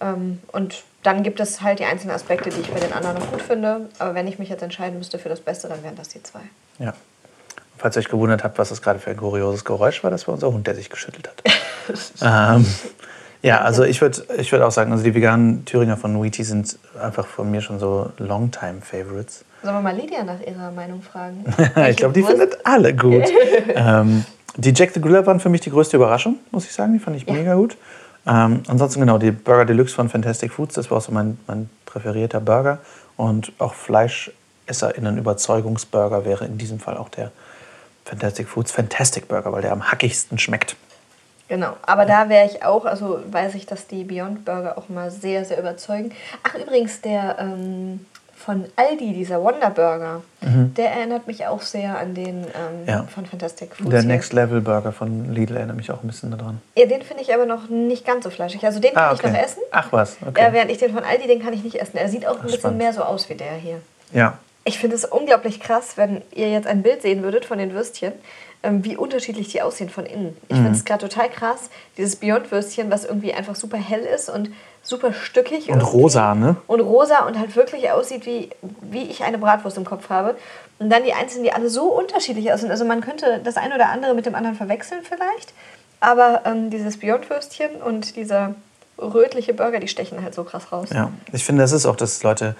Ähm, 0.01 0.39
und 0.51 0.83
dann 1.03 1.23
gibt 1.23 1.39
es 1.39 1.61
halt 1.61 1.79
die 1.79 1.85
einzelnen 1.85 2.15
Aspekte, 2.15 2.49
die 2.49 2.61
ich 2.61 2.69
bei 2.71 2.79
den 2.79 2.93
anderen 2.93 3.17
noch 3.17 3.31
gut 3.31 3.41
finde. 3.41 3.89
Aber 3.99 4.15
wenn 4.15 4.27
ich 4.27 4.39
mich 4.39 4.49
jetzt 4.49 4.63
entscheiden 4.63 4.97
müsste 4.97 5.19
für 5.19 5.29
das 5.29 5.39
Beste, 5.39 5.67
dann 5.67 5.83
wären 5.83 5.95
das 5.95 6.09
die 6.09 6.21
zwei. 6.23 6.41
ja. 6.79 6.93
Falls 7.77 7.95
ihr 7.95 8.01
euch 8.01 8.09
gewundert 8.09 8.43
habt, 8.43 8.59
was 8.59 8.69
das 8.69 8.81
gerade 8.81 8.99
für 8.99 9.09
ein 9.09 9.15
kurioses 9.15 9.63
Geräusch 9.63 10.03
war, 10.03 10.11
das 10.11 10.27
war 10.27 10.33
unser 10.33 10.51
Hund, 10.51 10.67
der 10.67 10.75
sich 10.75 10.89
geschüttelt 10.89 11.29
hat. 11.29 11.43
ähm, 12.57 12.65
ja, 13.41 13.61
also 13.61 13.83
ich 13.83 14.01
würde 14.01 14.21
ich 14.37 14.51
würd 14.51 14.61
auch 14.61 14.71
sagen, 14.71 14.91
also 14.91 15.01
die 15.01 15.15
veganen 15.15 15.63
Thüringer 15.63 15.95
von 15.95 16.21
Wheaty 16.21 16.43
sind 16.43 16.77
einfach 17.01 17.25
von 17.25 17.49
mir 17.49 17.61
schon 17.61 17.79
so 17.79 18.11
Longtime-Favorites. 18.17 19.45
Sollen 19.63 19.75
wir 19.75 19.81
mal 19.81 19.95
Lydia 19.95 20.25
nach 20.25 20.41
ihrer 20.41 20.71
Meinung 20.71 21.01
fragen? 21.01 21.45
ich 21.89 21.95
glaube, 21.95 22.13
die 22.13 22.23
findet 22.23 22.57
alle 22.65 22.93
gut. 22.93 23.23
ähm, 23.75 24.25
die 24.57 24.73
Jack 24.75 24.91
the 24.93 25.01
Griller 25.01 25.25
waren 25.25 25.39
für 25.39 25.49
mich 25.49 25.61
die 25.61 25.69
größte 25.69 25.97
Überraschung, 25.97 26.37
muss 26.51 26.65
ich 26.65 26.73
sagen. 26.73 26.93
Die 26.93 26.99
fand 26.99 27.15
ich 27.17 27.25
Ja. 27.25 27.33
mega 27.33 27.55
gut. 27.55 27.77
Ähm, 28.27 28.63
ansonsten 28.67 28.99
genau, 28.99 29.17
die 29.17 29.31
Burger 29.31 29.65
Deluxe 29.65 29.95
von 29.95 30.09
Fantastic 30.09 30.51
Foods, 30.51 30.75
das 30.75 30.91
war 30.91 30.97
auch 30.97 31.01
so 31.01 31.11
mein, 31.11 31.39
mein 31.47 31.69
präferierter 31.85 32.39
Burger. 32.41 32.79
Und 33.17 33.51
auch 33.59 33.73
FleischesserInnen 33.73 35.17
Überzeugungsburger 35.17 36.25
wäre 36.25 36.45
in 36.45 36.57
diesem 36.57 36.79
Fall 36.79 36.97
auch 36.97 37.09
der 37.09 37.31
Fantastic 38.05 38.47
Foods 38.47 38.71
Fantastic 38.71 39.27
Burger, 39.27 39.51
weil 39.51 39.61
der 39.61 39.71
am 39.71 39.91
hackigsten 39.91 40.37
schmeckt. 40.39 40.75
Genau, 41.47 41.73
aber 41.81 42.05
da 42.05 42.29
wäre 42.29 42.45
ich 42.45 42.63
auch, 42.63 42.85
also 42.85 43.19
weiß 43.31 43.55
ich, 43.55 43.65
dass 43.65 43.87
die 43.87 44.03
Beyond 44.03 44.45
Burger 44.45 44.77
auch 44.77 44.87
immer 44.87 45.09
sehr, 45.09 45.45
sehr 45.45 45.57
überzeugen. 45.59 46.11
Ach, 46.43 46.53
übrigens, 46.53 47.01
der 47.01 47.37
ähm, 47.39 48.05
von 48.35 48.65
Aldi, 48.75 49.13
dieser 49.13 49.41
Wonder 49.41 49.71
Burger, 49.71 50.21
der 50.75 50.91
erinnert 50.91 51.27
mich 51.27 51.45
auch 51.47 51.61
sehr 51.61 51.97
an 51.97 52.13
den 52.15 52.43
ähm, 52.43 52.81
Mhm. 52.83 52.87
Ja. 52.87 53.03
von 53.13 53.25
Fantastic 53.25 53.75
Foods. 53.75 53.89
Der 53.89 53.99
hier. 54.01 54.07
Next 54.07 54.33
Level 54.33 54.61
Burger 54.61 54.91
von 54.91 55.33
Lidl 55.33 55.57
erinnert 55.57 55.77
mich 55.77 55.91
auch 55.91 56.01
ein 56.03 56.07
bisschen 56.07 56.31
daran. 56.31 56.61
Ja, 56.77 56.85
den 56.85 57.01
finde 57.01 57.23
ich 57.23 57.33
aber 57.33 57.45
noch 57.45 57.69
nicht 57.69 58.05
ganz 58.05 58.23
so 58.23 58.29
fleischig. 58.29 58.63
Also 58.65 58.79
den 58.79 58.93
kann 58.93 59.03
Ah, 59.09 59.13
ich 59.13 59.23
noch 59.23 59.29
okay. 59.29 59.41
essen. 59.43 59.61
Ach 59.71 59.87
was, 59.91 60.17
okay. 60.25 60.41
Ja, 60.41 60.53
während 60.53 60.71
ich 60.71 60.77
den 60.77 60.93
von 60.93 61.03
Aldi, 61.03 61.27
den 61.27 61.41
kann 61.41 61.53
ich 61.53 61.63
nicht 61.63 61.75
essen. 61.81 61.97
Er 61.97 62.09
sieht 62.09 62.27
auch 62.27 62.35
ein 62.37 62.41
bisschen 62.43 62.59
spannend. 62.59 62.77
mehr 62.79 62.93
so 62.93 63.01
aus 63.03 63.29
wie 63.29 63.35
der 63.35 63.53
hier. 63.53 63.81
Ja, 64.13 64.37
Ich 64.65 64.77
finde 64.79 64.95
es 64.97 65.05
unglaublich 65.05 65.59
krass, 65.59 65.93
wenn 65.97 66.21
ihr 66.33 66.49
jetzt 66.51 66.67
ein 66.67 66.83
Bild 66.83 67.01
sehen 67.01 67.23
würdet 67.23 67.45
von 67.45 67.57
den 67.57 67.73
Würstchen, 67.73 68.11
wie 68.63 68.97
unterschiedlich 68.97 69.47
die 69.49 69.61
aussehen 69.61 69.89
von 69.89 70.05
innen. 70.05 70.35
Ich 70.49 70.57
Mhm. 70.57 70.63
finde 70.63 70.77
es 70.77 70.85
gerade 70.85 71.07
total 71.07 71.29
krass, 71.29 71.69
dieses 71.97 72.17
Beyond-Würstchen, 72.17 72.91
was 72.91 73.05
irgendwie 73.05 73.33
einfach 73.33 73.55
super 73.55 73.77
hell 73.77 74.01
ist 74.01 74.29
und 74.29 74.49
super 74.83 75.13
stückig. 75.13 75.69
Und 75.69 75.81
rosa, 75.81 76.35
ne? 76.35 76.57
Und 76.67 76.81
rosa 76.81 77.25
und 77.25 77.39
halt 77.39 77.55
wirklich 77.55 77.89
aussieht, 77.91 78.25
wie, 78.25 78.49
wie 78.81 79.03
ich 79.03 79.23
eine 79.23 79.37
Bratwurst 79.37 79.77
im 79.77 79.85
Kopf 79.85 80.09
habe. 80.09 80.35
Und 80.77 80.89
dann 80.89 81.03
die 81.03 81.13
einzelnen, 81.13 81.43
die 81.45 81.53
alle 81.53 81.69
so 81.69 81.83
unterschiedlich 81.85 82.51
aussehen. 82.51 82.69
Also 82.71 82.83
man 82.85 82.99
könnte 83.01 83.39
das 83.43 83.55
eine 83.55 83.75
oder 83.75 83.89
andere 83.89 84.13
mit 84.13 84.25
dem 84.25 84.35
anderen 84.35 84.55
verwechseln 84.57 85.01
vielleicht. 85.03 85.53
Aber 86.01 86.41
ähm, 86.45 86.69
dieses 86.69 86.97
Beyond-Würstchen 86.99 87.75
und 87.81 88.15
dieser 88.17 88.55
rötliche 88.97 89.53
Burger, 89.53 89.79
die 89.79 89.87
stechen 89.87 90.21
halt 90.23 90.33
so 90.33 90.43
krass 90.43 90.71
raus. 90.71 90.89
Ja, 90.93 91.11
ich 91.31 91.45
finde, 91.45 91.63
es 91.63 91.71
ist 91.71 91.85
auch, 91.85 91.95
dass 91.95 92.23
Leute, 92.23 92.55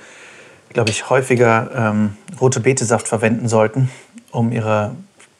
glaube 0.71 0.89
ich, 0.91 1.09
häufiger 1.09 1.69
ähm, 1.75 2.17
rote 2.39 2.61
Betesaft 2.61 3.07
verwenden 3.09 3.47
sollten, 3.49 3.89
um 4.31 4.51
ihre 4.51 4.95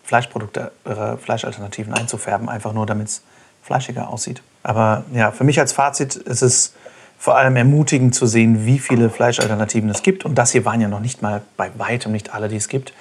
Fleischprodukte, 0.09 0.71
ihre 0.87 1.19
Fleischalternativen 1.19 1.93
einzufärben, 1.93 2.49
einfach 2.49 2.73
nur 2.73 2.87
damit 2.87 3.09
es 3.09 3.21
fleischiger 3.61 4.09
aussieht. 4.09 4.41
Aber 4.63 5.03
ja, 5.13 5.31
für 5.31 5.43
mich 5.43 5.59
als 5.59 5.71
Fazit 5.71 6.15
ist 6.15 6.41
es 6.41 6.73
vor 7.19 7.37
allem 7.37 7.55
ermutigend 7.55 8.15
zu 8.15 8.25
sehen, 8.25 8.65
wie 8.65 8.79
viele 8.79 9.11
Fleischalternativen 9.11 9.87
es 9.87 10.01
gibt. 10.01 10.25
Und 10.25 10.33
das 10.33 10.51
hier 10.51 10.65
waren 10.65 10.81
ja 10.81 10.87
noch 10.87 10.99
nicht 10.99 11.21
mal 11.21 11.43
bei 11.57 11.69
weitem 11.77 12.11
nicht 12.11 12.33
alle, 12.33 12.47
die 12.47 12.55
es 12.55 12.69
gibt. 12.69 12.91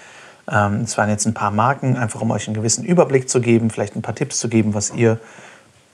Ähm, 0.53 0.83
es 0.83 0.99
waren 0.99 1.09
jetzt 1.09 1.25
ein 1.25 1.33
paar 1.33 1.51
Marken, 1.51 1.97
einfach 1.97 2.21
um 2.21 2.31
euch 2.31 2.47
einen 2.47 2.55
gewissen 2.55 2.85
Überblick 2.85 3.31
zu 3.31 3.41
geben, 3.41 3.71
vielleicht 3.71 3.97
ein 3.97 4.03
paar 4.03 4.15
Tipps 4.15 4.39
zu 4.39 4.51
geben, 4.51 4.75
was 4.75 4.93
ihr 4.95 5.19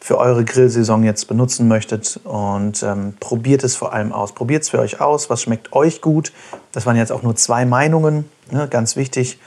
für 0.00 0.18
eure 0.18 0.44
Grillsaison 0.44 1.04
jetzt 1.04 1.28
benutzen 1.28 1.68
möchtet. 1.68 2.18
Und 2.24 2.82
ähm, 2.82 3.14
probiert 3.20 3.62
es 3.62 3.76
vor 3.76 3.92
allem 3.92 4.12
aus. 4.12 4.34
Probiert 4.34 4.64
es 4.64 4.70
für 4.70 4.80
euch 4.80 5.00
aus. 5.00 5.30
Was 5.30 5.42
schmeckt 5.42 5.72
euch 5.72 6.00
gut? 6.00 6.32
Das 6.72 6.86
waren 6.86 6.96
jetzt 6.96 7.12
auch 7.12 7.22
nur 7.22 7.36
zwei 7.36 7.64
Meinungen, 7.64 8.28
ne, 8.50 8.66
ganz 8.66 8.96
wichtig. 8.96 9.38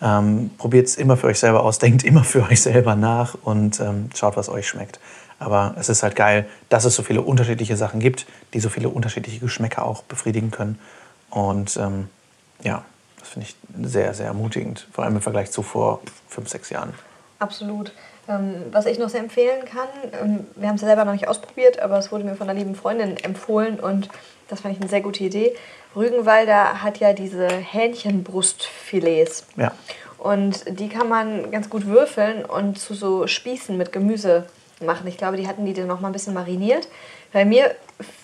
Ähm, 0.00 0.50
probiert 0.58 0.86
es 0.86 0.96
immer 0.96 1.16
für 1.16 1.26
euch 1.26 1.38
selber 1.38 1.64
aus, 1.64 1.78
denkt 1.80 2.04
immer 2.04 2.24
für 2.24 2.42
euch 2.44 2.62
selber 2.62 2.94
nach 2.94 3.36
und 3.42 3.80
ähm, 3.80 4.10
schaut, 4.14 4.36
was 4.36 4.48
euch 4.48 4.68
schmeckt. 4.68 5.00
Aber 5.38 5.74
es 5.78 5.88
ist 5.88 6.02
halt 6.02 6.16
geil, 6.16 6.48
dass 6.68 6.84
es 6.84 6.96
so 6.96 7.02
viele 7.02 7.22
unterschiedliche 7.22 7.76
Sachen 7.76 8.00
gibt, 8.00 8.26
die 8.54 8.60
so 8.60 8.68
viele 8.68 8.88
unterschiedliche 8.88 9.38
Geschmäcker 9.38 9.84
auch 9.84 10.02
befriedigen 10.02 10.50
können. 10.50 10.78
Und 11.30 11.76
ähm, 11.76 12.08
ja, 12.62 12.84
das 13.20 13.28
finde 13.28 13.48
ich 13.48 13.56
sehr, 13.88 14.14
sehr 14.14 14.26
ermutigend, 14.26 14.88
vor 14.92 15.04
allem 15.04 15.16
im 15.16 15.22
Vergleich 15.22 15.50
zu 15.50 15.62
vor 15.62 16.00
fünf, 16.28 16.48
sechs 16.48 16.70
Jahren. 16.70 16.92
Absolut. 17.38 17.92
Ähm, 18.28 18.64
was 18.72 18.86
ich 18.86 18.98
noch 18.98 19.08
sehr 19.08 19.20
empfehlen 19.20 19.64
kann, 19.64 19.88
ähm, 20.20 20.46
wir 20.56 20.68
haben 20.68 20.74
es 20.74 20.82
ja 20.82 20.88
selber 20.88 21.04
noch 21.04 21.12
nicht 21.12 21.28
ausprobiert, 21.28 21.80
aber 21.80 21.98
es 21.98 22.10
wurde 22.10 22.24
mir 22.24 22.34
von 22.34 22.48
einer 22.48 22.58
lieben 22.58 22.74
Freundin 22.74 23.16
empfohlen 23.16 23.78
und 23.78 24.08
das 24.48 24.60
fand 24.60 24.74
ich 24.74 24.80
eine 24.80 24.90
sehr 24.90 25.00
gute 25.00 25.24
Idee. 25.24 25.54
Rügenwalder 25.94 26.82
hat 26.82 26.98
ja 26.98 27.12
diese 27.12 27.48
Hähnchenbrustfilets. 27.48 29.46
Ja. 29.56 29.72
Und 30.18 30.64
die 30.80 30.88
kann 30.88 31.08
man 31.08 31.50
ganz 31.50 31.70
gut 31.70 31.86
würfeln 31.86 32.44
und 32.44 32.78
zu 32.78 32.94
so 32.94 33.26
Spießen 33.26 33.76
mit 33.76 33.92
Gemüse 33.92 34.46
machen. 34.84 35.06
Ich 35.06 35.16
glaube, 35.16 35.36
die 35.36 35.46
hatten 35.46 35.64
die 35.64 35.74
dann 35.74 35.86
noch 35.86 36.00
mal 36.00 36.08
ein 36.08 36.12
bisschen 36.12 36.34
mariniert. 36.34 36.88
Bei 37.32 37.44
mir 37.44 37.74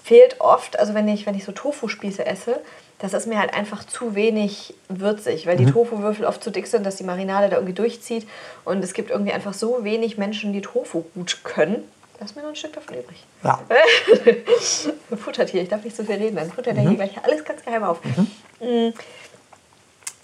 fehlt 0.02 0.40
oft, 0.40 0.78
also 0.78 0.94
wenn 0.94 1.06
ich, 1.08 1.26
wenn 1.26 1.34
ich 1.34 1.44
so 1.44 1.52
Tofu-Spieße 1.52 2.24
esse, 2.26 2.60
das 2.98 3.12
ist 3.12 3.26
mir 3.26 3.38
halt 3.38 3.52
einfach 3.52 3.84
zu 3.84 4.14
wenig 4.14 4.74
würzig, 4.88 5.46
weil 5.46 5.56
die 5.56 5.66
Tofu-Würfel 5.66 6.24
oft 6.24 6.42
zu 6.42 6.50
dick 6.50 6.66
sind, 6.66 6.86
dass 6.86 6.96
die 6.96 7.04
Marinade 7.04 7.48
da 7.48 7.56
irgendwie 7.56 7.74
durchzieht. 7.74 8.26
Und 8.64 8.82
es 8.82 8.94
gibt 8.94 9.10
irgendwie 9.10 9.32
einfach 9.32 9.52
so 9.52 9.84
wenig 9.84 10.16
Menschen, 10.16 10.52
die 10.52 10.62
Tofu 10.62 11.04
gut 11.14 11.40
können. 11.44 11.84
Lass 12.20 12.34
mir 12.34 12.42
noch 12.42 12.50
ein 12.50 12.56
Stück 12.56 12.72
davon 12.72 12.96
übrig. 12.96 13.24
Ja. 13.42 13.60
Futtertier, 15.10 15.62
ich 15.62 15.68
darf 15.68 15.84
nicht 15.84 15.96
so 15.96 16.04
viel 16.04 16.16
reden, 16.16 16.36
dann 16.36 16.50
futtert 16.50 16.76
er 16.76 16.82
hier 16.82 16.94
gleich 16.94 17.12
alles 17.22 17.44
ganz 17.44 17.62
geheim 17.64 17.84
auf. 17.84 18.00
Mm. 18.60 18.90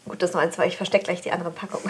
Gut, 0.06 0.22
das 0.22 0.32
noch 0.32 0.40
ein, 0.40 0.50
zwei, 0.50 0.66
ich 0.66 0.76
verstecke 0.76 1.04
gleich 1.04 1.20
die 1.20 1.30
andere 1.30 1.50
Packung. 1.50 1.80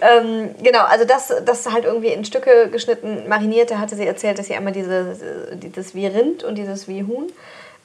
ähm, 0.00 0.54
genau, 0.62 0.84
also 0.84 1.04
das, 1.04 1.32
das 1.44 1.70
halt 1.72 1.84
irgendwie 1.84 2.08
in 2.08 2.24
Stücke 2.24 2.68
geschnitten, 2.70 3.26
mariniert. 3.26 3.70
Da 3.70 3.78
hatte 3.78 3.96
sie 3.96 4.06
erzählt, 4.06 4.38
dass 4.38 4.46
sie 4.46 4.54
einmal 4.54 4.72
diese, 4.72 5.56
dieses 5.56 5.94
wie 5.94 6.06
Rind 6.06 6.44
und 6.44 6.56
dieses 6.56 6.86
wie 6.86 7.02
Huhn 7.02 7.32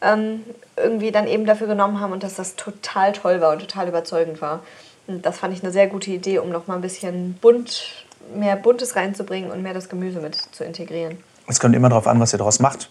ähm, 0.01 0.43
irgendwie 0.77 1.11
dann 1.11 1.27
eben 1.27 1.45
dafür 1.45 1.67
genommen 1.67 1.99
haben 1.99 2.13
und 2.13 2.23
dass 2.23 2.35
das 2.35 2.55
total 2.55 3.13
toll 3.13 3.41
war 3.41 3.53
und 3.53 3.59
total 3.59 3.87
überzeugend 3.87 4.41
war. 4.41 4.61
Und 5.07 5.25
das 5.25 5.39
fand 5.39 5.53
ich 5.53 5.63
eine 5.63 5.71
sehr 5.71 5.87
gute 5.87 6.11
Idee, 6.11 6.39
um 6.39 6.49
noch 6.49 6.67
mal 6.67 6.75
ein 6.75 6.81
bisschen 6.81 7.33
bunt, 7.41 8.05
mehr 8.35 8.55
Buntes 8.55 8.95
reinzubringen 8.95 9.49
und 9.49 9.63
mehr 9.63 9.73
das 9.73 9.89
Gemüse 9.89 10.19
mit 10.19 10.35
zu 10.35 10.63
integrieren. 10.63 11.17
Es 11.47 11.59
kommt 11.59 11.75
immer 11.75 11.89
darauf 11.89 12.05
an, 12.05 12.19
was 12.19 12.33
ihr 12.33 12.37
daraus 12.37 12.59
macht. 12.59 12.89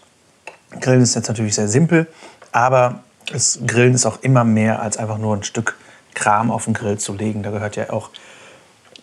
Grillen 0.79 1.01
ist 1.01 1.15
jetzt 1.15 1.27
natürlich 1.27 1.55
sehr 1.55 1.67
simpel, 1.67 2.07
aber 2.51 3.03
das 3.31 3.59
Grillen 3.65 3.93
ist 3.93 4.05
auch 4.05 4.21
immer 4.21 4.43
mehr 4.43 4.81
als 4.81 4.97
einfach 4.97 5.17
nur 5.17 5.35
ein 5.35 5.43
Stück 5.43 5.75
Kram 6.13 6.51
auf 6.51 6.65
den 6.65 6.73
Grill 6.73 6.97
zu 6.97 7.13
legen. 7.13 7.43
Da 7.43 7.51
gehört 7.51 7.75
ja 7.75 7.91
auch 7.91 8.09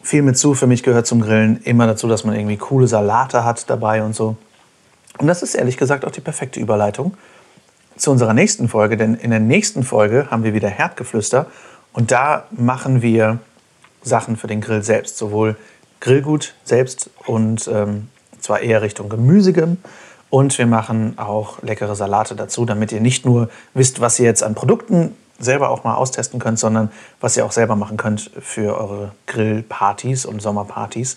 viel 0.02 0.22
mit 0.22 0.36
zu. 0.36 0.54
Für 0.54 0.66
mich 0.66 0.82
gehört 0.82 1.06
zum 1.06 1.20
Grillen 1.20 1.62
immer 1.62 1.86
dazu, 1.86 2.08
dass 2.08 2.24
man 2.24 2.34
irgendwie 2.34 2.56
coole 2.56 2.86
Salate 2.86 3.44
hat 3.44 3.68
dabei 3.70 4.02
und 4.02 4.14
so. 4.14 4.36
Und 5.18 5.26
das 5.26 5.42
ist 5.42 5.54
ehrlich 5.54 5.76
gesagt 5.76 6.04
auch 6.04 6.10
die 6.10 6.20
perfekte 6.20 6.60
Überleitung 6.60 7.16
zu 7.96 8.10
unserer 8.10 8.34
nächsten 8.34 8.68
Folge, 8.68 8.96
denn 8.96 9.14
in 9.14 9.30
der 9.30 9.40
nächsten 9.40 9.82
Folge 9.82 10.30
haben 10.30 10.44
wir 10.44 10.52
wieder 10.52 10.68
Herdgeflüster 10.68 11.46
und 11.92 12.10
da 12.10 12.44
machen 12.50 13.00
wir 13.00 13.38
Sachen 14.02 14.36
für 14.36 14.46
den 14.46 14.60
Grill 14.60 14.82
selbst, 14.82 15.16
sowohl 15.16 15.56
Grillgut 16.00 16.54
selbst 16.64 17.08
und 17.24 17.66
ähm, 17.68 18.08
zwar 18.38 18.60
eher 18.60 18.82
Richtung 18.82 19.08
Gemüsigem 19.08 19.78
und 20.30 20.56
wir 20.58 20.66
machen 20.66 21.18
auch 21.18 21.62
leckere 21.62 21.94
Salate 21.94 22.34
dazu, 22.34 22.64
damit 22.64 22.92
ihr 22.92 23.00
nicht 23.00 23.24
nur 23.24 23.48
wisst, 23.74 24.00
was 24.00 24.18
ihr 24.18 24.26
jetzt 24.26 24.42
an 24.42 24.54
Produkten 24.54 25.14
selber 25.38 25.70
auch 25.70 25.84
mal 25.84 25.94
austesten 25.94 26.40
könnt, 26.40 26.58
sondern 26.58 26.90
was 27.20 27.36
ihr 27.36 27.44
auch 27.44 27.52
selber 27.52 27.76
machen 27.76 27.96
könnt 27.96 28.30
für 28.40 28.78
eure 28.78 29.12
Grillpartys 29.26 30.24
und 30.24 30.40
Sommerpartys 30.40 31.16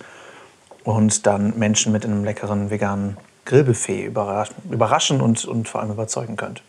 und 0.84 1.26
dann 1.26 1.58
Menschen 1.58 1.92
mit 1.92 2.06
einem 2.06 2.24
leckeren 2.24 2.70
veganen 2.70 3.18
Grillbuffet 3.46 4.06
überraschen 4.06 5.22
und, 5.22 5.46
und 5.46 5.68
vor 5.68 5.82
allem 5.82 5.92
überzeugen 5.92 6.36
könnt. 6.36 6.62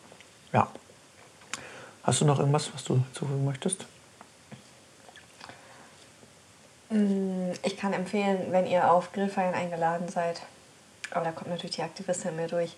Ja. 0.53 0.69
Hast 2.03 2.21
du 2.21 2.25
noch 2.25 2.39
irgendwas, 2.39 2.73
was 2.73 2.85
du 2.85 3.03
zufügen 3.13 3.45
möchtest? 3.45 3.85
Mm, 6.89 7.51
ich 7.63 7.77
kann 7.77 7.93
empfehlen, 7.93 8.47
wenn 8.51 8.67
ihr 8.67 8.91
auf 8.91 9.13
Grillfeiern 9.13 9.55
eingeladen 9.55 10.09
seid, 10.09 10.43
aber 11.13 11.25
da 11.25 11.33
kommt 11.33 11.51
natürlich 11.51 11.77
die 11.77 11.83
Aktivistin 11.83 12.37
mir 12.37 12.47
durch, 12.47 12.77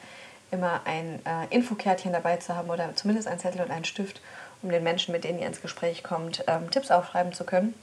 immer 0.50 0.80
ein 0.84 1.20
äh, 1.24 1.54
Infokärtchen 1.54 2.12
dabei 2.12 2.36
zu 2.36 2.54
haben 2.54 2.70
oder 2.70 2.94
zumindest 2.94 3.26
ein 3.26 3.38
Zettel 3.38 3.62
und 3.62 3.70
einen 3.70 3.84
Stift, 3.84 4.20
um 4.62 4.70
den 4.70 4.82
Menschen, 4.82 5.12
mit 5.12 5.24
denen 5.24 5.38
ihr 5.38 5.46
ins 5.46 5.62
Gespräch 5.62 6.02
kommt, 6.02 6.44
ähm, 6.46 6.70
Tipps 6.70 6.90
aufschreiben 6.90 7.32
zu 7.32 7.44
können. 7.44 7.74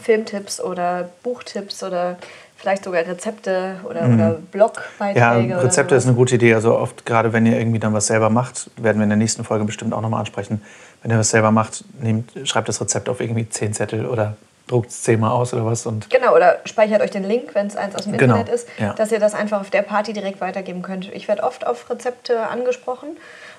Filmtipps 0.00 0.60
oder 0.60 1.08
Buchtipps 1.22 1.82
oder 1.82 2.16
vielleicht 2.56 2.84
sogar 2.84 3.06
Rezepte 3.06 3.76
oder, 3.84 4.06
mhm. 4.06 4.14
oder 4.14 4.30
Blogbeiträge. 4.50 5.50
Ja, 5.50 5.58
Rezepte 5.58 5.94
ist 5.94 6.06
eine 6.06 6.14
gute 6.14 6.34
Idee. 6.34 6.54
Also 6.54 6.76
oft, 6.76 7.06
gerade 7.06 7.32
wenn 7.32 7.46
ihr 7.46 7.58
irgendwie 7.58 7.78
dann 7.78 7.92
was 7.92 8.06
selber 8.06 8.30
macht, 8.30 8.70
werden 8.76 8.98
wir 8.98 9.04
in 9.04 9.10
der 9.10 9.18
nächsten 9.18 9.44
Folge 9.44 9.64
bestimmt 9.64 9.92
auch 9.92 10.00
nochmal 10.00 10.20
ansprechen. 10.20 10.62
Wenn 11.02 11.10
ihr 11.10 11.18
was 11.18 11.30
selber 11.30 11.50
macht, 11.50 11.84
nehmt, 12.00 12.32
schreibt 12.44 12.68
das 12.68 12.80
Rezept 12.80 13.08
auf 13.08 13.20
irgendwie 13.20 13.48
zehn 13.48 13.72
Zettel 13.72 14.06
oder 14.06 14.36
druckt 14.66 14.90
es 14.90 15.02
zehnmal 15.02 15.30
aus 15.30 15.52
oder 15.52 15.66
was. 15.66 15.86
Und 15.86 16.08
genau, 16.10 16.34
oder 16.34 16.60
speichert 16.64 17.02
euch 17.02 17.10
den 17.10 17.24
Link, 17.24 17.54
wenn 17.54 17.66
es 17.66 17.76
eins 17.76 17.94
aus 17.94 18.04
dem 18.04 18.16
genau, 18.16 18.36
Internet 18.36 18.54
ist, 18.54 18.68
ja. 18.78 18.94
dass 18.94 19.12
ihr 19.12 19.20
das 19.20 19.34
einfach 19.34 19.60
auf 19.60 19.70
der 19.70 19.82
Party 19.82 20.12
direkt 20.12 20.40
weitergeben 20.40 20.82
könnt. 20.82 21.12
Ich 21.12 21.28
werde 21.28 21.42
oft 21.42 21.66
auf 21.66 21.90
Rezepte 21.90 22.48
angesprochen 22.48 23.16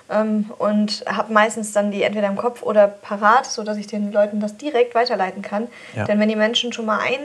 ähm, 0.09 0.51
und 0.57 1.03
habe 1.07 1.31
meistens 1.33 1.73
dann 1.73 1.91
die 1.91 2.03
entweder 2.03 2.27
im 2.27 2.35
Kopf 2.35 2.63
oder 2.63 2.87
parat, 2.87 3.45
sodass 3.45 3.77
ich 3.77 3.87
den 3.87 4.11
Leuten 4.11 4.39
das 4.39 4.57
direkt 4.57 4.95
weiterleiten 4.95 5.41
kann. 5.41 5.67
Ja. 5.95 6.05
Denn 6.05 6.19
wenn 6.19 6.29
die 6.29 6.35
Menschen 6.35 6.73
schon 6.73 6.85
mal 6.85 6.99
ein, 6.99 7.19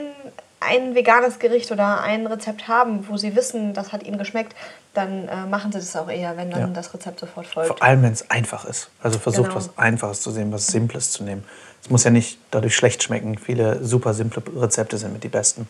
ein 0.59 0.93
veganes 0.93 1.39
Gericht 1.39 1.71
oder 1.71 2.01
ein 2.01 2.27
Rezept 2.27 2.67
haben, 2.67 3.07
wo 3.09 3.17
sie 3.17 3.35
wissen, 3.35 3.73
das 3.73 3.91
hat 3.91 4.03
ihnen 4.03 4.19
geschmeckt, 4.19 4.55
dann 4.93 5.27
äh, 5.27 5.45
machen 5.47 5.71
sie 5.71 5.79
das 5.79 5.95
auch 5.95 6.09
eher, 6.09 6.37
wenn 6.37 6.51
dann 6.51 6.59
ja. 6.59 6.67
das 6.67 6.93
Rezept 6.93 7.19
sofort 7.19 7.47
folgt. 7.47 7.69
Vor 7.69 7.81
allem, 7.81 8.03
wenn 8.03 8.13
es 8.13 8.29
einfach 8.29 8.65
ist. 8.65 8.89
Also 9.01 9.17
versucht 9.17 9.49
genau. 9.49 9.55
was 9.55 9.77
Einfaches 9.77 10.21
zu 10.21 10.31
sehen, 10.31 10.51
was 10.51 10.67
Simples 10.67 11.11
zu 11.11 11.23
nehmen. 11.23 11.45
Es 11.81 11.89
muss 11.89 12.03
ja 12.03 12.11
nicht 12.11 12.37
dadurch 12.51 12.75
schlecht 12.75 13.03
schmecken. 13.03 13.37
Viele 13.37 13.83
super 13.83 14.13
simple 14.13 14.43
Rezepte 14.55 14.97
sind 14.97 15.13
mit 15.13 15.23
die 15.23 15.29
besten. 15.29 15.67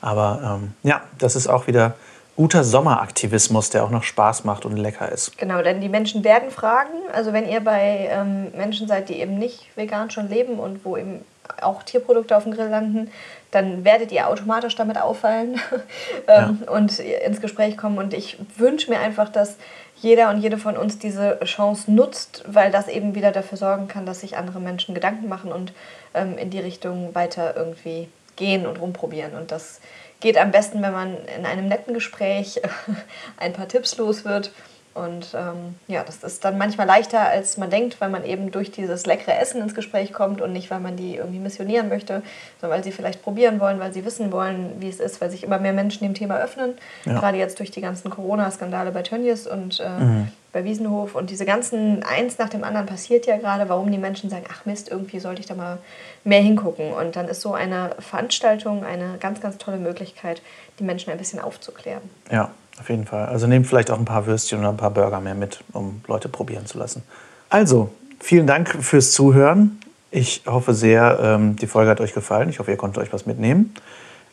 Aber 0.00 0.58
ähm, 0.62 0.72
ja, 0.82 1.02
das 1.18 1.36
ist 1.36 1.46
auch 1.46 1.66
wieder 1.66 1.94
guter 2.36 2.64
Sommeraktivismus, 2.64 3.70
der 3.70 3.84
auch 3.84 3.90
noch 3.90 4.02
Spaß 4.02 4.44
macht 4.44 4.64
und 4.64 4.76
lecker 4.76 5.10
ist. 5.10 5.36
Genau, 5.38 5.62
denn 5.62 5.80
die 5.80 5.88
Menschen 5.88 6.24
werden 6.24 6.50
fragen. 6.50 6.90
Also 7.12 7.32
wenn 7.32 7.48
ihr 7.48 7.60
bei 7.60 8.08
ähm, 8.10 8.50
Menschen 8.56 8.88
seid, 8.88 9.08
die 9.08 9.20
eben 9.20 9.38
nicht 9.38 9.68
vegan 9.76 10.10
schon 10.10 10.28
leben 10.28 10.58
und 10.58 10.84
wo 10.84 10.96
eben 10.96 11.24
auch 11.60 11.82
Tierprodukte 11.82 12.36
auf 12.36 12.44
dem 12.44 12.54
Grill 12.54 12.68
landen, 12.68 13.10
dann 13.50 13.84
werdet 13.84 14.12
ihr 14.12 14.28
automatisch 14.28 14.74
damit 14.76 14.98
auffallen 14.98 15.60
ähm, 16.28 16.62
ja. 16.64 16.72
und 16.72 16.98
ins 16.98 17.40
Gespräch 17.40 17.76
kommen. 17.76 17.98
Und 17.98 18.14
ich 18.14 18.38
wünsche 18.56 18.90
mir 18.90 18.98
einfach, 18.98 19.28
dass 19.28 19.56
jeder 20.02 20.30
und 20.30 20.40
jede 20.40 20.58
von 20.58 20.76
uns 20.76 20.98
diese 20.98 21.38
Chance 21.44 21.90
nutzt, 21.90 22.42
weil 22.46 22.72
das 22.72 22.88
eben 22.88 23.14
wieder 23.14 23.30
dafür 23.30 23.56
sorgen 23.56 23.86
kann, 23.86 24.04
dass 24.04 24.20
sich 24.20 24.36
andere 24.36 24.58
Menschen 24.60 24.94
Gedanken 24.94 25.28
machen 25.28 25.52
und 25.52 25.72
ähm, 26.12 26.36
in 26.36 26.50
die 26.50 26.58
Richtung 26.58 27.14
weiter 27.14 27.56
irgendwie 27.56 28.08
gehen 28.34 28.66
und 28.66 28.80
rumprobieren. 28.80 29.34
Und 29.34 29.52
das 29.52 29.80
geht 30.18 30.38
am 30.38 30.50
besten, 30.50 30.82
wenn 30.82 30.92
man 30.92 31.16
in 31.38 31.46
einem 31.46 31.68
netten 31.68 31.94
Gespräch 31.94 32.60
ein 33.36 33.52
paar 33.52 33.68
Tipps 33.68 33.96
los 33.96 34.24
wird 34.24 34.50
und 34.94 35.34
ähm, 35.34 35.76
ja, 35.88 36.04
das 36.04 36.22
ist 36.22 36.44
dann 36.44 36.58
manchmal 36.58 36.86
leichter, 36.86 37.20
als 37.20 37.56
man 37.56 37.70
denkt, 37.70 38.00
weil 38.00 38.10
man 38.10 38.24
eben 38.24 38.50
durch 38.50 38.70
dieses 38.70 39.06
leckere 39.06 39.38
Essen 39.38 39.62
ins 39.62 39.74
Gespräch 39.74 40.12
kommt 40.12 40.42
und 40.42 40.52
nicht, 40.52 40.70
weil 40.70 40.80
man 40.80 40.96
die 40.96 41.16
irgendwie 41.16 41.38
missionieren 41.38 41.88
möchte, 41.88 42.22
sondern 42.60 42.76
weil 42.76 42.84
sie 42.84 42.92
vielleicht 42.92 43.22
probieren 43.22 43.58
wollen, 43.58 43.80
weil 43.80 43.94
sie 43.94 44.04
wissen 44.04 44.32
wollen, 44.32 44.74
wie 44.80 44.88
es 44.88 45.00
ist, 45.00 45.20
weil 45.20 45.30
sich 45.30 45.44
immer 45.44 45.58
mehr 45.58 45.72
Menschen 45.72 46.04
dem 46.04 46.12
Thema 46.12 46.38
öffnen. 46.38 46.74
Ja. 47.06 47.14
Gerade 47.18 47.38
jetzt 47.38 47.58
durch 47.58 47.70
die 47.70 47.80
ganzen 47.80 48.10
Corona-Skandale 48.10 48.90
bei 48.90 49.02
Tönnies 49.02 49.46
und 49.46 49.80
äh, 49.80 49.88
mhm. 49.88 50.28
bei 50.52 50.64
Wiesenhof 50.64 51.14
und 51.14 51.30
diese 51.30 51.46
ganzen, 51.46 52.02
eins 52.02 52.36
nach 52.36 52.50
dem 52.50 52.62
anderen 52.62 52.86
passiert 52.86 53.24
ja 53.24 53.38
gerade, 53.38 53.70
warum 53.70 53.90
die 53.90 53.98
Menschen 53.98 54.28
sagen, 54.28 54.44
ach 54.52 54.66
Mist, 54.66 54.90
irgendwie 54.90 55.20
sollte 55.20 55.40
ich 55.40 55.46
da 55.46 55.54
mal 55.54 55.78
mehr 56.24 56.42
hingucken. 56.42 56.92
Und 56.92 57.16
dann 57.16 57.28
ist 57.28 57.40
so 57.40 57.54
eine 57.54 57.96
Veranstaltung 57.98 58.84
eine 58.84 59.16
ganz, 59.20 59.40
ganz 59.40 59.56
tolle 59.56 59.78
Möglichkeit, 59.78 60.42
die 60.78 60.84
Menschen 60.84 61.10
ein 61.10 61.18
bisschen 61.18 61.40
aufzuklären. 61.40 62.02
Ja, 62.30 62.50
auf 62.78 62.88
jeden 62.88 63.06
Fall. 63.06 63.26
Also 63.26 63.46
nehmt 63.46 63.66
vielleicht 63.66 63.90
auch 63.90 63.98
ein 63.98 64.04
paar 64.04 64.26
Würstchen 64.26 64.60
oder 64.60 64.70
ein 64.70 64.76
paar 64.76 64.90
Burger 64.90 65.20
mehr 65.20 65.34
mit, 65.34 65.62
um 65.72 66.02
Leute 66.06 66.28
probieren 66.28 66.66
zu 66.66 66.78
lassen. 66.78 67.02
Also, 67.48 67.90
vielen 68.18 68.46
Dank 68.46 68.82
fürs 68.82 69.12
Zuhören. 69.12 69.78
Ich 70.10 70.42
hoffe 70.46 70.74
sehr, 70.74 71.18
ähm, 71.22 71.56
die 71.56 71.66
Folge 71.66 71.90
hat 71.90 72.00
euch 72.00 72.12
gefallen. 72.12 72.48
Ich 72.48 72.58
hoffe, 72.58 72.70
ihr 72.70 72.76
konntet 72.76 73.02
euch 73.02 73.12
was 73.12 73.26
mitnehmen. 73.26 73.74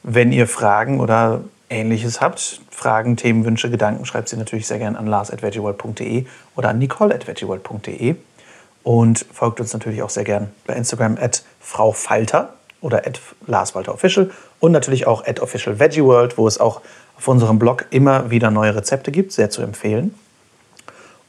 Wenn 0.03 0.31
ihr 0.31 0.47
Fragen 0.47 0.99
oder 0.99 1.41
Ähnliches 1.69 2.21
habt, 2.21 2.61
Fragen, 2.71 3.17
Themenwünsche, 3.17 3.69
Gedanken, 3.69 4.05
schreibt 4.05 4.29
sie 4.29 4.37
natürlich 4.37 4.67
sehr 4.67 4.79
gerne 4.79 4.97
an 4.97 5.07
lars.veggieworld.de 5.07 6.25
oder 6.55 6.69
an 6.69 6.79
nicole.veggieworld.de. 6.79 8.15
Und 8.83 9.25
folgt 9.33 9.59
uns 9.59 9.73
natürlich 9.73 10.01
auch 10.01 10.09
sehr 10.09 10.23
gern 10.23 10.49
bei 10.65 10.73
Instagram 10.73 11.17
at 11.19 11.43
Frau 11.59 11.91
Falter 11.91 12.53
oder 12.81 13.05
at 13.05 13.19
Lars 13.45 13.75
Walter 13.75 13.93
Official 13.93 14.31
und 14.59 14.71
natürlich 14.71 15.07
auch 15.07 15.25
at 15.25 15.39
Official 15.39 15.79
Veggie 15.79 16.03
World, 16.03 16.37
wo 16.37 16.47
es 16.47 16.59
auch 16.59 16.81
auf 17.17 17.27
unserem 17.27 17.59
Blog 17.59 17.85
immer 17.89 18.29
wieder 18.31 18.51
neue 18.51 18.75
Rezepte 18.75 19.11
gibt, 19.11 19.31
sehr 19.31 19.49
zu 19.49 19.61
empfehlen. 19.61 20.13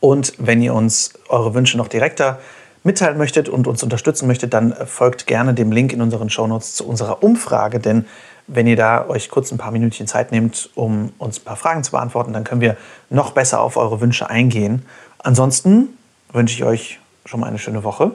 Und 0.00 0.32
wenn 0.38 0.62
ihr 0.62 0.74
uns 0.74 1.12
eure 1.28 1.54
Wünsche 1.54 1.76
noch 1.76 1.88
direkter 1.88 2.38
mitteilen 2.82 3.18
möchtet 3.18 3.48
und 3.48 3.66
uns 3.66 3.82
unterstützen 3.82 4.26
möchtet, 4.26 4.54
dann 4.54 4.74
folgt 4.86 5.26
gerne 5.26 5.52
dem 5.52 5.70
Link 5.70 5.92
in 5.92 6.00
unseren 6.00 6.30
Shownotes 6.30 6.74
zu 6.74 6.86
unserer 6.86 7.22
Umfrage, 7.22 7.78
denn 7.78 8.06
wenn 8.46 8.66
ihr 8.66 8.76
da 8.76 9.06
euch 9.06 9.28
kurz 9.28 9.52
ein 9.52 9.58
paar 9.58 9.70
Minütchen 9.70 10.06
Zeit 10.06 10.32
nehmt, 10.32 10.70
um 10.74 11.12
uns 11.18 11.38
ein 11.38 11.44
paar 11.44 11.56
Fragen 11.56 11.84
zu 11.84 11.92
beantworten, 11.92 12.32
dann 12.32 12.42
können 12.42 12.60
wir 12.60 12.76
noch 13.08 13.32
besser 13.32 13.60
auf 13.60 13.76
eure 13.76 14.00
Wünsche 14.00 14.28
eingehen. 14.28 14.86
Ansonsten 15.18 15.90
wünsche 16.32 16.54
ich 16.54 16.64
euch 16.64 16.98
schon 17.26 17.40
mal 17.40 17.46
eine 17.46 17.58
schöne 17.58 17.84
Woche 17.84 18.12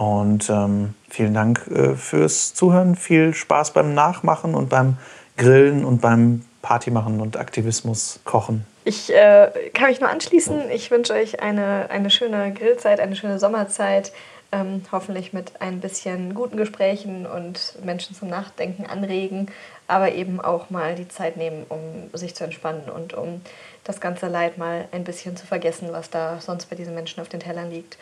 und 0.00 0.48
ähm, 0.48 0.94
vielen 1.10 1.34
Dank 1.34 1.66
äh, 1.66 1.94
fürs 1.94 2.54
Zuhören. 2.54 2.96
Viel 2.96 3.34
Spaß 3.34 3.74
beim 3.74 3.92
Nachmachen 3.92 4.54
und 4.54 4.70
beim 4.70 4.96
Grillen 5.36 5.84
und 5.84 6.00
beim 6.00 6.46
Party 6.62 6.90
machen 6.90 7.20
und 7.20 7.36
Aktivismus 7.36 8.18
kochen. 8.24 8.64
Ich 8.84 9.14
äh, 9.14 9.50
kann 9.74 9.90
mich 9.90 10.00
nur 10.00 10.08
anschließen. 10.08 10.70
Ich 10.70 10.90
wünsche 10.90 11.12
euch 11.12 11.42
eine, 11.42 11.90
eine 11.90 12.08
schöne 12.08 12.50
Grillzeit, 12.54 12.98
eine 12.98 13.14
schöne 13.14 13.38
Sommerzeit. 13.38 14.12
Ähm, 14.52 14.82
hoffentlich 14.90 15.34
mit 15.34 15.60
ein 15.60 15.80
bisschen 15.80 16.32
guten 16.32 16.56
Gesprächen 16.56 17.26
und 17.26 17.74
Menschen 17.84 18.16
zum 18.16 18.28
Nachdenken 18.28 18.86
anregen, 18.86 19.48
aber 19.86 20.12
eben 20.12 20.40
auch 20.40 20.70
mal 20.70 20.94
die 20.94 21.08
Zeit 21.08 21.36
nehmen, 21.36 21.66
um 21.68 21.78
sich 22.18 22.34
zu 22.34 22.44
entspannen 22.44 22.88
und 22.88 23.12
um 23.12 23.42
das 23.84 24.00
ganze 24.00 24.28
Leid 24.28 24.56
mal 24.56 24.88
ein 24.92 25.04
bisschen 25.04 25.36
zu 25.36 25.46
vergessen, 25.46 25.88
was 25.92 26.08
da 26.08 26.40
sonst 26.40 26.70
bei 26.70 26.76
diesen 26.76 26.94
Menschen 26.94 27.20
auf 27.20 27.28
den 27.28 27.40
Tellern 27.40 27.70
liegt. 27.70 27.98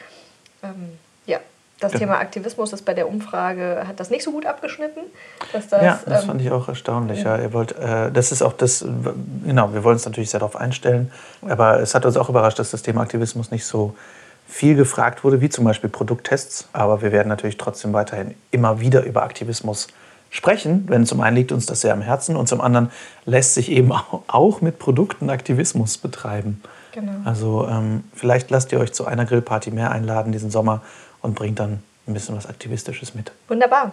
Ähm, 0.62 0.96
ja, 1.26 1.40
das. 1.81 1.93
Thema 1.93 2.18
Aktivismus 2.18 2.72
ist 2.72 2.85
bei 2.85 2.95
der 2.95 3.09
Umfrage, 3.09 3.85
hat 3.87 4.01
das 4.01 4.11
nicht 4.11 4.24
so 4.24 4.33
gut 4.33 4.47
abgeschnitten. 4.47 5.01
Dass 5.53 5.68
das, 5.68 5.83
ja, 5.83 6.01
das 6.07 6.22
ähm, 6.22 6.29
fand 6.29 6.43
ich 6.43 6.51
auch 6.51 6.68
erstaunlich. 6.68 7.22
Ja. 7.22 7.39
Ihr 7.39 7.53
wollt, 7.53 7.72
äh, 7.72 8.11
das 8.11 8.33
ist 8.33 8.43
auch 8.43 8.53
das, 8.53 8.85
genau, 9.45 9.72
wir 9.72 9.85
wollen 9.85 9.95
uns 9.95 10.05
natürlich 10.05 10.31
sehr 10.31 10.41
darauf 10.41 10.57
einstellen, 10.57 11.12
aber 11.43 11.81
es 11.81 11.95
hat 11.95 12.05
uns 12.05 12.16
auch 12.16 12.29
überrascht, 12.29 12.59
dass 12.59 12.70
das 12.70 12.83
Thema 12.83 13.03
Aktivismus 13.03 13.51
nicht 13.51 13.64
so 13.64 13.95
viel 14.49 14.74
gefragt 14.74 15.24
wurde, 15.24 15.41
wie 15.41 15.51
zum 15.51 15.64
Beispiel 15.64 15.91
Produkttests. 15.91 16.68
Aber 16.72 17.03
wir 17.03 17.12
werden 17.12 17.29
natürlich 17.29 17.59
trotzdem 17.59 17.93
weiterhin 17.93 18.35
immer 18.51 18.81
wieder 18.81 19.05
über 19.05 19.22
Aktivismus 19.22 19.89
sprechen, 20.31 20.85
wenn 20.89 21.07
zum 21.07 21.20
einen 21.20 21.37
liegt 21.37 21.53
uns 21.53 21.66
das 21.66 21.83
sehr 21.83 21.93
am 21.93 22.03
Herzen 22.03 22.37
und 22.37 22.49
zum 22.49 22.61
anderen 22.61 22.91
lässt 23.24 23.55
sich 23.55 23.70
eben 23.70 23.93
auch 24.26 24.61
mit 24.61 24.79
Produkten 24.79 25.31
Aktivismus 25.31 25.99
betreiben. 25.99 26.62
Genau. 26.93 27.12
Also 27.24 27.68
ähm, 27.68 28.05
vielleicht 28.14 28.51
lasst 28.51 28.72
ihr 28.72 28.81
euch 28.81 28.93
zu 28.93 29.07
einer 29.07 29.24
Grillparty 29.24 29.70
mehr 29.70 29.91
einladen 29.93 30.33
diesen 30.33 30.51
Sommer 30.51 30.83
und 31.23 31.35
bringt 31.35 31.59
dann 31.59 31.83
ein 32.07 32.14
bisschen 32.14 32.37
was 32.37 32.47
Aktivistisches 32.47 33.14
mit. 33.14 33.33
Wunderbar. 33.49 33.93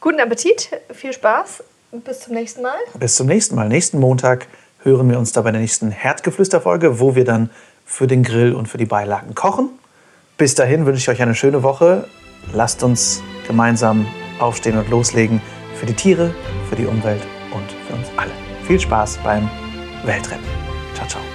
Guten 0.00 0.20
Appetit, 0.20 0.70
viel 0.92 1.12
Spaß. 1.12 1.62
Bis 2.04 2.20
zum 2.20 2.34
nächsten 2.34 2.62
Mal. 2.62 2.78
Bis 2.98 3.14
zum 3.16 3.26
nächsten 3.26 3.54
Mal. 3.54 3.68
Nächsten 3.68 4.00
Montag 4.00 4.46
hören 4.82 5.10
wir 5.10 5.18
uns 5.18 5.32
da 5.32 5.42
bei 5.42 5.52
der 5.52 5.60
nächsten 5.60 5.90
Herdgeflüster-Folge, 5.90 6.98
wo 7.00 7.14
wir 7.14 7.24
dann 7.24 7.50
für 7.84 8.06
den 8.06 8.22
Grill 8.22 8.54
und 8.54 8.66
für 8.66 8.78
die 8.78 8.86
Beilagen 8.86 9.34
kochen. 9.34 9.68
Bis 10.38 10.54
dahin 10.54 10.86
wünsche 10.86 11.00
ich 11.00 11.08
euch 11.08 11.22
eine 11.22 11.34
schöne 11.34 11.62
Woche. 11.62 12.08
Lasst 12.52 12.82
uns 12.82 13.22
gemeinsam 13.46 14.06
aufstehen 14.38 14.78
und 14.78 14.88
loslegen 14.88 15.40
für 15.74 15.86
die 15.86 15.94
Tiere, 15.94 16.34
für 16.68 16.76
die 16.76 16.86
Umwelt 16.86 17.22
und 17.52 17.70
für 17.86 17.94
uns 17.94 18.08
alle. 18.16 18.32
Viel 18.66 18.80
Spaß 18.80 19.18
beim 19.22 19.48
Weltretten. 20.04 20.46
Ciao, 20.94 21.06
ciao. 21.06 21.31